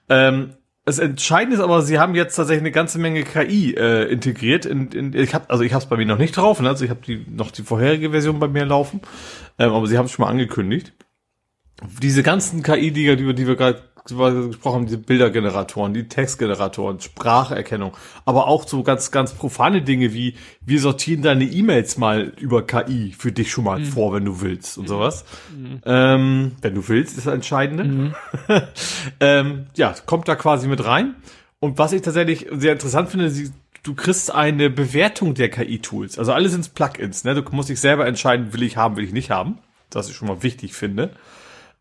[0.09, 4.65] Ähm, das Entscheidende ist aber, sie haben jetzt tatsächlich eine ganze Menge KI äh, integriert.
[4.65, 6.69] In, in, ich hab, also ich habe es bei mir noch nicht drauf, ne?
[6.69, 9.01] also ich habe die noch die vorherige Version bei mir laufen,
[9.59, 10.93] ähm, aber sie haben es schon mal angekündigt.
[12.01, 17.95] Diese ganzen KI, die, die, die wir gerade gesprochen haben, diese Bildergeneratoren, die Textgeneratoren, Spracherkennung,
[18.25, 23.13] aber auch so ganz, ganz profane Dinge wie, wir sortieren deine E-Mails mal über KI
[23.17, 23.85] für dich schon mal mhm.
[23.85, 25.25] vor, wenn du willst und sowas.
[25.55, 25.81] Mhm.
[25.85, 27.83] Ähm, wenn du willst, ist das Entscheidende.
[27.83, 28.13] Mhm.
[29.19, 31.15] ähm, ja, kommt da quasi mit rein.
[31.59, 33.51] Und was ich tatsächlich sehr interessant finde, sie,
[33.83, 36.17] du kriegst eine Bewertung der KI-Tools.
[36.17, 37.35] Also alles sind Plugins, ne?
[37.35, 39.59] Du musst dich selber entscheiden, will ich haben, will ich nicht haben.
[39.91, 41.11] Das ich schon mal wichtig finde.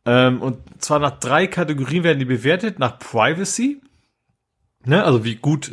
[0.06, 2.78] Ähm, und zwar nach drei Kategorien werden die bewertet.
[2.78, 3.80] Nach Privacy.
[4.84, 5.70] Ne, also wie gut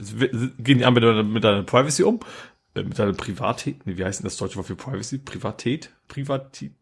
[0.57, 2.19] gehen die Anwender mit deiner Privacy um?
[2.75, 3.85] Äh, mit deiner Privatät?
[3.85, 5.17] Nee, wie heißt denn das deutsche Wort für Privacy?
[5.17, 5.91] Privatät?
[6.07, 6.73] Privatät?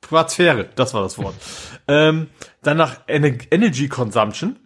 [0.00, 1.34] Privatsphäre, das war das Wort.
[1.88, 2.28] ähm,
[2.62, 4.58] dann nach Ener Energy Consumption.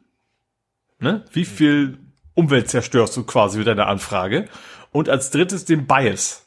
[0.98, 1.24] Ne?
[1.32, 1.98] Wie viel
[2.34, 4.48] Umwelt zerstörst du quasi mit deiner Anfrage?
[4.90, 6.46] Und als drittes den Bias.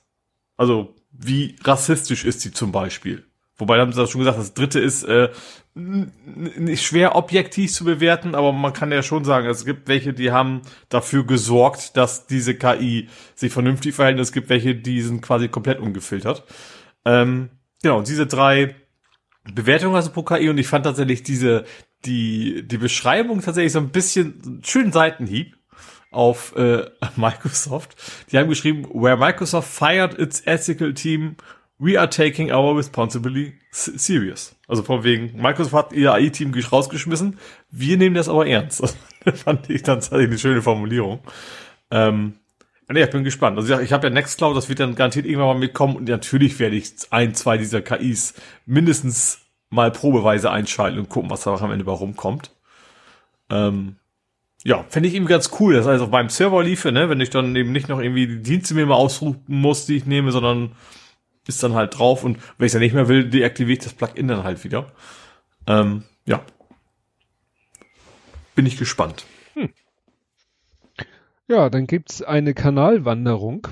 [0.57, 3.25] Also, wie rassistisch ist sie zum Beispiel?
[3.57, 5.29] Wobei, haben sie das schon gesagt, das dritte ist äh,
[5.75, 10.31] nicht schwer objektiv zu bewerten, aber man kann ja schon sagen, es gibt welche, die
[10.31, 14.17] haben dafür gesorgt, dass diese KI sich vernünftig verhält.
[14.19, 16.45] Es gibt welche, die sind quasi komplett ungefiltert.
[17.03, 17.49] Ähm,
[17.83, 18.75] genau, diese drei
[19.53, 21.65] Bewertungen also pro KI und ich fand tatsächlich diese,
[22.05, 25.57] die, die Beschreibung tatsächlich so ein bisschen schönen Seitenhieb
[26.09, 26.85] auf äh,
[27.17, 27.97] Microsoft.
[28.31, 31.35] Die haben geschrieben, where Microsoft fired its ethical team
[31.77, 34.54] we are taking our responsibility serious.
[34.67, 37.37] Also von wegen, Microsoft hat ihr AI-Team rausgeschmissen,
[37.71, 38.81] wir nehmen das aber ernst.
[39.25, 41.19] Das fand ich dann tatsächlich eine schöne Formulierung.
[41.89, 42.35] Ähm,
[42.87, 43.57] nee, ich bin gespannt.
[43.57, 46.75] Also ich habe ja Nextcloud, das wird dann garantiert irgendwann mal mitkommen und natürlich werde
[46.75, 48.35] ich ein, zwei dieser KIs
[48.67, 49.39] mindestens
[49.71, 52.51] mal probeweise einschalten und gucken, was da am Ende bei rumkommt.
[53.49, 53.95] Ähm,
[54.63, 57.29] ja, fände ich irgendwie ganz cool, dass also auf meinem Server liefe, ne, wenn ich
[57.29, 60.71] dann eben nicht noch irgendwie die Dienste mir mal ausrufen muss, die ich nehme, sondern
[61.47, 63.93] ist dann halt drauf und wenn ich es ja nicht mehr will, deaktiviere ich das
[63.93, 64.91] Plugin dann halt wieder.
[65.67, 66.41] Ähm, ja.
[68.55, 69.25] Bin ich gespannt.
[69.53, 69.69] Hm.
[71.47, 73.67] Ja, dann gibt's eine Kanalwanderung.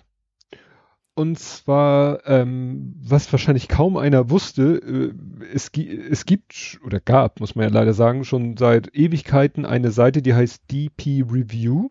[1.16, 7.54] Und zwar, ähm, was wahrscheinlich kaum einer wusste, äh, es, es gibt oder gab, muss
[7.54, 11.90] man ja leider sagen, schon seit Ewigkeiten eine Seite, die heißt DP Review.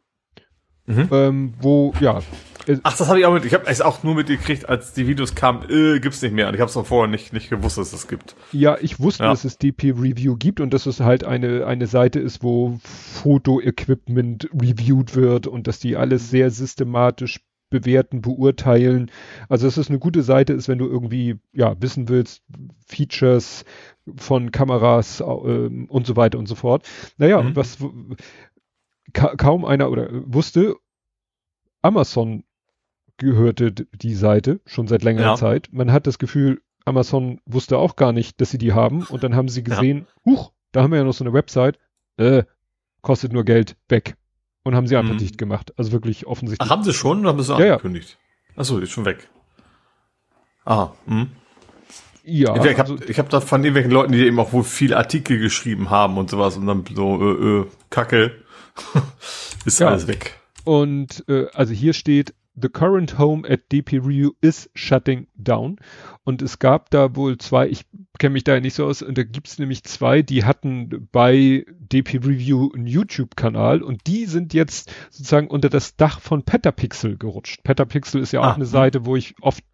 [0.87, 1.09] Mhm.
[1.13, 2.21] Ähm, wo, ja.
[2.83, 3.45] Ach, das habe ich auch mit.
[3.45, 6.49] Ich habe es auch nur mitgekriegt, als die Videos kamen, äh, gibt's nicht mehr.
[6.49, 8.37] Und ich habe es vorher nicht, nicht gewusst, dass es gibt.
[8.53, 9.31] Ja, ich wusste, ja.
[9.31, 14.49] dass es DP Review gibt und dass es halt eine, eine Seite ist, wo Foto-Equipment
[14.55, 19.11] reviewed wird und dass die alles sehr systematisch bewerten, beurteilen.
[19.49, 22.43] Also dass es eine gute Seite ist, wenn du irgendwie ja wissen willst,
[22.87, 23.65] Features
[24.17, 26.89] von Kameras äh, und so weiter und so fort.
[27.17, 27.57] Naja, mhm.
[27.57, 27.79] was
[29.13, 30.77] ka kaum einer oder wusste,
[31.83, 32.45] Amazon
[33.23, 35.35] gehörte die Seite schon seit längerer ja.
[35.37, 35.69] Zeit.
[35.73, 39.35] Man hat das Gefühl, Amazon wusste auch gar nicht, dass sie die haben und dann
[39.35, 40.33] haben sie gesehen, ja.
[40.33, 41.79] huch, da haben wir ja noch so eine Website,
[42.17, 42.45] äh,
[43.01, 44.17] kostet nur Geld, weg.
[44.65, 45.19] Und haben sie einfach mhm.
[45.19, 45.73] dicht gemacht.
[45.77, 46.65] Also wirklich offensichtlich.
[46.65, 48.17] Ach, haben sie schon oder haben sie ja, angekündigt?
[48.51, 48.61] Ja.
[48.61, 49.29] Achso, ist schon weg.
[50.65, 51.29] Aha, hm.
[52.25, 52.55] Ja.
[52.55, 55.39] Ich habe also, ich hab da von irgendwelchen Leuten, die eben auch wohl viele Artikel
[55.39, 58.45] geschrieben haben und sowas und dann so, äh, äh, Kacke,
[59.65, 59.89] ist ja.
[59.89, 60.39] alles weg.
[60.65, 65.77] Und äh, also hier steht, The current home at DP Review is shutting down.
[66.25, 67.87] Und es gab da wohl zwei, ich
[68.19, 71.65] kenne mich da nicht so aus, und da gibt es nämlich zwei, die hatten bei
[71.79, 77.63] DP Review einen YouTube-Kanal und die sind jetzt sozusagen unter das Dach von Petapixel gerutscht.
[77.65, 79.65] Petapixel ist ja auch ah, eine Seite, wo ich oft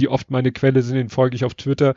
[0.00, 1.94] die oft meine Quelle sind, den folge ich auf Twitter.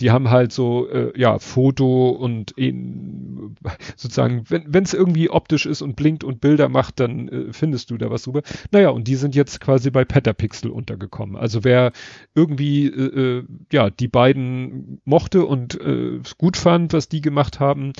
[0.00, 3.56] Die haben halt so, äh, ja, Foto und in,
[3.96, 7.96] sozusagen, wenn es irgendwie optisch ist und blinkt und Bilder macht, dann äh, findest du
[7.96, 8.42] da was drüber.
[8.70, 11.36] Naja, und die sind jetzt quasi bei Petapixel untergekommen.
[11.36, 11.92] Also wer
[12.34, 17.92] irgendwie, äh, äh ja, die beiden mochte und äh, gut fand, was die gemacht haben,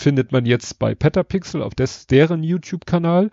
[0.00, 3.30] findet man jetzt bei Petapixel auf des, deren YouTube-Kanal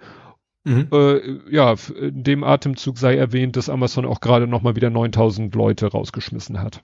[0.67, 0.89] Mhm.
[0.91, 5.87] Äh, ja, in dem Atemzug sei erwähnt, dass Amazon auch gerade nochmal wieder 9000 Leute
[5.87, 6.83] rausgeschmissen hat.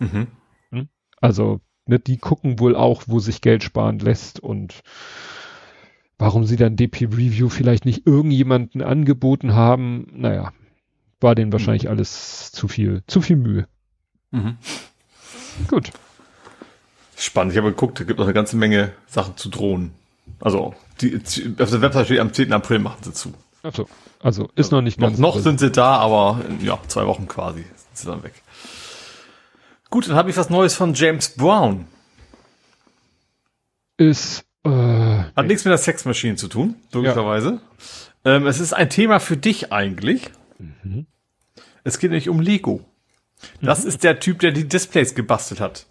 [0.00, 0.26] Mhm.
[0.72, 0.88] Hm?
[1.20, 4.82] Also, ne, die gucken wohl auch, wo sich Geld sparen lässt und
[6.18, 10.52] warum sie dann DP Review vielleicht nicht irgendjemanden angeboten haben, naja,
[11.20, 11.90] war denen wahrscheinlich mhm.
[11.90, 13.68] alles zu viel, zu viel Mühe.
[14.32, 14.56] Mhm.
[15.68, 15.92] Gut.
[17.16, 17.52] Spannend.
[17.52, 19.92] Ich habe geguckt, es gibt noch eine ganze Menge Sachen zu Drohnen.
[20.40, 21.16] Also, die,
[21.58, 22.52] auf der Website steht, am 10.
[22.52, 23.32] April machen sie zu.
[23.62, 23.88] Achso,
[24.20, 25.18] also ist also, noch nicht ganz.
[25.18, 28.34] Noch, noch sind sie da, aber ja, zwei Wochen quasi sind sie dann weg.
[29.90, 31.86] Gut, dann habe ich was Neues von James Brown.
[33.96, 37.60] Ist äh, hat nichts mit der Sex Machine zu tun, logischerweise.
[38.24, 38.36] Ja.
[38.36, 40.30] Ähm, es ist ein Thema für dich eigentlich.
[40.58, 41.06] Mhm.
[41.84, 42.84] Es geht nämlich um Lego.
[43.60, 43.88] Das mhm.
[43.88, 45.86] ist der Typ, der die Displays gebastelt hat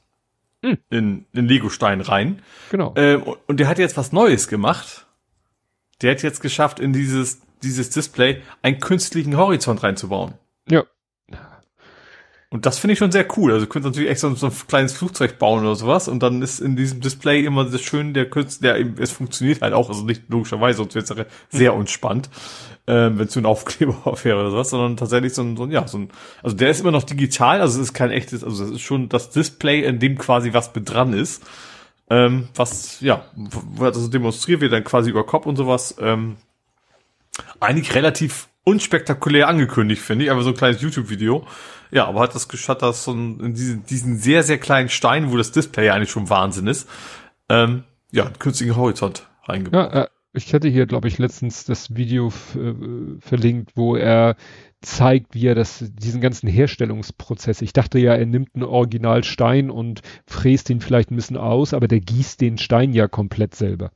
[0.64, 0.78] hm.
[0.90, 2.42] in, in Lego-Stein rein.
[2.70, 2.94] Genau.
[2.96, 5.08] Ähm, und der hat jetzt was Neues gemacht.
[6.02, 10.34] Der hat jetzt geschafft, in dieses, dieses Display einen künstlichen Horizont reinzubauen.
[10.70, 10.84] Ja.
[12.54, 13.54] Und das finde ich schon sehr cool.
[13.54, 16.76] Also könntest natürlich extra so ein kleines Flugzeug bauen oder sowas und dann ist in
[16.76, 20.78] diesem Display immer das schön, der Künstler, der es funktioniert halt auch, also nicht logischerweise,
[20.78, 22.30] sonst wäre es sehr unspannend,
[22.88, 25.72] ähm, wenn es so ein Aufkleber wäre oder sowas, sondern tatsächlich so ein, so ein,
[25.72, 26.10] ja, so ein,
[26.44, 29.08] also der ist immer noch digital, also es ist kein echtes, also es ist schon
[29.08, 31.44] das Display, in dem quasi was mit dran ist,
[32.10, 33.24] ähm, was, ja,
[33.80, 36.36] also demonstriert wird dann quasi über Kopf und sowas, ähm,
[37.62, 41.48] eigentlich relativ unspektakulär angekündigt, finde ich, aber so ein kleines YouTube-Video.
[41.92, 45.38] Ja, aber hat das, hat das so ein, diesen, diesen sehr, sehr kleinen Stein, wo
[45.38, 46.88] das Display eigentlich schon Wahnsinn ist,
[47.50, 49.94] ähm, ja, einen künstlichen Horizont reingebaut.
[49.94, 54.38] Ja, äh, ich hatte hier, glaube ich, letztens das Video äh, verlinkt, wo er
[54.82, 57.62] zeigt, wie er das, diesen ganzen Herstellungsprozess.
[57.62, 61.88] Ich dachte ja, er nimmt einen Originalstein und fräst ihn vielleicht ein bisschen aus, aber
[61.88, 63.92] der gießt den Stein ja komplett selber.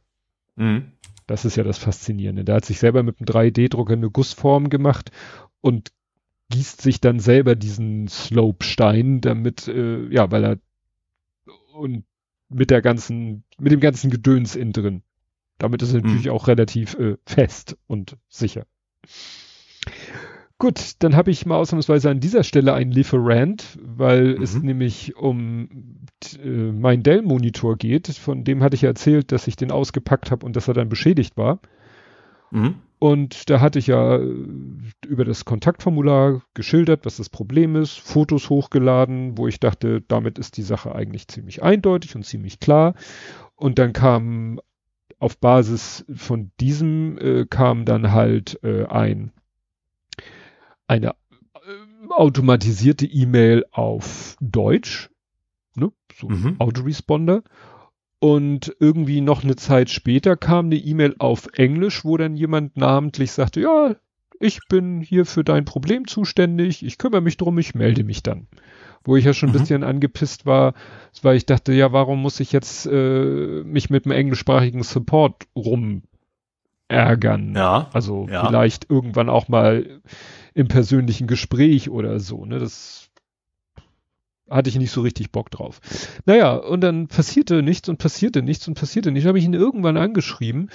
[0.58, 0.92] Mhm.
[1.26, 2.44] Das ist ja das Faszinierende.
[2.44, 5.12] Der hat sich selber mit einem 3D-Drucker eine Gussform gemacht
[5.62, 5.92] und
[6.50, 10.60] gießt sich dann selber diesen Slope-Stein, damit, äh, ja, weil er
[11.74, 12.06] und
[12.50, 15.02] mit der ganzen, mit dem ganzen Gedöns innen drin.
[15.58, 16.08] Damit ist er mhm.
[16.08, 18.66] natürlich auch relativ äh, fest und sicher.
[20.58, 24.44] Gut, dann habe ich mal ausnahmsweise an dieser Stelle einen Lieferant, weil mhm.
[24.44, 25.98] es nämlich um
[26.42, 28.08] äh, mein Dell-Monitor geht.
[28.08, 30.90] Von dem hatte ich ja erzählt, dass ich den ausgepackt habe und dass er dann
[30.90, 31.60] beschädigt war.
[32.52, 32.76] Mhm.
[32.98, 34.36] Und da hatte ich ja äh,
[35.06, 40.58] über das Kontaktformular geschildert, was das Problem ist, Fotos hochgeladen, wo ich dachte, damit ist
[40.58, 42.96] die Sache eigentlich ziemlich eindeutig und ziemlich klar.
[43.56, 44.60] Und dann kam
[45.20, 49.32] auf Basis von diesem äh, kam dann halt äh, ein
[50.88, 55.10] eine äh, automatisierte E-Mail auf Deutsch,
[55.76, 56.56] ne, so mhm.
[56.60, 57.44] Autoresponder.
[58.20, 63.32] Und irgendwie noch eine Zeit später kam eine E-Mail auf Englisch, wo dann jemand namentlich
[63.32, 63.96] sagte, ja,
[64.40, 68.48] ich bin hier für dein Problem zuständig, ich kümmere mich drum, ich melde mich dann.
[69.04, 69.60] Wo ich ja schon ein mhm.
[69.60, 70.74] bisschen angepisst war,
[71.22, 76.04] weil ich dachte, ja, warum muss ich jetzt äh, mich mit dem englischsprachigen Support rum
[76.88, 77.54] ärgern?
[77.56, 77.90] Ja.
[77.94, 78.48] Also ja.
[78.48, 80.02] vielleicht irgendwann auch mal
[80.54, 82.58] im persönlichen Gespräch oder so, ne?
[82.60, 83.05] Das
[84.50, 85.82] hatte ich nicht so richtig Bock drauf.
[86.26, 89.28] Naja, und dann passierte nichts und passierte nichts und passierte nichts.
[89.28, 90.70] Habe ich ihn irgendwann angeschrieben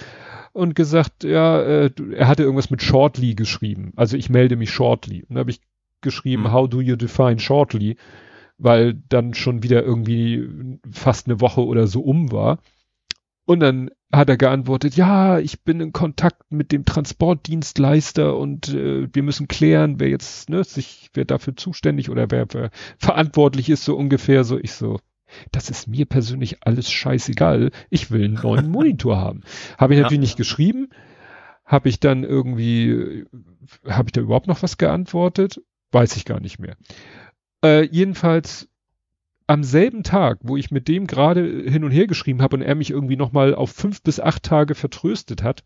[0.52, 3.92] und gesagt, ja, äh, er hatte irgendwas mit Shortly geschrieben.
[3.96, 5.22] Also ich melde mich Shortly.
[5.22, 5.60] Und dann habe ich
[6.00, 6.52] geschrieben, mhm.
[6.52, 7.96] how do you define Shortly?
[8.58, 12.58] Weil dann schon wieder irgendwie fast eine Woche oder so um war.
[13.50, 19.12] Und dann hat er geantwortet, ja, ich bin in Kontakt mit dem Transportdienstleister und äh,
[19.12, 23.84] wir müssen klären, wer jetzt, ne, sich, wer dafür zuständig oder wer, wer verantwortlich ist,
[23.84, 24.44] so ungefähr.
[24.44, 25.00] So, ich so,
[25.50, 27.72] das ist mir persönlich alles scheißegal.
[27.88, 29.40] Ich will einen neuen Monitor haben.
[29.78, 30.04] Habe ich ja.
[30.04, 30.90] natürlich nicht geschrieben.
[31.64, 33.24] Habe ich dann irgendwie,
[33.84, 35.60] habe ich da überhaupt noch was geantwortet?
[35.90, 36.76] Weiß ich gar nicht mehr.
[37.64, 38.69] Äh, jedenfalls
[39.50, 42.76] am selben Tag, wo ich mit dem gerade hin und her geschrieben habe und er
[42.76, 45.64] mich irgendwie nochmal auf fünf bis acht Tage vertröstet hat,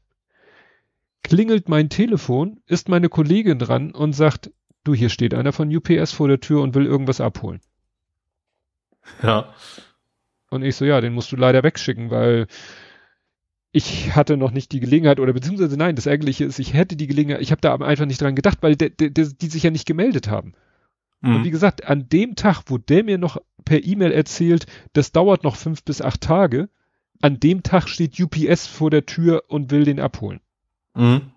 [1.23, 4.51] klingelt mein Telefon, ist meine Kollegin dran und sagt,
[4.85, 7.61] du, hier steht einer von UPS vor der Tür und will irgendwas abholen.
[9.23, 9.53] Ja.
[10.49, 12.47] Und ich so, ja, den musst du leider wegschicken, weil
[13.71, 17.07] ich hatte noch nicht die Gelegenheit oder beziehungsweise nein, das Ärgerliche ist, ich hätte die
[17.07, 19.71] Gelegenheit, ich habe da einfach nicht dran gedacht, weil de, de, de, die sich ja
[19.71, 20.55] nicht gemeldet haben.
[21.25, 21.37] Mhm.
[21.37, 25.43] Und wie gesagt, an dem Tag, wo der mir noch per E-Mail erzählt, das dauert
[25.43, 26.69] noch fünf bis acht Tage,
[27.23, 30.41] an dem Tag steht UPS vor der Tür und will den abholen.
[30.95, 31.33] Mhm.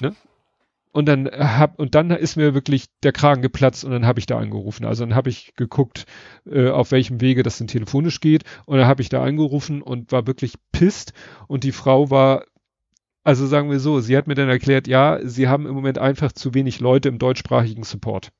[0.00, 0.14] Ne?
[0.92, 4.26] Und dann hab, und dann ist mir wirklich der Kragen geplatzt und dann habe ich
[4.26, 4.84] da angerufen.
[4.84, 6.06] Also dann habe ich geguckt,
[6.46, 8.44] äh, auf welchem Wege das denn telefonisch geht.
[8.66, 11.12] Und dann habe ich da angerufen und war wirklich pisst.
[11.48, 12.44] Und die Frau war,
[13.24, 16.32] also sagen wir so, sie hat mir dann erklärt, ja, sie haben im Moment einfach
[16.32, 18.32] zu wenig Leute im deutschsprachigen Support.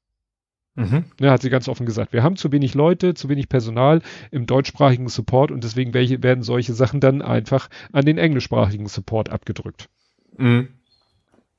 [0.81, 1.05] Mhm.
[1.21, 2.15] Ja, hat sie ganz offen gesagt.
[2.15, 4.01] Wir haben zu wenig Leute, zu wenig Personal
[4.31, 9.29] im deutschsprachigen Support und deswegen welche, werden solche Sachen dann einfach an den englischsprachigen Support
[9.29, 9.91] abgedrückt.
[10.39, 10.69] Mhm.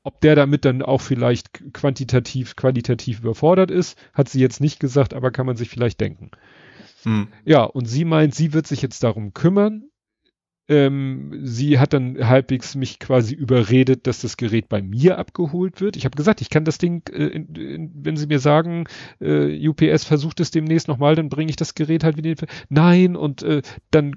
[0.04, 5.14] Ob der damit dann auch vielleicht quantitativ, qualitativ überfordert ist, hat sie jetzt nicht gesagt,
[5.14, 6.32] aber kann man sich vielleicht denken.
[7.04, 7.28] Mhm.
[7.46, 9.91] Ja, und sie meint, sie wird sich jetzt darum kümmern,
[10.72, 15.98] ähm, sie hat dann halbwegs mich quasi überredet, dass das Gerät bei mir abgeholt wird.
[15.98, 18.86] Ich habe gesagt, ich kann das Ding, äh, in, in, wenn sie mir sagen,
[19.20, 22.48] äh, UPS versucht es demnächst nochmal, dann bringe ich das Gerät halt wieder.
[22.70, 24.16] Nein, und äh, dann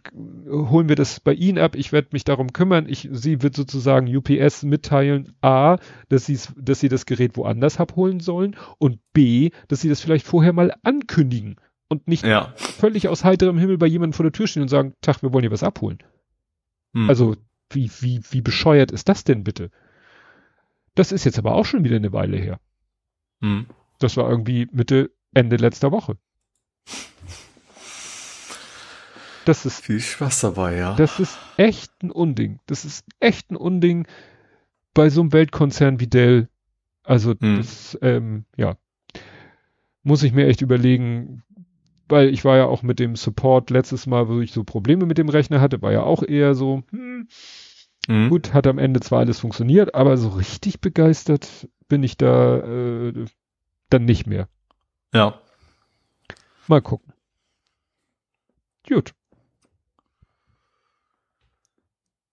[0.49, 1.75] holen wir das bei Ihnen ab.
[1.75, 2.87] Ich werde mich darum kümmern.
[2.89, 8.21] Ich, sie wird sozusagen UPS mitteilen, a, dass, sie dass sie das Gerät woanders abholen
[8.21, 11.57] sollen und b, dass sie das vielleicht vorher mal ankündigen
[11.89, 12.53] und nicht ja.
[12.57, 15.43] völlig aus heiterem Himmel bei jemandem vor der Tür stehen und sagen, Tag, wir wollen
[15.43, 15.99] hier was abholen.
[16.95, 17.09] Hm.
[17.09, 17.37] Also,
[17.71, 19.71] wie, wie, wie bescheuert ist das denn bitte?
[20.95, 22.61] Das ist jetzt aber auch schon wieder eine Weile her.
[23.41, 23.67] Hm.
[23.99, 26.17] Das war irgendwie Mitte Ende letzter Woche.
[29.45, 30.95] Das ist viel Spaß dabei, ja.
[30.95, 32.61] Das ist echt ein Unding.
[32.67, 34.07] Das ist echt ein Unding
[34.95, 36.49] bei so einem Weltkonzern wie Dell.
[37.03, 37.59] Also hm.
[37.59, 38.77] das, ähm, ja,
[40.03, 41.43] muss ich mir echt überlegen,
[42.09, 45.19] weil ich war ja auch mit dem Support letztes Mal, wo ich so Probleme mit
[45.19, 47.29] dem Rechner hatte, war ja auch eher so, hm,
[48.09, 48.29] mhm.
[48.31, 53.25] gut, hat am Ende zwar alles funktioniert, aber so richtig begeistert bin ich da äh,
[53.91, 54.49] dann nicht mehr.
[55.13, 55.41] Ja.
[56.67, 57.13] Mal gucken.
[58.89, 59.15] Gut.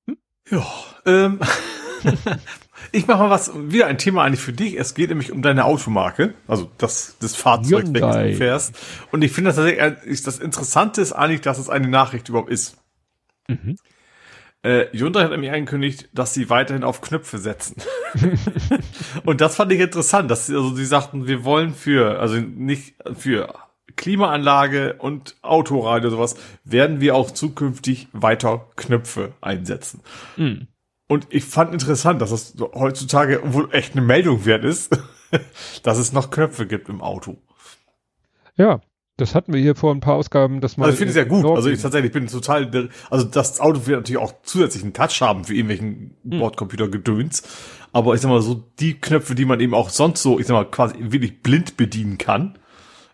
[0.07, 0.17] Hm?
[0.49, 0.65] Ja,
[1.05, 1.39] ähm,
[2.91, 4.79] ich mache mal was, wieder ein Thema eigentlich für dich.
[4.79, 8.75] Es geht nämlich um deine Automarke, also das, das Fahrzeug, welches du fährst.
[9.11, 12.77] Und ich finde das tatsächlich, das Interessante ist eigentlich, dass es eine Nachricht überhaupt ist.
[13.47, 13.77] Mhm.
[14.63, 17.77] Äh, Hyundai hat nämlich angekündigt, dass sie weiterhin auf Knöpfe setzen.
[19.25, 22.93] und das fand ich interessant, dass sie, also sie sagten, wir wollen für, also nicht
[23.15, 23.55] für
[23.95, 30.01] Klimaanlage und Autoradio sowas, werden wir auch zukünftig weiter Knöpfe einsetzen.
[30.37, 30.67] Mhm.
[31.11, 34.97] Und ich fand interessant, dass das heutzutage wohl echt eine Meldung wert ist,
[35.83, 37.35] dass es noch Knöpfe gibt im Auto.
[38.55, 38.79] Ja,
[39.17, 40.85] das hatten wir hier vor ein paar Ausgaben, dass man.
[40.85, 41.45] Also ich finde es ja gut.
[41.45, 45.43] Also ich tatsächlich bin total, also das Auto wird natürlich auch zusätzlich einen Touch haben
[45.43, 46.39] für irgendwelchen hm.
[46.39, 47.43] Bordcomputer-Gedöns.
[47.91, 50.53] Aber ich sag mal so, die Knöpfe, die man eben auch sonst so, ich sag
[50.53, 52.57] mal, quasi wirklich blind bedienen kann,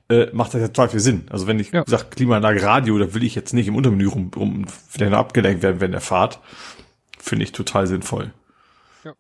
[0.08, 1.26] äh, macht das ja total viel Sinn.
[1.32, 1.84] Also wenn ich ja.
[1.88, 5.80] sage Klimaanlage Radio, da will ich jetzt nicht im Untermenü rum, rum vielleicht abgelenkt werden
[5.80, 6.40] während der Fahrt.
[7.28, 8.32] Finde ich total sinnvoll.
[9.04, 9.14] Ja.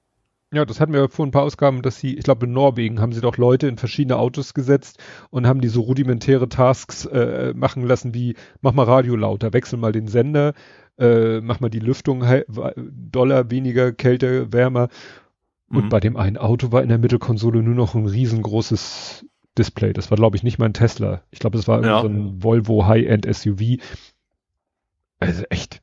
[0.53, 3.11] ja, das hatten wir vor ein paar Ausgaben, dass sie, ich glaube in Norwegen haben
[3.11, 7.83] sie doch Leute in verschiedene Autos gesetzt und haben die so rudimentäre Tasks äh, machen
[7.83, 10.53] lassen wie, mach mal Radio lauter, wechsel mal den Sender,
[10.97, 12.23] äh, mach mal die Lüftung
[12.77, 14.87] doller, weniger, kälter, wärmer.
[15.69, 15.89] Und mhm.
[15.89, 19.25] bei dem einen Auto war in der Mittelkonsole nur noch ein riesengroßes
[19.57, 19.91] Display.
[19.91, 21.23] Das war, glaube ich, nicht mal ein Tesla.
[21.29, 21.99] Ich glaube, es war ja.
[21.99, 23.83] so ein Volvo High-End SUV.
[25.19, 25.81] Also echt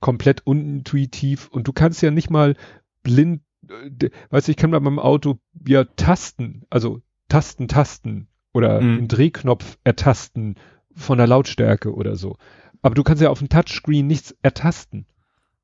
[0.00, 2.56] komplett unintuitiv und du kannst ja nicht mal
[3.02, 8.80] blind, äh, weißt du, ich kann bei meinem Auto ja Tasten, also Tasten, Tasten oder
[8.80, 8.96] mhm.
[8.96, 10.56] den Drehknopf ertasten
[10.94, 12.36] von der Lautstärke oder so.
[12.82, 15.06] Aber du kannst ja auf dem Touchscreen nichts ertasten.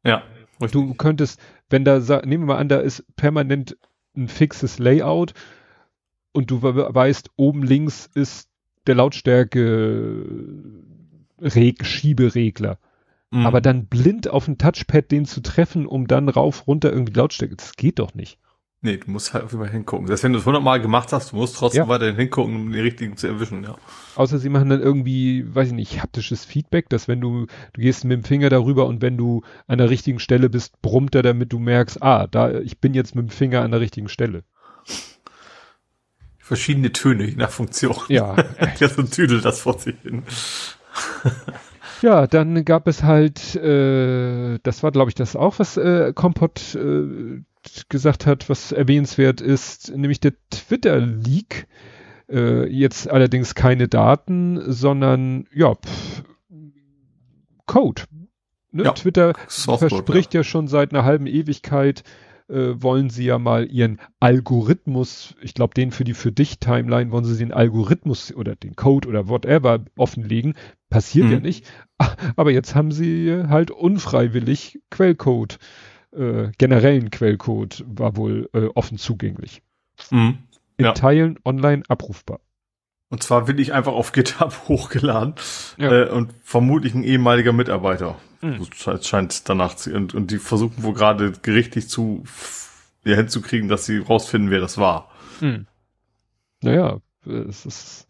[0.05, 0.23] Ja.
[0.61, 0.73] Richtig.
[0.73, 3.77] Du könntest, wenn da, nehmen wir mal an, da ist permanent
[4.17, 5.35] ein fixes Layout
[6.33, 8.49] und du weißt, oben links ist
[8.87, 10.25] der Lautstärke
[11.41, 12.79] Reg Schieberegler.
[13.35, 13.47] Mhm.
[13.47, 17.57] Aber dann blind auf dem Touchpad den zu treffen, um dann rauf, runter irgendwie Lautstärke,
[17.57, 18.39] das geht doch nicht.
[18.81, 20.07] Nee, du musst halt auf jeden Fall hingucken.
[20.07, 21.89] Selbst wenn du es hundertmal gemacht hast, du musst trotzdem ja.
[21.89, 23.77] weiterhin hingucken, um die richtigen zu erwischen, ja.
[24.15, 28.05] Außer sie machen dann irgendwie, weiß ich nicht, haptisches Feedback, dass wenn du, du gehst
[28.05, 31.53] mit dem Finger darüber und wenn du an der richtigen Stelle bist, brummt er, damit
[31.53, 34.45] du merkst, ah, da, ich bin jetzt mit dem Finger an der richtigen Stelle.
[36.39, 37.97] Verschiedene Töne, je nach Funktion.
[38.09, 38.37] Ja.
[38.79, 40.23] ja, so tüdelt das vor sich hin.
[42.03, 46.75] Ja, dann gab es halt, äh, das war glaube ich das auch, was äh, Kompott
[46.75, 47.43] äh,
[47.89, 51.67] gesagt hat, was erwähnenswert ist, nämlich der Twitter-Leak.
[52.29, 56.25] Äh, jetzt allerdings keine Daten, sondern ja, pff,
[57.67, 58.03] Code.
[58.73, 58.85] Ne?
[58.85, 60.41] Ja, Twitter verspricht ja.
[60.41, 62.03] ja schon seit einer halben Ewigkeit,
[62.49, 67.11] äh, wollen sie ja mal ihren Algorithmus, ich glaube, den für die für dich Timeline
[67.11, 70.55] wollen sie den Algorithmus oder den Code oder whatever offenlegen.
[70.95, 71.33] Passiert mhm.
[71.33, 71.67] ja nicht.
[72.37, 75.59] Aber jetzt haben sie halt unfreiwillig Quellcode,
[76.13, 79.61] äh, generellen Quellcode war wohl äh, offen zugänglich.
[80.13, 80.39] Mhm.
[80.77, 80.93] In ja.
[80.93, 82.39] Teilen online abrufbar.
[83.09, 85.35] Und zwar will ich einfach auf GitHub hochgeladen
[85.79, 86.05] ja.
[86.05, 88.15] äh, und vermutlich ein ehemaliger Mitarbeiter.
[88.41, 88.65] Mhm.
[88.85, 92.23] Das scheint danach zu, und, und die versuchen wohl gerade gerichtlich zu
[93.05, 95.11] ja, hinzukriegen, dass sie rausfinden, wer das war.
[95.41, 95.67] Mhm.
[96.63, 98.07] Naja, es ist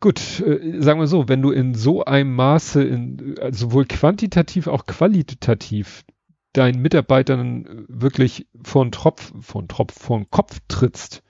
[0.00, 4.66] gut, äh, sagen wir so, wenn du in so einem Maße, in, also sowohl quantitativ
[4.66, 6.04] auch qualitativ
[6.52, 11.22] deinen Mitarbeitern wirklich von Tropf, von Tropf, von Kopf trittst,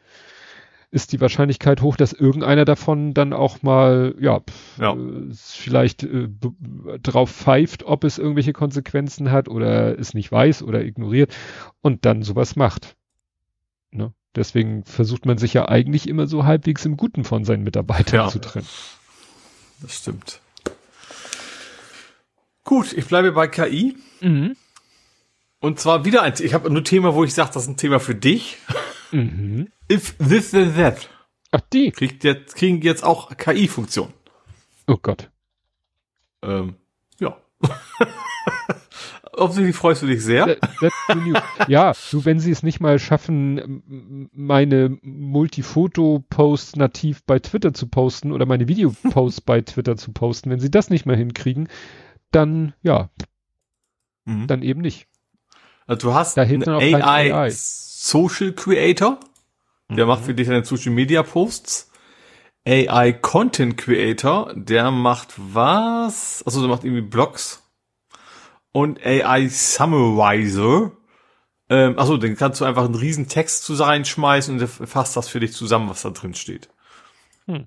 [0.92, 4.40] ist die Wahrscheinlichkeit hoch, dass irgendeiner davon dann auch mal, ja,
[4.78, 4.94] ja.
[4.94, 6.28] Äh, vielleicht äh,
[7.02, 11.32] drauf pfeift, ob es irgendwelche Konsequenzen hat oder es nicht weiß oder ignoriert
[11.81, 12.97] und dann sowas macht.
[13.92, 14.12] Ne?
[14.36, 18.28] Deswegen versucht man sich ja eigentlich immer so halbwegs im Guten von seinen Mitarbeitern ja.
[18.28, 18.68] zu trennen.
[19.83, 20.41] Das stimmt.
[22.65, 23.97] Gut, ich bleibe bei KI.
[24.20, 24.57] Mhm.
[25.59, 27.99] Und zwar wieder ein, ich habe ein Thema, wo ich sage, das ist ein Thema
[27.99, 28.59] für dich.
[29.10, 29.73] Mhm.
[29.91, 31.09] If this then that.
[31.50, 31.91] Ach, die.
[31.91, 34.12] Kriegt jetzt, kriegen jetzt auch KI-Funktion.
[34.86, 35.31] Oh Gott.
[36.42, 36.76] Ähm,
[37.18, 37.36] ja.
[39.41, 40.59] offensichtlich freust du dich sehr.
[40.59, 47.89] That, ja, du, wenn sie es nicht mal schaffen, meine Multifoto-Posts nativ bei Twitter zu
[47.89, 51.69] posten oder meine Videoposts bei Twitter zu posten, wenn sie das nicht mehr hinkriegen,
[52.31, 53.10] dann, ja,
[54.27, 54.47] Mhm.
[54.47, 55.07] dann eben nicht.
[55.86, 57.51] Also du hast Da einen AI, AI.
[57.52, 59.19] Social Creator,
[59.89, 61.91] der macht für dich deine Social Media Posts.
[62.67, 66.43] AI Content Creator, der macht was?
[66.44, 67.62] Also der macht irgendwie Blogs.
[68.73, 70.92] Und AI Summarizer,
[71.68, 75.28] ähm, also den kannst du einfach einen riesen Text zu reinschmeißen und der fasst das
[75.28, 76.68] für dich zusammen, was da drin steht.
[77.47, 77.66] Hm.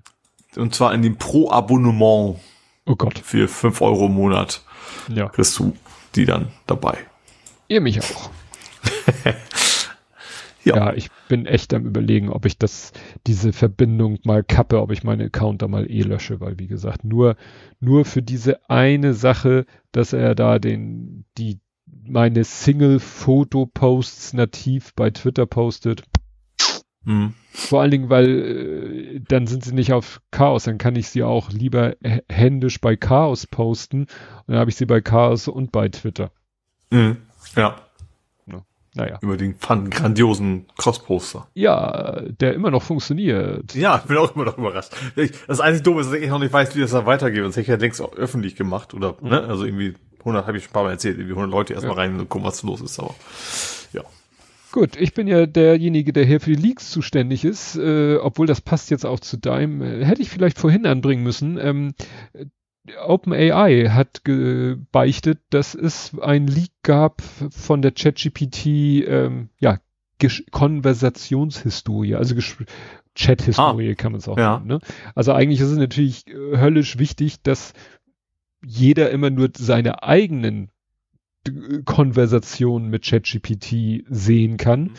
[0.56, 2.38] Und zwar in dem Pro-Abonnement
[2.86, 4.62] Oh Gott, für fünf Euro im Monat
[5.08, 5.28] ja.
[5.28, 5.74] kriegst du
[6.14, 6.98] die dann dabei.
[7.68, 8.30] Ihr mich auch.
[10.64, 10.76] Ja.
[10.76, 12.92] Ja, ich bin echt am überlegen, ob ich das,
[13.26, 17.04] diese Verbindung mal kappe, ob ich meine Account da mal eh lösche, weil wie gesagt,
[17.04, 17.36] nur,
[17.80, 25.46] nur für diese eine Sache, dass er da den, die, meine Single-Foto-Posts nativ bei Twitter
[25.46, 26.04] postet.
[27.04, 27.34] Hm.
[27.50, 31.22] Vor allen Dingen, weil äh, dann sind sie nicht auf Chaos, dann kann ich sie
[31.22, 31.94] auch lieber
[32.28, 34.08] händisch bei Chaos posten und
[34.48, 36.30] dann habe ich sie bei Chaos und bei Twitter.
[36.90, 37.18] Mhm.
[37.56, 37.76] Ja.
[38.96, 39.18] Naja.
[39.22, 41.48] über den fun grandiosen Cross-Poster.
[41.54, 43.74] Ja, der immer noch funktioniert.
[43.74, 44.92] Ja, ich bin auch immer noch überrascht.
[45.48, 47.42] Das einzige Dumme ist, dass ich noch nicht weiß, wie das da weitergeht.
[47.42, 48.94] Sonst hätte ich ja längst auch öffentlich gemacht.
[48.94, 49.42] Oder, ne?
[49.42, 52.02] Also irgendwie 100, habe ich schon ein paar Mal erzählt, irgendwie 100 Leute erstmal Ja.
[52.02, 52.98] rein und gucken, was los ist.
[53.00, 53.14] Aber
[53.92, 54.02] ja.
[54.72, 58.60] Gut, ich bin ja derjenige, der hier für die Leaks zuständig ist, äh, obwohl das
[58.60, 59.82] passt jetzt auch zu deinem.
[59.82, 61.58] Äh, hätte ich vielleicht vorhin anbringen müssen.
[61.58, 61.94] Ähm,
[62.32, 62.46] äh,
[63.06, 69.78] OpenAI hat gebeichtet, dass es ein Leak gab von der ChatGPT, ähm, ja,
[70.18, 72.34] Gesch Konversationshistorie, also
[73.14, 74.58] Chat-Historie kann man es auch ja.
[74.58, 74.66] nennen.
[74.66, 74.78] Ne?
[75.14, 77.72] Also eigentlich ist es natürlich äh, höllisch wichtig, dass
[78.64, 80.70] jeder immer nur seine eigenen
[81.46, 84.92] d- Konversationen mit ChatGPT sehen kann.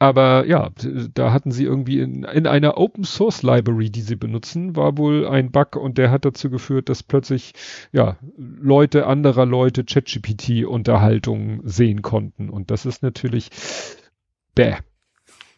[0.00, 0.70] Aber ja,
[1.12, 5.28] da hatten sie irgendwie in, in einer Open Source Library, die sie benutzen, war wohl
[5.28, 7.52] ein Bug und der hat dazu geführt, dass plötzlich
[7.92, 13.50] ja Leute anderer Leute ChatGPT Unterhaltungen sehen konnten und das ist natürlich
[14.54, 14.76] bäh,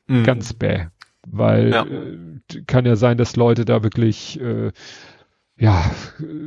[0.08, 0.24] Mhm.
[0.24, 0.86] ganz bäh,
[1.24, 1.84] weil Ja.
[1.86, 4.72] äh, kann ja sein, dass Leute da wirklich äh,
[5.56, 5.88] ja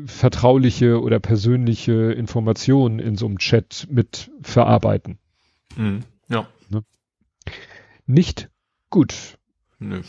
[0.06, 5.18] vertrauliche oder persönliche Informationen in so einem Chat mit verarbeiten.
[5.78, 6.02] Mhm.
[8.06, 8.50] Nicht
[8.90, 9.38] gut.
[9.80, 10.02] Nö.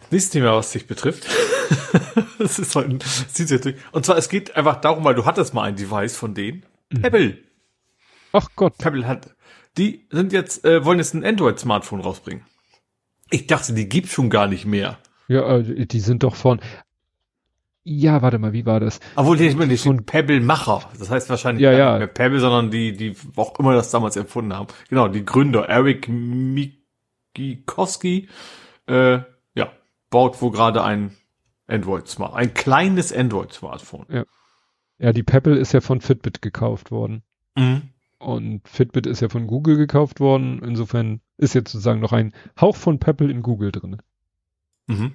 [0.00, 1.26] Das nächste Thema, was dich betrifft,
[2.38, 3.76] das ist halt sich durch.
[3.92, 6.66] Und zwar, es geht einfach darum, weil du hattest mal ein Device von denen.
[6.90, 7.02] Mhm.
[7.02, 7.38] Pebble.
[8.32, 8.76] Ach Gott.
[8.78, 9.34] Pebble hat,
[9.78, 12.44] die sind jetzt, äh, wollen jetzt ein Android-Smartphone rausbringen.
[13.30, 14.98] Ich dachte, die gibt's schon gar nicht mehr.
[15.28, 16.60] Ja, äh, die sind doch von.
[17.86, 18.98] Ja, warte mal, wie war das?
[19.14, 20.88] Obwohl, die, die Von- sind Pebble-Macher.
[20.98, 21.90] Das heißt wahrscheinlich Ja, ja.
[21.92, 24.68] nicht mehr Pebble, sondern die, die auch immer das damals erfunden haben.
[24.88, 26.08] Genau, die Gründer, Eric
[27.34, 28.28] Mikikowski,
[28.86, 29.18] äh,
[29.54, 29.72] ja,
[30.08, 31.14] baut wo gerade ein
[31.66, 34.24] Android-Smart, ein kleines Android-Smartphone.
[34.98, 37.22] Ja, die Pebble ist ja von Fitbit gekauft worden.
[37.54, 37.82] Mhm.
[38.18, 40.62] Und Fitbit ist ja von Google gekauft worden.
[40.64, 43.98] Insofern ist jetzt sozusagen noch ein Hauch von Pebble in Google drin.
[44.86, 45.12] Mhm.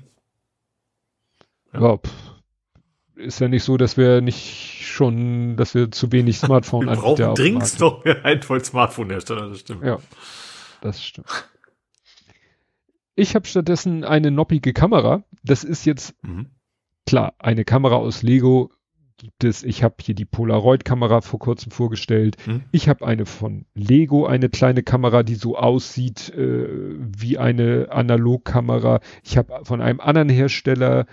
[1.74, 1.82] Ja.
[1.82, 1.98] Ja.
[1.98, 2.36] pff.
[3.20, 7.36] Ist ja nicht so, dass wir nicht schon, dass wir zu wenig Smartphone Wir brauchen
[7.36, 9.84] dringend noch mehr Android-Smartphone-Hersteller, das stimmt.
[9.84, 10.00] Ja,
[10.82, 11.28] das stimmt.
[13.16, 15.24] Ich habe stattdessen eine noppige Kamera.
[15.44, 16.48] Das ist jetzt Mhm.
[17.06, 18.72] klar, eine Kamera aus Lego
[19.18, 19.64] gibt es.
[19.64, 22.38] Ich habe hier die Polaroid-Kamera vor kurzem vorgestellt.
[22.48, 22.64] Mhm.
[22.72, 26.68] Ich habe eine von Lego, eine kleine Kamera, die so aussieht äh,
[26.98, 29.02] wie eine Analogkamera.
[29.24, 31.06] Ich habe von einem anderen Hersteller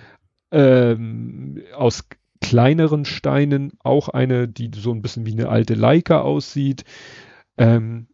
[0.50, 2.08] ähm, aus
[2.40, 6.84] kleineren Steinen auch eine, die so ein bisschen wie eine alte Leica aussieht.
[7.56, 8.08] Ähm,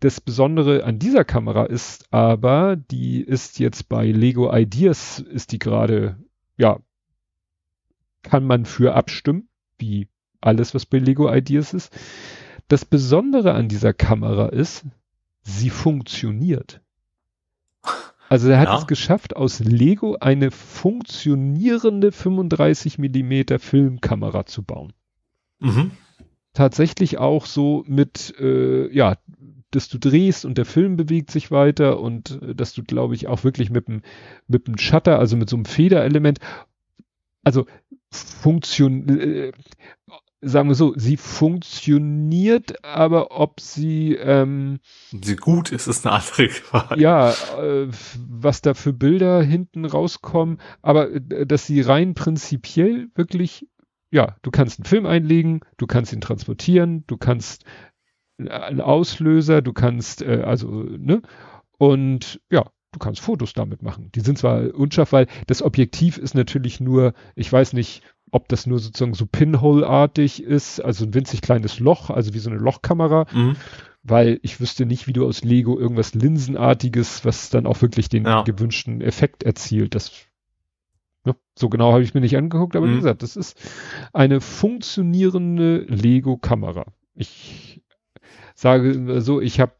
[0.00, 5.58] das Besondere an dieser Kamera ist aber, die ist jetzt bei Lego Ideas, ist die
[5.58, 6.16] gerade,
[6.56, 6.78] ja,
[8.22, 10.08] kann man für abstimmen, wie
[10.40, 11.96] alles, was bei Lego Ideas ist.
[12.68, 14.84] Das Besondere an dieser Kamera ist,
[15.42, 16.80] sie funktioniert.
[18.28, 18.78] Also er hat Ja.
[18.78, 24.92] es geschafft, aus Lego eine funktionierende 35 Millimeter Filmkamera zu bauen
[25.60, 25.90] Mhm.
[26.52, 29.16] tatsächlich auch so mit, äh, ja,
[29.70, 33.26] dass du drehst und der Film bewegt sich weiter und äh, dass du, glaube ich,
[33.28, 34.02] auch wirklich mit dem,
[34.46, 36.38] mit dem Shutter, also mit so einem Federelement,
[37.44, 37.66] also
[38.10, 39.52] funktion, äh,
[40.40, 44.78] sagen wir so, sie funktioniert, aber ob sie, ähm,
[45.10, 47.00] Sie gut ist, ist eine andere Frage.
[47.00, 47.88] ja, äh,
[48.28, 53.66] was da für Bilder hinten rauskommen, aber äh, dass sie rein prinzipiell wirklich
[54.10, 57.64] ja, du kannst einen Film einlegen, du kannst ihn transportieren, du kannst
[58.38, 61.22] äh, einen Auslöser, du kannst, äh, also, ne?
[61.78, 64.10] Und ja, du kannst Fotos damit machen.
[64.14, 68.66] Die sind zwar unscharf, weil das Objektiv ist natürlich nur, ich weiß nicht, ob das
[68.66, 73.26] nur sozusagen so Pinhole-artig ist, also ein winzig kleines Loch, also wie so eine Lochkamera,
[73.32, 73.56] Mhm.
[74.02, 78.24] weil ich wüsste nicht, wie du aus Lego irgendwas Linsenartiges, was dann auch wirklich den
[78.24, 78.42] Ja.
[78.42, 79.94] gewünschten Effekt erzielt.
[79.94, 80.12] Das
[81.24, 82.96] ne, so genau habe ich mir nicht angeguckt, aber wie Mhm.
[82.96, 83.58] gesagt, das ist
[84.12, 86.86] eine funktionierende Lego-Kamera.
[87.14, 87.82] Ich
[88.54, 89.72] sage so, ich habe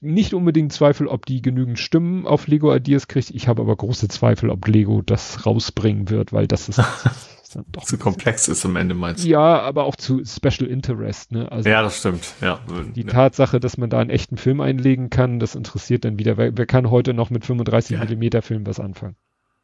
[0.00, 3.30] nicht unbedingt Zweifel, ob die genügend Stimmen auf Lego Ideas kriegt.
[3.30, 6.78] Ich habe aber große Zweifel, ob Lego das rausbringen wird, weil das ist,
[7.42, 9.28] ist dann doch Zu komplex ist am Ende, meinst du?
[9.28, 11.50] ja, aber auch zu Special Interest, ne?
[11.52, 12.60] Also Ja, das stimmt, ja.
[12.94, 13.06] die ja.
[13.06, 16.36] Tatsache, dass man da einen echten Film einlegen kann, das interessiert dann wieder.
[16.36, 18.00] Wer, wer kann heute noch mit 35 Ja.
[18.00, 19.16] Millimeter Film was anfangen?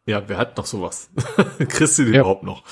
[0.06, 1.10] Ja, wer hat noch sowas?
[1.68, 2.20] Kriegst du den Ja.
[2.20, 2.62] überhaupt noch?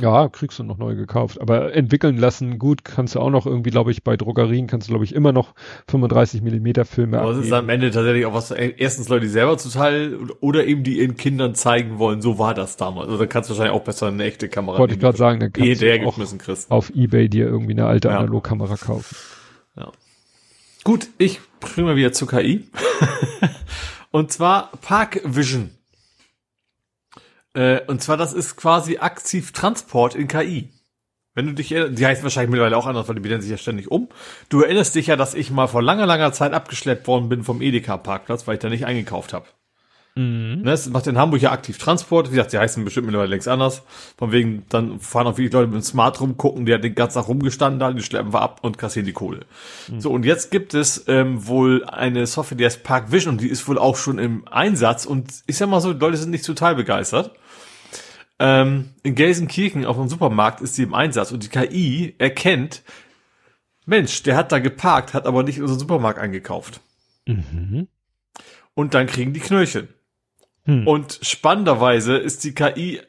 [0.00, 1.38] Ja, kriegst du noch neu gekauft.
[1.38, 4.92] Aber entwickeln lassen, gut, kannst du auch noch irgendwie, glaube ich, bei Drogerien kannst du,
[4.92, 5.52] glaube ich, immer noch
[5.90, 7.58] 35 Millimeter Filme Aber es ist abgeben.
[7.58, 11.18] am Ende tatsächlich auch was, äh, erstens Leute, die selber zuteil oder eben die ihren
[11.18, 13.08] Kindern zeigen wollen, so war das damals.
[13.08, 15.52] Also da kannst du wahrscheinlich auch besser eine echte Kamera Wollte ich gerade sagen, dann
[15.52, 16.70] kannst du auch kriegst.
[16.70, 18.18] auf Ebay dir irgendwie eine alte Ja.
[18.18, 19.14] Analogkamera kaufen.
[20.84, 22.68] Gut, ich bringe mal wieder zu KI.
[24.12, 25.70] und zwar Park Vision.
[27.56, 30.70] Äh, und zwar, das ist quasi aktiv Transport in KI.
[31.34, 33.58] Wenn du dich, erinner- die heißt wahrscheinlich mittlerweile auch anders, weil die benennen sich ja
[33.58, 34.08] ständig um.
[34.48, 37.60] Du erinnerst dich ja, dass ich mal vor langer, langer Zeit abgeschleppt worden bin vom
[37.60, 39.46] Edeka-Parkplatz, weil ich da nicht eingekauft habe.
[40.18, 40.62] Mhm.
[40.62, 42.28] Ne, das macht in Hamburg ja aktiv Transport.
[42.28, 43.82] Wie gesagt, die heißen bestimmt mittlerweile längst anders.
[44.16, 47.18] Von wegen, dann fahren auch wirklich Leute mit dem Smart rumgucken, die hat den ganzen
[47.18, 49.40] Tag rumgestanden da, die schleppen wir ab und kassieren die Kohle.
[49.98, 53.48] So, und jetzt gibt es ähm, wohl eine Software, die heißt Park Vision und die
[53.48, 56.46] ist wohl auch schon im Einsatz und ich sag mal so, die Leute sind nicht
[56.46, 57.32] total begeistert.
[58.38, 62.82] Ähm, in Gelsenkirchen auf dem Supermarkt ist sie im Einsatz und die KI erkennt,
[63.86, 66.80] Mensch, der hat da geparkt, hat aber nicht in unseren Supermarkt eingekauft.
[67.26, 67.88] Mhm.
[68.74, 69.88] Und dann kriegen die Knöllchen.
[70.64, 70.86] Hm.
[70.86, 73.00] Und spannenderweise ist die KI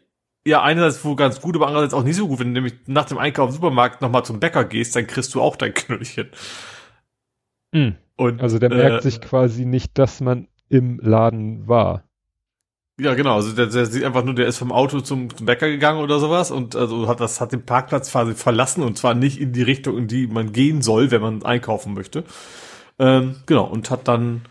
[0.46, 2.40] ja einerseits wohl ganz gut, aber andererseits auch nicht so gut.
[2.40, 5.42] Wenn du nämlich nach dem Einkauf im Supermarkt nochmal zum Bäcker gehst, dann kriegst du
[5.42, 6.30] auch dein Knöllchen.
[7.74, 7.96] Mhm.
[8.16, 12.04] Und, Also der merkt äh, sich quasi nicht, dass man im Laden war.
[13.00, 13.36] Ja, genau.
[13.36, 16.20] Also der, der sieht einfach nur, der ist vom Auto zum, zum Bäcker gegangen oder
[16.20, 19.62] sowas und also hat das hat den Parkplatz quasi verlassen und zwar nicht in die
[19.62, 22.24] Richtung, in die man gehen soll, wenn man einkaufen möchte.
[22.98, 24.42] Ähm, genau und hat dann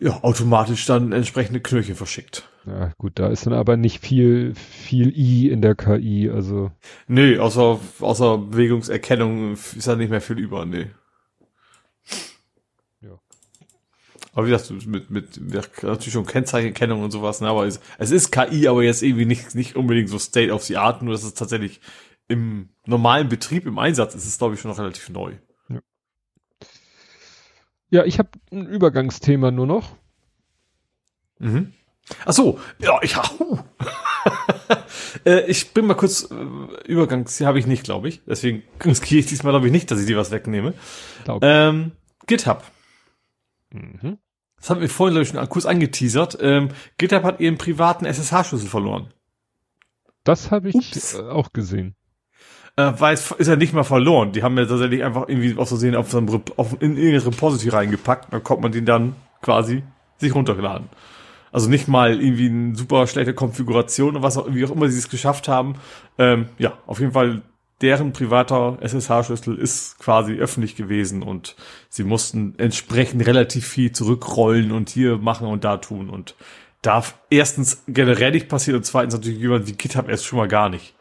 [0.00, 2.48] ja automatisch dann entsprechende Knöllchen verschickt.
[2.66, 6.70] Ja, gut, da ist dann aber nicht viel, viel I in der KI, also.
[7.08, 10.86] Nee, außer, außer Bewegungserkennung ist da nicht mehr viel über, nee.
[13.00, 13.18] Ja.
[14.32, 18.10] Aber wie gesagt, mit, mit, mit natürlich schon Kennzeichenerkennung und sowas, ne, aber es, es
[18.10, 21.22] ist KI, aber jetzt irgendwie nicht, nicht unbedingt so State of the Art, nur dass
[21.22, 21.80] es tatsächlich
[22.28, 25.34] im normalen Betrieb, im Einsatz ist es, glaube ich, schon noch relativ neu.
[27.90, 29.96] Ja, ich habe ein Übergangsthema nur noch.
[31.38, 31.74] Mhm.
[32.24, 33.58] Ach so, ja, ich, huh.
[35.26, 38.22] äh, ich bin mal kurz, äh, Übergangs, habe ich nicht, glaube ich.
[38.26, 40.72] Deswegen riskiere ich diesmal, glaube ich, nicht, dass ich dir was wegnehme.
[41.42, 41.92] Ähm,
[42.26, 42.64] GitHub.
[43.72, 44.18] Mhm.
[44.56, 46.38] Das haben wir vorhin, glaube ich, schon kurz angeteasert.
[46.40, 46.68] Ähm,
[46.98, 49.12] GitHub hat ihren privaten SSH-Schlüssel verloren.
[50.24, 51.14] Das habe ich Ups.
[51.14, 51.96] äh, auch gesehen.
[52.76, 54.32] Äh, weil es ist ja nicht mal verloren.
[54.32, 57.70] Die haben ja tatsächlich einfach irgendwie aus Versehen auf so einem auf, in irgendein Repository
[57.76, 58.32] reingepackt.
[58.32, 59.82] Dann kommt man den dann quasi
[60.18, 60.88] sich runterladen.
[61.50, 64.98] Also nicht mal irgendwie eine super schlechte Konfiguration oder was auch, wie auch immer sie
[64.98, 65.74] es geschafft haben.
[66.16, 67.42] Ähm, ja, auf jeden Fall
[67.82, 71.56] deren privater SSH-Schlüssel ist quasi öffentlich gewesen und
[71.88, 76.36] sie mussten entsprechend relativ viel zurückrollen und hier machen und da tun und
[76.80, 80.68] darf erstens generell nicht passieren und zweitens natürlich jemand wie GitHub erst schon mal gar
[80.68, 80.94] nicht.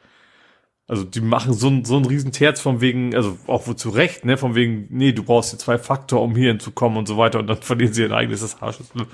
[0.88, 3.90] Also die machen so ein, so ein riesen Terz von wegen, also auch wo zu
[3.90, 7.18] Recht, ne, von wegen, nee, du brauchst hier zwei Faktor, um hier hinzukommen und so
[7.18, 9.08] weiter und dann verlieren sie ihr eigenes SSH-Schlüssel.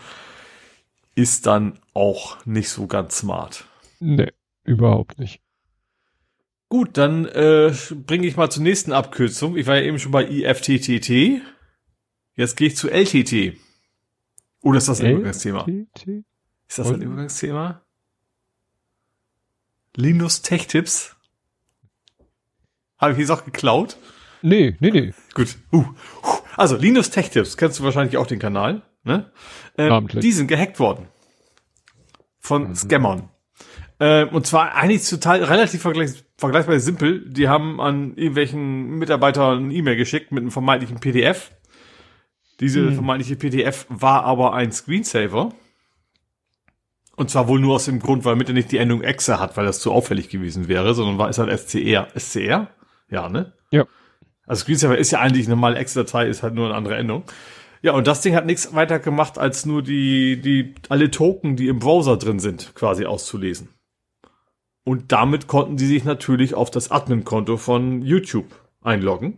[1.16, 3.66] Ist dann auch nicht so ganz smart.
[4.00, 4.32] Nee,
[4.64, 5.42] überhaupt nicht.
[6.70, 7.74] Gut, dann äh,
[8.06, 9.56] bringe ich mal zur nächsten Abkürzung.
[9.56, 11.42] Ich war ja eben schon bei IFTTT.
[12.36, 13.58] Jetzt gehe ich zu LTT.
[14.62, 15.66] Oder ist das ein Übergangsthema?
[15.66, 16.26] LTT?
[16.68, 17.82] Ist das ein Übergangsthema?
[19.96, 21.16] Linus Tech Tips.
[22.98, 23.98] Habe ich jetzt auch geklaut?
[24.42, 25.14] Nee, nee, nee.
[25.34, 25.58] Gut.
[25.72, 25.86] Uh.
[26.24, 26.38] huh.
[26.56, 29.32] Also, Linus Tech Tips, kennst du wahrscheinlich auch den Kanal, ne?
[29.78, 30.22] Äh, Namentlich.
[30.22, 31.08] die sind gehackt worden.
[32.40, 33.30] Von Scammern.
[34.00, 37.30] Äh, und zwar eigentlich total relativ vergleich, vergleichsweise simpel.
[37.30, 41.52] Die haben an irgendwelchen Mitarbeitern eine E-Mail geschickt mit einem vermeintlichen PDF.
[42.60, 42.94] Diese Hm.
[42.96, 45.54] vermeintliche PDF war aber ein Screensaver.
[47.16, 49.66] Und zwar wohl nur aus dem Grund, weil Mitte nicht die Endung Exe hat, weil
[49.66, 52.08] das zu auffällig gewesen wäre, sondern war es halt SCR.
[52.16, 52.68] SCR?
[53.10, 53.54] Ja, ne?
[53.72, 53.86] Ja.
[54.46, 57.24] Also Screensaver ist ja eigentlich eine normale Exe-Datei, ist halt nur eine andere Endung.
[57.82, 61.68] Ja, und das Ding hat nichts weiter gemacht, als nur die, die, alle Token, die
[61.68, 63.70] im Browser drin sind, quasi auszulesen.
[64.88, 68.46] Und damit konnten sie sich natürlich auf das Admin-Konto von YouTube
[68.82, 69.38] einloggen.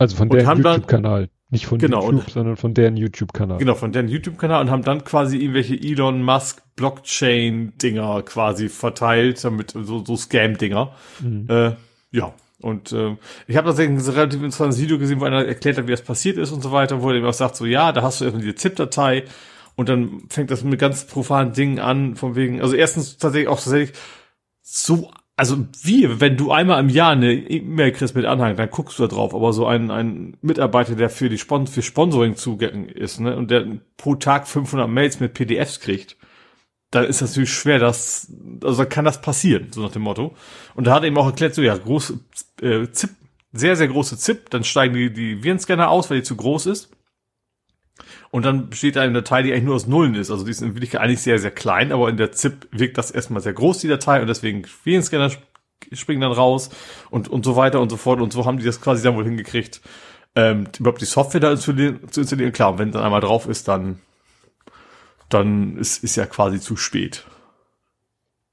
[0.00, 1.28] Also von deren YouTube-Kanal.
[1.50, 3.58] Nicht von Genau, YouTube, und- sondern von deren YouTube-Kanal.
[3.58, 9.74] Genau, von deren YouTube-Kanal und haben dann quasi irgendwelche Elon Musk Blockchain-Dinger quasi verteilt, damit
[9.80, 10.90] so, so Scam-Dinger.
[11.20, 11.46] Mhm.
[11.48, 11.70] Äh,
[12.10, 12.34] ja.
[12.60, 15.92] Und äh, ich habe tatsächlich ein relativ interessantes Video gesehen, wo einer erklärt hat, wie
[15.92, 18.20] das passiert ist und so weiter, wo er eben auch sagt, so ja, da hast
[18.20, 19.22] du erstmal diese ZIP-Datei
[19.76, 23.60] und dann fängt das mit ganz profanen Dingen an, von wegen, also erstens tatsächlich auch
[23.60, 23.96] tatsächlich
[24.70, 28.98] so, also wie, wenn du einmal im Jahr eine E-Mail kriegst mit Anhang, dann guckst
[28.98, 32.94] du da drauf, aber so ein, ein Mitarbeiter, der für die Spon für Sponsoring zugänglich
[32.94, 33.66] ist, ne, und der
[33.96, 36.18] pro Tag 500 Mails mit PDFs kriegt,
[36.90, 38.30] dann ist das natürlich schwer, dass,
[38.62, 40.34] also kann das passieren, so nach dem Motto.
[40.74, 42.20] Und da hat er eben auch erklärt, so ja, große
[42.60, 43.10] äh, ZIP,
[43.52, 46.90] sehr, sehr große ZIP, dann steigen die, die Virenscanner aus, weil die zu groß ist.
[48.30, 50.30] Und dann besteht eine Datei, die eigentlich nur aus Nullen ist.
[50.30, 53.10] Also die ist in Wirklichkeit eigentlich sehr, sehr klein, aber in der ZIP wirkt das
[53.10, 55.46] erstmal sehr groß, die Datei, und deswegen Virenscanner sp-
[55.92, 56.70] springen dann raus
[57.10, 58.20] und, und so weiter und so fort.
[58.20, 59.80] Und so haben die das quasi dann wohl hingekriegt,
[60.34, 62.52] ähm, überhaupt die Software da installieren, zu installieren.
[62.52, 64.00] Klar, und wenn dann einmal drauf ist, dann,
[65.30, 67.24] dann ist, ist ja quasi zu spät.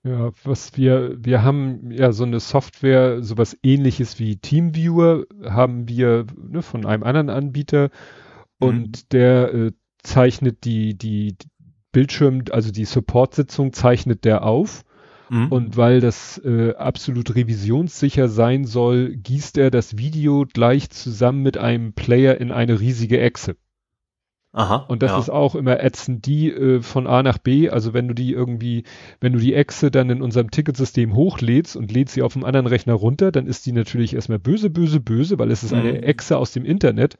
[0.03, 6.27] Ja, was wir, wir haben ja so eine Software, sowas ähnliches wie Teamviewer, haben wir
[6.37, 7.89] ne, von einem anderen Anbieter
[8.65, 9.71] und der äh,
[10.03, 11.35] zeichnet die, die
[11.91, 14.83] Bildschirm, also die Support-Sitzung zeichnet der auf
[15.29, 15.47] Mhm.
[15.47, 21.57] und weil das äh, absolut revisionssicher sein soll, gießt er das Video gleich zusammen mit
[21.57, 23.55] einem Player in eine riesige Echse.
[24.51, 24.85] Aha.
[24.87, 25.17] Und das ja.
[25.19, 28.83] ist auch immer ätzend, die äh, von A nach B, also wenn du die irgendwie,
[29.19, 32.67] wenn du die Echse dann in unserem Ticketsystem hochlädst und lädst sie auf dem anderen
[32.67, 36.03] Rechner runter, dann ist die natürlich erstmal böse, böse, böse, weil es ist eine Mhm.
[36.03, 37.17] Echse aus dem Internet.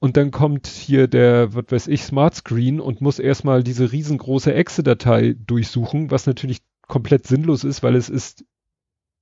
[0.00, 4.54] Und dann kommt hier der, was weiß ich, Smart Screen und muss erstmal diese riesengroße
[4.54, 8.44] Exe-Datei durchsuchen, was natürlich komplett sinnlos ist, weil es ist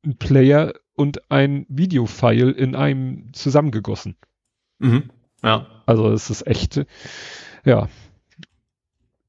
[0.05, 4.16] ein Player und ein Videofile in einem zusammengegossen.
[4.78, 5.10] Mhm.
[5.42, 5.66] Ja.
[5.86, 6.84] Also es ist echt,
[7.64, 7.88] ja.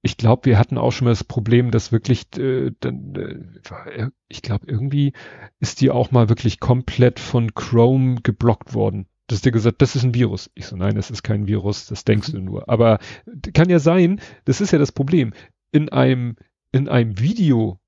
[0.01, 4.41] Ich glaube, wir hatten auch schon mal das Problem, dass wirklich, äh, dann, äh, ich
[4.41, 5.13] glaube, irgendwie
[5.59, 9.07] ist die auch mal wirklich komplett von Chrome geblockt worden.
[9.27, 10.49] Das ist dir gesagt, das ist ein Virus.
[10.55, 12.69] Ich so, nein, das ist kein Virus, das denkst du nur.
[12.69, 12.99] Aber
[13.53, 15.33] kann ja sein, das ist ja das Problem.
[15.71, 16.37] In einem,
[16.71, 17.79] in einem Video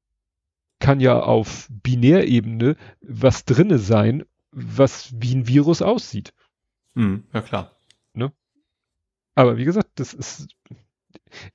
[0.79, 6.33] kann ja auf Binärebene was drinne sein, was wie ein Virus aussieht.
[6.93, 7.23] Mhm.
[7.33, 7.71] Ja, klar.
[9.39, 10.49] Aber wie gesagt, das ist,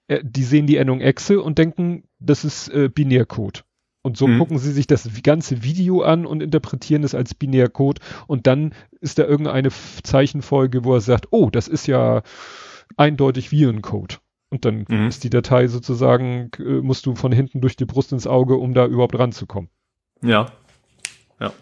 [0.07, 3.67] äh, die sehen die Endung Exe und denken, das ist äh, Binärcode.
[4.07, 4.39] Und so Mhm.
[4.39, 8.01] gucken sie sich das ganze Video an und interpretieren es als Binärcode.
[8.27, 9.71] Und dann ist da irgendeine
[10.03, 12.23] Zeichenfolge, wo er sagt, oh, das ist ja
[12.99, 14.21] eindeutig Virencode.
[14.51, 15.09] Und dann Mhm.
[15.09, 18.75] ist die Datei sozusagen, äh, musst du von hinten durch die Brust ins Auge, um
[18.75, 19.71] da überhaupt ranzukommen.
[20.23, 20.53] Ja.
[21.41, 21.53] Ja.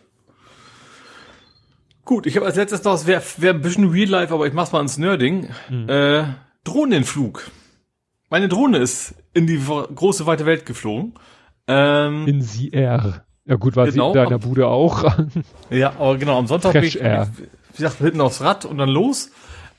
[2.05, 4.53] Gut, ich habe als letztes noch, es wäre wär ein bisschen Real Life, aber ich
[4.53, 5.49] mach's mal ins Nerding.
[5.71, 5.89] Mhm.
[5.89, 6.25] Äh,
[6.65, 7.51] Drohnenflug.
[8.31, 11.15] Meine Drohne ist in die große weite Welt geflogen.
[11.69, 13.25] Ähm, In sie R.
[13.45, 14.13] Ja gut, war Genau.
[14.13, 15.05] sie in deiner Bude auch.
[15.71, 17.29] ja, aber genau, am Sonntag bin Fresh ich, Air.
[17.73, 19.31] wie gesagt, hinten aufs Rad und dann los.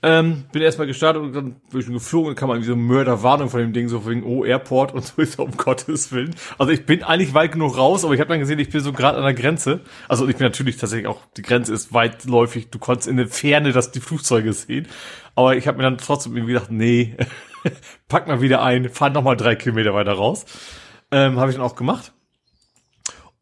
[0.05, 2.81] Ähm, bin erstmal gestartet und dann bin ich schon geflogen und kam irgendwie so eine
[2.81, 6.35] Mörderwarnung von dem Ding, so wegen, oh, Airport und so ist um Gottes Willen.
[6.57, 8.91] Also ich bin eigentlich weit genug raus, aber ich habe dann gesehen, ich bin so
[8.91, 9.79] gerade an der Grenze.
[10.09, 13.71] Also ich bin natürlich tatsächlich auch, die Grenze ist weitläufig, du konntest in der Ferne
[13.71, 14.87] das die Flugzeuge sehen.
[15.35, 17.15] Aber ich habe mir dann trotzdem irgendwie gedacht, nee,
[18.09, 20.45] pack mal wieder ein, fahr noch mal drei Kilometer weiter raus.
[21.13, 22.11] Ähm, habe ich dann auch gemacht.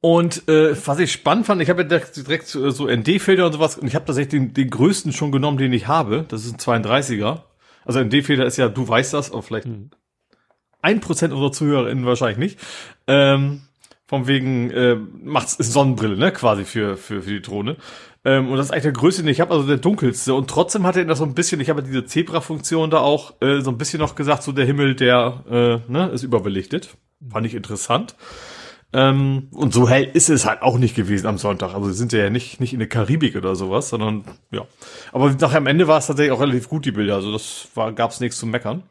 [0.02, 3.54] Und äh, was ich spannend fand, ich habe ja direkt, direkt äh, so ND-Filter und
[3.54, 6.26] sowas und ich habe tatsächlich den, den größten schon genommen, den ich habe.
[6.28, 7.42] Das ist ein 32er.
[7.86, 9.92] Also ND-Filter ist ja, du weißt das, aber vielleicht Mhm.
[10.82, 12.60] ein Prozent unserer ZuhörerInnen wahrscheinlich nicht.
[13.08, 13.62] Ähm,
[14.08, 17.78] von wegen äh, macht's ist Sonnenbrille, ne, quasi für für für die Drohne.
[18.26, 20.34] Ähm, und das ist eigentlich der größte, den ich habe, also der dunkelste.
[20.34, 23.62] Und trotzdem hat er das so ein bisschen, ich habe diese Zebra-Funktion da auch äh,
[23.62, 25.44] so ein bisschen noch gesagt, so der Himmel, der
[25.88, 26.98] äh, ne, ist überbelichtet.
[27.30, 28.16] Fand ich interessant.
[28.94, 31.74] Ähm, und so hell ist es halt auch nicht gewesen am Sonntag.
[31.74, 34.66] Also wir sind ja nicht, nicht in der Karibik oder sowas, sondern ja.
[35.14, 37.16] Aber nachher am Ende war es tatsächlich auch relativ gut, die Bilder.
[37.16, 38.84] Also das war, gab's nichts zu meckern.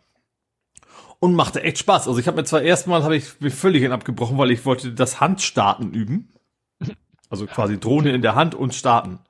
[1.18, 2.08] Und machte echt Spaß.
[2.08, 4.92] Also ich habe mir zwar erstmal habe ich mich völlig in abgebrochen, weil ich wollte
[4.92, 6.30] das Handstarten üben.
[7.28, 9.20] Also quasi Drohne in der Hand und starten.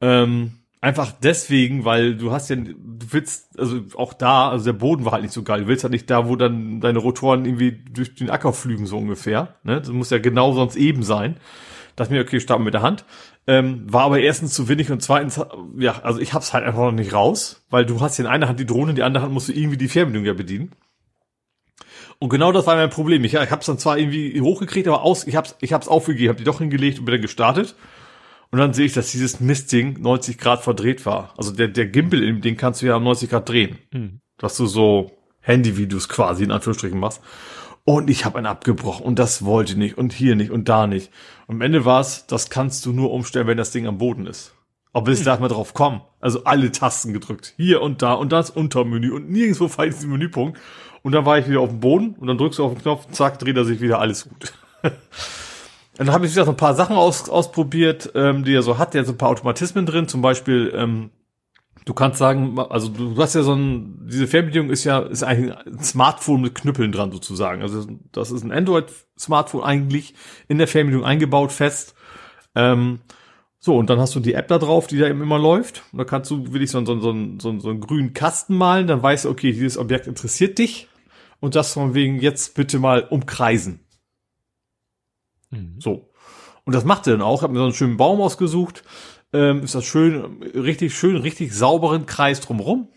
[0.00, 2.74] Ähm, Einfach deswegen, weil du hast ja, du
[3.10, 5.62] willst, also auch da, also der Boden war halt nicht so geil.
[5.62, 8.96] Du willst halt nicht da, wo dann deine Rotoren irgendwie durch den Acker flügen, so
[8.96, 9.56] ungefähr.
[9.62, 9.80] Ne?
[9.80, 11.36] Das muss ja genau sonst eben sein.
[11.96, 13.04] Dachte mir, okay, starten mit der Hand.
[13.46, 15.38] Ähm, war aber erstens zu wenig und zweitens,
[15.76, 18.48] ja, also ich hab's halt einfach noch nicht raus, weil du hast ja in einer
[18.48, 20.72] Hand die Drohne, in die andere Hand musst du irgendwie die Fernbedienung ja bedienen.
[22.18, 23.24] Und genau das war mein Problem.
[23.24, 26.36] Ich, ich hab's dann zwar irgendwie hochgekriegt, aber aus, ich hab's, ich hab's aufgegeben, hab
[26.38, 27.74] die doch hingelegt und bin dann gestartet.
[28.50, 31.32] Und dann sehe ich, dass dieses Mistding 90 Grad verdreht war.
[31.36, 33.78] Also der, der Gimbal, in dem kannst du ja 90 Grad drehen.
[33.92, 34.20] Mhm.
[34.38, 37.20] Dass du so Handyvideos quasi in Anführungsstrichen machst.
[37.84, 41.10] Und ich habe einen abgebrochen und das wollte nicht und hier nicht und da nicht.
[41.46, 44.26] Und am Ende war es, das kannst du nur umstellen, wenn das Ding am Boden
[44.26, 44.54] ist.
[44.92, 45.24] Aber bis hm.
[45.26, 46.02] da mal drauf kommen.
[46.20, 47.54] Also alle Tasten gedrückt.
[47.56, 50.58] Hier und da und das Untermenü und nirgendwo falls diesen Menüpunkt.
[51.02, 53.06] Und dann war ich wieder auf dem Boden und dann drückst du auf den Knopf,
[53.12, 54.52] zack, dreht er sich wieder alles gut.
[56.00, 58.94] Dann habe ich wieder so ein paar Sachen aus, ausprobiert, ähm, die er so hat.
[58.94, 60.08] Der hat so ein paar Automatismen drin.
[60.08, 61.10] Zum Beispiel, ähm,
[61.84, 65.54] du kannst sagen, also du, hast ja so ein, diese Fernbedienung ist ja, ist eigentlich
[65.54, 67.60] ein Smartphone mit Knüppeln dran sozusagen.
[67.60, 70.14] Also das ist ein Android-Smartphone eigentlich
[70.48, 71.94] in der Fernbedienung eingebaut fest.
[72.54, 73.00] Ähm,
[73.58, 75.82] so, und dann hast du die App da drauf, die da eben immer läuft.
[75.92, 78.86] Und da kannst du will ich so, so, so, so, so einen grünen Kasten malen,
[78.86, 80.88] dann weißt du, okay, dieses Objekt interessiert dich.
[81.40, 83.80] Und das von wegen jetzt bitte mal umkreisen.
[85.50, 85.76] Mhm.
[85.78, 86.10] So.
[86.64, 87.42] Und das macht er dann auch.
[87.42, 88.82] Hab mir so einen schönen Baum ausgesucht.
[89.32, 92.88] Ähm, ist das schön, richtig schön, richtig sauberen Kreis drumherum.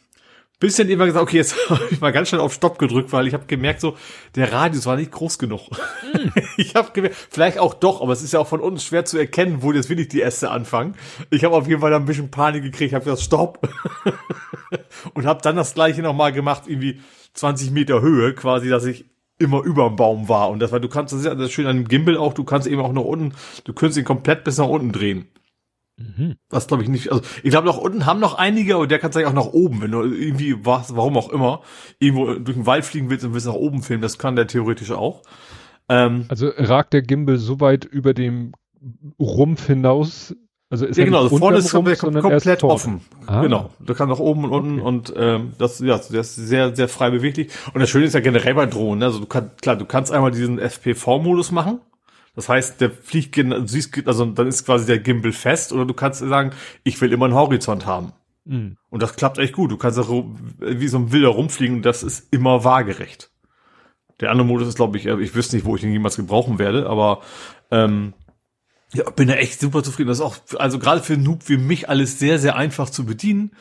[0.59, 3.27] Bis dann immer gesagt, okay, jetzt habe ich mal ganz schnell auf Stopp gedrückt, weil
[3.27, 3.97] ich habe gemerkt, so
[4.35, 5.69] der Radius war nicht groß genug.
[5.69, 6.29] Mm.
[6.57, 9.17] Ich habe gemerkt, vielleicht auch doch, aber es ist ja auch von uns schwer zu
[9.17, 10.95] erkennen, wo jetzt wirklich die Äste anfangen.
[11.31, 13.67] Ich habe auf jeden Fall da ein bisschen Panik gekriegt, habe gesagt, Stopp.
[15.13, 17.01] und habe dann das gleiche nochmal gemacht, irgendwie
[17.33, 19.05] 20 Meter Höhe, quasi, dass ich
[19.43, 20.49] immer über dem Baum war.
[20.49, 22.43] Und das war, du kannst, das ist ja das schön an dem Gimbal auch, du
[22.43, 25.27] kannst eben auch nach unten, du könntest ihn komplett bis nach unten drehen.
[25.97, 26.35] Mhm.
[26.49, 29.11] Was glaube ich nicht, also ich glaube nach unten haben noch einige, aber der kann
[29.11, 31.61] sich auch nach oben, wenn du irgendwie was, warum auch immer,
[31.99, 34.91] irgendwo durch den Wald fliegen willst und willst nach oben filmen, das kann der theoretisch
[34.91, 35.21] auch.
[35.89, 38.53] Ähm, also ragt der Gimbal so weit über dem
[39.19, 40.35] Rumpf hinaus,
[40.73, 43.01] also ist ja, genau, also vorne ist Rumpf, komplett offen.
[43.27, 43.43] Ah.
[43.43, 44.87] Genau, da kann nach oben und unten okay.
[44.87, 48.21] und ähm, das ja, der ist sehr sehr frei beweglich und das Schöne ist ja
[48.21, 49.05] generell bei Drohnen, ne?
[49.05, 51.79] also du kannst klar, du kannst einmal diesen FPV-Modus machen.
[52.35, 55.93] Das heißt, der fliegt, du siehst, also dann ist quasi der Gimbal fest oder du
[55.93, 56.53] kannst sagen,
[56.83, 58.13] ich will immer einen Horizont haben.
[58.45, 58.77] Mhm.
[58.89, 59.69] Und das klappt echt gut.
[59.69, 60.25] Du kannst auch
[60.57, 63.29] wie so ein Wilder rumfliegen und das ist immer waagerecht.
[64.21, 66.57] Der andere Modus ist, glaube ich, äh, ich wüsste nicht, wo ich den jemals gebrauchen
[66.57, 67.21] werde, aber
[67.69, 68.13] ähm,
[68.93, 70.09] ja, bin da echt super zufrieden.
[70.09, 73.51] Das ist auch, also gerade für Noob wie mich alles sehr, sehr einfach zu bedienen.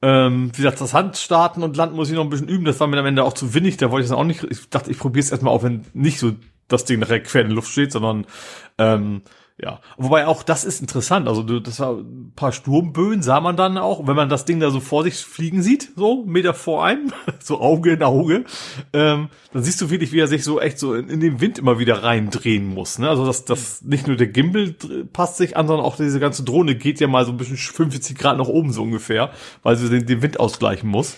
[0.00, 2.64] Ähm, wie gesagt, das Handstarten und Landen muss ich noch ein bisschen üben.
[2.64, 3.76] Das war mir am Ende auch zu windig.
[3.76, 4.44] Da wollte ich das auch nicht.
[4.44, 6.32] Ich dachte, ich probiere es erstmal auf, wenn nicht so
[6.68, 8.26] das Ding nachher quer in der Luft steht, sondern
[8.78, 9.22] ähm,
[9.60, 11.26] ja, wobei auch das ist interessant.
[11.26, 14.70] Also das war ein paar Sturmböen sah man dann auch, wenn man das Ding da
[14.70, 18.44] so vor sich fliegen sieht, so Meter vor einem, so Auge in Auge,
[18.92, 21.58] ähm, dann siehst du wirklich, wie er sich so echt so in, in den Wind
[21.58, 23.00] immer wieder reindrehen muss.
[23.00, 23.08] Ne?
[23.08, 24.76] Also das, das nicht nur der Gimbal
[25.12, 28.16] passt sich an, sondern auch diese ganze Drohne geht ja mal so ein bisschen 50
[28.16, 29.32] Grad nach oben so ungefähr,
[29.64, 31.16] weil sie den, den Wind ausgleichen muss.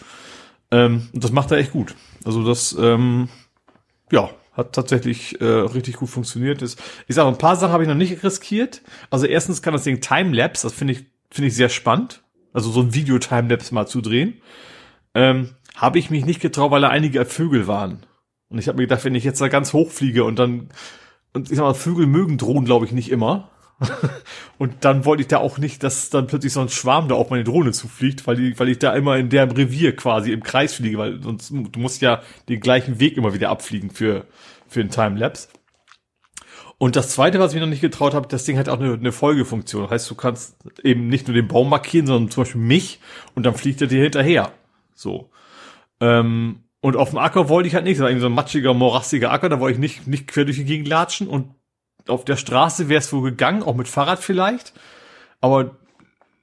[0.70, 1.94] Ähm, und das macht er echt gut.
[2.24, 3.28] Also das, ähm,
[4.10, 6.62] ja, hat tatsächlich äh, richtig gut funktioniert.
[6.62, 8.82] Ist, ich sage, ein paar Sachen habe ich noch nicht riskiert.
[9.10, 12.22] Also erstens kann das Ding Timelapse, das finde ich, finde ich sehr spannend.
[12.52, 14.40] Also so ein Video-Timelapse mal zu drehen.
[15.14, 18.06] Ähm, habe ich mich nicht getraut, weil da einige Vögel waren.
[18.48, 20.68] Und ich habe mir gedacht, wenn ich jetzt da ganz hoch fliege und dann,
[21.32, 23.50] und ich sag mal, Vögel mögen Drohnen, glaube ich, nicht immer.
[24.58, 27.30] Und dann wollte ich da auch nicht, dass dann plötzlich so ein Schwarm da auf
[27.30, 30.74] meine Drohne zufliegt, weil, die, weil ich da immer in deren Revier quasi im Kreis
[30.74, 34.26] fliege, weil sonst du musst ja den gleichen Weg immer wieder abfliegen für,
[34.68, 35.48] für einen Timelapse.
[36.82, 38.94] Und das zweite, was ich mir noch nicht getraut habe, das Ding hat auch eine,
[38.94, 39.82] eine Folgefunktion.
[39.82, 43.00] Das heißt, du kannst eben nicht nur den Baum markieren, sondern zum Beispiel mich
[43.34, 44.52] und dann fliegt er dir hinterher.
[44.94, 45.30] So.
[46.00, 48.72] Ähm, und auf dem Acker wollte ich halt nicht, das war irgendwie so ein matschiger,
[48.72, 51.54] morastiger Acker, da wollte ich nicht, nicht quer durch die Gegend latschen und
[52.08, 54.72] auf der Straße wäre es wohl gegangen, auch mit Fahrrad vielleicht.
[55.40, 55.76] Aber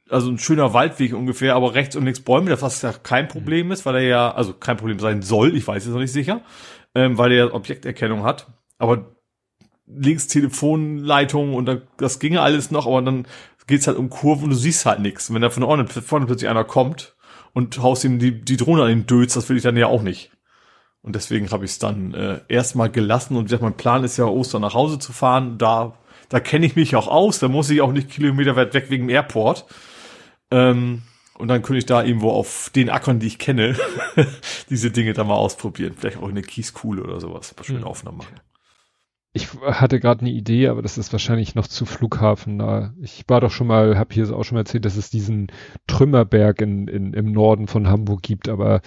[0.09, 3.71] also ein schöner Waldweg ungefähr, aber rechts und links Bäume, das was ja kein Problem
[3.71, 6.41] ist, weil er ja, also kein Problem sein soll, ich weiß es noch nicht sicher,
[6.95, 8.47] ähm, weil er Objekterkennung hat.
[8.77, 9.17] Aber
[9.87, 13.27] links Telefonleitung und da, das ginge alles noch, aber dann
[13.67, 15.33] geht's halt um Kurven und du siehst halt nichts.
[15.33, 17.15] Wenn da von vorne, vorne plötzlich einer kommt
[17.53, 20.03] und haust ihm die, die Drohne an den Dötz, das will ich dann ja auch
[20.03, 20.31] nicht.
[21.01, 24.17] Und deswegen habe ich es dann äh, erstmal gelassen und wie gesagt, mein Plan ist
[24.17, 25.57] ja Ostern nach Hause zu fahren.
[25.57, 25.93] Da,
[26.29, 29.07] da kenne ich mich auch aus, da muss ich auch nicht Kilometer weit weg wegen
[29.07, 29.65] dem Airport.
[30.51, 31.03] Ähm,
[31.37, 33.75] und dann könnte ich da irgendwo auf den Ackern, die ich kenne,
[34.69, 35.93] diese Dinge da mal ausprobieren.
[35.95, 37.51] Vielleicht auch in eine Kieskuhle oder sowas.
[37.51, 37.85] Ein paar schöne mhm.
[37.85, 38.39] Aufnahmen machen.
[39.33, 42.93] ich hatte gerade eine Idee, aber das ist wahrscheinlich noch zu Flughafen nah.
[42.99, 45.51] Ich war doch schon mal, habe hier auch schon mal erzählt, dass es diesen
[45.85, 48.81] Trümmerberg in, in, im Norden von Hamburg gibt, aber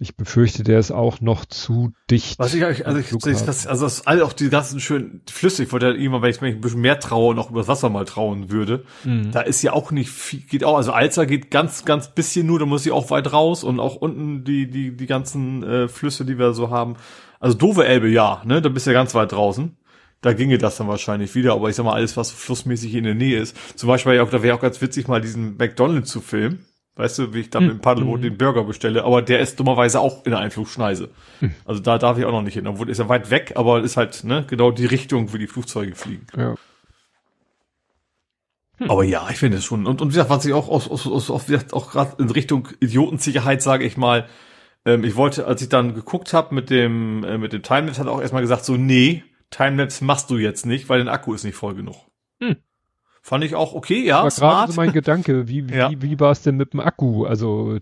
[0.00, 2.38] ich befürchte, der ist auch noch zu dicht.
[2.38, 3.10] Was ich, also ich,
[3.44, 6.40] das, also das all auch die ganzen schönen Flüsse, ich wollte ja immer, wenn ich
[6.40, 9.32] mich ein bisschen mehr traue und auch übers Wasser mal trauen würde, mhm.
[9.32, 12.60] da ist ja auch nicht viel, geht auch, also Alzer geht ganz, ganz bisschen nur,
[12.60, 16.24] da muss ich auch weit raus und auch unten die, die, die ganzen äh, Flüsse,
[16.24, 16.94] die wir so haben.
[17.40, 19.76] Also doofe Elbe, ja, ne, da bist du ja ganz weit draußen.
[20.20, 23.14] Da ginge das dann wahrscheinlich wieder, aber ich sag mal, alles, was flussmäßig in der
[23.14, 23.56] Nähe ist.
[23.78, 26.64] Zum Beispiel, da wäre auch ganz witzig, mal diesen McDonald's zu filmen
[26.98, 28.24] Weißt du, wie ich da mit dem Paddelboot mhm.
[28.24, 31.10] den Burger bestelle, aber der ist dummerweise auch in der Einflugschneise.
[31.40, 31.54] Mhm.
[31.64, 32.66] Also da darf ich auch noch nicht hin.
[32.66, 35.94] Obwohl ist er weit weg, aber ist halt ne, genau die Richtung, wo die Flugzeuge
[35.94, 36.26] fliegen.
[36.36, 36.56] Ja.
[38.78, 38.90] Hm.
[38.90, 39.86] Aber ja, ich finde es schon.
[39.86, 42.68] Und, und wie gesagt, was ich auch aus, aus, aus, aus auch gerade in Richtung
[42.80, 44.26] Idiotensicherheit sage ich mal,
[44.84, 48.08] ähm, ich wollte, als ich dann geguckt habe mit dem äh, mit dem Timelapse, hat
[48.08, 51.44] er auch erstmal gesagt so, nee, Timelapse machst du jetzt nicht, weil dein Akku ist
[51.44, 52.07] nicht voll genug.
[53.28, 54.22] Fand ich auch okay, ja.
[54.22, 55.90] War gerade so mein Gedanke, wie, ja.
[55.90, 57.26] wie, wie war es denn mit dem Akku?
[57.26, 57.78] Also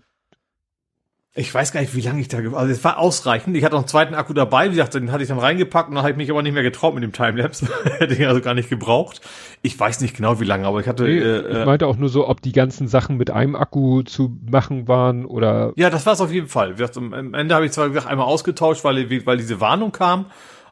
[1.35, 3.55] ich weiß gar nicht, wie lange ich da, also es war ausreichend.
[3.55, 5.95] Ich hatte noch einen zweiten Akku dabei, wie gesagt, den hatte ich dann reingepackt und
[5.95, 7.69] dann habe ich mich aber nicht mehr getraut mit dem Timelapse.
[7.99, 9.21] Hätte ich also gar nicht gebraucht.
[9.61, 11.03] Ich weiß nicht genau, wie lange, aber ich hatte.
[11.03, 14.35] Nee, äh, ich meinte auch nur so, ob die ganzen Sachen mit einem Akku zu
[14.49, 15.71] machen waren oder.
[15.77, 16.71] Ja, das war es auf jeden Fall.
[16.73, 20.25] Gesagt, am Ende habe ich zwar gesagt, einmal ausgetauscht, weil, weil diese Warnung kam,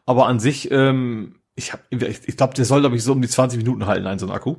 [0.06, 3.22] aber an sich, ähm, ich habe, ich, ich glaube, der soll, glaube ich, so um
[3.22, 4.58] die 20 Minuten halten, ein so ein Akku.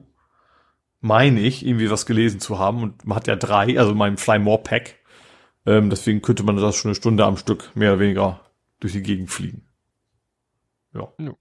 [1.01, 2.83] Meine ich, irgendwie was gelesen zu haben.
[2.83, 4.97] Und man hat ja drei, also mein Fly More Pack.
[5.67, 8.41] Ähm, deswegen könnte man das schon eine Stunde am Stück mehr oder weniger
[8.81, 9.67] durch die Gegend fliegen.
[10.95, 11.13] Ja.
[11.19, 11.37] Jo,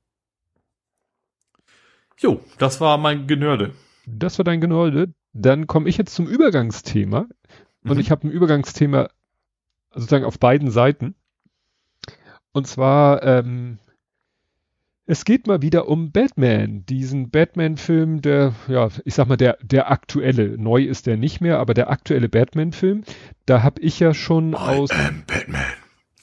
[2.20, 3.74] jo das war mein Genörde.
[4.06, 5.14] Das war dein Genörde.
[5.34, 7.28] Dann komme ich jetzt zum Übergangsthema.
[7.84, 8.00] Und mhm.
[8.00, 9.10] ich habe ein Übergangsthema
[9.92, 11.16] sozusagen auf beiden Seiten.
[12.52, 13.80] Und zwar ähm,
[15.08, 19.92] es geht mal wieder um Batman, diesen Batman-Film, der, ja, ich sag mal, der, der
[19.92, 23.04] aktuelle, neu ist der nicht mehr, aber der aktuelle Batman-Film,
[23.46, 24.92] da habe ich ja schon I aus.
[24.92, 25.62] Am Batman.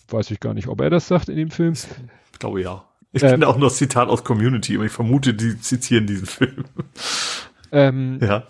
[0.08, 1.74] Weiß ich gar nicht, ob er das sagt in dem Film.
[2.32, 2.84] Ich glaube ja.
[3.12, 6.26] Ich ähm, kenne auch noch das Zitat aus Community, aber ich vermute, die zitieren diesen
[6.26, 6.64] Film.
[7.70, 8.46] Ähm, ja.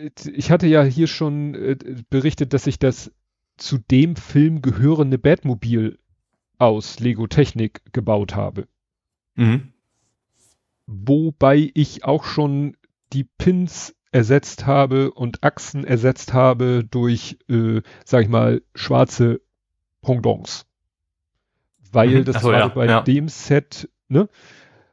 [0.00, 1.76] Äh, ich hatte ja hier schon äh,
[2.08, 3.10] berichtet, dass ich das
[3.56, 5.98] zu dem Film gehörende Batmobil
[6.58, 8.68] aus Lego Technik gebaut habe.
[9.36, 9.72] Mhm.
[10.86, 12.76] Wobei ich auch schon
[13.12, 19.40] die Pins ersetzt habe und Achsen ersetzt habe durch, äh, sag ich mal, schwarze
[20.00, 20.66] Pendants.
[21.92, 22.24] Weil mhm.
[22.24, 23.00] das so, war ja, bei ja.
[23.02, 24.28] dem Set, ne,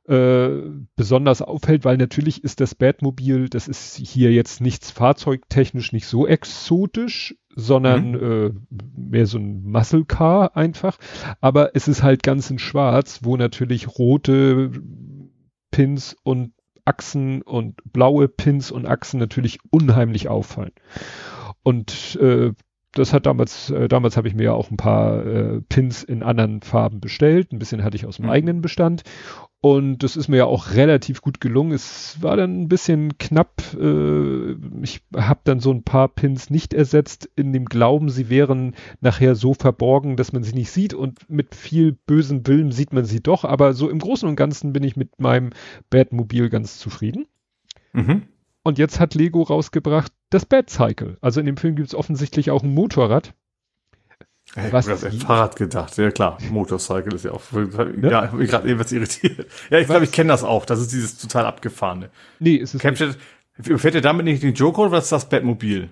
[0.07, 0.61] äh,
[0.95, 6.27] besonders auffällt, weil natürlich ist das Batmobil, das ist hier jetzt nichts fahrzeugtechnisch nicht so
[6.27, 8.22] exotisch, sondern mhm.
[8.22, 8.51] äh,
[8.98, 10.98] mehr so ein Muscle Car einfach.
[11.40, 14.72] Aber es ist halt ganz in Schwarz, wo natürlich rote
[15.72, 16.53] Pins und
[16.85, 20.73] Achsen und blaue Pins und Achsen natürlich unheimlich auffallen.
[21.64, 22.51] Und äh,
[22.93, 26.22] das hat damals, äh, damals habe ich mir ja auch ein paar äh, Pins in
[26.22, 27.51] anderen Farben bestellt.
[27.51, 28.31] Ein bisschen hatte ich aus dem mhm.
[28.31, 29.03] eigenen Bestand.
[29.61, 31.72] Und das ist mir ja auch relativ gut gelungen.
[31.72, 33.63] Es war dann ein bisschen knapp.
[33.80, 34.51] Äh,
[34.83, 39.35] ich habe dann so ein paar Pins nicht ersetzt, in dem Glauben, sie wären nachher
[39.35, 40.93] so verborgen, dass man sie nicht sieht.
[40.93, 43.43] Und mit viel bösen Willen sieht man sie doch.
[43.43, 45.49] Aber so im Großen und Ganzen bin ich mit meinem
[45.89, 47.25] Batmobil ganz zufrieden.
[47.93, 48.23] Mhm.
[48.63, 51.18] Und jetzt hat Lego rausgebracht das Bad Cycle.
[51.22, 53.34] Also in dem Film gibt es offensichtlich auch ein Motorrad.
[54.56, 55.98] Hey, was ich habe Fahrrad gedacht.
[55.98, 57.42] Ja klar, Motorcycle ist ja auch.
[57.52, 58.10] Ne?
[58.12, 59.48] Ja, ich mich gerade eben was irritiert.
[59.70, 60.66] Ja, ich glaube, ich kenne das auch.
[60.66, 62.12] Das ist dieses total abgefahrene.
[62.40, 63.18] Nee, ist es Captured,
[63.58, 63.82] nicht.
[63.82, 65.90] Fährt er damit nicht den Joker oder was ist das Batmobil?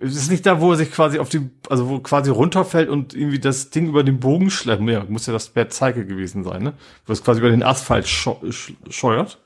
[0.00, 3.14] Es ist nicht da, wo er sich quasi auf die, also wo quasi runterfällt und
[3.14, 4.82] irgendwie das Ding über den Bogen schleppt.
[4.88, 6.74] Ja, muss ja das Bad Cycle gewesen sein, ne?
[7.06, 9.38] Wo es quasi über den Asphalt scheuert.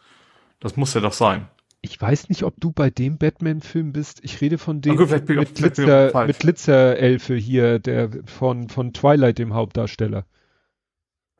[0.60, 1.48] Das muss ja doch sein.
[1.84, 4.20] Ich weiß nicht, ob du bei dem Batman-Film bist.
[4.22, 9.38] Ich rede von dem okay, mit, mit, Glitzer, mit Glitzerelfe hier, der von, von Twilight,
[9.38, 10.24] dem Hauptdarsteller.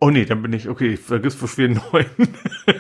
[0.00, 2.06] Oh nee, dann bin ich, okay, vergiss wo wir einen neuen.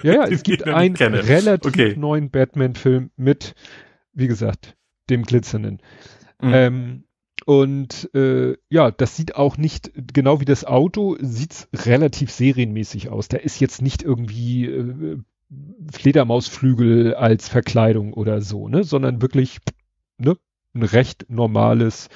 [0.02, 1.94] Ja, ja, es gibt einen relativ okay.
[1.96, 3.54] neuen Batman-Film mit,
[4.12, 4.76] wie gesagt,
[5.08, 5.80] dem Glitzernden.
[6.40, 6.52] Mhm.
[6.52, 7.04] Ähm,
[7.46, 13.28] und äh, ja, das sieht auch nicht, genau wie das Auto, sieht's relativ serienmäßig aus.
[13.28, 15.18] Da ist jetzt nicht irgendwie äh,
[15.90, 19.58] Fledermausflügel als Verkleidung oder so, ne, sondern wirklich
[20.18, 20.36] ne,
[20.74, 22.08] ein recht normales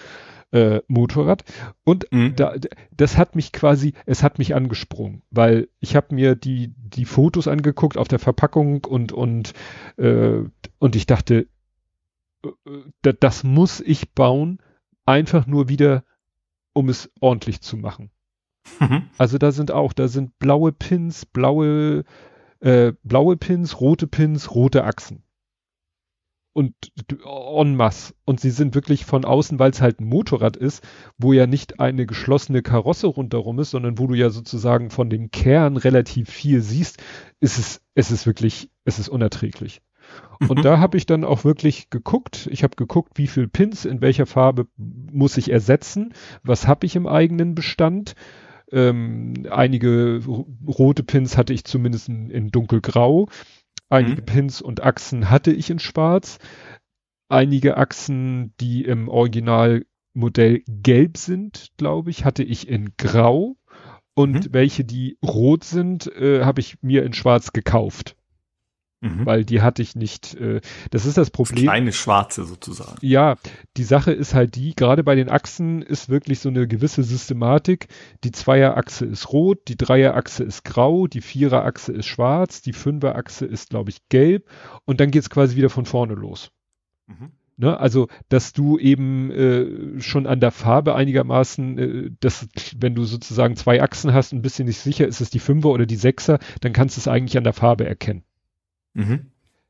[0.52, 1.44] äh, Motorrad.
[1.84, 2.34] Und mhm.
[2.36, 2.54] da,
[2.90, 7.48] das hat mich quasi, es hat mich angesprungen, weil ich habe mir die die Fotos
[7.48, 9.52] angeguckt auf der Verpackung und und
[9.96, 10.40] äh,
[10.78, 11.48] und ich dachte,
[12.44, 14.58] äh, das muss ich bauen,
[15.04, 16.04] einfach nur wieder,
[16.72, 18.10] um es ordentlich zu machen.
[18.80, 19.04] Mhm.
[19.16, 22.04] Also da sind auch, da sind blaue Pins, blaue,
[22.60, 25.22] äh, blaue Pins, rote Pins, rote Achsen.
[26.52, 26.72] Und
[27.26, 28.14] en masse.
[28.24, 30.82] Und sie sind wirklich von außen, weil es halt ein Motorrad ist,
[31.18, 35.30] wo ja nicht eine geschlossene Karosse rundherum ist, sondern wo du ja sozusagen von dem
[35.30, 37.02] Kern relativ viel siehst,
[37.40, 39.82] ist es, es ist wirklich, es ist unerträglich.
[40.48, 40.62] Und mhm.
[40.62, 42.48] da habe ich dann auch wirklich geguckt.
[42.50, 46.96] Ich habe geguckt, wie viel Pins in welcher Farbe muss ich ersetzen, was habe ich
[46.96, 48.14] im eigenen Bestand
[48.72, 50.22] ähm, einige
[50.66, 53.28] rote Pins hatte ich zumindest in, in dunkelgrau.
[53.88, 54.26] Einige mhm.
[54.26, 56.38] Pins und Achsen hatte ich in schwarz.
[57.28, 63.56] Einige Achsen, die im Originalmodell gelb sind, glaube ich, hatte ich in grau.
[64.14, 64.54] Und mhm.
[64.54, 68.15] welche, die rot sind, äh, habe ich mir in schwarz gekauft.
[69.06, 69.26] Mhm.
[69.26, 70.34] Weil die hatte ich nicht.
[70.34, 70.60] Äh,
[70.90, 71.64] das ist das Problem.
[71.64, 72.96] Kleine schwarze sozusagen.
[73.00, 73.36] Ja,
[73.76, 77.88] die Sache ist halt die, gerade bei den Achsen ist wirklich so eine gewisse Systematik.
[78.24, 83.70] Die Zweierachse ist rot, die Dreierachse ist grau, die Viererachse ist schwarz, die Fünferachse ist,
[83.70, 84.48] glaube ich, gelb
[84.84, 86.50] und dann geht's quasi wieder von vorne los.
[87.06, 87.32] Mhm.
[87.58, 93.04] Ne, also, dass du eben äh, schon an der Farbe einigermaßen, äh, dass, wenn du
[93.04, 95.96] sozusagen zwei Achsen hast und ein bisschen nicht sicher, ist es die Fünfer oder die
[95.96, 98.24] Sechser, dann kannst du es eigentlich an der Farbe erkennen.
[98.96, 99.26] Mhm.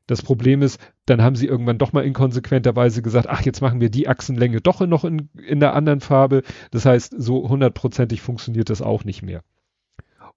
[0.07, 3.89] Das Problem ist, dann haben sie irgendwann doch mal inkonsequenterweise gesagt, ach, jetzt machen wir
[3.89, 6.43] die Achsenlänge doch noch in, in der anderen Farbe.
[6.71, 9.43] Das heißt, so hundertprozentig funktioniert das auch nicht mehr.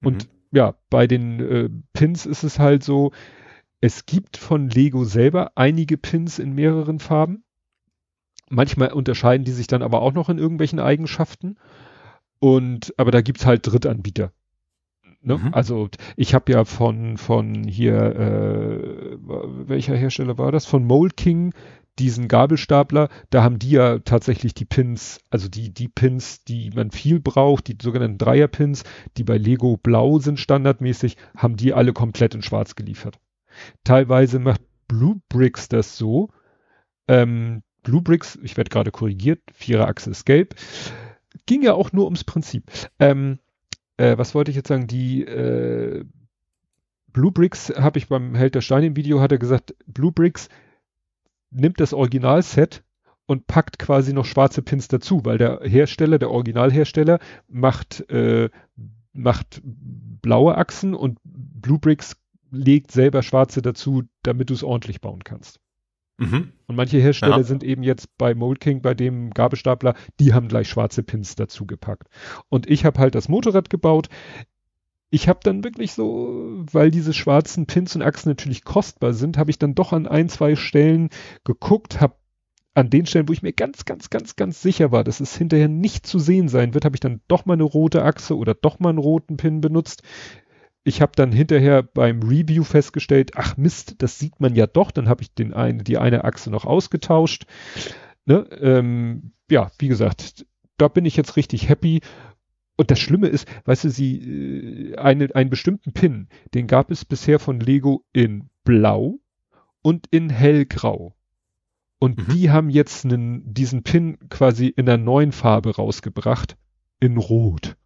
[0.02, 0.30] Und mhm.
[0.50, 3.12] ja, bei den äh, Pins ist es halt so,
[3.80, 7.44] es gibt von Lego selber einige Pins in mehreren Farben.
[8.48, 11.56] Manchmal unterscheiden die sich dann aber auch noch in irgendwelchen Eigenschaften.
[12.40, 14.32] Und, aber da gibt's halt Drittanbieter.
[15.22, 15.36] Ne?
[15.36, 15.54] Mhm.
[15.54, 19.18] Also ich habe ja von von hier äh,
[19.68, 20.66] welcher Hersteller war das?
[20.66, 21.52] Von Mold King
[21.98, 26.90] diesen Gabelstapler, da haben die ja tatsächlich die Pins, also die die Pins, die man
[26.90, 28.84] viel braucht, die sogenannten Dreierpins,
[29.18, 33.18] die bei Lego blau sind standardmäßig, haben die alle komplett in Schwarz geliefert.
[33.84, 36.30] Teilweise macht Blue Bricks das so.
[37.06, 40.54] Ähm, Blue Bricks, ich werde gerade korrigiert, Viererachse ist gelb.
[41.46, 42.70] Ging ja auch nur ums Prinzip.
[42.98, 43.38] Ähm,
[44.00, 46.04] äh, was wollte ich jetzt sagen, die äh,
[47.08, 50.48] Blue Bricks habe ich beim Held der Steine im Video, hat er gesagt, Blue Bricks
[51.50, 52.82] nimmt das Originalset
[53.26, 58.48] und packt quasi noch schwarze Pins dazu, weil der Hersteller, der Originalhersteller macht, äh,
[59.12, 62.16] macht blaue Achsen und Blue Bricks
[62.50, 65.60] legt selber schwarze dazu, damit du es ordentlich bauen kannst.
[66.20, 66.52] Mhm.
[66.66, 67.42] Und manche Hersteller ja.
[67.42, 71.66] sind eben jetzt bei Mold King, bei dem Gabelstapler, die haben gleich schwarze Pins dazu
[71.66, 72.08] gepackt.
[72.50, 74.08] Und ich habe halt das Motorrad gebaut.
[75.08, 79.50] Ich habe dann wirklich so, weil diese schwarzen Pins und Achsen natürlich kostbar sind, habe
[79.50, 81.08] ich dann doch an ein, zwei Stellen
[81.42, 82.14] geguckt, habe
[82.74, 85.68] an den Stellen, wo ich mir ganz, ganz, ganz, ganz sicher war, dass es hinterher
[85.68, 88.78] nicht zu sehen sein wird, habe ich dann doch mal eine rote Achse oder doch
[88.78, 90.02] mal einen roten Pin benutzt
[90.82, 94.90] ich habe dann hinterher beim Review festgestellt, ach Mist, das sieht man ja doch.
[94.90, 97.44] Dann habe ich den eine, die eine Achse noch ausgetauscht.
[98.24, 98.46] Ne?
[98.60, 100.46] Ähm, ja, wie gesagt,
[100.78, 102.00] da bin ich jetzt richtig happy.
[102.76, 107.04] Und das Schlimme ist, weißt du, sie äh, eine, einen bestimmten Pin, den gab es
[107.04, 109.18] bisher von Lego in Blau
[109.82, 111.14] und in Hellgrau.
[111.98, 112.32] Und mhm.
[112.32, 116.56] die haben jetzt einen, diesen Pin quasi in einer neuen Farbe rausgebracht,
[117.00, 117.76] in Rot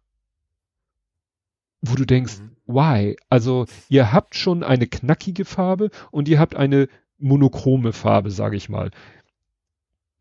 [1.89, 2.73] wo du denkst, mhm.
[2.73, 3.15] why?
[3.29, 8.69] Also ihr habt schon eine knackige Farbe und ihr habt eine monochrome Farbe, sage ich
[8.69, 8.91] mal.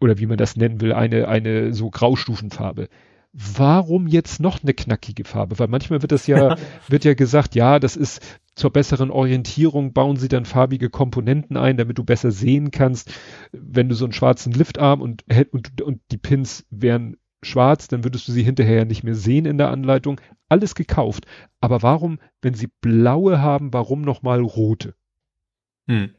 [0.01, 2.89] Oder wie man das nennen will, eine, eine so Graustufenfarbe.
[3.33, 5.59] Warum jetzt noch eine knackige Farbe?
[5.59, 6.57] Weil manchmal wird das ja,
[6.89, 8.21] wird ja gesagt, ja, das ist
[8.55, 13.13] zur besseren Orientierung bauen sie dann farbige Komponenten ein, damit du besser sehen kannst.
[13.51, 18.27] Wenn du so einen schwarzen Liftarm und, und, und die Pins wären schwarz, dann würdest
[18.29, 20.21] du sie hinterher nicht mehr sehen in der Anleitung.
[20.49, 21.27] Alles gekauft.
[21.61, 24.95] Aber warum, wenn sie blaue haben, warum nochmal rote?
[25.87, 26.11] Hm.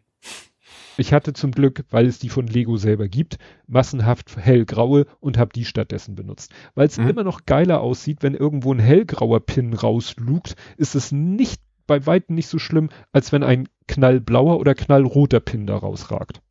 [0.97, 3.37] Ich hatte zum Glück, weil es die von Lego selber gibt,
[3.67, 6.53] massenhaft hellgraue und habe die stattdessen benutzt.
[6.73, 7.09] Weil es hm.
[7.09, 12.35] immer noch geiler aussieht, wenn irgendwo ein hellgrauer Pin rauslugt, ist es nicht bei weitem
[12.35, 16.41] nicht so schlimm, als wenn ein knallblauer oder knallroter Pin da rausragt.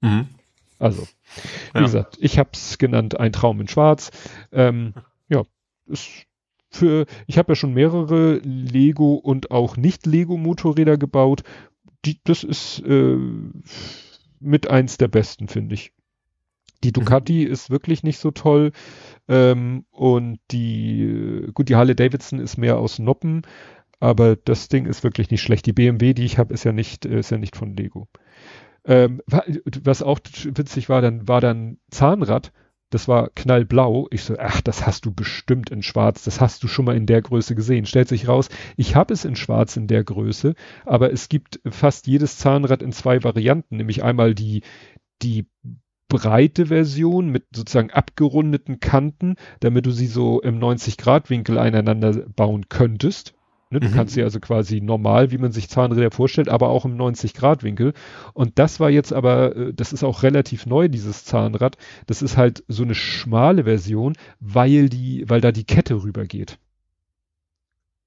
[0.00, 0.26] Mhm.
[0.82, 1.06] Also,
[1.72, 1.84] wie ja.
[1.84, 4.10] gesagt, ich habe es genannt, ein Traum in Schwarz.
[4.50, 4.94] Ähm,
[5.28, 5.44] ja,
[5.86, 6.26] ist
[6.70, 11.44] für, ich habe ja schon mehrere Lego und auch nicht Lego Motorräder gebaut.
[12.04, 13.16] Die, das ist äh,
[14.40, 15.92] mit eins der besten, finde ich.
[16.82, 16.94] Die mhm.
[16.94, 17.52] Ducati mhm.
[17.52, 18.72] ist wirklich nicht so toll.
[19.28, 23.42] Ähm, und die, gut, die Harley Davidson ist mehr aus Noppen,
[24.00, 25.64] aber das Ding ist wirklich nicht schlecht.
[25.66, 28.08] Die BMW, die ich habe, ist ja nicht, ist ja nicht von Lego.
[28.84, 32.52] Ähm, was auch witzig war, dann war dann Zahnrad
[32.92, 34.06] das war knallblau.
[34.10, 37.06] Ich so, ach, das hast du bestimmt in schwarz, das hast du schon mal in
[37.06, 37.86] der Größe gesehen.
[37.86, 40.54] Stellt sich raus, ich habe es in schwarz in der Größe,
[40.84, 44.62] aber es gibt fast jedes Zahnrad in zwei Varianten, nämlich einmal die,
[45.22, 45.46] die
[46.08, 52.12] breite Version mit sozusagen abgerundeten Kanten, damit du sie so im 90 Grad Winkel einander
[52.12, 53.34] bauen könntest.
[53.72, 53.94] Ne, du mhm.
[53.94, 57.94] kannst sie also quasi normal, wie man sich Zahnräder vorstellt, aber auch im 90-Grad-Winkel.
[58.34, 61.78] Und das war jetzt aber, äh, das ist auch relativ neu, dieses Zahnrad.
[62.06, 66.58] Das ist halt so eine schmale Version, weil die, weil da die Kette rübergeht.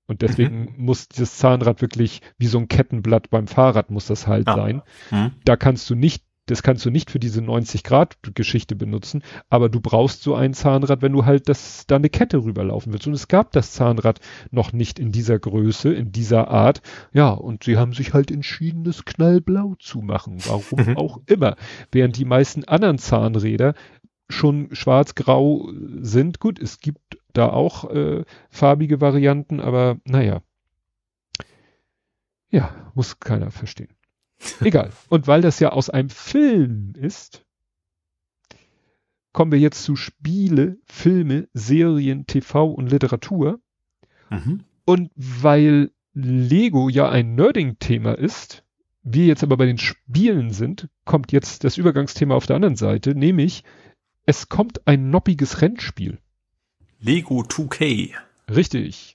[0.06, 0.86] Und deswegen mhm.
[0.86, 4.56] muss das Zahnrad wirklich wie so ein Kettenblatt beim Fahrrad muss das halt ah.
[4.56, 4.84] sein.
[5.10, 5.32] Mhm.
[5.46, 9.70] Da kannst du nicht das kannst du nicht für diese 90 Grad Geschichte benutzen, aber
[9.70, 13.08] du brauchst so ein Zahnrad, wenn du halt das, da eine Kette rüberlaufen willst.
[13.08, 14.20] Und es gab das Zahnrad
[14.52, 16.82] noch nicht in dieser Größe, in dieser Art.
[17.14, 20.38] Ja, und sie haben sich halt entschieden, das knallblau zu machen.
[20.46, 20.98] Warum mhm.
[20.98, 21.56] auch immer.
[21.92, 23.74] Während die meisten anderen Zahnräder
[24.30, 26.40] schon schwarz-grau sind.
[26.40, 30.42] Gut, es gibt da auch äh, farbige Varianten, aber naja.
[32.50, 33.95] Ja, muss keiner verstehen.
[34.62, 34.92] Egal.
[35.10, 37.46] Und weil das ja aus einem Film ist,
[39.34, 43.60] kommen wir jetzt zu Spiele, Filme, Serien, TV und Literatur.
[44.30, 44.64] Mhm.
[44.86, 48.64] Und weil Lego ja ein Nerding-Thema ist,
[49.04, 53.14] wir jetzt aber bei den Spielen sind, kommt jetzt das Übergangsthema auf der anderen Seite,
[53.14, 53.64] nämlich
[54.26, 56.20] es kommt ein noppiges Rennspiel.
[57.00, 58.14] Lego 2K.
[58.50, 59.15] Richtig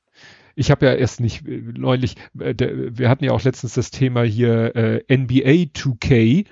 [0.55, 3.91] ich habe ja erst nicht äh, neulich, äh, der, wir hatten ja auch letztens das
[3.91, 6.47] Thema hier äh, NBA 2K,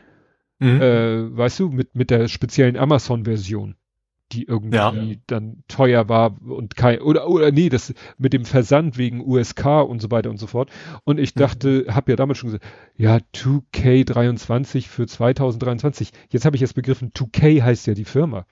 [0.59, 0.81] mhm.
[0.81, 3.77] äh, weißt du, mit, mit der speziellen Amazon-Version,
[4.33, 4.93] die irgendwie ja.
[5.27, 10.01] dann teuer war und kein, oder, oder nee, das mit dem Versand wegen USK und
[10.01, 10.71] so weiter und so fort.
[11.05, 11.41] Und ich mhm.
[11.41, 11.95] dachte, mhm.
[11.95, 16.13] habe ja damals schon gesagt, ja, 2K23 für 2023.
[16.31, 18.47] Jetzt habe ich jetzt begriffen, 2K heißt ja die Firma.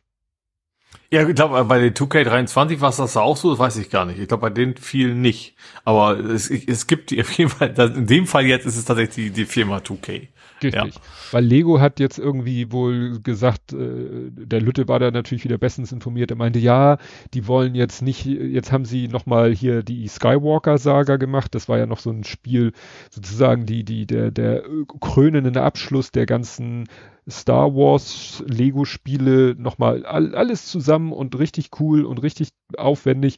[1.11, 4.05] Ja, ich glaube, bei den 2K23 war es das auch so, das weiß ich gar
[4.05, 4.19] nicht.
[4.19, 5.55] Ich glaube, bei den vielen nicht.
[5.85, 9.31] Aber es, es gibt auf jeden Fall, in dem Fall jetzt ist es tatsächlich die,
[9.31, 10.29] die Firma 2K.
[10.63, 10.95] Richtig.
[10.95, 11.01] Ja.
[11.33, 15.93] Weil Lego hat jetzt irgendwie wohl gesagt, äh, der Lütte war da natürlich wieder bestens
[15.93, 16.31] informiert.
[16.31, 16.99] Er meinte, ja,
[17.35, 21.55] die wollen jetzt nicht, jetzt haben sie nochmal hier die Skywalker-Saga gemacht.
[21.55, 22.73] Das war ja noch so ein Spiel,
[23.11, 24.63] sozusagen die, die, der, der
[25.01, 26.89] krönende Abschluss der ganzen
[27.29, 33.37] Star Wars Lego Spiele nochmal all, alles zusammen und richtig cool und richtig aufwendig.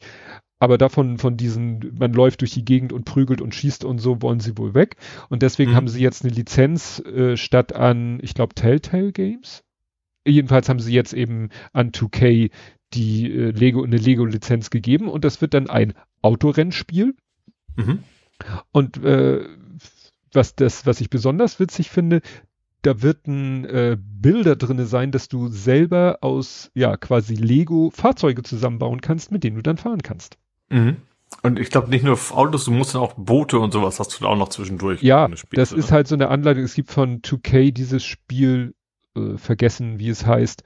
[0.59, 4.21] Aber davon, von diesen, man läuft durch die Gegend und prügelt und schießt und so,
[4.21, 4.97] wollen sie wohl weg.
[5.29, 5.75] Und deswegen mhm.
[5.75, 9.63] haben sie jetzt eine Lizenz äh, statt an, ich glaube, Telltale Games.
[10.25, 12.51] Jedenfalls haben sie jetzt eben an 2K
[12.93, 17.15] die äh, Lego, eine Lego-Lizenz gegeben und das wird dann ein Autorennspiel.
[17.77, 17.99] Mhm.
[18.71, 19.45] Und äh,
[20.33, 22.21] was das, was ich besonders witzig finde,
[22.81, 28.43] da wird ein äh, Bilder drinne sein, dass du selber aus ja quasi Lego Fahrzeuge
[28.43, 30.37] zusammenbauen kannst, mit denen du dann fahren kannst.
[30.69, 30.97] Mhm.
[31.41, 34.23] Und ich glaube nicht nur Autos, du musst dann auch Boote und sowas hast du
[34.23, 35.01] da auch noch zwischendurch.
[35.01, 36.63] Ja, das ist halt so eine Anleitung.
[36.63, 38.73] Es gibt von 2K dieses Spiel,
[39.15, 40.63] äh, vergessen wie es heißt,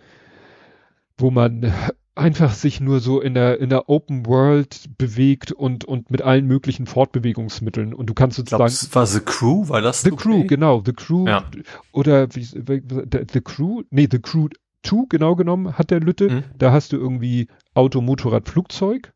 [1.17, 1.73] wo man
[2.15, 6.45] einfach sich nur so in der, in der Open World bewegt und, und mit allen
[6.45, 7.93] möglichen Fortbewegungsmitteln.
[7.93, 8.65] Und du kannst sozusagen.
[8.67, 10.01] Ich glaub, war The Crew, war das?
[10.01, 10.23] The okay?
[10.23, 10.81] Crew, genau.
[10.85, 11.27] The Crew.
[11.27, 11.43] Ja.
[11.91, 14.49] Oder wie, The Crew, nee, The Crew
[14.83, 16.29] 2 genau genommen hat der Lütte.
[16.29, 16.43] Mhm.
[16.57, 19.13] Da hast du irgendwie Auto, Motorrad, Flugzeug,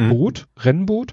[0.00, 0.10] mhm.
[0.10, 1.12] Boot, Rennboot.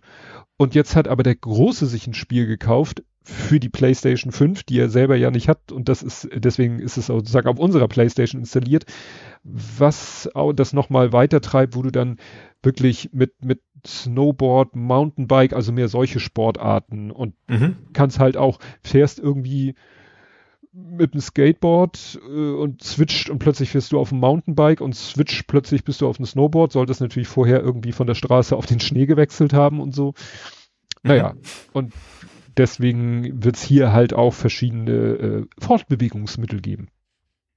[0.57, 4.80] Und jetzt hat aber der Große sich ein Spiel gekauft für die PlayStation 5, die
[4.80, 5.72] er selber ja nicht hat.
[5.72, 8.85] Und das ist, deswegen ist es sozusagen auf unserer PlayStation installiert
[9.48, 12.17] was auch das nochmal weiter treibt, wo du dann
[12.61, 17.77] wirklich mit, mit Snowboard, Mountainbike, also mehr solche Sportarten und mhm.
[17.93, 19.75] kannst halt auch, fährst irgendwie
[20.78, 25.48] mit dem Skateboard äh, und switcht und plötzlich fährst du auf dem Mountainbike und switcht
[25.48, 28.80] plötzlich bist du auf dem Snowboard, solltest natürlich vorher irgendwie von der Straße auf den
[28.80, 30.14] Schnee gewechselt haben und so.
[31.04, 31.10] Mhm.
[31.10, 31.34] Naja,
[31.74, 31.94] und
[32.58, 36.90] deswegen wird es hier halt auch verschiedene äh, Fortbewegungsmittel geben.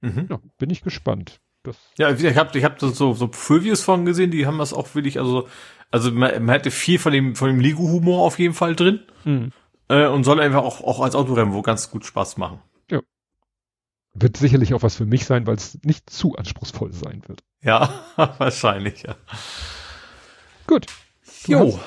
[0.01, 0.27] Mhm.
[0.29, 1.39] Ja, bin ich gespannt.
[1.63, 4.95] Das ja, ich habe ich hab so, so Previews von gesehen, die haben das auch
[4.95, 5.47] wirklich, also,
[5.91, 9.01] also man, man hätte viel von dem, von dem Lego-Humor auf jeden Fall drin.
[9.25, 9.51] Mhm.
[9.89, 12.59] Äh, und soll einfach auch, auch als Autorennen wo ganz gut Spaß machen.
[14.13, 17.43] Wird sicherlich auch was für mich sein, weil es nicht zu anspruchsvoll sein wird.
[17.61, 17.93] Ja,
[18.37, 19.15] wahrscheinlich, ja.
[20.67, 20.87] Gut.
[21.47, 21.79] Jo.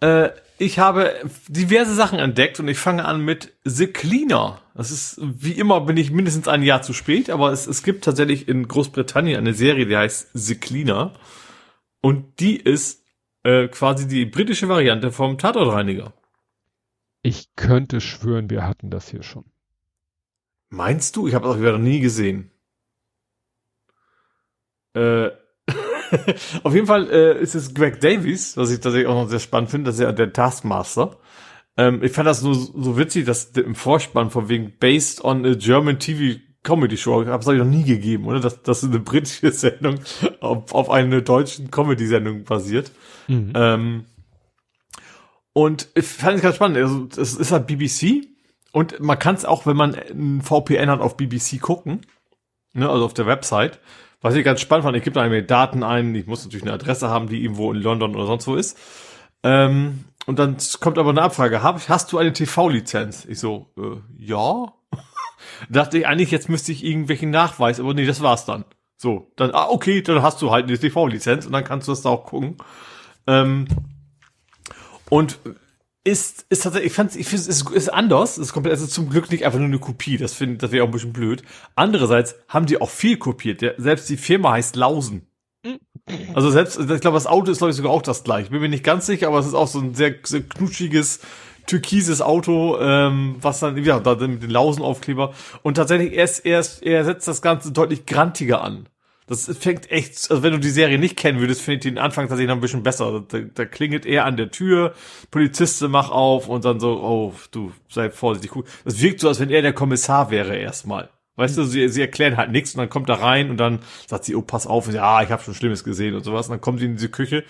[0.00, 1.14] Äh, ich habe
[1.48, 4.60] diverse Sachen entdeckt und ich fange an mit The Cleaner.
[4.74, 8.04] Das ist, wie immer bin ich mindestens ein Jahr zu spät, aber es, es gibt
[8.04, 11.12] tatsächlich in Großbritannien eine Serie, die heißt The Cleaner.
[12.00, 13.04] Und die ist
[13.42, 16.14] äh, quasi die britische Variante vom Tatortreiniger.
[17.22, 19.44] Ich könnte schwören, wir hatten das hier schon.
[20.68, 21.28] Meinst du?
[21.28, 22.50] Ich habe das wieder noch nie gesehen.
[24.94, 25.30] Äh,
[26.62, 29.70] auf jeden Fall äh, ist es Greg Davies, was ich tatsächlich auch noch sehr spannend
[29.70, 31.18] finde, das ist ja der Taskmaster.
[31.76, 35.54] Ähm, ich fand das nur so witzig, dass im Vorspann von wegen based on a
[35.54, 38.40] German TV Comedy Show, habe ich noch nie gegeben, oder?
[38.40, 40.00] Dass, dass eine britische Sendung
[40.40, 42.90] auf, auf eine deutschen Comedy-Sendung basiert.
[43.28, 43.52] Mhm.
[43.54, 44.04] Ähm,
[45.52, 46.76] und ich fand es ganz spannend.
[46.78, 48.26] Also, es ist halt BBC
[48.76, 52.02] und man kann es auch, wenn man ein VPN hat, auf BBC gucken.
[52.74, 53.80] Ne, also auf der Website.
[54.20, 56.74] Was ich ganz spannend fand, ich gebe da mir Daten ein, ich muss natürlich eine
[56.74, 58.76] Adresse haben, die irgendwo in London oder sonst wo ist.
[59.42, 63.24] Ähm, und dann kommt aber eine Abfrage, hab, hast du eine TV-Lizenz?
[63.24, 64.74] Ich so, äh, ja.
[65.70, 68.66] Dachte ich eigentlich, jetzt müsste ich irgendwelchen Nachweis, aber nee, das war's dann.
[68.98, 72.02] So, dann, ah, okay, dann hast du halt eine TV-Lizenz und dann kannst du das
[72.02, 72.58] da auch gucken.
[73.26, 73.68] Ähm,
[75.08, 75.38] und
[76.06, 78.38] ist, ist tatsächlich, ich fand's, ich finde, es ist, ist anders.
[78.38, 80.16] Ist komplett, also zum Glück nicht einfach nur eine Kopie.
[80.16, 81.42] Das finde, das wäre auch ein bisschen blöd.
[81.74, 83.60] Andererseits haben die auch viel kopiert.
[83.60, 85.26] Der, selbst die Firma heißt Lausen.
[86.34, 88.50] Also selbst, ich glaube, das Auto ist, glaube ich, sogar auch das gleiche.
[88.50, 91.18] Bin mir nicht ganz sicher, aber es ist auch so ein sehr, sehr knutschiges,
[91.66, 95.34] türkises Auto, ähm, was dann, ja, da mit den Lausenaufkleber.
[95.64, 98.88] Und tatsächlich, er, ist, er, ist, er setzt das Ganze deutlich grantiger an.
[99.28, 102.28] Das fängt echt, also wenn du die Serie nicht kennen würdest, finde ich den Anfang
[102.28, 103.24] tatsächlich noch ein bisschen besser.
[103.26, 104.94] Da, da klingelt er an der Tür,
[105.32, 108.52] Poliziste mach auf und dann so, oh, du, sei vorsichtig.
[108.84, 111.10] Das wirkt so, als wenn er der Kommissar wäre erstmal.
[111.34, 114.24] Weißt du, sie, sie erklären halt nichts und dann kommt er rein und dann sagt
[114.24, 116.46] sie, oh, pass auf, und sie, ah, ich habe schon Schlimmes gesehen und sowas.
[116.46, 117.44] Und dann kommt sie in diese Küche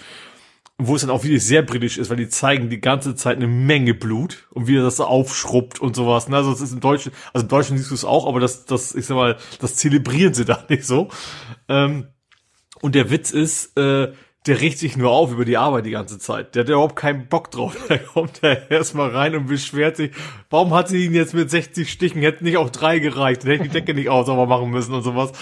[0.78, 3.46] wo es dann auch wirklich sehr britisch ist, weil die zeigen die ganze Zeit eine
[3.46, 6.30] Menge Blut und wie er das so aufschrubbt und sowas.
[6.30, 8.94] Also es ist in Deutschland, also in Deutschland siehst du es auch, aber das, das,
[8.94, 11.08] ich sag mal, das zelebrieren sie da nicht so.
[11.68, 12.08] Ähm,
[12.80, 14.12] und der Witz ist, äh,
[14.46, 16.54] der riecht sich nur auf über die Arbeit die ganze Zeit.
[16.54, 17.76] Der hat überhaupt keinen Bock drauf.
[17.88, 20.12] Da kommt er erstmal rein und beschwert sich,
[20.50, 23.68] warum hat sie ihn jetzt mit 60 Stichen, hätte nicht auch drei gereicht, hätte die
[23.70, 25.32] Decke nicht auch sauber machen müssen und sowas.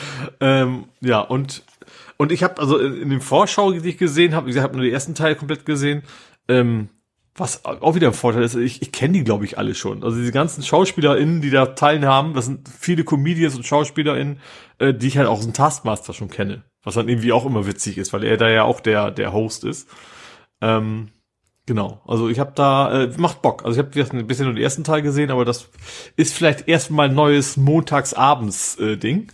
[0.40, 1.64] Ähm, ja, und
[2.16, 4.84] und ich habe also in, in den Vorschau, die ich gesehen habe, ich habe nur
[4.84, 6.02] die ersten Teile komplett gesehen,
[6.48, 6.88] ähm,
[7.36, 10.04] was auch wieder ein Vorteil ist, ich, ich kenne die, glaube ich, alle schon.
[10.04, 14.38] Also diese ganzen SchauspielerInnen, die da teilhaben, das sind viele Comedians und SchauspielerInnen,
[14.78, 16.62] äh, die ich halt auch aus dem Taskmaster schon kenne.
[16.84, 19.64] Was dann irgendwie auch immer witzig ist, weil er da ja auch der, der Host
[19.64, 19.88] ist.
[20.60, 21.08] Ähm,
[21.66, 23.64] genau, also ich habe da, äh, macht Bock.
[23.64, 25.70] Also ich habe ein bisschen nur den ersten Teil gesehen, aber das
[26.16, 29.22] ist vielleicht erstmal ein neues Montagsabends-Ding.
[29.22, 29.26] Äh,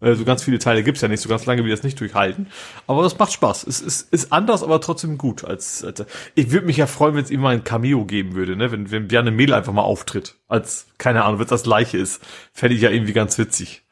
[0.00, 2.48] äh, so ganz viele Teile gibt's ja nicht, so ganz lange wie das nicht durchhalten.
[2.86, 3.66] Aber das macht Spaß.
[3.66, 5.44] Es ist, ist anders, aber trotzdem gut.
[5.44, 6.04] Als, als
[6.34, 8.72] Ich würde mich ja freuen, wenn es ihm mal ein Cameo geben würde, ne?
[8.72, 10.36] Wenn, wenn Bjarne Mehl einfach mal auftritt.
[10.48, 12.22] Als, keine Ahnung, wenn das gleiche ist.
[12.52, 13.82] Fände ich ja irgendwie ganz witzig.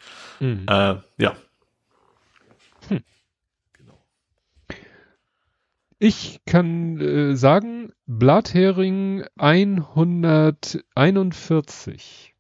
[0.41, 0.67] Mhm.
[0.69, 1.37] Äh, ja.
[2.89, 3.03] Hm.
[3.77, 3.99] Genau.
[5.99, 12.35] Ich kann äh, sagen, Blathering 141.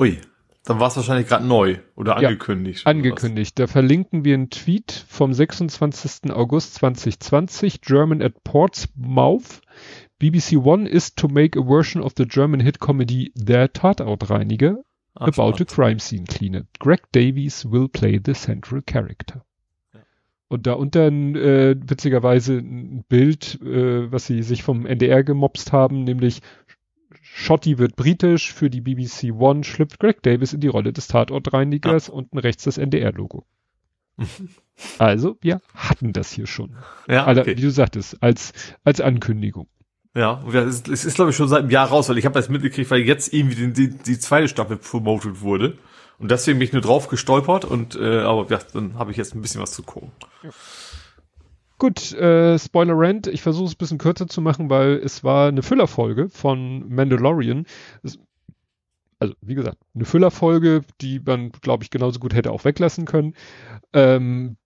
[0.00, 0.18] Ui.
[0.64, 2.84] Dann war es wahrscheinlich gerade neu oder angekündigt.
[2.84, 3.58] Ja, angekündigt.
[3.58, 6.30] Da verlinken wir einen Tweet vom 26.
[6.32, 9.62] August 2020, German at Portsmouth.
[10.18, 14.76] BBC One is to make a version of the German hit comedy Der Tatortreiniger
[15.14, 15.60] Ach, about spannend.
[15.62, 16.64] a crime scene cleaner.
[16.78, 19.44] Greg Davies will play the central character.
[20.48, 26.02] Und da unter äh, witzigerweise ein Bild, äh, was sie sich vom NDR gemobst haben,
[26.02, 26.42] nämlich
[27.40, 32.08] Schotti wird britisch, für die BBC One schlüpft Greg Davis in die Rolle des Tatortreinigers,
[32.08, 32.12] ja.
[32.12, 33.46] unten rechts das NDR-Logo.
[34.98, 36.76] also, wir hatten das hier schon.
[37.08, 37.38] Ja, okay.
[37.40, 38.52] Also, wie du sagtest, als,
[38.84, 39.68] als Ankündigung.
[40.14, 42.48] Ja, es ist, ist glaube ich schon seit einem Jahr raus, weil ich habe das
[42.48, 45.78] mitgekriegt, weil jetzt irgendwie die, die, die zweite Staffel promoted wurde.
[46.18, 49.34] Und deswegen bin ich nur drauf gestolpert und äh, aber ja, dann habe ich jetzt
[49.34, 50.12] ein bisschen was zu gucken.
[50.42, 50.50] Ja.
[51.80, 55.48] Gut, äh, Spoiler Rant, ich versuche es ein bisschen kürzer zu machen, weil es war
[55.48, 57.64] eine Füllerfolge von Mandalorian.
[58.02, 58.18] Es,
[59.18, 63.34] also, wie gesagt, eine Füllerfolge, die man, glaube ich, genauso gut hätte auch weglassen können.
[63.94, 64.58] Ähm,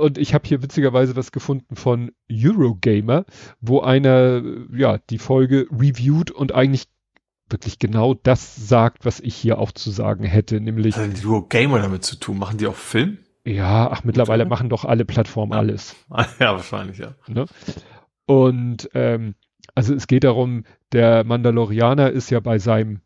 [0.00, 3.26] und ich habe hier witzigerweise was gefunden von Eurogamer,
[3.60, 6.86] wo einer ja die Folge reviewt und eigentlich
[7.50, 10.96] wirklich genau das sagt, was ich hier auch zu sagen hätte, nämlich.
[10.96, 12.38] Hat Eurogamer damit zu tun?
[12.38, 13.18] Machen die auch Film?
[13.46, 15.58] Ja, ach, mittlerweile Gut, machen doch alle Plattformen ja.
[15.58, 15.94] alles.
[16.40, 17.14] Ja, wahrscheinlich, ja.
[17.28, 17.46] Ne?
[18.26, 19.36] Und ähm,
[19.74, 23.00] also es geht darum, der Mandalorianer ist ja bei seinem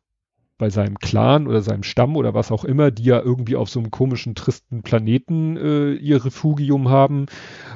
[0.57, 3.81] bei seinem Clan oder seinem Stamm oder was auch immer, die ja irgendwie auf so
[3.81, 7.27] einem komischen, tristen Planeten äh, ihr Refugium haben.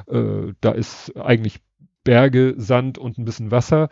[0.07, 1.61] Äh, da ist eigentlich
[2.03, 3.89] Berge, Sand und ein bisschen Wasser.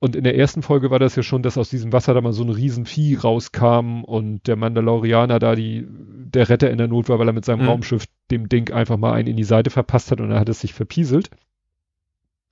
[0.00, 2.32] Und in der ersten Folge war das ja schon, dass aus diesem Wasser da mal
[2.32, 7.18] so ein Riesenvieh rauskam und der Mandalorianer da die, der Retter in der Not war,
[7.18, 7.68] weil er mit seinem mhm.
[7.68, 10.60] Raumschiff dem Ding einfach mal einen in die Seite verpasst hat und er hat es
[10.60, 11.30] sich verpieselt.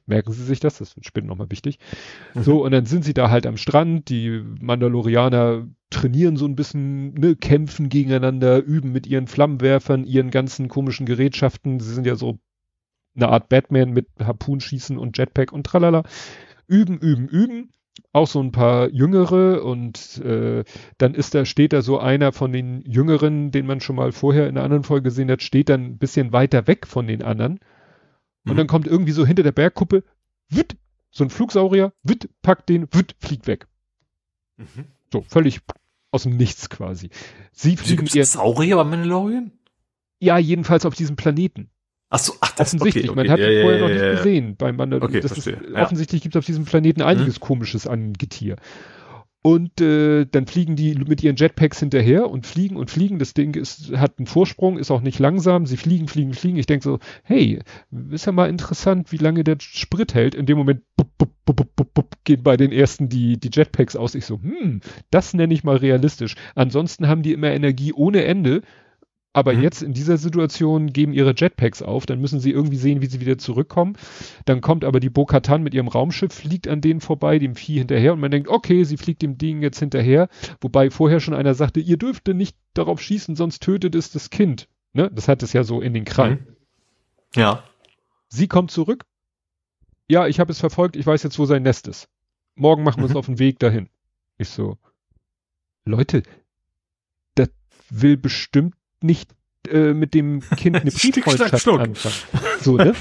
[0.06, 1.78] Merken Sie sich das, das wird später nochmal wichtig.
[2.34, 2.42] Mhm.
[2.42, 7.14] So, und dann sind sie da halt am Strand, die Mandalorianer trainieren so ein bisschen,
[7.14, 11.80] ne, kämpfen gegeneinander, üben mit ihren Flammenwerfern, ihren ganzen komischen Gerätschaften.
[11.80, 12.38] Sie sind ja so
[13.14, 16.02] eine Art Batman mit Harpunschießen und Jetpack und tralala.
[16.72, 17.70] Üben, üben, üben.
[18.12, 20.64] Auch so ein paar Jüngere und äh,
[20.98, 24.48] dann ist da, steht da so einer von den Jüngeren, den man schon mal vorher
[24.48, 27.60] in einer anderen Folge gesehen hat, steht dann ein bisschen weiter weg von den anderen
[28.44, 28.56] und mhm.
[28.56, 30.04] dann kommt irgendwie so hinter der Bergkuppe,
[30.48, 30.76] witt,
[31.10, 33.68] so ein Flugsaurier, witt, packt den, witt, fliegt weg.
[34.56, 34.86] Mhm.
[35.12, 35.60] So, völlig
[36.10, 37.10] aus dem Nichts quasi.
[37.52, 38.24] Sie fliegen ihr.
[38.24, 39.52] Saurier bei Mandalorian?
[40.18, 41.70] Ja, jedenfalls auf diesem Planeten.
[42.12, 43.08] Ach so, ach, das offensichtlich.
[43.08, 43.28] Okay, okay.
[43.28, 45.24] Man hat ja, ihn vorher ja, noch nicht gesehen beim Mandalorian.
[45.24, 47.40] Okay, ist, offensichtlich gibt es auf diesem Planeten einiges mhm.
[47.40, 48.56] Komisches an Getier.
[49.40, 53.18] Und äh, dann fliegen die mit ihren Jetpacks hinterher und fliegen und fliegen.
[53.18, 55.64] Das Ding ist, hat einen Vorsprung, ist auch nicht langsam.
[55.64, 56.58] Sie fliegen, fliegen, fliegen.
[56.58, 57.60] Ich denke so, hey,
[58.10, 60.34] ist ja mal interessant, wie lange der Sprit hält.
[60.34, 63.96] In dem Moment bup, bup, bup, bup, bup, gehen bei den ersten die, die Jetpacks
[63.96, 64.14] aus.
[64.14, 66.36] Ich so, hm, das nenne ich mal realistisch.
[66.54, 68.62] Ansonsten haben die immer Energie ohne Ende
[69.32, 69.62] aber mhm.
[69.62, 73.20] jetzt in dieser Situation geben ihre Jetpacks auf, dann müssen sie irgendwie sehen, wie sie
[73.20, 73.96] wieder zurückkommen.
[74.44, 78.12] Dann kommt aber die Bo-Katan mit ihrem Raumschiff, fliegt an denen vorbei, dem Vieh hinterher
[78.12, 80.28] und man denkt, okay, sie fliegt dem Ding jetzt hinterher.
[80.60, 84.68] Wobei vorher schon einer sagte, ihr dürft nicht darauf schießen, sonst tötet es das Kind.
[84.92, 85.10] Ne?
[85.10, 86.46] Das hat es ja so in den Krallen.
[87.34, 87.40] Mhm.
[87.40, 87.64] Ja.
[88.28, 89.06] Sie kommt zurück.
[90.08, 92.08] Ja, ich habe es verfolgt, ich weiß jetzt, wo sein Nest ist.
[92.54, 93.18] Morgen machen wir uns mhm.
[93.18, 93.88] auf den Weg dahin.
[94.36, 94.76] Ich so,
[95.86, 96.22] Leute,
[97.34, 97.48] das
[97.88, 99.30] will bestimmt nicht
[99.68, 102.14] äh, mit dem Kind eine Brieffreundschaft anfangen.
[102.60, 102.94] So, ne?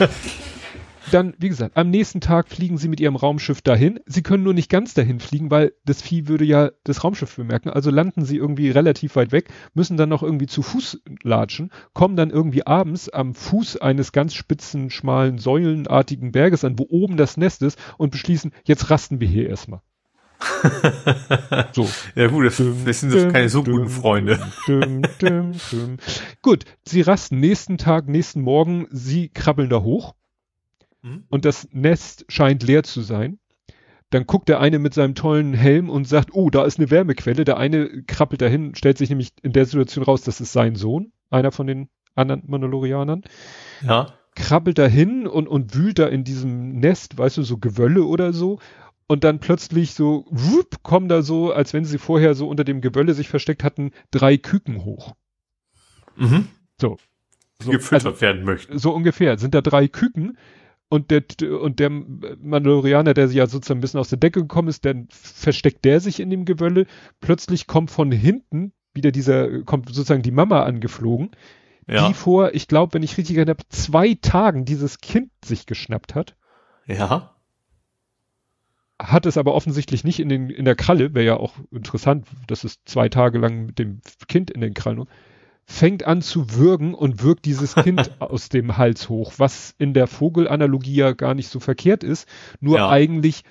[1.12, 4.00] Dann, wie gesagt, am nächsten Tag fliegen sie mit ihrem Raumschiff dahin.
[4.06, 7.70] Sie können nur nicht ganz dahin fliegen, weil das Vieh würde ja das Raumschiff bemerken.
[7.70, 12.16] Also landen sie irgendwie relativ weit weg, müssen dann noch irgendwie zu Fuß latschen, kommen
[12.16, 17.36] dann irgendwie abends am Fuß eines ganz spitzen, schmalen, säulenartigen Berges an, wo oben das
[17.36, 19.82] Nest ist und beschließen, jetzt rasten wir hier erstmal.
[21.74, 21.90] so.
[22.16, 24.40] Ja gut, das, das sind das keine so guten Freunde.
[26.42, 30.16] Gut, sie rasten nächsten Tag, nächsten Morgen, sie krabbeln da hoch
[31.02, 31.24] mhm.
[31.30, 33.40] und das Nest scheint leer zu sein.
[34.10, 37.46] Dann guckt der eine mit seinem tollen Helm und sagt, oh, da ist eine Wärmequelle.
[37.46, 41.14] Der eine krabbelt dahin, stellt sich nämlich in der Situation raus, das ist sein Sohn,
[41.30, 43.24] einer von den anderen Mandalorianern.
[43.82, 44.08] Ja.
[44.36, 48.60] Krabbelt dahin und, und wühlt da in diesem Nest, weißt du, so Gewölle oder so
[49.12, 52.80] und dann plötzlich so, wupp, kommen da so, als wenn sie vorher so unter dem
[52.80, 55.16] Gewölle sich versteckt hatten, drei Küken hoch.
[56.16, 56.48] Mhm.
[56.80, 56.96] So.
[57.62, 58.80] so gefüttert also, werden möchten.
[58.80, 59.38] So ungefähr.
[59.38, 60.38] Sind da drei Küken
[60.88, 61.26] und der,
[61.62, 65.84] und der Mandalorianer, der ja sozusagen ein bisschen aus der Decke gekommen ist, dann versteckt
[65.84, 66.86] der sich in dem Gewölle.
[67.20, 71.32] Plötzlich kommt von hinten wieder dieser, kommt sozusagen die Mama angeflogen,
[71.86, 72.08] ja.
[72.08, 76.38] die vor, ich glaube, wenn ich richtig erinnere, zwei Tagen dieses Kind sich geschnappt hat.
[76.86, 77.36] Ja
[79.08, 82.64] hat es aber offensichtlich nicht in, den, in der Kralle, wäre ja auch interessant, dass
[82.64, 85.08] es zwei Tage lang mit dem Kind in den Krallen,
[85.66, 90.08] fängt an zu würgen und wirkt dieses Kind aus dem Hals hoch, was in der
[90.08, 92.28] Vogelanalogie ja gar nicht so verkehrt ist,
[92.60, 92.90] nur ja.
[92.90, 93.44] eigentlich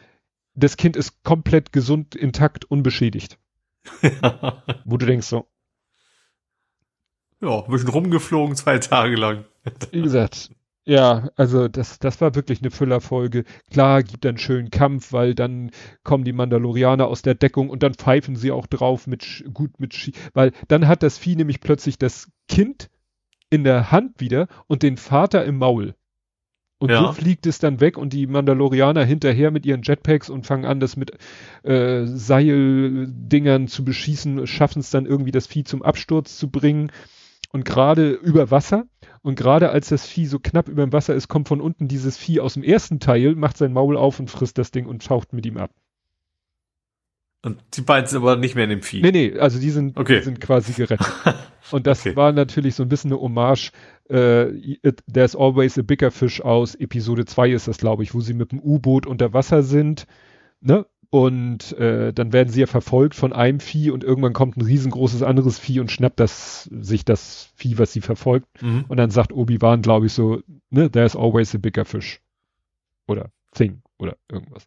[0.54, 3.38] das Kind ist komplett gesund, intakt, unbeschädigt.
[4.02, 4.62] Ja.
[4.84, 5.46] Wo du denkst so.
[7.40, 9.46] Ja, ein bisschen rumgeflogen zwei Tage lang.
[9.90, 10.50] Wie gesagt,
[10.90, 13.44] ja, also das, das war wirklich eine Füllerfolge.
[13.70, 15.70] Klar, gibt einen schönen Kampf, weil dann
[16.02, 19.94] kommen die Mandalorianer aus der Deckung und dann pfeifen sie auch drauf mit gut mit
[19.94, 22.90] Sch weil dann hat das Vieh nämlich plötzlich das Kind
[23.50, 25.94] in der Hand wieder und den Vater im Maul.
[26.80, 27.00] Und ja.
[27.00, 30.80] so fliegt es dann weg und die Mandalorianer hinterher mit ihren Jetpacks und fangen an,
[30.80, 31.12] das mit
[31.62, 36.90] äh, Seildingern zu beschießen, schaffen es dann irgendwie das Vieh zum Absturz zu bringen
[37.52, 38.86] und gerade über Wasser
[39.22, 42.16] und gerade als das Vieh so knapp über dem Wasser ist, kommt von unten dieses
[42.16, 45.32] Vieh aus dem ersten Teil, macht sein Maul auf und frisst das Ding und taucht
[45.32, 45.70] mit ihm ab.
[47.42, 49.00] Und die beiden sind aber nicht mehr in dem Vieh.
[49.00, 50.18] Nee, nee, also die sind, okay.
[50.18, 51.10] die sind quasi gerettet.
[51.70, 52.16] und das okay.
[52.16, 53.72] war natürlich so ein bisschen eine Hommage,
[54.08, 54.46] äh,
[55.10, 58.52] There's Always a Bigger Fish aus Episode 2 ist das, glaube ich, wo sie mit
[58.52, 60.06] dem U-Boot unter Wasser sind,
[60.60, 60.86] ne?
[61.10, 65.24] Und äh, dann werden sie ja verfolgt von einem Vieh und irgendwann kommt ein riesengroßes
[65.24, 68.46] anderes Vieh und schnappt das sich das Vieh, was sie verfolgt.
[68.62, 68.84] Mhm.
[68.86, 70.40] Und dann sagt Obi-Wan, glaube ich, so,
[70.70, 72.20] ne, there's always a bigger fish.
[73.08, 74.66] Oder thing oder irgendwas.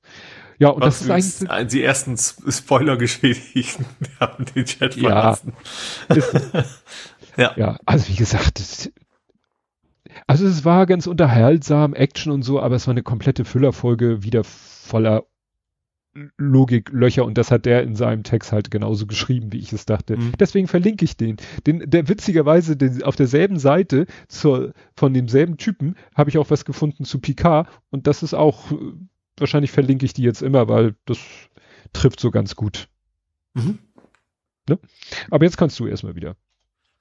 [0.59, 1.71] Ja, und was das ist eigentlich.
[1.71, 3.85] Die ersten Spoiler-Geschädigten
[4.19, 5.53] haben den Chat verlassen.
[6.09, 6.33] Ja, ist,
[7.37, 7.53] ja.
[7.55, 8.91] ja, also wie gesagt, das,
[10.27, 14.43] also es war ganz unterhaltsam, Action und so, aber es war eine komplette Füllerfolge wieder
[14.43, 15.23] voller
[16.37, 20.17] Logiklöcher und das hat der in seinem Text halt genauso geschrieben, wie ich es dachte.
[20.17, 20.33] Mhm.
[20.39, 21.37] Deswegen verlinke ich den.
[21.65, 26.65] den der witzigerweise den, auf derselben Seite zur, von demselben Typen habe ich auch was
[26.65, 28.71] gefunden zu Picard und das ist auch,
[29.37, 31.17] wahrscheinlich verlinke ich die jetzt immer, weil das
[31.93, 32.89] trifft so ganz gut.
[33.55, 33.79] Mhm.
[34.69, 34.79] Ne?
[35.31, 36.35] Aber jetzt kannst du erstmal wieder.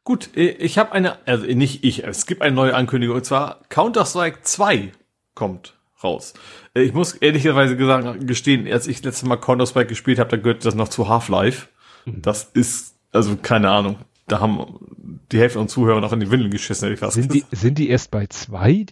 [0.05, 3.61] Gut, äh, ich habe eine, also nicht ich, es gibt eine neue Ankündigung und zwar
[3.69, 4.93] Counter-Strike 2
[5.35, 5.75] kommt
[6.05, 6.35] raus.
[6.75, 10.65] Äh, ich muss ehrlicherweise gesagt, gestehen, als ich letztes Mal Counter-Strike gespielt habe, da gehört
[10.65, 11.69] das noch zu Half-Life.
[12.05, 12.23] Mhm.
[12.23, 13.97] Das ist, also keine Ahnung,
[14.29, 14.79] da haben
[15.31, 17.79] die Hälfte unserer Zuhörer noch in die Windeln geschissen, hätte ich fast sind die, sind
[17.79, 18.87] die erst bei zwei?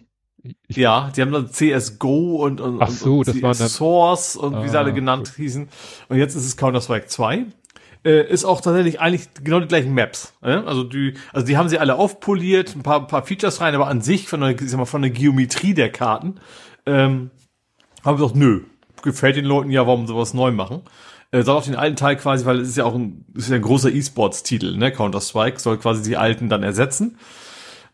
[0.67, 4.55] Ich ja, die haben dann CSGO und, und, Ach so, und das dann Source und
[4.55, 5.35] ah, wie sie alle genannt gut.
[5.35, 5.69] hießen.
[6.09, 7.45] Und jetzt ist es Counter-Strike 2.
[8.03, 10.33] Äh, ist auch tatsächlich eigentlich genau die gleichen Maps.
[10.41, 10.53] Äh?
[10.53, 13.87] Also die, also die haben sie alle aufpoliert, ein paar, ein paar Features rein, aber
[13.87, 16.39] an sich von der, ich sag mal, von der Geometrie der Karten
[16.85, 17.31] ähm,
[18.03, 18.61] haben gesagt, nö,
[19.01, 20.81] gefällt den Leuten ja, warum sowas neu machen.
[21.31, 23.55] Äh, soll auf den alten Teil quasi, weil es ist ja auch ein, ist ja
[23.55, 24.91] ein großer E-Sports-Titel, ne?
[24.91, 27.17] Counter-Strike soll quasi die alten dann ersetzen.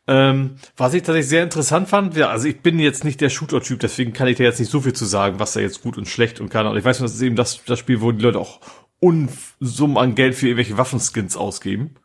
[0.07, 3.79] Ähm, was ich tatsächlich sehr interessant fand, ja, also ich bin jetzt nicht der Shooter-Typ,
[3.79, 6.07] deswegen kann ich da jetzt nicht so viel zu sagen, was da jetzt gut und
[6.07, 6.65] schlecht und kann.
[6.65, 8.61] Und ich weiß nur, das ist eben das, das Spiel, wo die Leute auch
[8.99, 11.95] Unsummen an Geld für irgendwelche Waffenskins ausgeben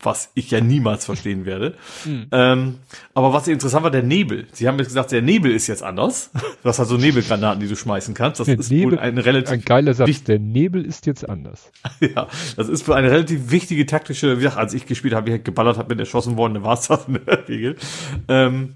[0.00, 1.74] was ich ja niemals verstehen werde.
[2.04, 2.26] Mhm.
[2.30, 2.78] Ähm,
[3.14, 4.46] aber was interessant war, der Nebel.
[4.52, 6.30] Sie haben jetzt gesagt, der Nebel ist jetzt anders.
[6.62, 8.40] Du hast also Nebelgranaten, die du schmeißen kannst.
[8.40, 10.24] Das der ist Nebel, wohl ein relativ ein geiler Satz.
[10.24, 11.70] Der Nebel ist jetzt anders.
[12.00, 14.38] ja, das ist wohl eine relativ wichtige taktische.
[14.38, 16.74] Wie gesagt, als ich gespielt habe, ich halt geballert, habe, bin erschossen worden, dann war
[16.74, 17.76] es das in der Regel.
[18.26, 18.74] Ähm,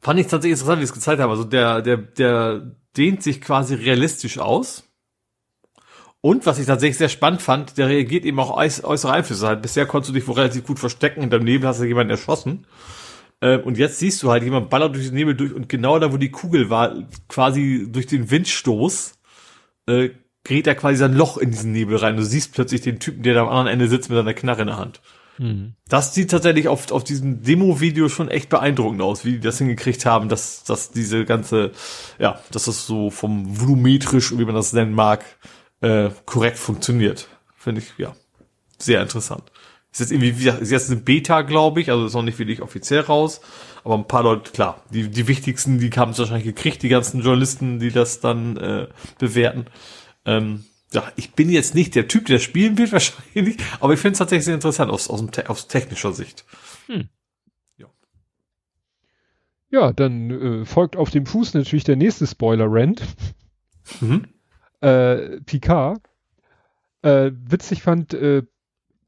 [0.00, 1.30] fand ich tatsächlich interessant, wie es gezeigt haben.
[1.30, 4.85] Also der, der, der dehnt sich quasi realistisch aus
[6.20, 9.46] und was ich tatsächlich sehr spannend fand, der reagiert eben auch äußere Einflüsse.
[9.46, 12.10] Halt, bisher konntest du dich wohl relativ gut verstecken, in deinem Nebel hast du jemanden
[12.10, 12.66] erschossen.
[13.40, 16.12] Äh, und jetzt siehst du halt, jemand ballert durch den Nebel durch und genau da,
[16.12, 16.94] wo die Kugel war,
[17.28, 19.14] quasi durch den Windstoß,
[19.88, 20.10] äh,
[20.44, 22.16] gerät er quasi sein Loch in diesen Nebel rein.
[22.16, 24.68] Du siehst plötzlich den Typen, der da am anderen Ende sitzt mit seiner Knarre in
[24.68, 25.00] der Hand.
[25.38, 25.74] Mhm.
[25.88, 30.06] Das sieht tatsächlich auf, auf diesem Demo-Video schon echt beeindruckend aus, wie die das hingekriegt
[30.06, 31.72] haben, dass, dass diese ganze,
[32.18, 35.24] ja, dass das so vom volumetrisch, wie man das nennen mag,
[35.80, 37.28] äh, korrekt funktioniert.
[37.56, 38.14] Finde ich, ja,
[38.78, 39.44] sehr interessant.
[39.92, 42.60] Ist jetzt irgendwie, wie ist jetzt eine Beta, glaube ich, also ist noch nicht wirklich
[42.60, 43.40] offiziell raus,
[43.82, 47.22] aber ein paar Leute, klar, die, die wichtigsten, die haben es wahrscheinlich gekriegt, die ganzen
[47.22, 48.88] Journalisten, die das dann äh,
[49.18, 49.66] bewerten.
[50.26, 54.12] Ähm, ja, ich bin jetzt nicht der Typ, der spielen wird wahrscheinlich, aber ich finde
[54.12, 56.44] es tatsächlich sehr interessant aus, aus, dem, aus technischer Sicht.
[56.88, 57.08] Hm.
[57.78, 57.86] Ja.
[59.70, 63.02] ja, dann äh, folgt auf dem Fuß natürlich der nächste Spoiler-Rant.
[64.00, 64.26] Mhm
[64.80, 66.00] äh, Picard.
[67.02, 68.42] Äh, witzig fand äh,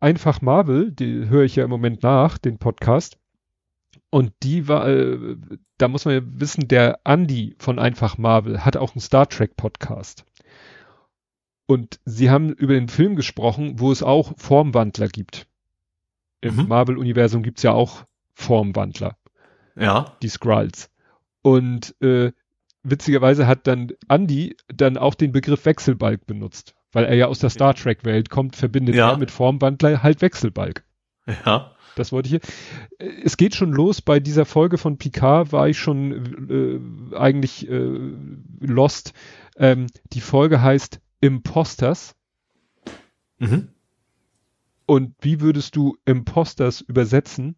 [0.01, 3.19] einfach Marvel, die höre ich ja im Moment nach, den Podcast.
[4.11, 5.37] Und die war, äh,
[5.77, 9.57] da muss man ja wissen, der Andy von Einfach Marvel hat auch einen Star Trek
[9.57, 10.25] Podcast.
[11.67, 15.47] Und sie haben über den Film gesprochen, wo es auch Formwandler gibt.
[16.41, 16.69] Im mhm.
[16.69, 19.19] Marvel-Universum gibt's ja auch Formwandler.
[19.77, 20.17] Ja.
[20.23, 20.91] Die Skrulls.
[21.43, 22.33] Und äh,
[22.83, 27.51] witzigerweise hat dann Andy dann auch den Begriff Wechselbalg benutzt, weil er ja aus der
[27.51, 29.11] Star Trek Welt kommt, verbindet ja.
[29.11, 30.85] er mit Formwandler halt Wechselbalg.
[31.45, 31.73] Ja.
[31.97, 32.41] Das wollte ich
[32.99, 33.11] hier.
[33.25, 34.01] Es geht schon los.
[34.01, 37.99] Bei dieser Folge von Picard war ich schon äh, eigentlich äh,
[38.61, 39.15] lost.
[39.57, 42.15] Ähm, die Folge heißt Imposters.
[43.39, 43.69] Mhm.
[44.87, 47.57] Und wie würdest du Imposters übersetzen?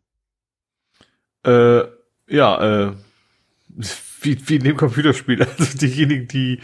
[1.45, 1.83] Äh,
[2.29, 2.93] ja, äh,
[4.21, 5.47] wie, wie in dem Computerspiel.
[5.59, 6.61] Also diejenigen, die,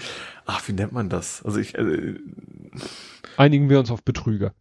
[0.47, 1.45] ach, wie nennt man das?
[1.45, 2.15] Also ich, äh,
[3.37, 4.55] einigen wir uns auf Betrüger.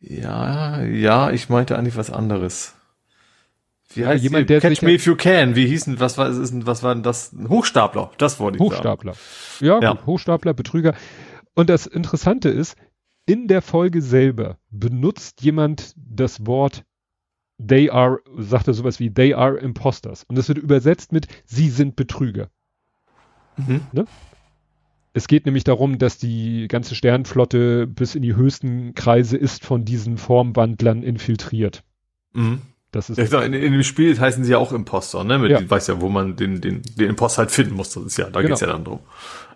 [0.00, 2.74] Ja, ja, ich meinte eigentlich was anderes.
[3.94, 5.54] Wie heißt jemand, der Catch me if you can.
[5.54, 7.34] Wie hießen, was war, ist, was war denn das?
[7.48, 8.10] Hochstapler.
[8.18, 9.14] Das wollte ich Hochstapler.
[9.14, 9.66] sagen.
[9.66, 9.90] Ja, ja.
[9.92, 10.94] Gut, Hochstapler, Betrüger.
[11.54, 12.76] Und das Interessante ist,
[13.26, 16.84] in der Folge selber benutzt jemand das Wort
[17.58, 20.24] they are, sagt er sowas wie, they are imposters.
[20.24, 22.48] Und das wird übersetzt mit, sie sind Betrüger.
[23.56, 23.82] Mhm.
[23.92, 24.04] Ne?
[25.14, 29.84] Es geht nämlich darum, dass die ganze Sternflotte bis in die höchsten Kreise ist von
[29.84, 31.84] diesen Formwandlern infiltriert.
[32.32, 32.62] Mhm.
[32.92, 35.38] Das ist ja, in, in, dem Spiel heißen sie ja auch Imposter, ne?
[35.38, 35.70] Mit, ja.
[35.70, 37.90] weiß ja, wo man den, den, den Imposter halt finden muss.
[37.90, 38.48] Das ist ja, da genau.
[38.48, 39.00] geht's ja dann drum.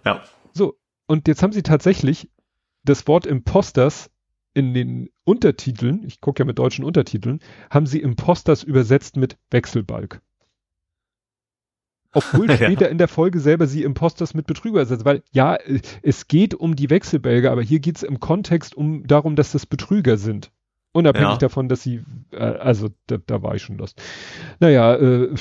[0.07, 0.23] Ja.
[0.55, 2.31] So, und jetzt haben sie tatsächlich
[2.83, 4.11] das Wort Imposters
[4.57, 10.23] in den Untertiteln, ich gucke ja mit deutschen Untertiteln, haben sie Imposters übersetzt mit Wechselbalg.
[12.13, 12.89] Obwohl später ja.
[12.89, 15.59] in der Folge selber sie Imposters mit Betrüger ersetzt, weil ja,
[16.03, 19.67] es geht um die Wechselbälge, aber hier geht es im Kontext um darum, dass das
[19.67, 20.51] Betrüger sind.
[20.93, 21.37] Unabhängig ja.
[21.37, 23.95] davon, dass sie, äh, also da, da war ich schon los.
[24.59, 25.35] Naja, äh,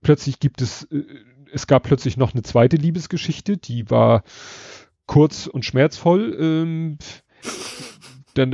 [0.00, 1.02] plötzlich gibt es äh,
[1.50, 4.22] es gab plötzlich noch eine zweite Liebesgeschichte, die war
[5.06, 6.36] kurz und schmerzvoll.
[6.38, 6.98] Ähm,
[8.34, 8.52] dann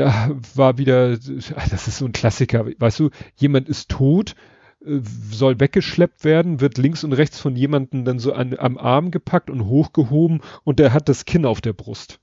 [0.54, 4.34] war wieder, das ist so ein Klassiker, weißt du, jemand ist tot,
[4.84, 9.10] äh, soll weggeschleppt werden, wird links und rechts von jemandem dann so an, am Arm
[9.10, 12.20] gepackt und hochgehoben und der hat das Kinn auf der Brust.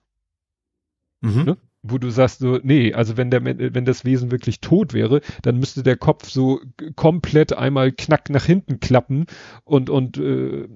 [1.21, 1.43] Mhm.
[1.43, 1.57] Ne?
[1.83, 5.57] Wo du sagst so, nee, also wenn der, wenn das Wesen wirklich tot wäre, dann
[5.57, 6.61] müsste der Kopf so
[6.95, 9.25] komplett einmal knack nach hinten klappen
[9.63, 10.67] und, und, äh,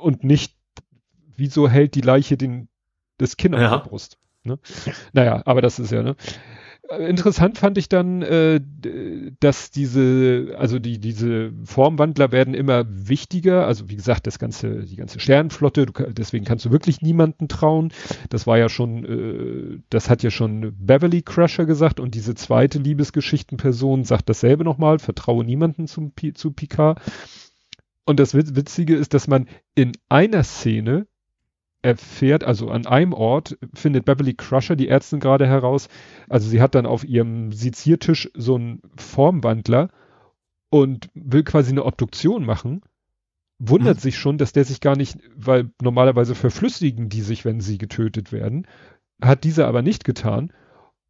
[0.00, 0.56] und nicht,
[1.36, 2.68] wieso hält die Leiche den,
[3.18, 4.18] das Kinn auf der Brust?
[4.48, 4.58] Ne?
[5.12, 6.16] Naja, aber das ist ja, ne?
[6.90, 8.62] Interessant fand ich dann, äh,
[9.40, 13.66] dass diese, also die, diese Formwandler werden immer wichtiger.
[13.66, 17.92] Also wie gesagt, das ganze, die ganze Sternenflotte, du, deswegen kannst du wirklich niemanden trauen.
[18.30, 22.78] Das war ja schon, äh, das hat ja schon Beverly Crusher gesagt und diese zweite
[22.78, 27.02] Liebesgeschichtenperson sagt dasselbe nochmal, vertraue niemanden zum, zu Picard.
[28.06, 31.06] Und das Witzige ist, dass man in einer Szene
[31.82, 35.88] erfährt, also an einem Ort findet Beverly Crusher die Ärztin gerade heraus,
[36.28, 39.90] also sie hat dann auf ihrem Seziertisch so einen Formwandler
[40.70, 42.82] und will quasi eine Obduktion machen,
[43.58, 44.00] wundert mhm.
[44.00, 48.32] sich schon, dass der sich gar nicht, weil normalerweise verflüssigen die sich, wenn sie getötet
[48.32, 48.66] werden,
[49.22, 50.52] hat dieser aber nicht getan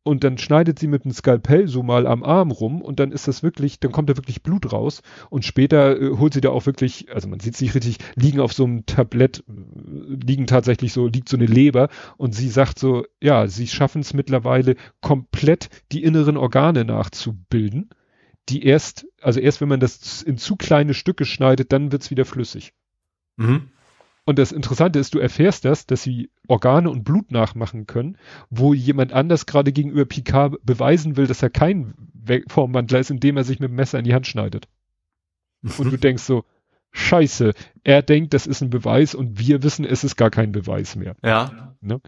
[0.09, 3.29] und dann schneidet sie mit dem Skalpell so mal am Arm rum und dann ist
[3.29, 6.65] das wirklich, dann kommt da wirklich Blut raus und später äh, holt sie da auch
[6.65, 9.53] wirklich, also man sieht es nicht richtig, liegen auf so einem Tablett, äh,
[10.25, 14.15] liegen tatsächlich so, liegt so eine Leber und sie sagt so, ja, sie schaffen es
[14.15, 17.91] mittlerweile komplett die inneren Organe nachzubilden,
[18.49, 22.25] die erst, also erst wenn man das in zu kleine Stücke schneidet, dann wird's wieder
[22.25, 22.73] flüssig.
[23.37, 23.69] Mhm.
[24.29, 28.19] Und das Interessante ist, du erfährst das, dass sie Organe und Blut nachmachen können,
[28.51, 31.95] wo jemand anders gerade gegenüber Picard beweisen will, dass er kein
[32.47, 34.69] Formwandler ist, indem er sich mit dem Messer in die Hand schneidet.
[35.63, 36.45] Und du denkst so,
[36.91, 40.95] scheiße, er denkt, das ist ein Beweis und wir wissen, es ist gar kein Beweis
[40.95, 41.17] mehr.
[41.25, 41.75] Ja.
[41.81, 41.99] Ne?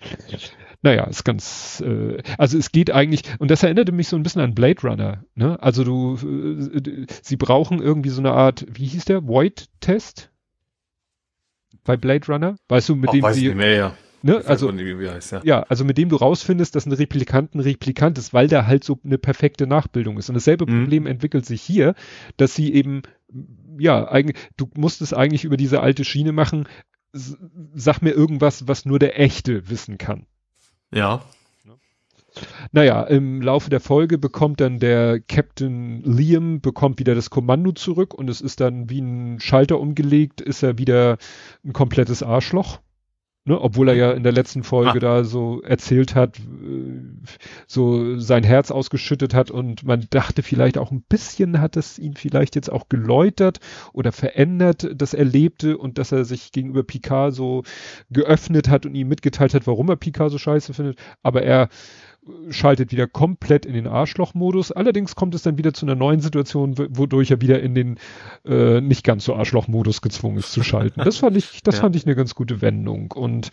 [0.82, 4.42] Naja, ist ganz, äh, also es geht eigentlich, und das erinnerte mich so ein bisschen
[4.42, 5.56] an Blade Runner, ne?
[5.62, 10.29] Also du, äh, sie brauchen irgendwie so eine Art, wie hieß der, Void-Test?
[11.84, 12.56] Bei Blade Runner?
[12.68, 13.94] Weißt du, mit Ach, dem weiß sie, nicht mehr, ja.
[14.22, 14.42] Ne?
[14.46, 15.40] Also, heißt, ja.
[15.44, 15.62] ja.
[15.62, 18.98] also mit dem du rausfindest, dass ein Replikant ein Replikant ist, weil der halt so
[19.02, 20.28] eine perfekte Nachbildung ist.
[20.28, 20.82] Und dasselbe mhm.
[20.82, 21.94] Problem entwickelt sich hier,
[22.36, 23.02] dass sie eben,
[23.78, 26.68] ja, eigentlich, du musst es eigentlich über diese alte Schiene machen,
[27.12, 30.26] sag mir irgendwas, was nur der Echte wissen kann.
[30.92, 31.22] Ja.
[32.72, 38.14] Naja, im Laufe der Folge bekommt dann der Captain Liam bekommt wieder das Kommando zurück
[38.14, 41.18] und es ist dann wie ein Schalter umgelegt, ist er wieder
[41.64, 42.80] ein komplettes Arschloch.
[43.46, 44.98] Ne, obwohl er ja in der letzten Folge ah.
[44.98, 47.00] da so erzählt hat, äh,
[47.66, 52.14] so sein Herz ausgeschüttet hat und man dachte vielleicht auch ein bisschen hat es ihn
[52.14, 53.58] vielleicht jetzt auch geläutert
[53.94, 57.62] oder verändert, das Erlebte und dass er sich gegenüber Picard so
[58.10, 60.98] geöffnet hat und ihm mitgeteilt hat, warum er Picard so scheiße findet.
[61.22, 61.70] Aber er
[62.50, 64.72] schaltet wieder komplett in den Arschloch-Modus.
[64.72, 67.98] Allerdings kommt es dann wieder zu einer neuen Situation, wodurch er wieder in den
[68.44, 71.00] äh, nicht ganz so Arschloch-Modus gezwungen ist zu schalten.
[71.02, 71.80] Das fand ich, das ja.
[71.82, 73.12] fand ich eine ganz gute Wendung.
[73.12, 73.50] Und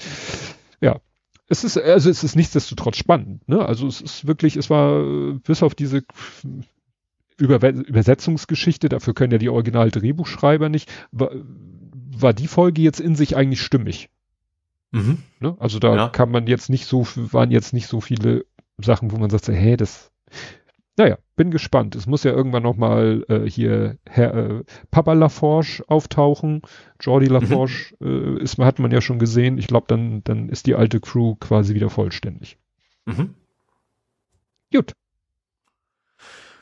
[0.81, 0.99] ja,
[1.47, 3.47] es ist, also es ist nichtsdestotrotz spannend.
[3.47, 3.65] Ne?
[3.65, 6.03] Also es ist wirklich, es war bis auf diese
[7.37, 13.37] Über Übersetzungsgeschichte, dafür können ja die Original-Drehbuchschreiber nicht, war, war die Folge jetzt in sich
[13.37, 14.09] eigentlich stimmig.
[14.91, 15.19] Mhm.
[15.39, 15.55] Ne?
[15.59, 16.09] Also da ja.
[16.09, 18.45] kann man jetzt nicht so, waren jetzt nicht so viele
[18.79, 20.11] Sachen, wo man sagt, hä, das,
[20.97, 21.95] naja, bin gespannt.
[21.95, 26.63] Es muss ja irgendwann nochmal äh, hier Herr, äh, Papa Laforge auftauchen.
[26.99, 28.37] Jordi Laforge mhm.
[28.37, 29.57] äh, ist, hat man ja schon gesehen.
[29.57, 32.57] Ich glaube, dann, dann ist die alte Crew quasi wieder vollständig.
[33.05, 33.35] Mhm.
[34.73, 34.93] Gut.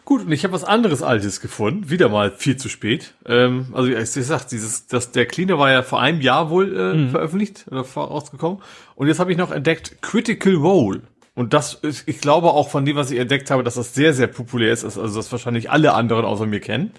[0.04, 3.16] Gut, und ich habe was anderes Altes gefunden, wieder mal viel zu spät.
[3.26, 6.94] Ähm, also ich sag, dieses, das, der Cleaner war ja vor einem Jahr wohl äh,
[6.94, 7.10] mhm.
[7.10, 8.62] veröffentlicht oder rausgekommen.
[8.94, 11.02] Und jetzt habe ich noch entdeckt Critical Role.
[11.36, 14.14] Und das ist, ich glaube auch von dem, was ich entdeckt habe, dass das sehr,
[14.14, 16.92] sehr populär ist, also das wahrscheinlich alle anderen außer mir kennen.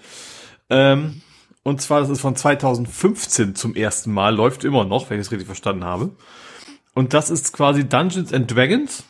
[0.69, 1.21] Ähm,
[1.63, 5.31] und zwar, das ist von 2015 zum ersten Mal, läuft immer noch, wenn ich es
[5.31, 6.11] richtig verstanden habe.
[6.93, 9.03] Und das ist quasi Dungeons and Dragons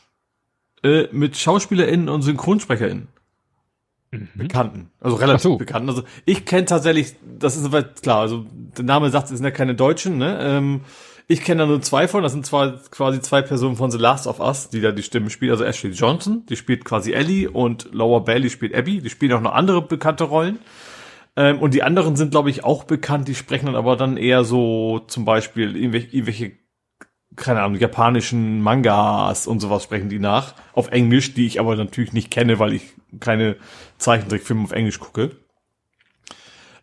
[0.83, 3.09] äh, mit SchauspielerInnen und SynchronsprecherInnen.
[4.11, 4.29] Mhm.
[4.35, 5.57] Bekannten, also relativ so.
[5.57, 5.89] bekannten.
[5.89, 8.45] Also ich kenne tatsächlich, das ist soweit klar, also
[8.77, 10.39] der Name sagt, es sind ja keine Deutschen, ne?
[10.41, 10.81] Ähm,
[11.29, 14.27] ich kenne da nur zwei von, das sind zwar quasi zwei Personen von The Last
[14.27, 15.51] of Us, die da die Stimmen spielen.
[15.51, 19.01] Also Ashley Johnson, die spielt quasi Ellie und Laura Bailey spielt Abby.
[19.01, 20.59] Die spielen auch noch andere bekannte Rollen.
[21.35, 24.45] Ähm, und die anderen sind, glaube ich, auch bekannt, die sprechen dann aber dann eher
[24.45, 26.51] so zum Beispiel irgendwelche, irgendwelche
[27.35, 30.55] keine Ahnung, japanischen Mangas und sowas sprechen die nach.
[30.73, 33.57] Auf Englisch, die ich aber natürlich nicht kenne, weil ich keine
[33.97, 35.35] Zeichentrickfilme auf Englisch gucke.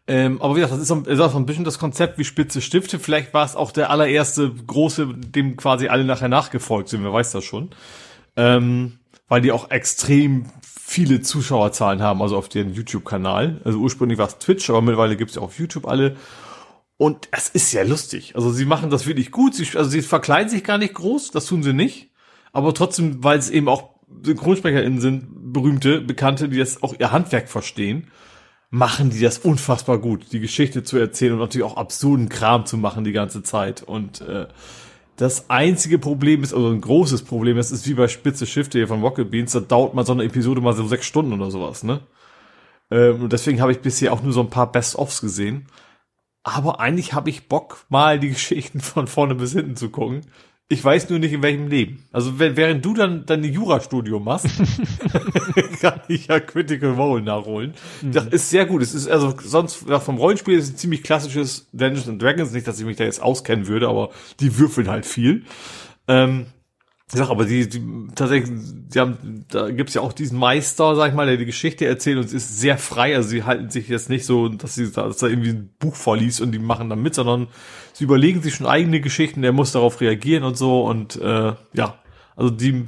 [0.07, 2.25] Ähm, aber wie gesagt, das ist so, ist auch so ein bisschen das Konzept wie
[2.25, 2.99] Spitze Stifte.
[2.99, 7.33] Vielleicht war es auch der allererste große, dem quasi alle nachher nachgefolgt sind, wer weiß
[7.33, 7.71] das schon.
[8.37, 13.63] Ähm, weil die auch extrem viele Zuschauerzahlen haben, also auf deren YouTube-Kanal.
[13.65, 16.17] Also ursprünglich war es Twitch, aber mittlerweile gibt's ja auf YouTube alle.
[16.99, 18.37] Und es ist ja lustig.
[18.37, 19.55] Also sie machen das wirklich gut.
[19.55, 22.11] Sie, also sie verkleiden sich gar nicht groß, das tun sie nicht.
[22.53, 27.49] Aber trotzdem, weil es eben auch SynchronsprecherInnen sind, berühmte, bekannte, die das auch ihr Handwerk
[27.49, 28.09] verstehen,
[28.75, 32.77] machen die das unfassbar gut, die Geschichte zu erzählen und natürlich auch absurden Kram zu
[32.77, 33.85] machen die ganze Zeit.
[33.85, 34.49] Und äh,
[35.17, 38.89] das einzige Problem ist, also ein großes Problem, das ist wie bei Spitze Schifte hier
[38.89, 41.85] von Rocket Beans, da dauert man so eine Episode mal so sechs Stunden oder sowas,
[41.85, 42.01] ne?
[42.91, 45.69] Ähm, und deswegen habe ich bisher auch nur so ein paar Best-ofs gesehen.
[46.43, 50.23] Aber eigentlich habe ich Bock, mal die Geschichten von vorne bis hinten zu gucken.
[50.75, 52.03] Ich weiß nur nicht, in welchem Leben.
[52.11, 54.49] Also während du dann dein Jurastudium machst,
[55.81, 57.75] kann ich ja Critical Role nachholen.
[58.03, 58.11] Mhm.
[58.11, 58.83] Das ist sehr gut.
[58.83, 62.51] Es ist also sonst vom Rollenspiel ist es ein ziemlich klassisches Dungeons and Dragons.
[62.51, 65.45] Nicht, dass ich mich da jetzt auskennen würde, aber die würfeln halt viel.
[66.09, 66.47] Ähm,
[67.13, 68.51] ich sag aber, die, die tatsächlich,
[68.89, 72.17] die haben, da gibt's ja auch diesen Meister, sag ich mal, der die Geschichte erzählt
[72.17, 73.15] und ist sehr frei.
[73.15, 76.41] Also sie halten sich jetzt nicht so, dass sie dass da irgendwie ein Buch vorliest
[76.41, 77.49] und die machen dann mit, sondern
[77.93, 81.99] sie überlegen sich schon eigene Geschichten, der muss darauf reagieren und so und äh, ja,
[82.37, 82.87] also die,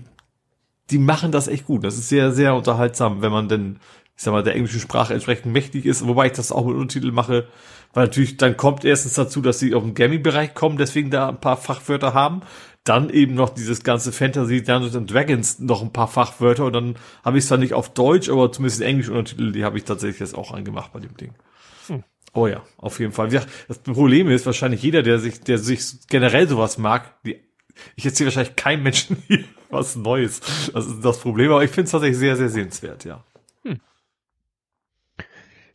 [0.90, 1.84] die machen das echt gut.
[1.84, 3.80] Das ist sehr, sehr unterhaltsam, wenn man denn,
[4.16, 7.12] ich sag mal, der englischen Sprache entsprechend mächtig ist, wobei ich das auch mit Untertitel
[7.12, 7.48] mache,
[7.92, 11.40] weil natürlich dann kommt erstens dazu, dass sie auf den Gaming-Bereich kommen, deswegen da ein
[11.40, 12.40] paar Fachwörter haben
[12.88, 16.94] dann eben noch dieses ganze Fantasy Dungeons and Dragons noch ein paar Fachwörter und dann
[17.24, 19.84] habe ich es zwar nicht auf Deutsch, aber zumindest in Englisch Untertitel, die habe ich
[19.84, 21.34] tatsächlich jetzt auch angemacht bei dem Ding.
[21.88, 22.04] Hm.
[22.32, 23.28] Oh ja, auf jeden Fall.
[23.28, 27.40] Das Problem ist wahrscheinlich jeder, der sich, der sich generell sowas mag, die,
[27.96, 30.40] ich erzähle wahrscheinlich keinem Menschen hier was Neues.
[30.72, 33.24] Das ist das Problem, aber ich finde es tatsächlich sehr, sehr sehenswert, ja.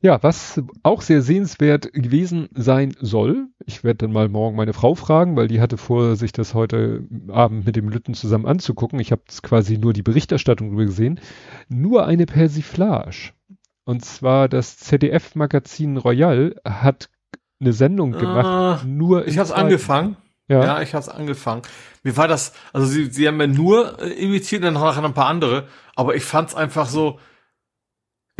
[0.03, 4.95] Ja, was auch sehr sehenswert gewesen sein soll, ich werde dann mal morgen meine Frau
[4.95, 8.99] fragen, weil die hatte vor, sich das heute Abend mit dem Lütten zusammen anzugucken.
[8.99, 11.19] Ich habe quasi nur die Berichterstattung darüber gesehen.
[11.69, 13.31] Nur eine Persiflage.
[13.85, 17.09] Und zwar das ZDF-Magazin Royal hat
[17.59, 18.83] eine Sendung gemacht.
[18.83, 20.17] Uh, nur ich habe angefangen.
[20.47, 21.61] Ja, ja ich habe angefangen.
[22.01, 22.53] Wie war das?
[22.73, 25.67] Also sie, sie haben ja nur äh, imitiert, dann nachher ein paar andere.
[25.95, 27.19] Aber ich fand es einfach so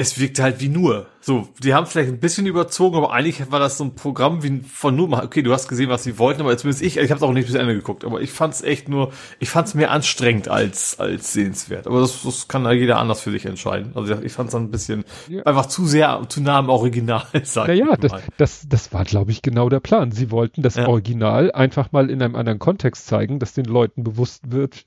[0.02, 1.08] es wirkte halt wie nur.
[1.22, 4.62] So, die haben vielleicht ein bisschen überzogen, aber eigentlich war das so ein Programm wie
[4.62, 5.12] von nur.
[5.12, 7.46] Okay, du hast gesehen, was sie wollten, aber zumindest ich, ich habe es auch nicht
[7.46, 11.00] bis Ende geguckt, aber ich fand es echt nur, ich fand es mehr anstrengend als
[11.00, 11.86] als sehenswert.
[11.86, 13.92] Aber das, das kann ja jeder anders für sich entscheiden.
[13.96, 15.44] Also ich fand es dann ein bisschen ja.
[15.44, 17.26] einfach zu sehr zu nah am Original.
[17.44, 20.12] Sag ja, ja, das, das das war, glaube ich, genau der Plan.
[20.12, 20.88] Sie wollten das ja.
[20.88, 24.86] Original einfach mal in einem anderen Kontext zeigen, dass den Leuten bewusst wird,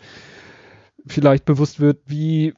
[1.07, 2.55] vielleicht bewusst wird, wie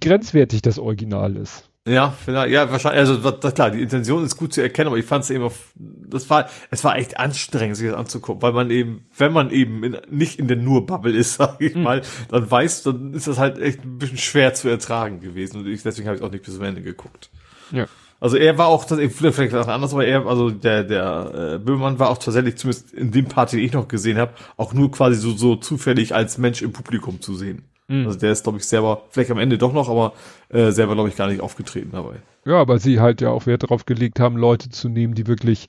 [0.00, 1.70] grenzwertig das Original ist.
[1.86, 5.04] Ja, vielleicht, ja, wahrscheinlich, also das, klar, die Intention ist gut zu erkennen, aber ich
[5.04, 8.70] fand es eben, auf, das war, es war echt anstrengend, sich das anzugucken, weil man
[8.70, 11.84] eben, wenn man eben in, nicht in der Nur-Bubble ist, sag ich mhm.
[11.84, 15.68] mal, dann weiß, dann ist das halt echt ein bisschen schwer zu ertragen gewesen und
[15.68, 17.30] ich, deswegen habe ich auch nicht bis zum Ende geguckt.
[17.70, 17.86] Ja.
[18.18, 22.00] Also er war auch, das, vielleicht auch anders, aber er, also der, der äh, Böhmermann
[22.00, 25.20] war auch tatsächlich, zumindest in dem Part, den ich noch gesehen habe, auch nur quasi
[25.20, 27.64] so, so zufällig als Mensch im Publikum zu sehen.
[27.88, 28.06] Mhm.
[28.06, 30.12] Also der ist, glaube ich, selber, vielleicht am Ende doch noch, aber
[30.48, 32.16] äh, selber, glaube ich, gar nicht aufgetreten dabei.
[32.44, 35.68] Ja, aber sie halt ja auch Wert darauf gelegt haben, Leute zu nehmen, die wirklich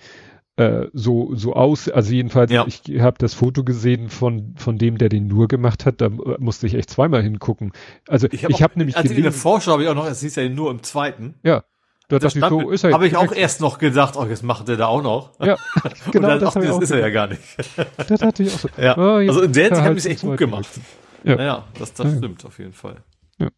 [0.57, 2.65] äh, so so aus, also jedenfalls, ja.
[2.67, 6.65] ich habe das Foto gesehen von von dem, der den nur gemacht hat, da musste
[6.65, 7.73] ich echt zweimal hingucken.
[8.07, 10.35] Also ich habe hab nämlich also in der Vorschau habe ich auch noch, es hieß
[10.35, 11.35] ja nur im zweiten.
[11.43, 11.63] Ja.
[12.09, 14.69] Da das stand, so, ist er Habe ich auch erst noch gedacht, oh, jetzt macht
[14.69, 15.31] er da auch noch.
[15.41, 15.57] Ja,
[16.11, 16.29] genau.
[16.29, 17.41] dann, das, ach, das ist er ja gar nicht.
[18.07, 18.69] Das hatte ich auch so.
[18.77, 18.97] Ja.
[18.97, 20.69] Oh, also in der Zeit habe ich es echt gut gemacht.
[21.27, 22.17] Ja, naja, das, das ja.
[22.17, 23.03] stimmt auf jeden Fall.
[23.37, 23.49] Ja.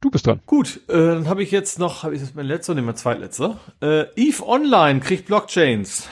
[0.00, 0.40] Du bist dran.
[0.46, 3.60] Gut, äh, dann habe ich jetzt noch, habe ich das mein letzter oder mein zweitletzter?
[3.80, 6.08] Äh, Eve Online kriegt Blockchains.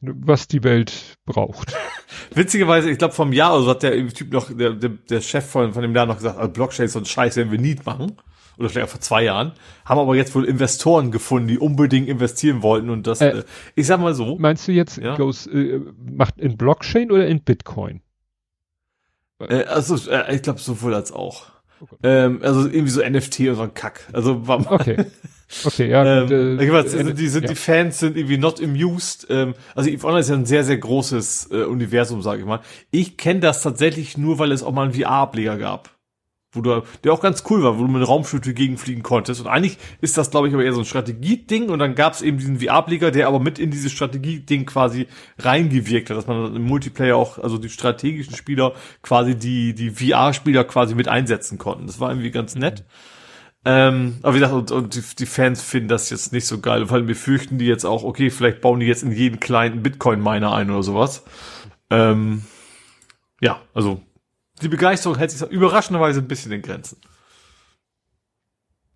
[0.00, 1.74] Was die Welt braucht.
[2.34, 5.72] Witzigerweise, ich glaube vom Jahr, also hat der Typ noch, der, der, der Chef von,
[5.72, 8.16] von dem Jahr noch gesagt, also Blockchains und Scheiß werden wir nie machen
[8.58, 9.52] oder vielleicht auch vor zwei Jahren,
[9.84, 13.44] haben aber jetzt wohl Investoren gefunden, die unbedingt investieren wollten und das, äh, äh,
[13.74, 14.36] ich sag mal so.
[14.38, 15.16] Meinst du jetzt, ja?
[15.16, 18.00] goes, äh, macht in Blockchain oder in Bitcoin?
[19.40, 21.46] Äh, also, äh, ich glaube sowohl als auch.
[21.78, 21.96] Okay.
[22.04, 24.08] Ähm, also irgendwie so NFT und so ein Kack.
[24.12, 25.04] Also war mal Okay.
[25.64, 26.22] Okay, ja.
[26.22, 27.50] Ähm, äh, weiß, also die, sind, ja.
[27.50, 29.28] die Fans sind irgendwie not amused.
[29.30, 32.60] Ähm, also EVE Online ist ja ein sehr, sehr großes äh, Universum, sage ich mal.
[32.90, 35.95] Ich kenne das tatsächlich nur, weil es auch mal einen VR-Ableger gab
[36.56, 39.40] wo du, der auch ganz cool war, wo du mit Raumschiffe gegenfliegen konntest.
[39.40, 41.68] Und eigentlich ist das, glaube ich, aber eher so ein Strategieding.
[41.68, 45.06] Und dann gab es eben diesen VR-Blicker, der aber mit in dieses Strategieding quasi
[45.38, 50.64] reingewirkt hat, dass man im Multiplayer auch, also die strategischen Spieler quasi die, die VR-Spieler
[50.64, 51.86] quasi mit einsetzen konnten.
[51.86, 52.84] Das war irgendwie ganz nett.
[53.66, 56.88] Ähm, aber wie gesagt, und, und die, die, Fans finden das jetzt nicht so geil,
[56.88, 60.54] weil wir fürchten die jetzt auch, okay, vielleicht bauen die jetzt in jeden kleinen Bitcoin-Miner
[60.54, 61.24] ein oder sowas.
[61.90, 62.42] Ähm,
[63.40, 64.02] ja, also
[64.62, 66.98] die Begeisterung hält sich überraschenderweise ein bisschen in Grenzen.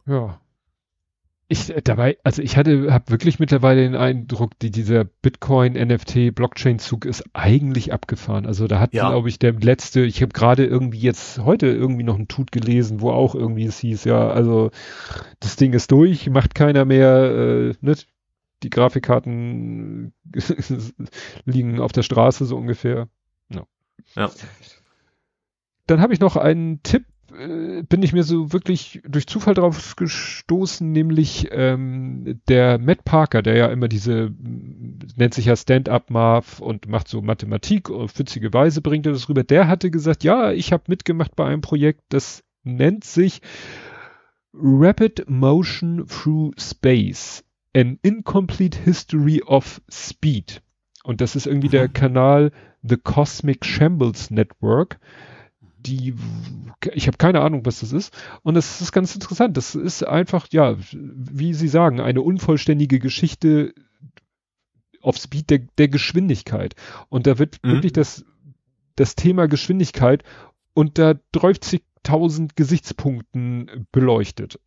[0.06, 0.40] Ja.
[1.48, 6.32] Ich äh, dabei, also ich hatte, habe wirklich mittlerweile den Eindruck, die, dieser Bitcoin, NFT,
[6.32, 8.46] Blockchain-Zug ist eigentlich abgefahren.
[8.46, 9.08] Also da hat, ja.
[9.10, 13.00] glaube ich, der letzte, ich habe gerade irgendwie jetzt heute irgendwie noch einen Tut gelesen,
[13.00, 14.70] wo auch irgendwie es hieß, ja, also
[15.40, 17.96] das Ding ist durch, macht keiner mehr, äh, ne?
[18.62, 20.12] Die Grafikkarten
[21.46, 23.08] liegen auf der Straße so ungefähr.
[23.48, 23.64] Ja.
[24.14, 24.30] ja.
[25.90, 27.04] Dann habe ich noch einen Tipp
[27.36, 33.42] äh, bin ich mir so wirklich durch Zufall drauf gestoßen, nämlich ähm, der Matt Parker,
[33.42, 34.32] der ja immer diese,
[35.16, 39.28] nennt sich ja Stand-up Marv und macht so Mathematik auf witzige Weise, bringt er das
[39.28, 39.42] rüber.
[39.42, 43.40] Der hatte gesagt, ja, ich habe mitgemacht bei einem Projekt, das nennt sich
[44.52, 47.44] Rapid Motion Through Space,
[47.74, 50.62] an Incomplete History of Speed.
[51.02, 51.92] Und das ist irgendwie der mhm.
[51.92, 52.52] Kanal
[52.82, 54.98] The Cosmic Shambles Network
[55.86, 56.14] die,
[56.92, 58.16] ich habe keine Ahnung, was das ist.
[58.42, 59.56] Und das ist ganz interessant.
[59.56, 63.74] Das ist einfach, ja, wie Sie sagen, eine unvollständige Geschichte
[65.02, 66.74] auf Speed der, der Geschwindigkeit.
[67.08, 67.72] Und da wird mhm.
[67.72, 68.24] wirklich das,
[68.96, 70.22] das Thema Geschwindigkeit
[70.74, 74.60] unter 30.000 Gesichtspunkten beleuchtet.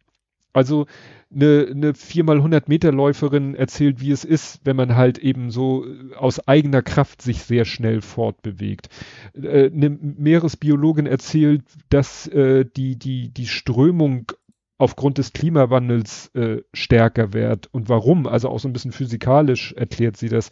[0.53, 0.85] Also
[1.33, 6.15] eine, eine 4x100 Meter Läuferin erzählt, wie es ist, wenn man halt eben so äh,
[6.15, 8.89] aus eigener Kraft sich sehr schnell fortbewegt.
[9.33, 14.31] Äh, eine Meeresbiologin erzählt, dass äh, die, die, die Strömung
[14.77, 18.27] aufgrund des Klimawandels äh, stärker wird und warum.
[18.27, 20.49] Also auch so ein bisschen physikalisch erklärt sie das.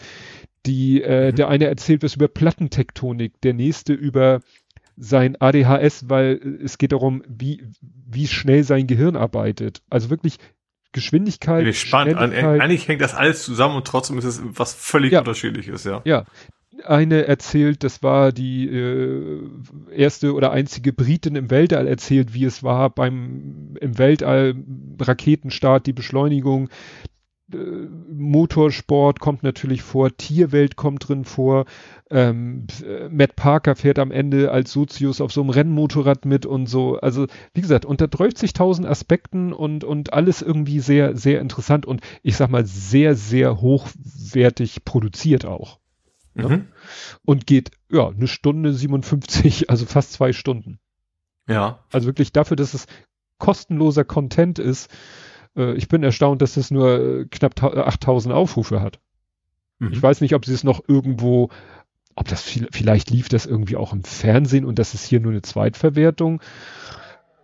[0.65, 1.35] Die, äh, mhm.
[1.35, 4.41] Der eine erzählt was über Plattentektonik, der nächste über
[4.97, 9.81] sein ADHS, weil es geht darum, wie, wie schnell sein Gehirn arbeitet.
[9.89, 10.37] Also wirklich
[10.91, 11.63] Geschwindigkeit.
[11.63, 12.17] Bin spannend.
[12.17, 15.19] Eigentlich hängt das alles zusammen und trotzdem ist es was völlig ja.
[15.19, 16.01] unterschiedliches, ja.
[16.05, 16.25] Ja.
[16.85, 19.39] Eine erzählt, das war die äh,
[19.95, 24.55] erste oder einzige Britin im Weltall erzählt, wie es war beim im Weltall
[24.99, 26.69] Raketenstart, die Beschleunigung.
[27.53, 31.65] Äh, Motorsport kommt natürlich vor, Tierwelt kommt drin vor.
[32.09, 32.67] Ähm,
[33.09, 36.99] Matt Parker fährt am Ende als Sozius auf so einem Rennmotorrad mit und so.
[36.99, 42.35] Also wie gesagt, unter 30.000 Aspekten und und alles irgendwie sehr sehr interessant und ich
[42.35, 45.79] sag mal sehr sehr hochwertig produziert auch.
[46.33, 46.47] Ne?
[46.47, 46.67] Mhm.
[47.25, 50.79] Und geht ja eine Stunde 57, also fast zwei Stunden.
[51.47, 51.79] Ja.
[51.91, 52.87] Also wirklich dafür, dass es
[53.37, 54.89] kostenloser Content ist
[55.55, 58.99] äh, ich bin erstaunt, dass es nur äh, knapp 8000 Aufrufe hat.
[59.79, 59.93] Mhm.
[59.93, 61.49] Ich weiß nicht, ob sie es noch irgendwo,
[62.15, 65.31] ob das viel, vielleicht lief das irgendwie auch im Fernsehen und das ist hier nur
[65.31, 66.41] eine Zweitverwertung.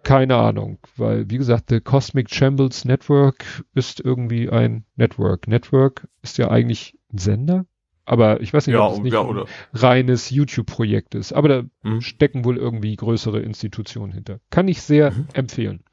[0.04, 5.48] Keine Ahnung, weil wie gesagt, The Cosmic Shambles Network ist irgendwie ein Network.
[5.48, 7.66] Network ist ja eigentlich ein Sender,
[8.06, 11.34] aber ich weiß nicht, ja, ob es nicht ja, ein reines YouTube-Projekt ist.
[11.34, 12.00] Aber da mhm.
[12.00, 14.40] stecken wohl irgendwie größere Institutionen hinter.
[14.50, 15.28] Kann ich sehr mhm.
[15.34, 15.84] empfehlen.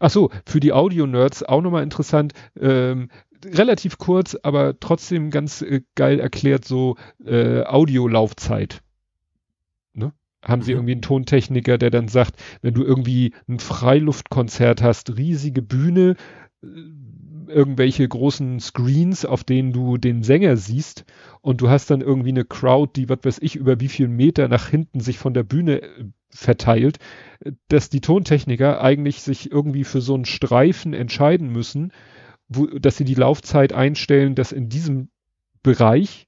[0.00, 2.32] Ach so, für die Audio-Nerds auch nochmal interessant.
[2.58, 3.08] Ähm,
[3.44, 8.82] relativ kurz, aber trotzdem ganz äh, geil erklärt so äh, Audiolaufzeit.
[9.94, 10.12] Ne?
[10.44, 10.78] Haben sie mhm.
[10.78, 16.16] irgendwie einen Tontechniker, der dann sagt, wenn du irgendwie ein Freiluftkonzert hast, riesige Bühne,
[16.62, 16.66] äh,
[17.48, 21.04] irgendwelche großen Screens, auf denen du den Sänger siehst
[21.40, 24.48] und du hast dann irgendwie eine Crowd, die, was weiß ich, über wie viel Meter
[24.48, 26.98] nach hinten sich von der Bühne äh, verteilt,
[27.68, 31.92] dass die Tontechniker eigentlich sich irgendwie für so einen Streifen entscheiden müssen,
[32.48, 35.10] wo, dass sie die Laufzeit einstellen, dass in diesem
[35.62, 36.26] Bereich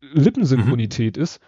[0.00, 1.22] Lippensynchronität mhm.
[1.22, 1.40] ist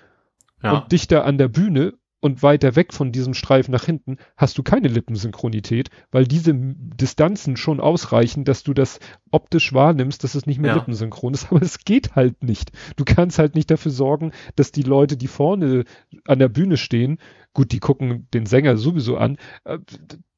[0.62, 0.72] ja.
[0.72, 4.62] und dichter an der Bühne und weiter weg von diesem Streifen nach hinten hast du
[4.62, 9.00] keine Lippensynchronität, weil diese Distanzen schon ausreichen, dass du das
[9.30, 10.76] optisch wahrnimmst, dass es nicht mehr ja.
[10.76, 11.46] lippensynchron ist.
[11.50, 12.72] Aber es geht halt nicht.
[12.96, 15.84] Du kannst halt nicht dafür sorgen, dass die Leute, die vorne
[16.26, 17.18] an der Bühne stehen,
[17.52, 19.78] gut, die gucken den Sänger sowieso an, äh,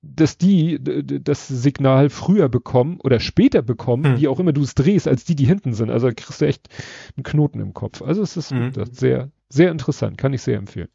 [0.02, 4.20] dass die das Signal früher bekommen oder später bekommen, hm.
[4.20, 5.90] wie auch immer du es drehst, als die, die hinten sind.
[5.90, 6.68] Also kriegst du echt
[7.16, 8.02] einen Knoten im Kopf.
[8.02, 8.72] Also es ist hm.
[8.90, 10.88] sehr, sehr interessant, kann ich sehr empfehlen.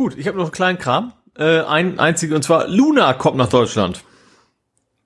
[0.00, 1.12] Gut, ich habe noch einen kleinen Kram.
[1.36, 4.02] Äh, ein einziger, und zwar Luna kommt nach Deutschland.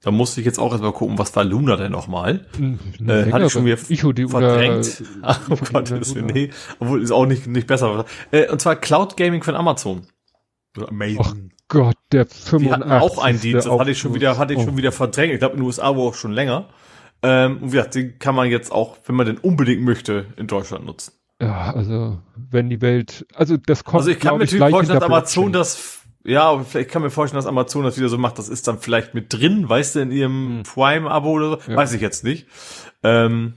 [0.02, 2.47] Da musste ich jetzt auch erstmal gucken, was war Luna denn nochmal?
[2.56, 3.76] Hm, äh, hatte ich schon wieder
[4.12, 5.02] die verdrängt.
[5.23, 6.50] Ach, oh Gott, das nee.
[6.78, 8.05] Obwohl, ist auch nicht, nicht besser.
[8.31, 10.06] Äh, und zwar Cloud Gaming von Amazon.
[10.76, 11.50] Amazing.
[11.50, 12.58] Oh Gott, der 85.
[12.60, 14.64] Die hatten auch einen Dienst, das hatte ich schon wieder, hatte ich oh.
[14.64, 15.32] schon wieder verdrängt.
[15.32, 16.68] Ich glaube in den USA aber auch schon länger.
[17.24, 20.47] Ähm, und wie gesagt, den kann man jetzt auch, wenn man den unbedingt möchte, in
[20.47, 21.14] Deutschland nutzen.
[21.40, 23.96] Ja, also wenn die Welt, also das kommt.
[23.96, 27.46] Also ich kann mir natürlich vorstellen, dass Amazon das ja, vielleicht kann mir vorstellen, dass
[27.46, 30.48] Amazon das wieder so macht, das ist dann vielleicht mit drin, weißt du, in ihrem
[30.58, 30.62] Hm.
[30.62, 31.76] Prime-Abo oder so, Ja.
[31.76, 32.46] weiß ich jetzt nicht.
[33.02, 33.54] Ähm,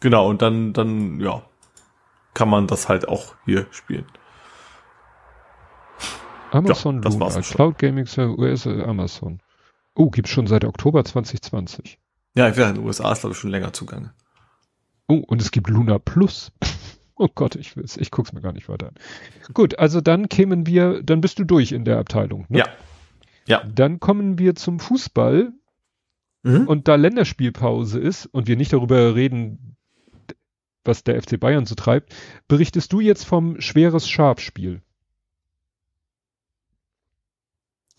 [0.00, 1.42] genau, und dann, dann, ja,
[2.34, 4.04] kann man das halt auch hier spielen.
[6.50, 7.40] Amazon das Luna.
[7.40, 9.40] Cloud Gaming Server, US Amazon.
[9.94, 11.98] Oh, gibt's schon seit Oktober 2020.
[12.34, 14.12] Ja, ich wäre in den USA ist glaube ich schon länger zugange.
[15.08, 16.52] Oh, und es gibt Luna Plus.
[17.18, 18.94] Oh Gott, ich will's, ich guck's mir gar nicht weiter an.
[19.54, 22.44] Gut, also dann kämen wir, dann bist du durch in der Abteilung.
[22.50, 22.58] Ne?
[22.58, 22.66] Ja.
[23.46, 23.64] Ja.
[23.64, 25.52] Dann kommen wir zum Fußball
[26.42, 26.68] Mhm.
[26.68, 29.76] und da Länderspielpause ist und wir nicht darüber reden,
[30.84, 32.14] was der FC Bayern so treibt,
[32.46, 34.82] berichtest du jetzt vom schweres Schafspiel.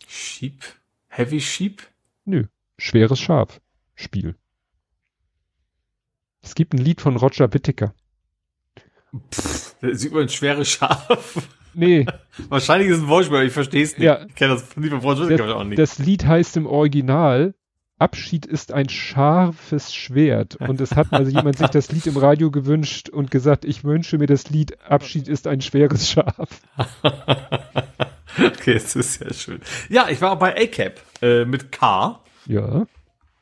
[0.08, 0.64] Sheep?
[1.08, 1.82] Heavy Sheep?
[2.26, 2.46] Nö,
[2.78, 4.36] schweres Schafspiel.
[6.42, 7.94] Es gibt ein Lied von Roger Whittaker.
[9.32, 11.48] Das sieht man ein schweres Schaf.
[11.74, 12.06] Nee,
[12.50, 14.06] Wahrscheinlich ist es ein Wortspiel, aber ich verstehe es nicht.
[14.06, 14.26] Ja.
[14.26, 15.80] Ich kenne das Lied von Wortspiel das, auch nicht.
[15.80, 17.53] das Lied heißt im Original
[18.00, 20.56] Abschied ist ein scharfes Schwert.
[20.56, 24.19] Und es hat also jemand sich das Lied im Radio gewünscht und gesagt, ich wünsche
[24.19, 26.61] mir das Lied Abschied ist ein schweres Schaf.
[28.38, 29.61] okay, das ist ja schön.
[29.90, 32.19] Ja, ich war bei ACAP äh, mit K.
[32.45, 32.86] Ja.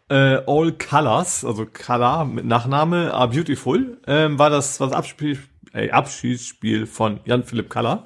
[0.08, 5.38] Äh, All Colors, also Color mit Nachname, Are Beautiful, ähm, war das was Abspiel, äh,
[5.76, 8.04] Abschiedsspiel von Jan Philipp Kaller.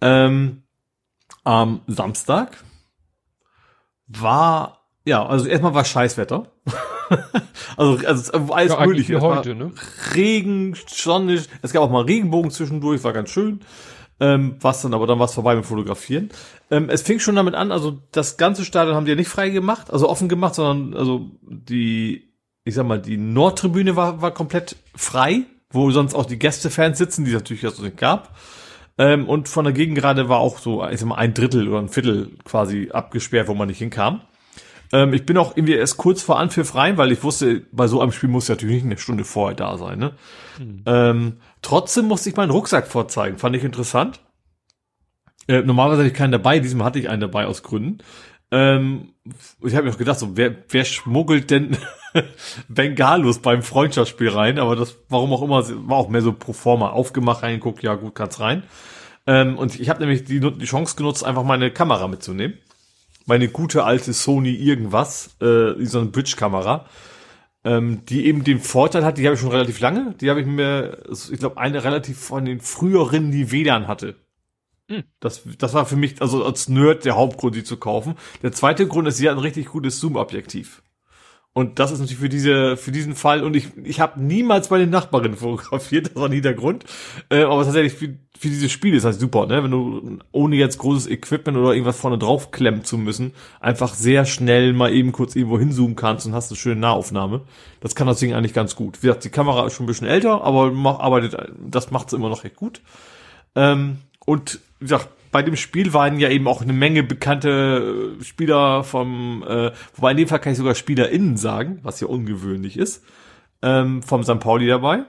[0.00, 0.62] Ähm,
[1.44, 2.62] am Samstag
[4.06, 6.50] war, ja, also erstmal war Scheißwetter.
[7.76, 9.12] also, also alles ja mögliche.
[9.12, 9.72] wie Es war heute, ne?
[10.14, 13.60] Regen, sonnig, es gab auch mal Regenbogen zwischendurch, war ganz schön.
[14.22, 16.28] Ähm, was dann aber dann war es vorbei mit Fotografieren.
[16.70, 19.48] Ähm, es fing schon damit an, also das ganze Stadion haben die ja nicht frei
[19.48, 24.76] gemacht, also offen gemacht, sondern also die, ich sag mal, die Nordtribüne war, war komplett
[24.94, 28.36] frei, wo sonst auch die Gästefans sitzen, die es natürlich ja so nicht gab.
[28.98, 31.88] Ähm, und von der Gegengerade war auch so, ich sag mal, ein Drittel oder ein
[31.88, 34.20] Viertel quasi abgesperrt, wo man nicht hinkam.
[34.92, 38.00] Ähm, ich bin auch irgendwie erst kurz vor Anpfiff rein, weil ich wusste, bei so
[38.00, 39.98] einem Spiel muss ich natürlich nicht eine Stunde vorher da sein.
[39.98, 40.12] Ne?
[40.86, 43.38] Ähm, trotzdem musste ich meinen Rucksack vorzeigen.
[43.38, 44.20] Fand ich interessant.
[45.48, 47.98] Äh, normalerweise hatte ich keinen dabei, diesmal hatte ich einen dabei aus Gründen.
[48.52, 49.14] Ähm,
[49.62, 51.76] ich habe mir auch gedacht, so, wer, wer schmuggelt denn
[52.68, 54.58] Bengalus beim Freundschaftsspiel rein?
[54.58, 58.14] Aber das, warum auch immer, war auch mehr so pro forma aufgemacht, reingeguckt, ja gut,
[58.14, 58.64] kann's rein.
[59.26, 62.58] Ähm, und ich habe nämlich die, die Chance genutzt, einfach meine Kamera mitzunehmen.
[63.26, 66.86] Meine gute alte Sony irgendwas, äh, so eine Bridge-Kamera
[67.64, 70.46] ähm, die eben den Vorteil hat, die habe ich schon relativ lange, die habe ich
[70.46, 73.50] mir, ich glaube, eine relativ von den früheren, die
[73.86, 74.16] hatte.
[74.90, 75.04] Hm.
[75.20, 78.16] Das, das war für mich, also als Nerd, der Hauptgrund, die zu kaufen.
[78.42, 80.82] Der zweite Grund ist, sie hat ein richtig gutes Zoom-Objektiv.
[81.52, 84.78] Und das ist natürlich für diese, für diesen Fall, und ich, ich habe niemals bei
[84.78, 86.84] den Nachbarinnen fotografiert, das war nie der Grund.
[87.28, 89.62] Äh, aber tatsächlich für, für dieses Spiel ist das super, ne?
[89.62, 94.24] Wenn du ohne jetzt großes Equipment oder irgendwas vorne drauf klemmen zu müssen, einfach sehr
[94.24, 97.42] schnell mal eben kurz irgendwo hinzoomen kannst und hast eine schöne Nahaufnahme.
[97.80, 99.02] Das kann das Ding eigentlich ganz gut.
[99.02, 102.12] Wie gesagt, die Kamera ist schon ein bisschen älter, aber mach, arbeitet, das macht es
[102.12, 102.80] immer noch recht gut.
[103.54, 108.24] Ähm, und wie gesagt, bei dem Spiel waren ja eben auch eine Menge bekannte äh,
[108.24, 112.76] Spieler vom, äh, wobei in dem Fall kann ich sogar SpielerInnen sagen, was ja ungewöhnlich
[112.76, 113.04] ist,
[113.62, 114.40] ähm, vom St.
[114.40, 115.04] Pauli dabei.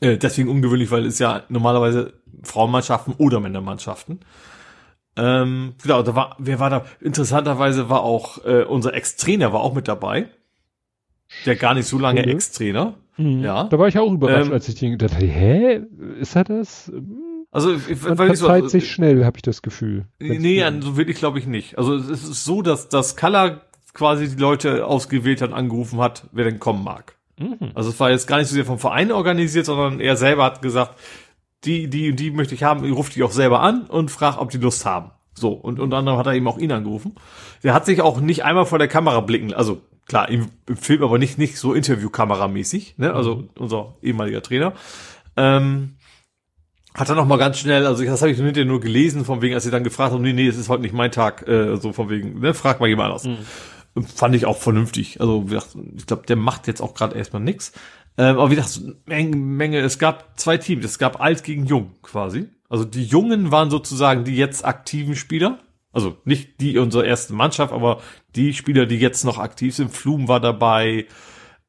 [0.00, 4.20] Äh, deswegen ungewöhnlich, weil es ja normalerweise Frauenmannschaften oder Männermannschaften.
[5.16, 6.84] Ähm, genau, da war, wer war da?
[7.00, 10.28] Interessanterweise war auch äh, unser Ex-Trainer war auch mit dabei.
[11.46, 12.34] Der gar nicht so lange Schule?
[12.34, 12.94] Ex-Trainer.
[13.16, 13.42] Mhm.
[13.42, 13.64] Ja.
[13.64, 15.80] Da war ich auch überrascht, Ähm, als ich den gedacht habe, hä,
[16.18, 16.90] ist er das?
[17.52, 20.06] Also, ich, Man weil ich so- verzeiht sich schnell, habe ich das Gefühl.
[20.18, 21.78] Nee, so wirklich glaube ich nicht.
[21.78, 23.60] Also es ist so, dass das Color
[23.92, 27.14] quasi die Leute ausgewählt hat, angerufen hat, wer denn kommen mag.
[27.38, 27.58] Mhm.
[27.74, 30.62] Also es war jetzt gar nicht so sehr vom Verein organisiert, sondern er selber hat
[30.62, 30.98] gesagt,
[31.64, 34.58] die, die, die möchte ich haben, ruft die auch selber an und fragt, ob die
[34.58, 35.10] Lust haben.
[35.34, 37.14] So, und unter anderem hat er eben auch ihn angerufen.
[37.62, 41.02] Der hat sich auch nicht einmal vor der Kamera blicken, also klar, im, im Film
[41.02, 43.12] aber nicht, nicht so Interviewkameramäßig, ne?
[43.14, 44.72] Also unser ehemaliger Trainer.
[45.36, 45.96] Ähm,
[46.94, 49.54] hat er noch mal ganz schnell, also das habe ich hinterher nur gelesen, von wegen,
[49.54, 51.92] als sie dann gefragt haben, nee, nee, es ist heute nicht mein Tag, äh, so
[51.92, 53.28] von wegen, ne, frag mal jemand anders.
[54.14, 55.20] Fand ich auch vernünftig.
[55.20, 55.46] Also
[55.96, 57.72] ich glaube, der macht jetzt auch gerade erstmal nix.
[58.16, 61.92] Ähm, aber wie gesagt, Menge, Menge, es gab zwei Teams, es gab alt gegen jung
[62.02, 62.48] quasi.
[62.68, 65.58] Also die Jungen waren sozusagen die jetzt aktiven Spieler.
[65.92, 68.00] Also nicht die unserer ersten Mannschaft, aber
[68.34, 69.90] die Spieler, die jetzt noch aktiv sind.
[69.90, 71.06] Flum war dabei,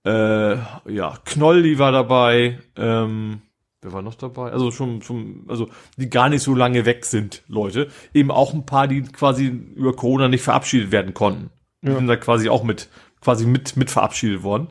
[0.05, 3.41] äh, ja, Knolli war dabei, ähm,
[3.83, 4.51] wer war noch dabei?
[4.51, 7.89] Also schon, schon, also die gar nicht so lange weg sind, Leute.
[8.13, 11.49] Eben auch ein paar, die quasi über Corona nicht verabschiedet werden konnten.
[11.81, 11.95] Die Ja.
[11.95, 12.89] sind da quasi auch mit,
[13.21, 14.69] quasi mit, mit verabschiedet worden.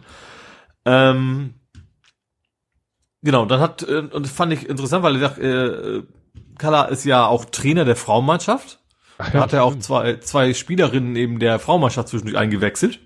[0.84, 1.54] Ähm,
[3.22, 6.12] genau, dann hat, äh, und das fand ich interessant, weil ich dachte, äh,
[6.58, 8.80] Kala ist ja auch Trainer der Frauenmannschaft.
[9.18, 13.00] Ach, da ja, hat er auch zwei, zwei Spielerinnen eben der Frauenmannschaft zwischendurch eingewechselt.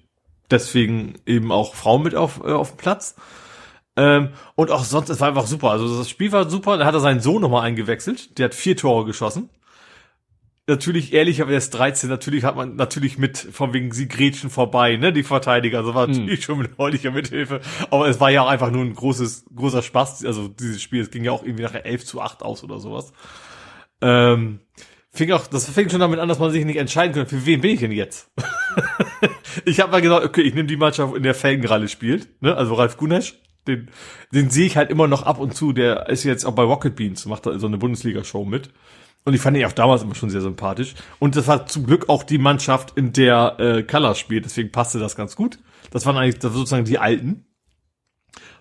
[0.51, 3.17] Deswegen eben auch Frauen mit auf, äh, auf dem Platz.
[3.97, 5.71] Ähm, und auch sonst, es war einfach super.
[5.71, 6.77] Also das Spiel war super.
[6.77, 8.39] Da hat er seinen Sohn nochmal eingewechselt.
[8.39, 9.51] Der hat vier Tore geschossen.
[10.69, 12.11] Natürlich, ehrlich, aber er ist 13.
[12.11, 15.79] Natürlich hat man natürlich mit, von wegen sie grätschen vorbei, ne, die Verteidiger.
[15.79, 16.13] Also war hm.
[16.13, 17.61] natürlich schon mit freundlicher Mithilfe.
[17.91, 20.25] Aber es war ja auch einfach nur ein großes, großer Spaß.
[20.25, 23.13] Also dieses Spiel, es ging ja auch irgendwie nachher 11 zu 8 aus oder sowas.
[24.03, 24.61] Ähm,
[25.11, 27.61] fing auch, das fing schon damit an, dass man sich nicht entscheiden konnte, für wen
[27.61, 28.31] bin ich denn jetzt?
[29.65, 32.55] ich habe mal gesagt, okay, ich nehme die Mannschaft, in der Felgenralle spielt, ne?
[32.55, 33.89] also Ralf Gunesch, den,
[34.33, 36.97] den sehe ich halt immer noch ab und zu, der ist jetzt auch bei Rocket
[36.97, 38.71] Beans, macht da so eine Bundesliga-Show mit.
[39.25, 40.95] Und ich fand ihn auch damals immer schon sehr sympathisch.
[41.19, 45.01] Und das war zum Glück auch die Mannschaft, in der äh, Colors spielt, deswegen passte
[45.01, 45.59] das ganz gut.
[45.91, 47.46] Das waren eigentlich das war sozusagen die Alten.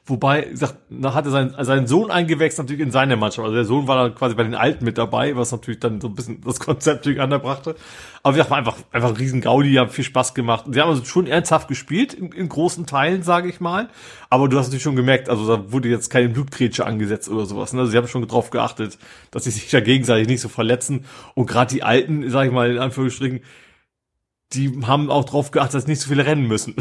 [0.08, 3.44] Wobei, wie gesagt, da hatte sein, seinen Sohn eingewechselt natürlich in seine Mannschaft.
[3.44, 6.10] Also der Sohn war dann quasi bei den Alten mit dabei, was natürlich dann so
[6.10, 7.76] ein bisschen das Konzept durcheinander brachte.
[8.22, 10.66] Aber gesagt, war einfach, einfach ein riesen Gaudi, haben viel Spaß gemacht.
[10.70, 13.90] Sie haben also schon ernsthaft gespielt, in, in großen Teilen, sage ich mal.
[14.30, 17.74] Aber du hast natürlich schon gemerkt, also da wurde jetzt keine Blutgrätsche angesetzt oder sowas.
[17.74, 17.80] Ne?
[17.80, 19.00] Also sie haben schon darauf geachtet,
[19.32, 21.06] dass sie sich da gegenseitig nicht so verletzen.
[21.34, 23.42] Und gerade die Alten, sage ich mal, in Anführungsstrichen,
[24.54, 26.76] die haben auch drauf geachtet, dass nicht so viele rennen müssen.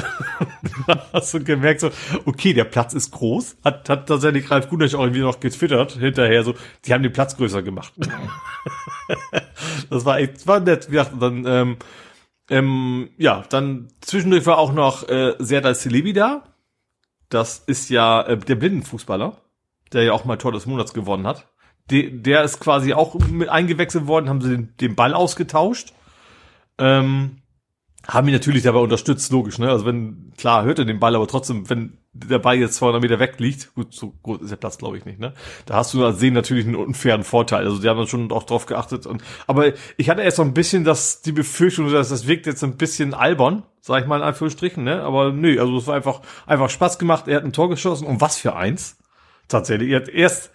[1.12, 1.90] hast du gemerkt, so,
[2.26, 3.56] okay, der Platz ist groß.
[3.64, 7.36] Hat, hat tatsächlich Ralf Gunesch auch irgendwie noch getwittert hinterher, so, die haben den Platz
[7.36, 7.92] größer gemacht.
[9.90, 10.88] das war echt, war nett.
[10.90, 11.76] Ja, dann, ähm,
[12.50, 16.44] ähm, ja, dann zwischendurch war auch noch äh, Serdar Celebi da.
[17.30, 19.38] Das ist ja äh, der Blindenfußballer,
[19.92, 21.48] der ja auch mal Tor des Monats gewonnen hat.
[21.90, 25.92] De, der ist quasi auch mit eingewechselt worden, haben sie den, den Ball ausgetauscht.
[26.78, 27.42] Ähm,
[28.06, 29.70] haben ihn natürlich dabei unterstützt, logisch, ne?
[29.70, 33.18] Also wenn, klar, hört er den Ball, aber trotzdem, wenn der Ball jetzt 200 Meter
[33.18, 35.32] weg liegt, gut, so groß ist der Platz, glaube ich nicht, ne?
[35.66, 37.64] Da hast du als Sehen natürlich einen unfairen Vorteil.
[37.64, 39.06] Also die haben dann schon auch drauf geachtet.
[39.06, 42.62] Und, aber ich hatte erst so ein bisschen das, die Befürchtung, dass das wirkt jetzt
[42.62, 45.02] ein bisschen albern, sag ich mal in Anführungsstrichen, ne?
[45.02, 47.26] Aber nö, also es war einfach, einfach Spaß gemacht.
[47.26, 48.98] Er hat ein Tor geschossen und was für eins.
[49.48, 49.90] Tatsächlich.
[49.90, 50.50] Er hat erst,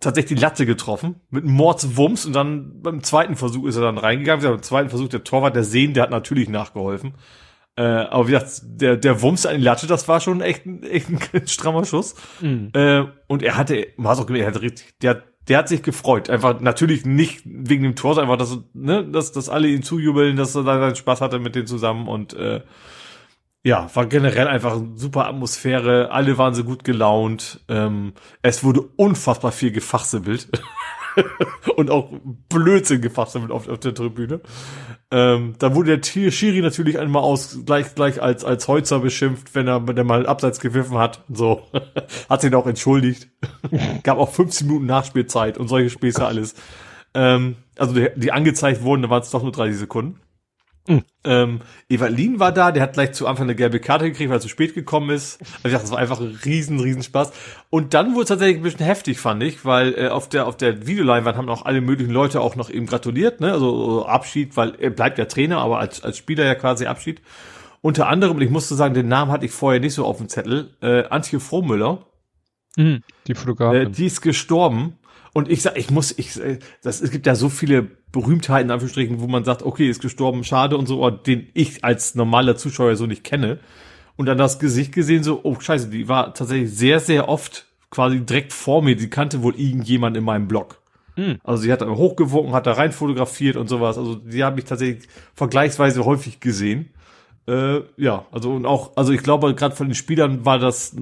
[0.00, 4.44] tatsächlich die Latte getroffen mit Mordswumms und dann beim zweiten Versuch ist er dann reingegangen.
[4.44, 7.14] Beim zweiten Versuch der Torwart, der Sehen, der hat natürlich nachgeholfen.
[7.76, 10.82] Äh, aber wie gesagt, der, der Wumms an die Latte, das war schon echt ein,
[10.84, 12.14] echt ein strammer Schuss.
[12.40, 12.70] Mhm.
[12.72, 15.82] Äh, und er hatte, man hat auch gemerkt, er hat richtig, der, der hat sich
[15.82, 16.30] gefreut.
[16.30, 20.54] Einfach natürlich nicht wegen dem Tor, einfach, dass, ne, dass, dass alle ihn zujubeln, dass
[20.54, 22.60] er da Spaß hatte mit denen zusammen und äh,
[23.64, 26.10] ja, war generell einfach super Atmosphäre.
[26.10, 27.60] Alle waren so gut gelaunt.
[27.68, 28.12] Ähm,
[28.42, 30.48] es wurde unfassbar viel gefachsimmelt.
[31.76, 32.10] und auch
[32.50, 34.40] Blödsinn gefachsimmelt auf, auf der Tribüne.
[35.10, 39.66] Ähm, da wurde der Schiri natürlich einmal aus, gleich, gleich als, als Holzer beschimpft, wenn
[39.66, 41.24] er, wenn er mal abseits gewiffen hat.
[41.32, 41.62] So.
[42.28, 43.28] hat sich auch entschuldigt.
[44.02, 46.54] Gab auch 15 Minuten Nachspielzeit und solche Späße alles.
[47.14, 50.20] Ähm, also die, die angezeigt wurden, da waren es doch nur 30 Sekunden.
[50.86, 51.02] Mhm.
[51.24, 54.42] Ähm, Evalin war da, der hat gleich zu Anfang eine gelbe Karte gekriegt, weil er
[54.42, 55.40] zu spät gekommen ist.
[55.40, 57.32] Also ich dachte, das war einfach ein riesen, riesen Spaß.
[57.70, 60.56] Und dann wurde es tatsächlich ein bisschen heftig, fand ich, weil äh, auf der auf
[60.58, 63.52] der Videoleinwand haben auch alle möglichen Leute auch noch eben gratuliert, ne?
[63.52, 67.22] Also Abschied, weil er bleibt ja Trainer, aber als, als Spieler ja quasi Abschied.
[67.80, 70.28] Unter anderem, und ich musste sagen, den Namen hatte ich vorher nicht so auf dem
[70.28, 72.06] Zettel, äh, Antje Frohmüller.
[72.76, 73.88] Mhm, die Fotografin.
[73.88, 74.98] Äh, die ist gestorben.
[75.34, 77.82] Und ich sag, ich muss, ich, äh, das, es gibt ja so viele
[78.12, 82.14] Berühmtheiten, in Anführungsstrichen, wo man sagt, okay, ist gestorben, schade und so, den ich als
[82.14, 83.58] normaler Zuschauer so nicht kenne.
[84.16, 88.20] Und dann das Gesicht gesehen, so, oh scheiße, die war tatsächlich sehr, sehr oft quasi
[88.20, 88.94] direkt vor mir.
[88.94, 90.80] Die kannte wohl irgendjemand in meinem Blog.
[91.16, 91.38] Hm.
[91.42, 93.98] Also sie hat da hochgewogen, hat da rein fotografiert und sowas.
[93.98, 96.90] Also die habe ich tatsächlich vergleichsweise häufig gesehen.
[97.48, 100.96] Äh, ja, also und auch, also ich glaube, gerade von den Spielern war das,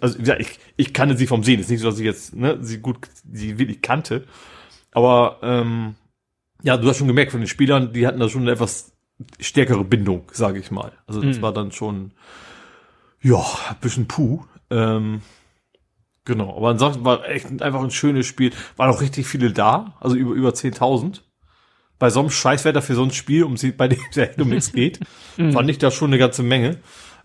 [0.00, 1.60] also ja, ich, ich kannte sie vom Sehen.
[1.60, 2.98] ist nicht so, dass ich jetzt ne, sie gut,
[3.30, 4.26] sie wirklich kannte.
[4.92, 5.94] Aber ähm,
[6.62, 8.92] ja, du hast schon gemerkt von den Spielern, die hatten da schon eine etwas
[9.38, 10.92] stärkere Bindung, sage ich mal.
[11.06, 11.42] Also das mhm.
[11.42, 12.12] war dann schon,
[13.20, 14.44] ja, ein bisschen puh.
[14.70, 15.22] Ähm,
[16.24, 18.52] genau, aber ansonsten war echt einfach ein schönes Spiel.
[18.76, 21.20] Waren auch richtig viele da, also über, über 10.000.
[21.98, 24.48] Bei so einem Scheißwetter für so ein Spiel, um sie, bei dem es ja um
[24.48, 25.00] nichts geht,
[25.36, 25.52] mhm.
[25.52, 26.78] fand ich da schon eine ganze Menge.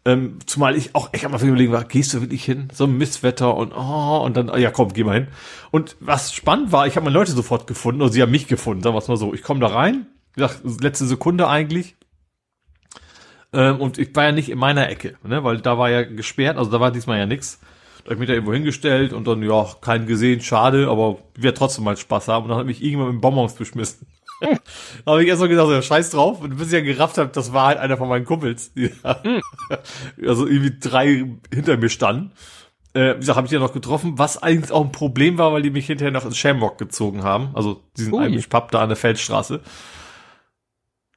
[0.08, 2.67] Ähm, zumal ich auch, habe mal überlegen, war, gehst du wirklich hin?
[2.72, 5.27] So ein Misswetter und oh, und dann, ja komm, geh mal hin.
[5.72, 8.84] Und was spannend war, ich habe meine Leute sofort gefunden und sie haben mich gefunden,
[8.84, 9.34] sagen wir es mal so.
[9.34, 11.95] Ich komme da rein, wie gesagt, letzte Sekunde eigentlich.
[13.51, 16.58] Ähm, und ich war ja nicht in meiner Ecke, ne, weil da war ja gesperrt,
[16.58, 17.59] also da war diesmal ja nix.
[18.03, 21.56] Da hab ich mich da irgendwo hingestellt und dann, ja, keinen gesehen, schade, aber wir
[21.56, 22.43] trotzdem mal Spaß haben.
[22.43, 24.06] Und dann hat mich irgendjemand mit Bonbons beschmissen
[25.05, 26.41] habe ich erst mal gedacht, ja, scheiß drauf.
[26.41, 29.41] Und bis ich ja gerafft habe, das war halt einer von meinen Kumpels, hm.
[30.25, 32.31] also irgendwie drei hinter mir standen.
[32.93, 35.61] Äh, wie gesagt, habe ich ja noch getroffen, was eigentlich auch ein Problem war, weil
[35.61, 37.49] die mich hinterher noch ins Shamrock gezogen haben.
[37.53, 39.59] Also diesen Amish Pub da an der Feldstraße.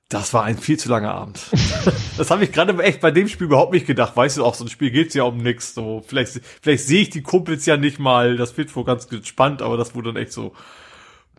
[0.09, 1.39] Das war ein viel zu langer Abend.
[2.17, 4.17] das habe ich gerade echt bei dem Spiel überhaupt nicht gedacht.
[4.17, 5.75] Weißt du, auch so ein Spiel geht's ja um nichts.
[5.75, 8.37] So, vielleicht, vielleicht sehe ich die Kumpels ja nicht mal.
[8.37, 10.55] Das wird wohl ganz spannend, aber das wurde dann echt so,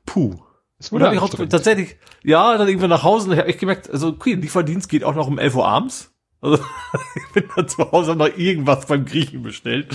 [0.05, 0.39] puh.
[0.79, 4.07] Es wurde auch tatsächlich, ja, dann irgendwann nach Hause und ich habe echt gemerkt, also
[4.07, 6.13] okay, Lieferdienst geht auch noch um 11 Uhr abends.
[6.41, 6.63] Also
[7.15, 9.87] ich bin dann zu Hause noch irgendwas beim Griechen bestellt.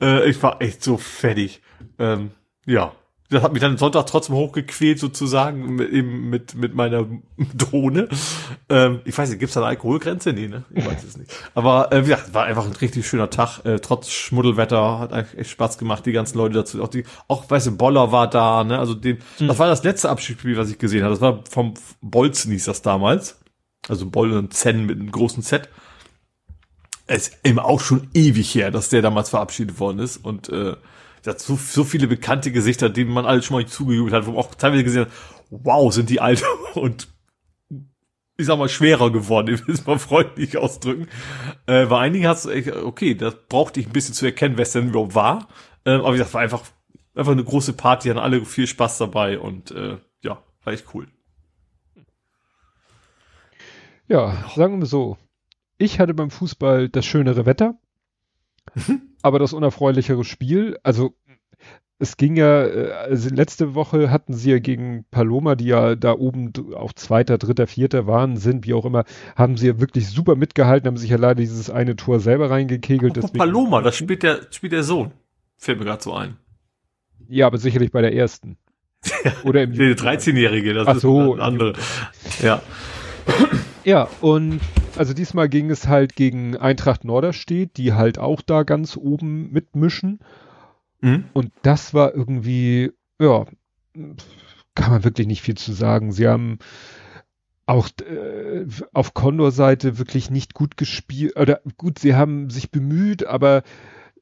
[0.00, 1.62] Äh, ich war echt so fertig.
[1.98, 2.30] Ähm,
[2.64, 2.92] ja,
[3.30, 7.06] das hat mich dann Sonntag trotzdem hochgequält sozusagen mit, eben mit, mit meiner
[7.54, 8.08] Drohne.
[8.68, 10.32] Ähm, ich weiß nicht, gibt's da eine Alkoholgrenze?
[10.32, 10.64] Nee, ne?
[10.74, 11.32] Ich weiß es nicht.
[11.54, 13.64] Aber äh, ja, war einfach ein richtig schöner Tag.
[13.64, 16.82] Äh, trotz Schmuddelwetter hat eigentlich echt Spaß gemacht, die ganzen Leute dazu.
[16.82, 18.80] Auch die, auch weißt du, Boller war da, ne?
[18.80, 19.46] Also den, mhm.
[19.46, 21.14] das war das letzte Abschiedsspiel, was ich gesehen habe.
[21.14, 23.38] Das war vom Bolzen hieß das damals.
[23.88, 25.68] Also Boll und Zen mit einem großen Set.
[27.06, 30.16] Es ist eben auch schon ewig her, dass der damals verabschiedet worden ist.
[30.16, 30.74] Und äh,
[31.26, 34.40] hat so, so viele bekannte Gesichter, denen man alle schon mal zugejubelt hat, wo man
[34.40, 35.12] auch teilweise gesehen hat,
[35.50, 36.42] wow, sind die alt
[36.74, 37.08] und
[38.40, 41.08] ich sag mal, schwerer geworden, ich will es mal freundlich ausdrücken.
[41.66, 44.72] Äh, bei einigen hat es, okay, das brauchte ich ein bisschen zu erkennen, wer es
[44.72, 45.48] denn überhaupt war.
[45.84, 46.62] Äh, aber wie gesagt, war einfach,
[47.14, 51.06] einfach eine große Party, hatten alle viel Spaß dabei und äh, ja, war echt cool.
[54.08, 55.18] Ja, sagen wir so.
[55.78, 57.78] Ich hatte beim Fußball das schönere Wetter.
[59.22, 61.14] Aber das unerfreulichere Spiel, also
[62.00, 66.14] es ging ja, äh, also letzte Woche hatten sie ja gegen Paloma, die ja da
[66.14, 69.04] oben auch Zweiter, Dritter, Vierter waren, sind, wie auch immer,
[69.36, 73.22] haben sie ja wirklich super mitgehalten, haben sich ja leider dieses eine Tor selber reingekegelt.
[73.22, 75.12] Oh, Paloma, das spielt der, spielt der Sohn.
[75.58, 76.38] Fällt mir gerade so ein.
[77.28, 78.56] Ja, aber sicherlich bei der ersten.
[79.44, 81.74] Oder im Der 13-Jährige, das Ach so, ist ein andere.
[82.42, 82.62] Ja.
[83.84, 84.60] Ja, und
[84.96, 90.20] also diesmal ging es halt gegen Eintracht Norderstedt, die halt auch da ganz oben mitmischen.
[91.00, 91.24] Mhm.
[91.32, 93.46] Und das war irgendwie, ja,
[94.74, 96.12] kann man wirklich nicht viel zu sagen.
[96.12, 96.58] Sie haben
[97.66, 103.62] auch äh, auf Condor-Seite wirklich nicht gut gespielt, oder gut, sie haben sich bemüht, aber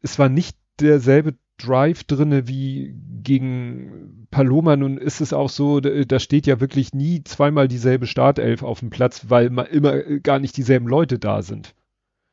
[0.02, 4.76] es war nicht derselbe Drive drinne wie gegen Paloma.
[4.76, 8.90] Nun ist es auch so, da steht ja wirklich nie zweimal dieselbe Startelf auf dem
[8.90, 11.74] Platz, weil immer gar nicht dieselben Leute da sind.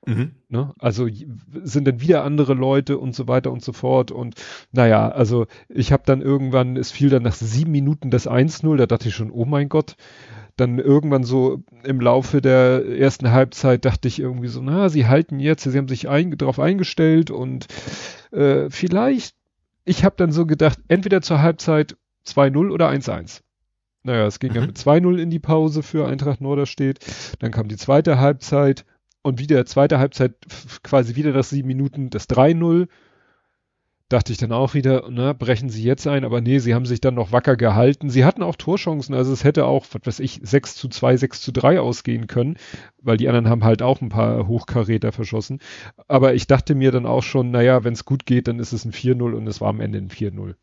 [0.05, 0.33] Mhm.
[0.49, 0.71] Ne?
[0.77, 1.07] Also
[1.63, 4.11] sind dann wieder andere Leute und so weiter und so fort.
[4.11, 4.35] Und
[4.71, 8.85] naja, also ich habe dann irgendwann, es fiel dann nach sieben Minuten das 1-0, da
[8.85, 9.95] dachte ich schon, oh mein Gott,
[10.57, 15.39] dann irgendwann so im Laufe der ersten Halbzeit dachte ich irgendwie so, na, sie halten
[15.39, 17.67] jetzt, sie haben sich ein, darauf eingestellt und
[18.31, 19.35] äh, vielleicht,
[19.83, 23.41] ich habe dann so gedacht, entweder zur Halbzeit 2-0 oder 1-1.
[24.03, 24.55] Naja, es ging mhm.
[24.55, 26.99] ja mit 2-0 in die Pause für Eintracht Norderstedt.
[27.39, 28.85] Dann kam die zweite Halbzeit
[29.23, 30.35] und wieder zweite Halbzeit
[30.83, 32.87] quasi wieder nach sieben Minuten das 3-0
[34.09, 37.01] dachte ich dann auch wieder, ne, brechen sie jetzt ein, aber nee, sie haben sich
[37.01, 38.09] dann noch wacker gehalten.
[38.09, 41.41] Sie hatten auch Torchancen, also es hätte auch, was weiß ich, 6 zu 2, 6
[41.41, 42.57] zu 3 ausgehen können,
[43.01, 45.59] weil die anderen haben halt auch ein paar Hochkaräter verschossen.
[46.07, 48.85] Aber ich dachte mir dann auch schon, naja, wenn es gut geht, dann ist es
[48.85, 50.53] ein 4-0 und es war am Ende ein 4-0.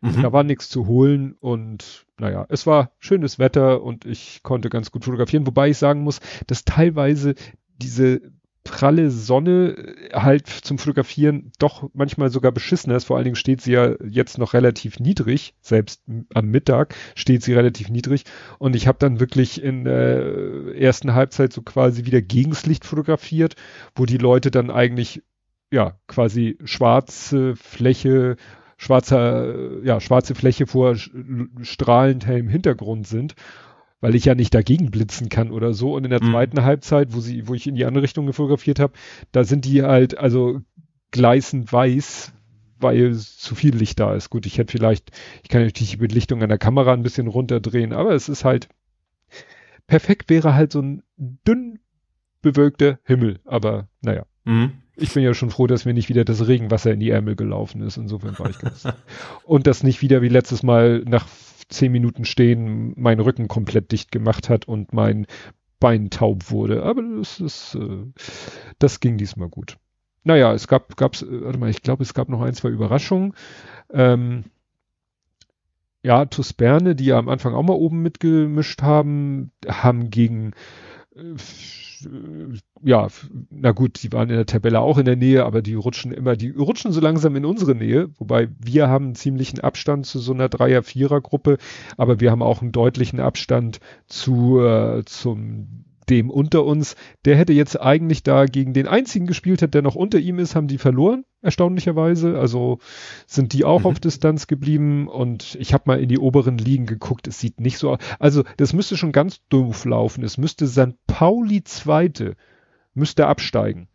[0.00, 0.22] Mhm.
[0.22, 4.90] Da war nichts zu holen und naja, es war schönes Wetter und ich konnte ganz
[4.90, 7.36] gut fotografieren, wobei ich sagen muss, dass teilweise
[7.76, 8.20] diese
[8.64, 13.04] pralle Sonne äh, halt zum Fotografieren doch manchmal sogar beschissener ist.
[13.04, 16.02] Vor allen Dingen steht sie ja jetzt noch relativ niedrig, selbst
[16.34, 18.24] am Mittag steht sie relativ niedrig.
[18.58, 23.56] Und ich habe dann wirklich in der ersten Halbzeit so quasi wieder gegens Licht fotografiert,
[23.94, 25.22] wo die Leute dann eigentlich
[25.70, 28.36] ja quasi schwarze Fläche
[28.76, 33.36] schwarzer, ja, schwarze Fläche vor strahlend hellem Hintergrund sind
[34.02, 35.94] weil ich ja nicht dagegen blitzen kann oder so.
[35.94, 36.32] Und in der mhm.
[36.32, 38.92] zweiten Halbzeit, wo sie, wo ich in die andere Richtung fotografiert habe,
[39.30, 40.60] da sind die halt also
[41.12, 42.32] gleißend weiß,
[42.80, 44.28] weil zu viel Licht da ist.
[44.28, 45.12] Gut, ich hätte vielleicht,
[45.44, 48.68] ich kann natürlich die Belichtung an der Kamera ein bisschen runterdrehen, aber es ist halt
[49.86, 51.78] perfekt wäre halt so ein dünn
[52.40, 53.38] bewölkter Himmel.
[53.44, 54.24] Aber naja.
[54.44, 54.72] Mhm.
[54.96, 57.82] Ich bin ja schon froh, dass mir nicht wieder das Regenwasser in die Ärmel gelaufen
[57.82, 57.96] ist.
[57.96, 58.84] Insofern war ich ganz.
[59.44, 61.26] Und das nicht wieder wie letztes Mal nach
[61.72, 65.26] zehn Minuten stehen mein Rücken komplett dicht gemacht hat und mein
[65.80, 66.84] Bein taub wurde.
[66.84, 68.06] Aber das ist, äh,
[68.78, 69.78] das ging diesmal gut.
[70.24, 73.34] Naja, es gab, gab's, äh, warte mal, ich glaube, es gab noch ein, zwei Überraschungen.
[73.90, 74.44] Ähm,
[76.04, 80.52] ja, TuS Berne, die ja am Anfang auch mal oben mitgemischt haben, haben gegen
[82.82, 83.08] ja,
[83.50, 86.36] na gut, die waren in der Tabelle auch in der Nähe, aber die rutschen immer,
[86.36, 90.32] die rutschen so langsam in unsere Nähe, wobei wir haben einen ziemlichen Abstand zu so
[90.32, 91.58] einer Dreier-Vierer-Gruppe,
[91.96, 97.52] aber wir haben auch einen deutlichen Abstand zu, äh, zum dem unter uns, der hätte
[97.52, 100.78] jetzt eigentlich da gegen den einzigen gespielt hat, der noch unter ihm ist, haben die
[100.78, 102.38] verloren, erstaunlicherweise.
[102.38, 102.78] Also
[103.26, 103.86] sind die auch mhm.
[103.86, 107.78] auf Distanz geblieben und ich habe mal in die oberen Ligen geguckt, es sieht nicht
[107.78, 107.98] so aus.
[108.18, 110.24] Also das müsste schon ganz doof laufen.
[110.24, 110.94] Es müsste St.
[111.06, 112.36] Pauli Zweite,
[112.94, 113.88] müsste absteigen.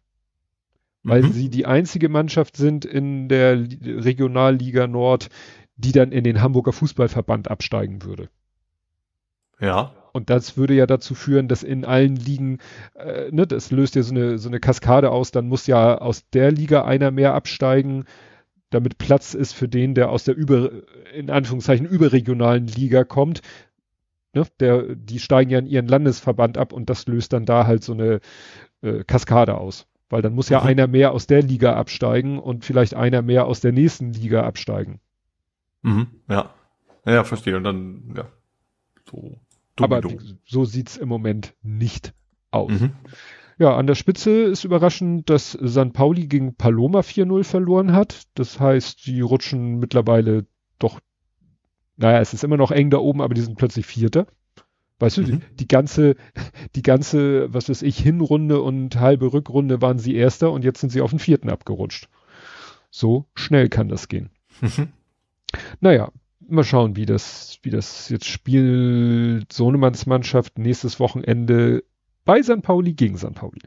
[1.03, 1.31] Weil mhm.
[1.31, 5.29] sie die einzige Mannschaft sind in der Regionalliga Nord,
[5.77, 8.29] die dann in den Hamburger Fußballverband absteigen würde.
[9.59, 9.93] Ja.
[10.17, 12.57] Und das würde ja dazu führen, dass in allen Ligen,
[12.95, 16.27] äh, ne, das löst ja so eine, so eine Kaskade aus, dann muss ja aus
[16.31, 18.05] der Liga einer mehr absteigen,
[18.71, 20.71] damit Platz ist für den, der aus der über,
[21.13, 23.41] in Anführungszeichen überregionalen Liga kommt.
[24.33, 27.83] Ne, der, die steigen ja in ihren Landesverband ab und das löst dann da halt
[27.83, 28.19] so eine
[28.81, 29.85] äh, Kaskade aus.
[30.09, 30.67] Weil dann muss ja mhm.
[30.67, 34.99] einer mehr aus der Liga absteigen und vielleicht einer mehr aus der nächsten Liga absteigen.
[35.83, 36.49] Mhm, ja.
[37.05, 37.55] Ja, verstehe.
[37.55, 38.25] Und dann, ja.
[39.11, 39.37] So.
[39.85, 40.01] Aber
[40.45, 42.13] so sieht's im Moment nicht
[42.51, 42.71] aus.
[42.71, 42.91] Mhm.
[43.59, 48.27] Ja, an der Spitze ist überraschend, dass San Pauli gegen Paloma 4-0 verloren hat.
[48.35, 50.45] Das heißt, die rutschen mittlerweile
[50.77, 50.99] doch,
[51.95, 54.27] naja, es ist immer noch eng da oben, aber die sind plötzlich Vierter.
[54.99, 55.25] Weißt mhm.
[55.25, 56.15] du, die, die, ganze,
[56.75, 60.91] die ganze, was weiß ich, Hinrunde und halbe Rückrunde waren sie Erster und jetzt sind
[60.91, 62.09] sie auf den Vierten abgerutscht.
[62.91, 64.29] So schnell kann das gehen.
[64.61, 64.89] Mhm.
[65.79, 66.11] Naja,
[66.49, 69.51] mal schauen, wie das, wie das jetzt spielt.
[69.51, 71.83] Sohnemanns Mannschaft nächstes Wochenende
[72.25, 72.61] bei St.
[72.61, 73.33] Pauli gegen St.
[73.33, 73.61] Pauli.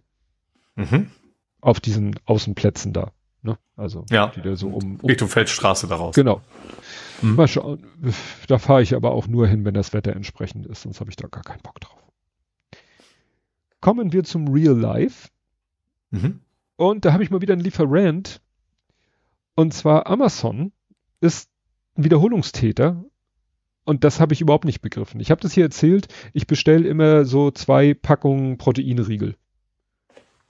[0.76, 1.10] Mhm.
[1.60, 3.12] Auf diesen Außenplätzen da.
[3.42, 3.58] Ne?
[3.76, 4.34] Also ja.
[4.36, 6.14] wieder so um, um Richtung Feldstraße daraus.
[6.14, 6.42] Genau.
[7.22, 7.36] Mhm.
[7.36, 7.86] Mal schauen.
[8.48, 11.16] Da fahre ich aber auch nur hin, wenn das Wetter entsprechend ist, sonst habe ich
[11.16, 11.98] da gar keinen Bock drauf.
[13.80, 15.28] Kommen wir zum Real Life.
[16.10, 16.40] Mhm.
[16.76, 18.40] Und da habe ich mal wieder einen Lieferant.
[19.54, 20.72] Und zwar Amazon
[21.20, 21.50] ist
[21.96, 23.04] Wiederholungstäter.
[23.84, 25.20] Und das habe ich überhaupt nicht begriffen.
[25.20, 29.36] Ich habe das hier erzählt, ich bestelle immer so zwei Packungen Proteinriegel.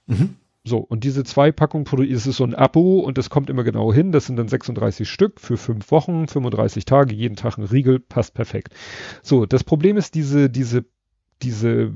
[0.05, 0.35] Mhm.
[0.63, 3.63] So, und diese zwei Packungen Protein, das ist so ein Abo und das kommt immer
[3.63, 4.11] genau hin.
[4.11, 8.35] Das sind dann 36 Stück für fünf Wochen, 35 Tage, jeden Tag ein Riegel, passt
[8.35, 8.75] perfekt.
[9.23, 10.85] So, das Problem ist, diese, diese
[11.43, 11.91] diese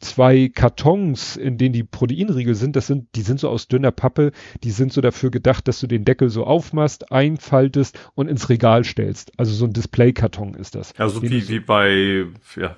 [0.00, 4.32] zwei Kartons, in denen die Proteinriegel sind, das sind, die sind so aus dünner Pappe,
[4.62, 8.84] die sind so dafür gedacht, dass du den Deckel so aufmachst, einfaltest und ins Regal
[8.84, 9.32] stellst.
[9.38, 10.92] Also so ein Display-Karton ist das.
[10.98, 12.76] Also wie, wie bei, ja,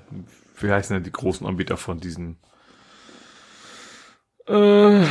[0.60, 2.36] wie heißen denn die großen Anbieter von diesen
[4.48, 5.04] äh,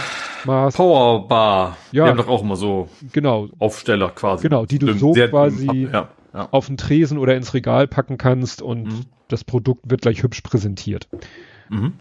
[0.45, 0.75] Mars.
[0.75, 1.77] Powerbar.
[1.91, 2.03] Ja.
[2.03, 3.49] Die haben doch auch immer so genau.
[3.59, 4.43] Aufsteller quasi.
[4.43, 6.49] Genau, die du so quasi ja, ja.
[6.51, 10.41] auf den Tresen oder ins Regal packen kannst und mhm das Produkt wird gleich hübsch
[10.41, 11.07] präsentiert.
[11.69, 11.93] Mhm.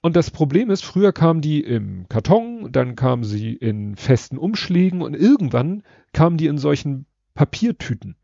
[0.00, 5.02] Und das Problem ist, früher kamen die im Karton, dann kamen sie in festen Umschlägen
[5.02, 8.14] und irgendwann kamen die in solchen Papiertüten.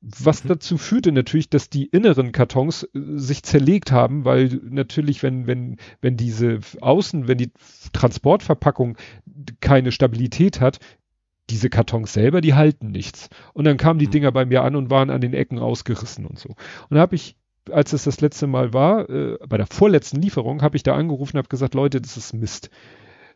[0.00, 0.48] Was mhm.
[0.48, 5.78] dazu führte natürlich, dass die inneren Kartons äh, sich zerlegt haben, weil natürlich, wenn, wenn,
[6.00, 7.50] wenn diese Außen, wenn die
[7.92, 8.96] Transportverpackung
[9.60, 10.78] keine Stabilität hat,
[11.50, 13.28] diese Kartons selber, die halten nichts.
[13.54, 14.12] Und dann kamen die mhm.
[14.12, 16.50] Dinger bei mir an und waren an den Ecken ausgerissen und so.
[16.50, 17.36] Und da habe ich
[17.70, 21.36] als es das letzte Mal war, äh, bei der vorletzten Lieferung, habe ich da angerufen
[21.36, 22.70] und habe gesagt, Leute, das ist Mist.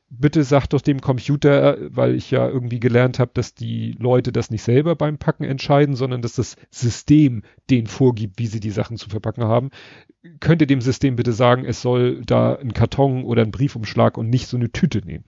[0.08, 4.50] Bitte sagt doch dem Computer, weil ich ja irgendwie gelernt habe, dass die Leute das
[4.50, 8.98] nicht selber beim Packen entscheiden, sondern dass das System denen vorgibt, wie sie die Sachen
[8.98, 9.70] zu verpacken haben.
[10.40, 14.28] Könnt ihr dem System bitte sagen, es soll da einen Karton oder einen Briefumschlag und
[14.28, 15.24] nicht so eine Tüte nehmen.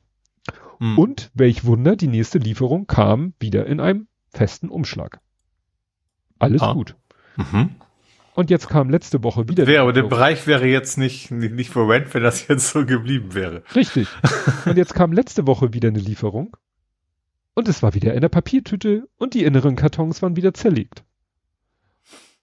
[0.78, 0.99] Hm.
[0.99, 5.20] Und welch Wunder, die nächste Lieferung kam wieder in einem festen Umschlag.
[6.39, 6.73] Alles ah.
[6.73, 6.97] gut.
[7.36, 7.70] Mhm.
[8.35, 9.67] Und jetzt kam letzte Woche wieder.
[9.67, 13.35] Wäre, aber der Bereich wäre jetzt nicht, nicht, nicht rent, wenn das jetzt so geblieben
[13.35, 13.62] wäre.
[13.77, 14.09] Richtig.
[14.67, 16.57] Und jetzt kam letzte Woche wieder eine Lieferung.
[17.55, 21.05] Und es war wieder in der Papiertüte und die inneren Kartons waren wieder zerlegt.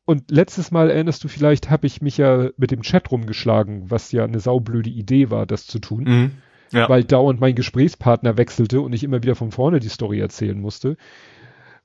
[0.05, 4.13] Und letztes Mal erinnerst du vielleicht, habe ich mich ja mit dem Chat rumgeschlagen, was
[4.13, 6.03] ja eine saublöde Idee war, das zu tun.
[6.05, 6.31] Mhm.
[6.71, 6.87] Ja.
[6.89, 10.97] Weil dauernd mein Gesprächspartner wechselte und ich immer wieder von vorne die Story erzählen musste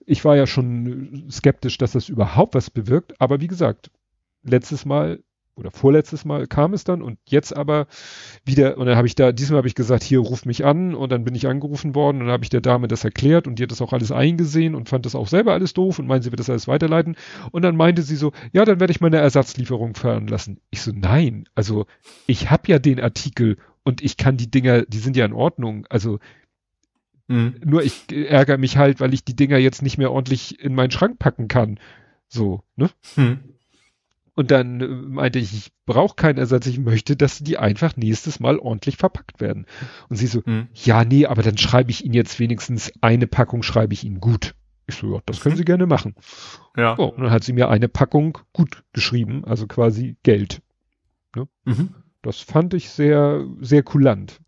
[0.07, 3.21] ich war ja schon skeptisch, dass das überhaupt was bewirkt.
[3.21, 3.91] Aber wie gesagt,
[4.43, 5.21] letztes Mal
[5.57, 7.87] oder vorletztes Mal kam es dann und jetzt aber
[8.45, 11.11] wieder, und dann habe ich da, diesmal habe ich gesagt, hier ruf mich an und
[11.11, 13.63] dann bin ich angerufen worden und dann habe ich der Dame das erklärt und die
[13.63, 16.33] hat das auch alles eingesehen und fand das auch selber alles doof und meinte, sie
[16.33, 17.17] wird das alles weiterleiten
[17.53, 20.61] und dann meinte sie so, ja, dann werde ich meine Ersatzlieferung fahren lassen.
[20.71, 21.87] Ich so, nein, also
[22.27, 23.57] ich habe ja den Artikel
[23.87, 26.19] und ich kann die Dinger, die sind ja in Ordnung, also
[27.29, 27.57] Mhm.
[27.65, 30.91] Nur ich ärgere mich halt, weil ich die Dinger jetzt nicht mehr ordentlich in meinen
[30.91, 31.79] Schrank packen kann.
[32.29, 32.91] So, ne?
[33.17, 33.41] Mhm.
[34.35, 38.39] Und dann äh, meinte ich, ich brauche keinen Ersatz, ich möchte, dass die einfach nächstes
[38.39, 39.67] Mal ordentlich verpackt werden.
[40.09, 40.69] Und sie so, mhm.
[40.75, 44.55] ja, nee, aber dann schreibe ich Ihnen jetzt wenigstens eine Packung, schreibe ich Ihnen gut.
[44.87, 45.59] Ich so, ja, das können mhm.
[45.59, 46.15] Sie gerne machen.
[46.77, 46.95] Ja.
[46.97, 50.63] So, und dann hat sie mir eine Packung gut geschrieben, also quasi Geld.
[51.35, 51.49] Ne?
[51.65, 51.95] Mhm.
[52.27, 54.41] Das fand ich sehr, sehr kulant.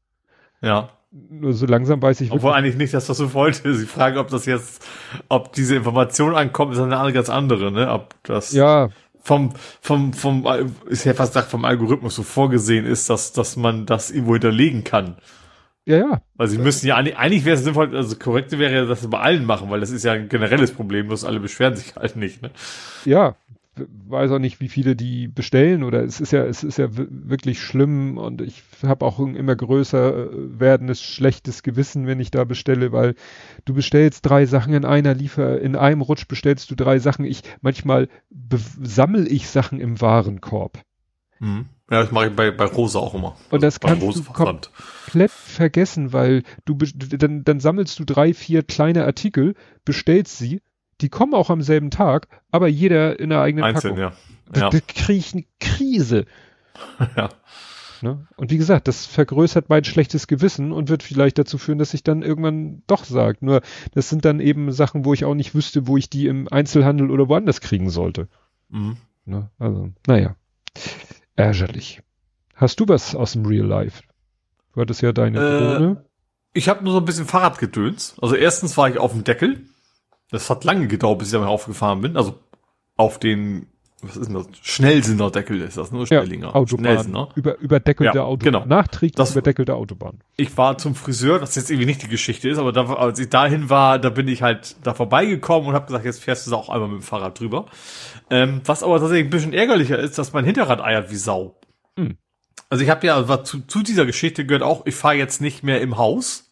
[0.61, 0.91] Ja.
[1.11, 3.73] Nur so langsam weiß ich Obwohl eigentlich nicht, dass das so wollte.
[3.73, 4.85] Sie fragen, ob das jetzt,
[5.29, 7.91] ob diese Information ankommt, ist eine ganz andere, ne?
[7.91, 8.91] Ob das Ja,
[9.21, 10.47] vom, vom, vom,
[10.87, 14.85] ist ja fast gesagt, vom Algorithmus so vorgesehen ist, dass, dass man das irgendwo hinterlegen
[14.85, 15.17] kann.
[15.87, 16.23] ja, ja.
[16.35, 19.09] Weil sie müssen ja, eigentlich, eigentlich wäre es sinnvoll, also korrekte wäre ja, dass sie
[19.09, 22.17] bei allen machen, weil das ist ja ein generelles Problem, bloß alle beschweren sich halt
[22.17, 22.51] nicht, ne?
[23.05, 23.37] Ja.
[24.09, 27.61] Weiß auch nicht, wie viele die bestellen oder es ist ja, es ist ja wirklich
[27.61, 32.45] schlimm und ich habe auch ein immer größer äh, werdendes schlechtes Gewissen, wenn ich da
[32.45, 33.15] bestelle, weil
[33.65, 37.25] du bestellst drei Sachen in einer Liefer, in einem Rutsch bestellst du drei Sachen.
[37.25, 38.09] Ich manchmal
[38.83, 40.83] sammel ich Sachen im Warenkorb.
[41.41, 41.67] Mhm.
[41.91, 43.37] Ja, das mache ich bei, bei Rosa auch immer.
[43.51, 48.63] Und das Beim kannst du komplett vergessen, weil du dann, dann sammelst du drei, vier
[48.63, 49.55] kleine Artikel,
[49.87, 50.61] bestellst sie,
[51.01, 54.13] die kommen auch am selben Tag, aber jeder in der eigenen Einzeln, Packung.
[54.13, 54.17] ja.
[54.53, 56.25] Da, Ja, da kriege ich eine Krise.
[57.17, 57.29] ja.
[58.01, 58.27] Ne?
[58.37, 62.05] Und wie gesagt, das vergrößert mein schlechtes Gewissen und wird vielleicht dazu führen, dass ich
[62.05, 63.39] dann irgendwann doch sage.
[63.41, 63.61] Nur
[63.93, 67.11] das sind dann eben Sachen, wo ich auch nicht wüsste, wo ich die im Einzelhandel
[67.11, 68.29] oder woanders kriegen sollte.
[68.69, 68.99] Mhm.
[69.25, 69.51] Ne?
[69.59, 70.37] Also, naja.
[71.37, 72.01] Ärgerlich.
[72.55, 74.03] Hast du was aus dem Real Life?
[74.75, 76.05] Du hattest ja deine Äh, Drohne.
[76.55, 78.17] Ich habe nur so ein bisschen Fahrradgedöns.
[78.21, 79.61] Also erstens war ich auf dem Deckel.
[80.31, 82.17] Das hat lange gedauert, bis ich damit aufgefahren bin.
[82.17, 82.39] Also
[82.97, 83.67] auf den,
[84.03, 84.47] was ist denn das?
[84.63, 86.01] Schnellsinderdeckel ist das, ne?
[86.01, 86.55] Ja, Schnellsinger.
[86.55, 86.85] Autobahn.
[86.85, 87.29] Schnellsinner.
[87.35, 88.53] Über, überdeckelte Ja, Autobahn.
[88.53, 88.67] genau.
[88.67, 90.21] Nachträglich Das- überdeckelte Autobahn.
[90.37, 93.29] Ich war zum Friseur, was jetzt irgendwie nicht die Geschichte ist, aber da, als ich
[93.31, 96.69] dahin war, da bin ich halt da vorbeigekommen und habe gesagt, jetzt fährst du auch
[96.69, 97.67] einmal mit dem Fahrrad drüber.
[98.31, 101.59] Ähm, was aber tatsächlich ein bisschen ärgerlicher ist, dass mein Hinterrad eiert wie Sau.
[101.99, 102.17] Hm.
[102.71, 105.81] Also ich habe ja, zu, zu dieser Geschichte gehört auch, ich fahre jetzt nicht mehr
[105.81, 106.48] im Haus.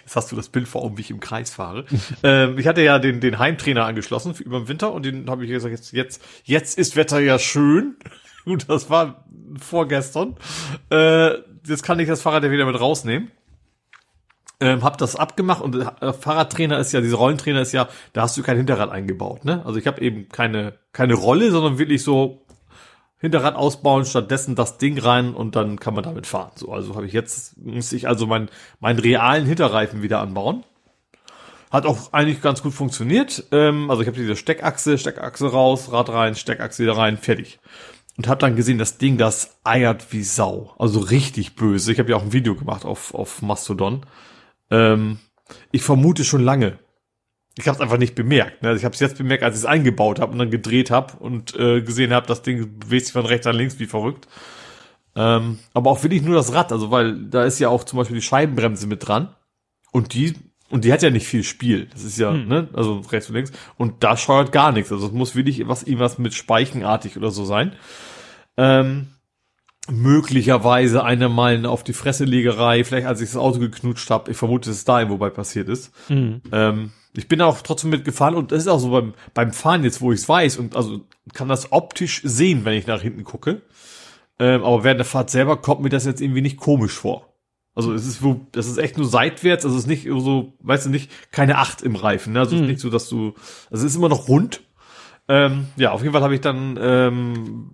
[0.00, 1.84] Jetzt hast du das Bild vor Augen, wie ich im Kreis fahre.
[2.22, 5.44] ähm, ich hatte ja den, den Heimtrainer angeschlossen für über den Winter und den habe
[5.44, 7.96] ich gesagt, jetzt, jetzt, jetzt ist Wetter ja schön.
[8.44, 9.24] Gut, das war
[9.60, 10.36] vorgestern.
[10.90, 13.30] Äh, jetzt kann ich das Fahrrad ja wieder mit rausnehmen.
[14.60, 18.36] Ähm, hab das abgemacht und äh, Fahrradtrainer ist ja, dieser Rollentrainer ist ja, da hast
[18.36, 19.66] du kein Hinterrad eingebaut, ne?
[19.66, 22.42] Also ich habe eben keine, keine Rolle, sondern wirklich so
[23.22, 26.50] Hinterrad ausbauen, stattdessen das Ding rein und dann kann man damit fahren.
[26.56, 30.64] So, also habe ich jetzt, muss ich also meinen meinen realen Hinterreifen wieder anbauen.
[31.70, 33.44] Hat auch eigentlich ganz gut funktioniert.
[33.52, 37.60] Ähm, also ich habe diese Steckachse, Steckachse raus, Rad rein, Steckachse wieder rein, fertig.
[38.18, 40.74] Und habe dann gesehen, das Ding, das eiert wie Sau.
[40.78, 41.92] Also richtig böse.
[41.92, 44.04] Ich habe ja auch ein Video gemacht auf, auf Mastodon.
[44.68, 45.20] Ähm,
[45.70, 46.80] ich vermute schon lange.
[47.58, 48.62] Ich habe es einfach nicht bemerkt.
[48.62, 48.70] Ne?
[48.70, 51.16] Also ich habe es jetzt bemerkt, als ich es eingebaut habe und dann gedreht habe
[51.18, 54.26] und äh, gesehen habe, das Ding bewegt sich von rechts nach links wie verrückt.
[55.14, 58.16] Ähm, aber auch wirklich nur das Rad, also weil da ist ja auch zum Beispiel
[58.16, 59.28] die Scheibenbremse mit dran
[59.90, 60.34] und die
[60.70, 61.86] und die hat ja nicht viel Spiel.
[61.92, 62.48] Das ist ja, Hm.
[62.48, 64.90] ne, also rechts und links und da scheuert gar nichts.
[64.90, 67.72] Also es muss wirklich was irgendwas mit Speichenartig oder so sein.
[68.56, 69.08] Ähm,
[69.90, 74.30] möglicherweise eine mal auf die Fresselegerei, vielleicht als ich das Auto geknutscht habe.
[74.30, 75.92] Ich vermute, dass es da irgendwo bei passiert ist.
[76.08, 80.00] Ähm, ich bin auch trotzdem mitgefahren und das ist auch so beim, beim Fahren jetzt,
[80.00, 81.00] wo ich es weiß und also
[81.34, 83.62] kann das optisch sehen, wenn ich nach hinten gucke.
[84.38, 87.32] Ähm, aber während der Fahrt selber kommt mir das jetzt irgendwie nicht komisch vor.
[87.74, 90.86] Also es ist wo, das ist echt nur seitwärts, also es ist nicht so, weißt
[90.86, 92.40] du nicht, keine Acht im Reifen, ne?
[92.40, 93.34] Also es ist nicht so, dass du,
[93.70, 94.60] also es ist immer noch rund.
[95.28, 97.70] Ähm, ja, auf jeden Fall habe ich dann ähm,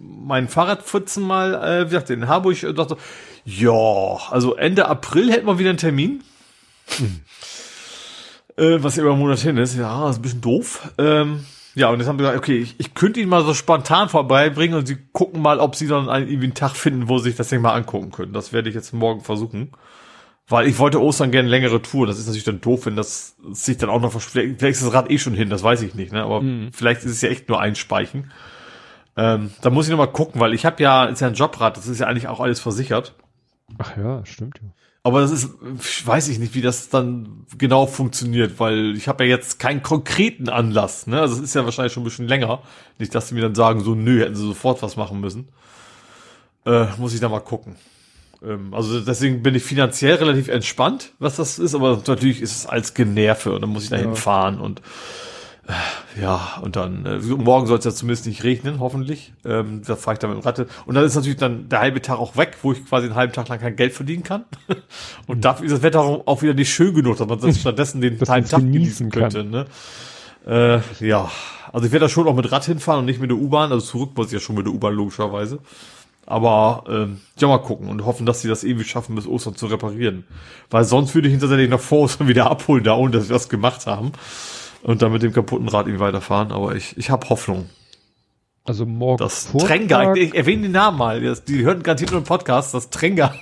[0.00, 2.96] meinen Fahrradpfützen mal, äh, wie gesagt, in Harburg und dachte,
[3.44, 6.22] ja, also Ende April hätten wir wieder einen Termin.
[8.56, 9.76] Äh, was über einen Monat hin ist.
[9.76, 10.92] Ja, ist ein bisschen doof.
[10.98, 14.08] Ähm, ja, und jetzt haben wir gesagt, okay, ich, ich könnte ihn mal so spontan
[14.08, 17.30] vorbeibringen und sie gucken mal, ob sie dann einen, irgendwie einen Tag finden, wo sie
[17.30, 18.32] sich das Ding mal angucken können.
[18.32, 19.72] Das werde ich jetzt morgen versuchen.
[20.48, 22.06] Weil ich wollte Ostern gerne längere Tour.
[22.06, 24.58] Das ist natürlich dann doof, wenn das sich dann auch noch verspricht.
[24.58, 26.24] Vielleicht ist das Rad eh schon hin, das weiß ich nicht, ne?
[26.24, 28.32] Aber vielleicht ist es ja echt nur ein Speichen.
[29.16, 31.76] Ähm, da muss ich noch mal gucken, weil ich habe ja, ist ja ein Jobrad,
[31.76, 33.14] das ist ja eigentlich auch alles versichert.
[33.78, 34.68] Ach ja, stimmt ja.
[35.04, 35.48] Aber das ist,
[36.06, 40.48] weiß ich nicht, wie das dann genau funktioniert, weil ich habe ja jetzt keinen konkreten
[40.48, 41.08] Anlass.
[41.08, 41.20] Ne?
[41.20, 42.62] Also es ist ja wahrscheinlich schon ein bisschen länger.
[42.98, 45.48] Nicht, dass sie mir dann sagen, so nö, hätten sie sofort was machen müssen.
[46.64, 47.74] Äh, muss ich da mal gucken.
[48.44, 52.66] Ähm, also deswegen bin ich finanziell relativ entspannt, was das ist, aber natürlich ist es
[52.66, 54.14] als Generve und dann muss ich dahin Ja.
[54.14, 54.82] fahren und
[56.20, 59.32] ja, und dann, äh, morgen soll es ja zumindest nicht regnen, hoffentlich.
[59.44, 60.66] Ähm, da fahre ich dann mit dem Rad.
[60.86, 63.32] Und dann ist natürlich dann der halbe Tag auch weg, wo ich quasi einen halben
[63.32, 64.44] Tag lang kein Geld verdienen kann.
[65.26, 68.18] Und dafür ist das Wetter auch wieder nicht schön genug, dass man das stattdessen den
[68.20, 69.44] halben Tag genießen genießen könnte.
[69.44, 69.66] Ne?
[70.46, 71.30] Äh, ja,
[71.72, 73.70] also ich werde da schon auch mit Rad hinfahren und nicht mit der U-Bahn.
[73.72, 75.60] Also zurück muss ich ja schon mit der U-Bahn logischerweise.
[76.26, 79.66] Aber ähm, ja, mal gucken und hoffen, dass sie das irgendwie schaffen, bis Ostern zu
[79.66, 80.24] reparieren.
[80.70, 83.34] Weil sonst würde ich ihn tatsächlich noch vor Ostern wieder abholen, da ohne dass wir
[83.34, 84.12] das gemacht haben.
[84.82, 86.50] Und dann mit dem kaputten Rad irgendwie weiterfahren.
[86.52, 87.68] Aber ich, ich habe Hoffnung.
[88.64, 91.20] Also morgen Das Trenga, ich erwähne den Namen mal.
[91.20, 93.34] Das, die hören garantiert nur einen Podcast, das Trenga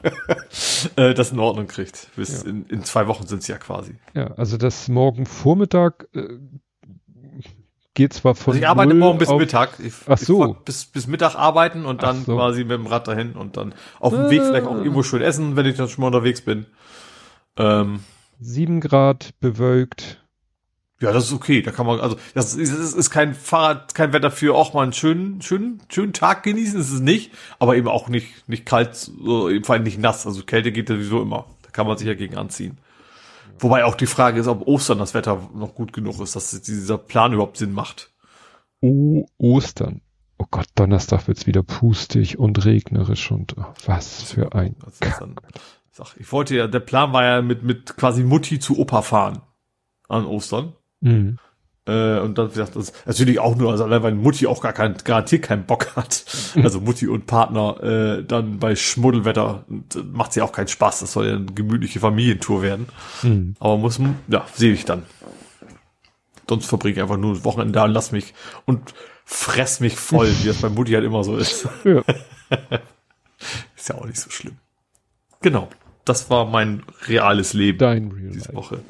[0.96, 2.08] äh, das in Ordnung kriegt.
[2.14, 2.50] Bis Ja.
[2.50, 3.96] in, in zwei Wochen sind es ja quasi.
[4.14, 6.38] Ja, also das morgen Vormittag äh,
[7.94, 9.80] geht zwar von Also ich arbeite morgen bis auf, Mittag.
[9.80, 10.52] Ich, Ach so.
[10.52, 12.36] Ich bis, bis Mittag arbeiten und dann so.
[12.36, 14.78] quasi mit dem Rad dahin und dann auf dem Weg vielleicht auch Ah.
[14.78, 16.66] irgendwo schön essen, wenn ich dann schon mal unterwegs bin.
[17.56, 18.00] Ähm,
[18.38, 20.22] 7 Grad bewölkt.
[21.00, 21.62] Ja, das ist okay.
[21.62, 24.82] Da kann man, also das ist, das ist kein Fahrrad, kein Wetter für auch mal
[24.82, 28.94] einen schönen, schönen, schönen Tag genießen, ist es nicht, aber eben auch nicht, nicht kalt,
[28.94, 30.26] so, vor allem nicht nass.
[30.26, 31.46] Also Kälte geht sowieso immer.
[31.62, 32.78] Da kann man sich ja gegen anziehen.
[33.60, 36.98] Wobei auch die Frage ist, ob Ostern das Wetter noch gut genug ist, dass dieser
[36.98, 38.10] Plan überhaupt Sinn macht.
[38.80, 40.00] Oh, Ostern.
[40.38, 44.76] Oh Gott, Donnerstag wird's wieder pustig und regnerisch und oh, was für ein
[45.98, 49.42] sag, ich wollte ja, der Plan war ja mit, mit quasi Mutti zu Opa fahren
[50.08, 50.74] an Ostern.
[51.00, 51.38] Mhm.
[51.86, 54.94] Äh, und dann gesagt, das natürlich auch nur, also allein weil Mutti auch gar kein,
[55.04, 56.24] garantiert keinen Bock hat.
[56.62, 59.64] Also Mutti und Partner äh, dann bei Schmuddelwetter
[60.12, 61.00] macht sie auch keinen Spaß.
[61.00, 62.88] Das soll ja eine gemütliche Familientour werden.
[63.22, 63.54] Mhm.
[63.58, 65.04] Aber muss, ja, sehe ich dann.
[66.46, 68.34] Sonst verbringe ich einfach nur das Wochenende da und lass mich
[68.66, 68.94] und
[69.24, 71.68] fress mich voll, wie das bei Mutti halt immer so ist.
[71.84, 72.02] Ja.
[73.76, 74.56] Ist ja auch nicht so schlimm.
[75.42, 75.68] Genau.
[76.04, 78.54] Das war mein reales Leben Dein Real diese Life.
[78.54, 78.80] Woche.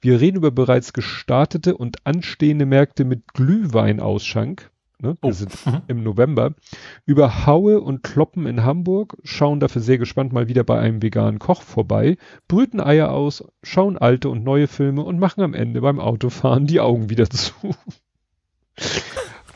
[0.00, 4.72] Wir reden über bereits gestartete und anstehende Märkte mit Glühweinausschank.
[4.98, 5.16] Ne?
[5.20, 5.32] Wir Oh.
[5.32, 5.82] sind Mhm.
[5.88, 6.54] im November.
[7.04, 11.38] Über Haue und Kloppen in Hamburg, schauen dafür sehr gespannt mal wieder bei einem veganen
[11.38, 12.16] Koch vorbei,
[12.48, 16.80] brüten Eier aus, schauen alte und neue Filme und machen am Ende beim Autofahren die
[16.80, 17.52] Augen wieder zu.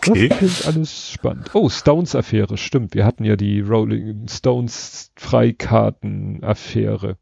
[0.07, 0.29] Okay.
[0.29, 1.51] Das klingt alles spannend.
[1.55, 2.95] Oh, Stones Affäre, stimmt.
[2.95, 7.19] Wir hatten ja die Rolling Stones Freikarten Affäre.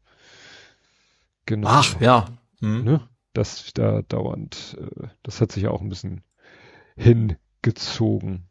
[1.45, 1.67] Genau.
[1.69, 2.27] Ach, ja.
[2.61, 2.83] Hm.
[2.85, 3.01] Ne?
[3.33, 6.21] Das da dauernd, äh, das hat sich ja auch ein bisschen
[7.63, 8.45] hingezogen.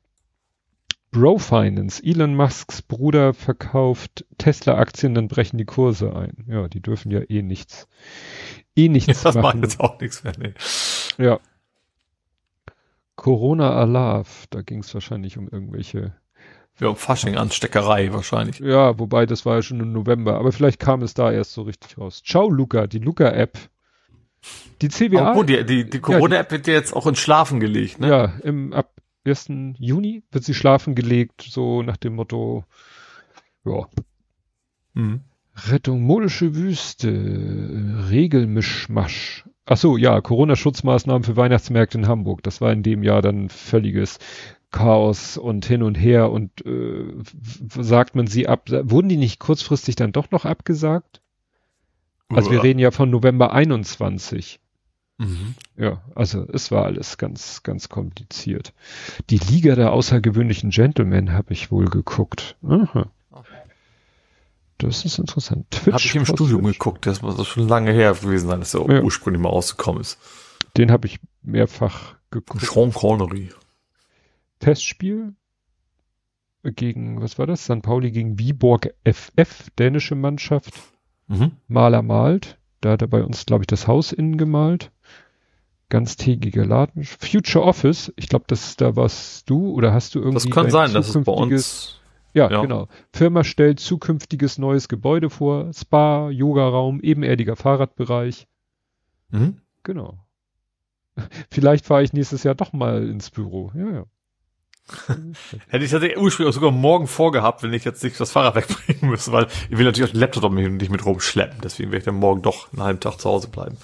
[1.11, 6.45] Bro Finance, Elon Musks Bruder verkauft Tesla-Aktien, dann brechen die Kurse ein.
[6.47, 7.89] Ja, die dürfen ja eh nichts,
[8.77, 9.63] eh nichts Das macht machen.
[9.63, 10.35] jetzt auch nichts mehr.
[10.39, 10.53] Nee.
[11.17, 11.41] Ja.
[13.17, 16.15] Corona Alarv, da ging es wahrscheinlich um irgendwelche.
[16.79, 18.61] Ja, um Fasching Ansteckerei wahrscheinlich.
[18.61, 21.63] Ja, wobei das war ja schon im November, aber vielleicht kam es da erst so
[21.63, 22.23] richtig raus.
[22.25, 23.59] Ciao Luca, die Luca-App.
[24.83, 25.31] Die CWA.
[25.31, 28.09] Obwohl, die, die, die Corona-App wird ja jetzt auch ins Schlafen gelegt, ne?
[28.09, 28.93] Ja, im ab
[29.25, 29.51] 1.
[29.79, 32.65] Juni wird sie schlafen gelegt, so nach dem Motto,
[33.65, 33.87] ja,
[34.95, 35.21] Hm.
[35.69, 37.09] Rettung modische Wüste,
[38.11, 39.45] Regelmischmasch.
[39.65, 42.43] Ach so, ja, Corona-Schutzmaßnahmen für Weihnachtsmärkte in Hamburg.
[42.43, 44.19] Das war in dem Jahr dann völliges
[44.71, 47.05] Chaos und hin und her und äh,
[47.81, 48.69] sagt man sie ab?
[48.69, 51.23] Wurden die nicht kurzfristig dann doch noch abgesagt?
[52.29, 54.61] Also wir reden ja von November 21.
[55.19, 55.55] Mhm.
[55.77, 58.73] Ja, also es war alles ganz, ganz kompliziert.
[59.31, 62.57] Die Liga der außergewöhnlichen Gentlemen habe ich wohl geguckt.
[62.63, 63.11] Aha.
[64.77, 65.69] Das ist interessant.
[65.73, 66.79] Twitch Hab ich im Studium Switch.
[66.79, 69.03] geguckt, das muss schon lange her gewesen sein, dass er Ja.
[69.03, 70.19] ursprünglich mal rausgekommen ist.
[70.77, 72.65] Den habe ich mehrfach geguckt.
[72.65, 73.49] Sean Connery.
[74.61, 75.35] Testspiel
[76.63, 77.65] gegen, was war das?
[77.65, 77.83] St.
[77.83, 80.75] Pauli gegen Viborg FF, dänische Mannschaft.
[81.29, 81.53] Mhm.
[81.69, 82.59] Maler malt.
[82.81, 84.91] Da hat er bei uns, glaube ich, das Haus innen gemalt.
[85.89, 87.05] Ganztägiger Laden.
[87.05, 88.13] Future Office.
[88.17, 90.49] Ich glaube, das da warst du oder hast du irgendwie.
[90.49, 92.01] Das kann sein, dass es bei uns.
[92.35, 92.61] Ja, Ja.
[92.61, 92.89] genau.
[93.13, 95.73] Firma stellt zukünftiges neues Gebäude vor.
[95.73, 98.47] Spa, Yogaraum, ebenerdiger Fahrradbereich.
[99.31, 99.57] Mhm.
[99.83, 100.19] Genau.
[101.51, 103.73] Vielleicht fahre ich nächstes Jahr doch mal ins Büro.
[103.75, 104.05] Ja, ja.
[105.69, 109.11] Hätte ich tatsächlich ursprünglich auch sogar morgen vorgehabt, wenn ich jetzt nicht das Fahrrad wegbringen
[109.11, 111.61] müsste, weil ich will natürlich auch den Laptop nicht mit rumschleppen.
[111.63, 113.77] Deswegen werde ich dann morgen doch einen halben Tag zu Hause bleiben.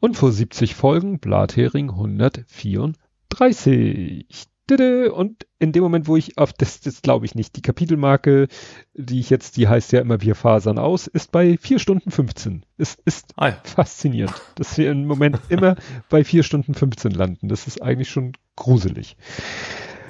[0.00, 4.26] Und vor 70 Folgen Blathering 134.
[4.70, 5.12] Dede.
[5.12, 8.48] Und in dem Moment, wo ich auf das, das glaube ich nicht, die Kapitelmarke,
[8.94, 12.64] die ich jetzt, die heißt ja immer wir fasern aus, ist bei 4 Stunden 15.
[12.76, 13.56] Es ist Ah ja.
[13.64, 15.76] faszinierend, dass wir im Moment immer
[16.08, 17.48] bei 4 Stunden 15 landen.
[17.48, 19.16] Das ist eigentlich schon gruselig.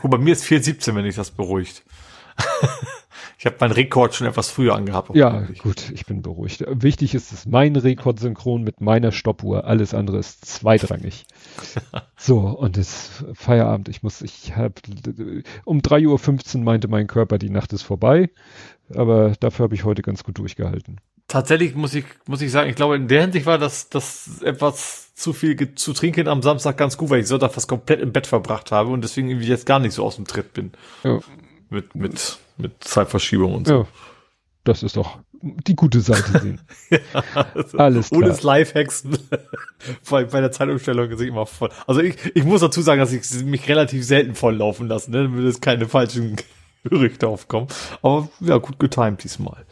[0.00, 1.84] Guck, bei mir ist 4,17, wenn ich das beruhigt.
[3.38, 5.14] ich habe meinen Rekord schon etwas früher angehabt.
[5.14, 6.64] Ja, gut, ich bin beruhigt.
[6.68, 9.64] Wichtig ist es mein Rekordsynchron mit meiner Stoppuhr.
[9.64, 11.26] Alles andere ist zweitrangig.
[12.16, 13.88] so, und es Feierabend.
[13.88, 14.74] Ich muss, ich habe
[15.64, 18.30] um 3.15 Uhr meinte mein Körper, die Nacht ist vorbei.
[18.94, 21.00] Aber dafür habe ich heute ganz gut durchgehalten.
[21.28, 25.14] Tatsächlich muss ich, muss ich sagen, ich glaube, in der Hinsicht war das, das etwas
[25.14, 28.26] zu viel zu trinken am Samstag ganz gut, weil ich Sonntag fast komplett im Bett
[28.26, 30.72] verbracht habe und deswegen irgendwie jetzt gar nicht so aus dem Tritt bin.
[31.04, 31.20] Ja.
[31.70, 33.80] Mit, mit, mit Zeitverschiebung und so.
[33.80, 33.86] Ja.
[34.64, 36.60] Das ist doch die gute Seite sehen.
[36.90, 36.98] ja,
[37.78, 38.22] Alles klar.
[38.22, 39.04] Ohne Lifehacks
[40.10, 41.70] bei, bei der Zeitumstellung ist ich immer voll.
[41.86, 45.44] Also ich, ich muss dazu sagen, dass ich mich relativ selten volllaufen lasse, ne, damit
[45.44, 46.36] es keine falschen
[46.84, 47.68] Gerüchte aufkommen.
[48.02, 49.64] Aber ja, gut getimed diesmal.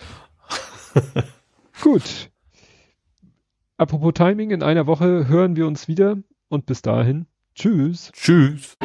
[1.81, 2.31] Gut.
[3.77, 6.17] Apropos Timing, in einer Woche hören wir uns wieder
[6.49, 8.11] und bis dahin, tschüss.
[8.13, 8.77] Tschüss.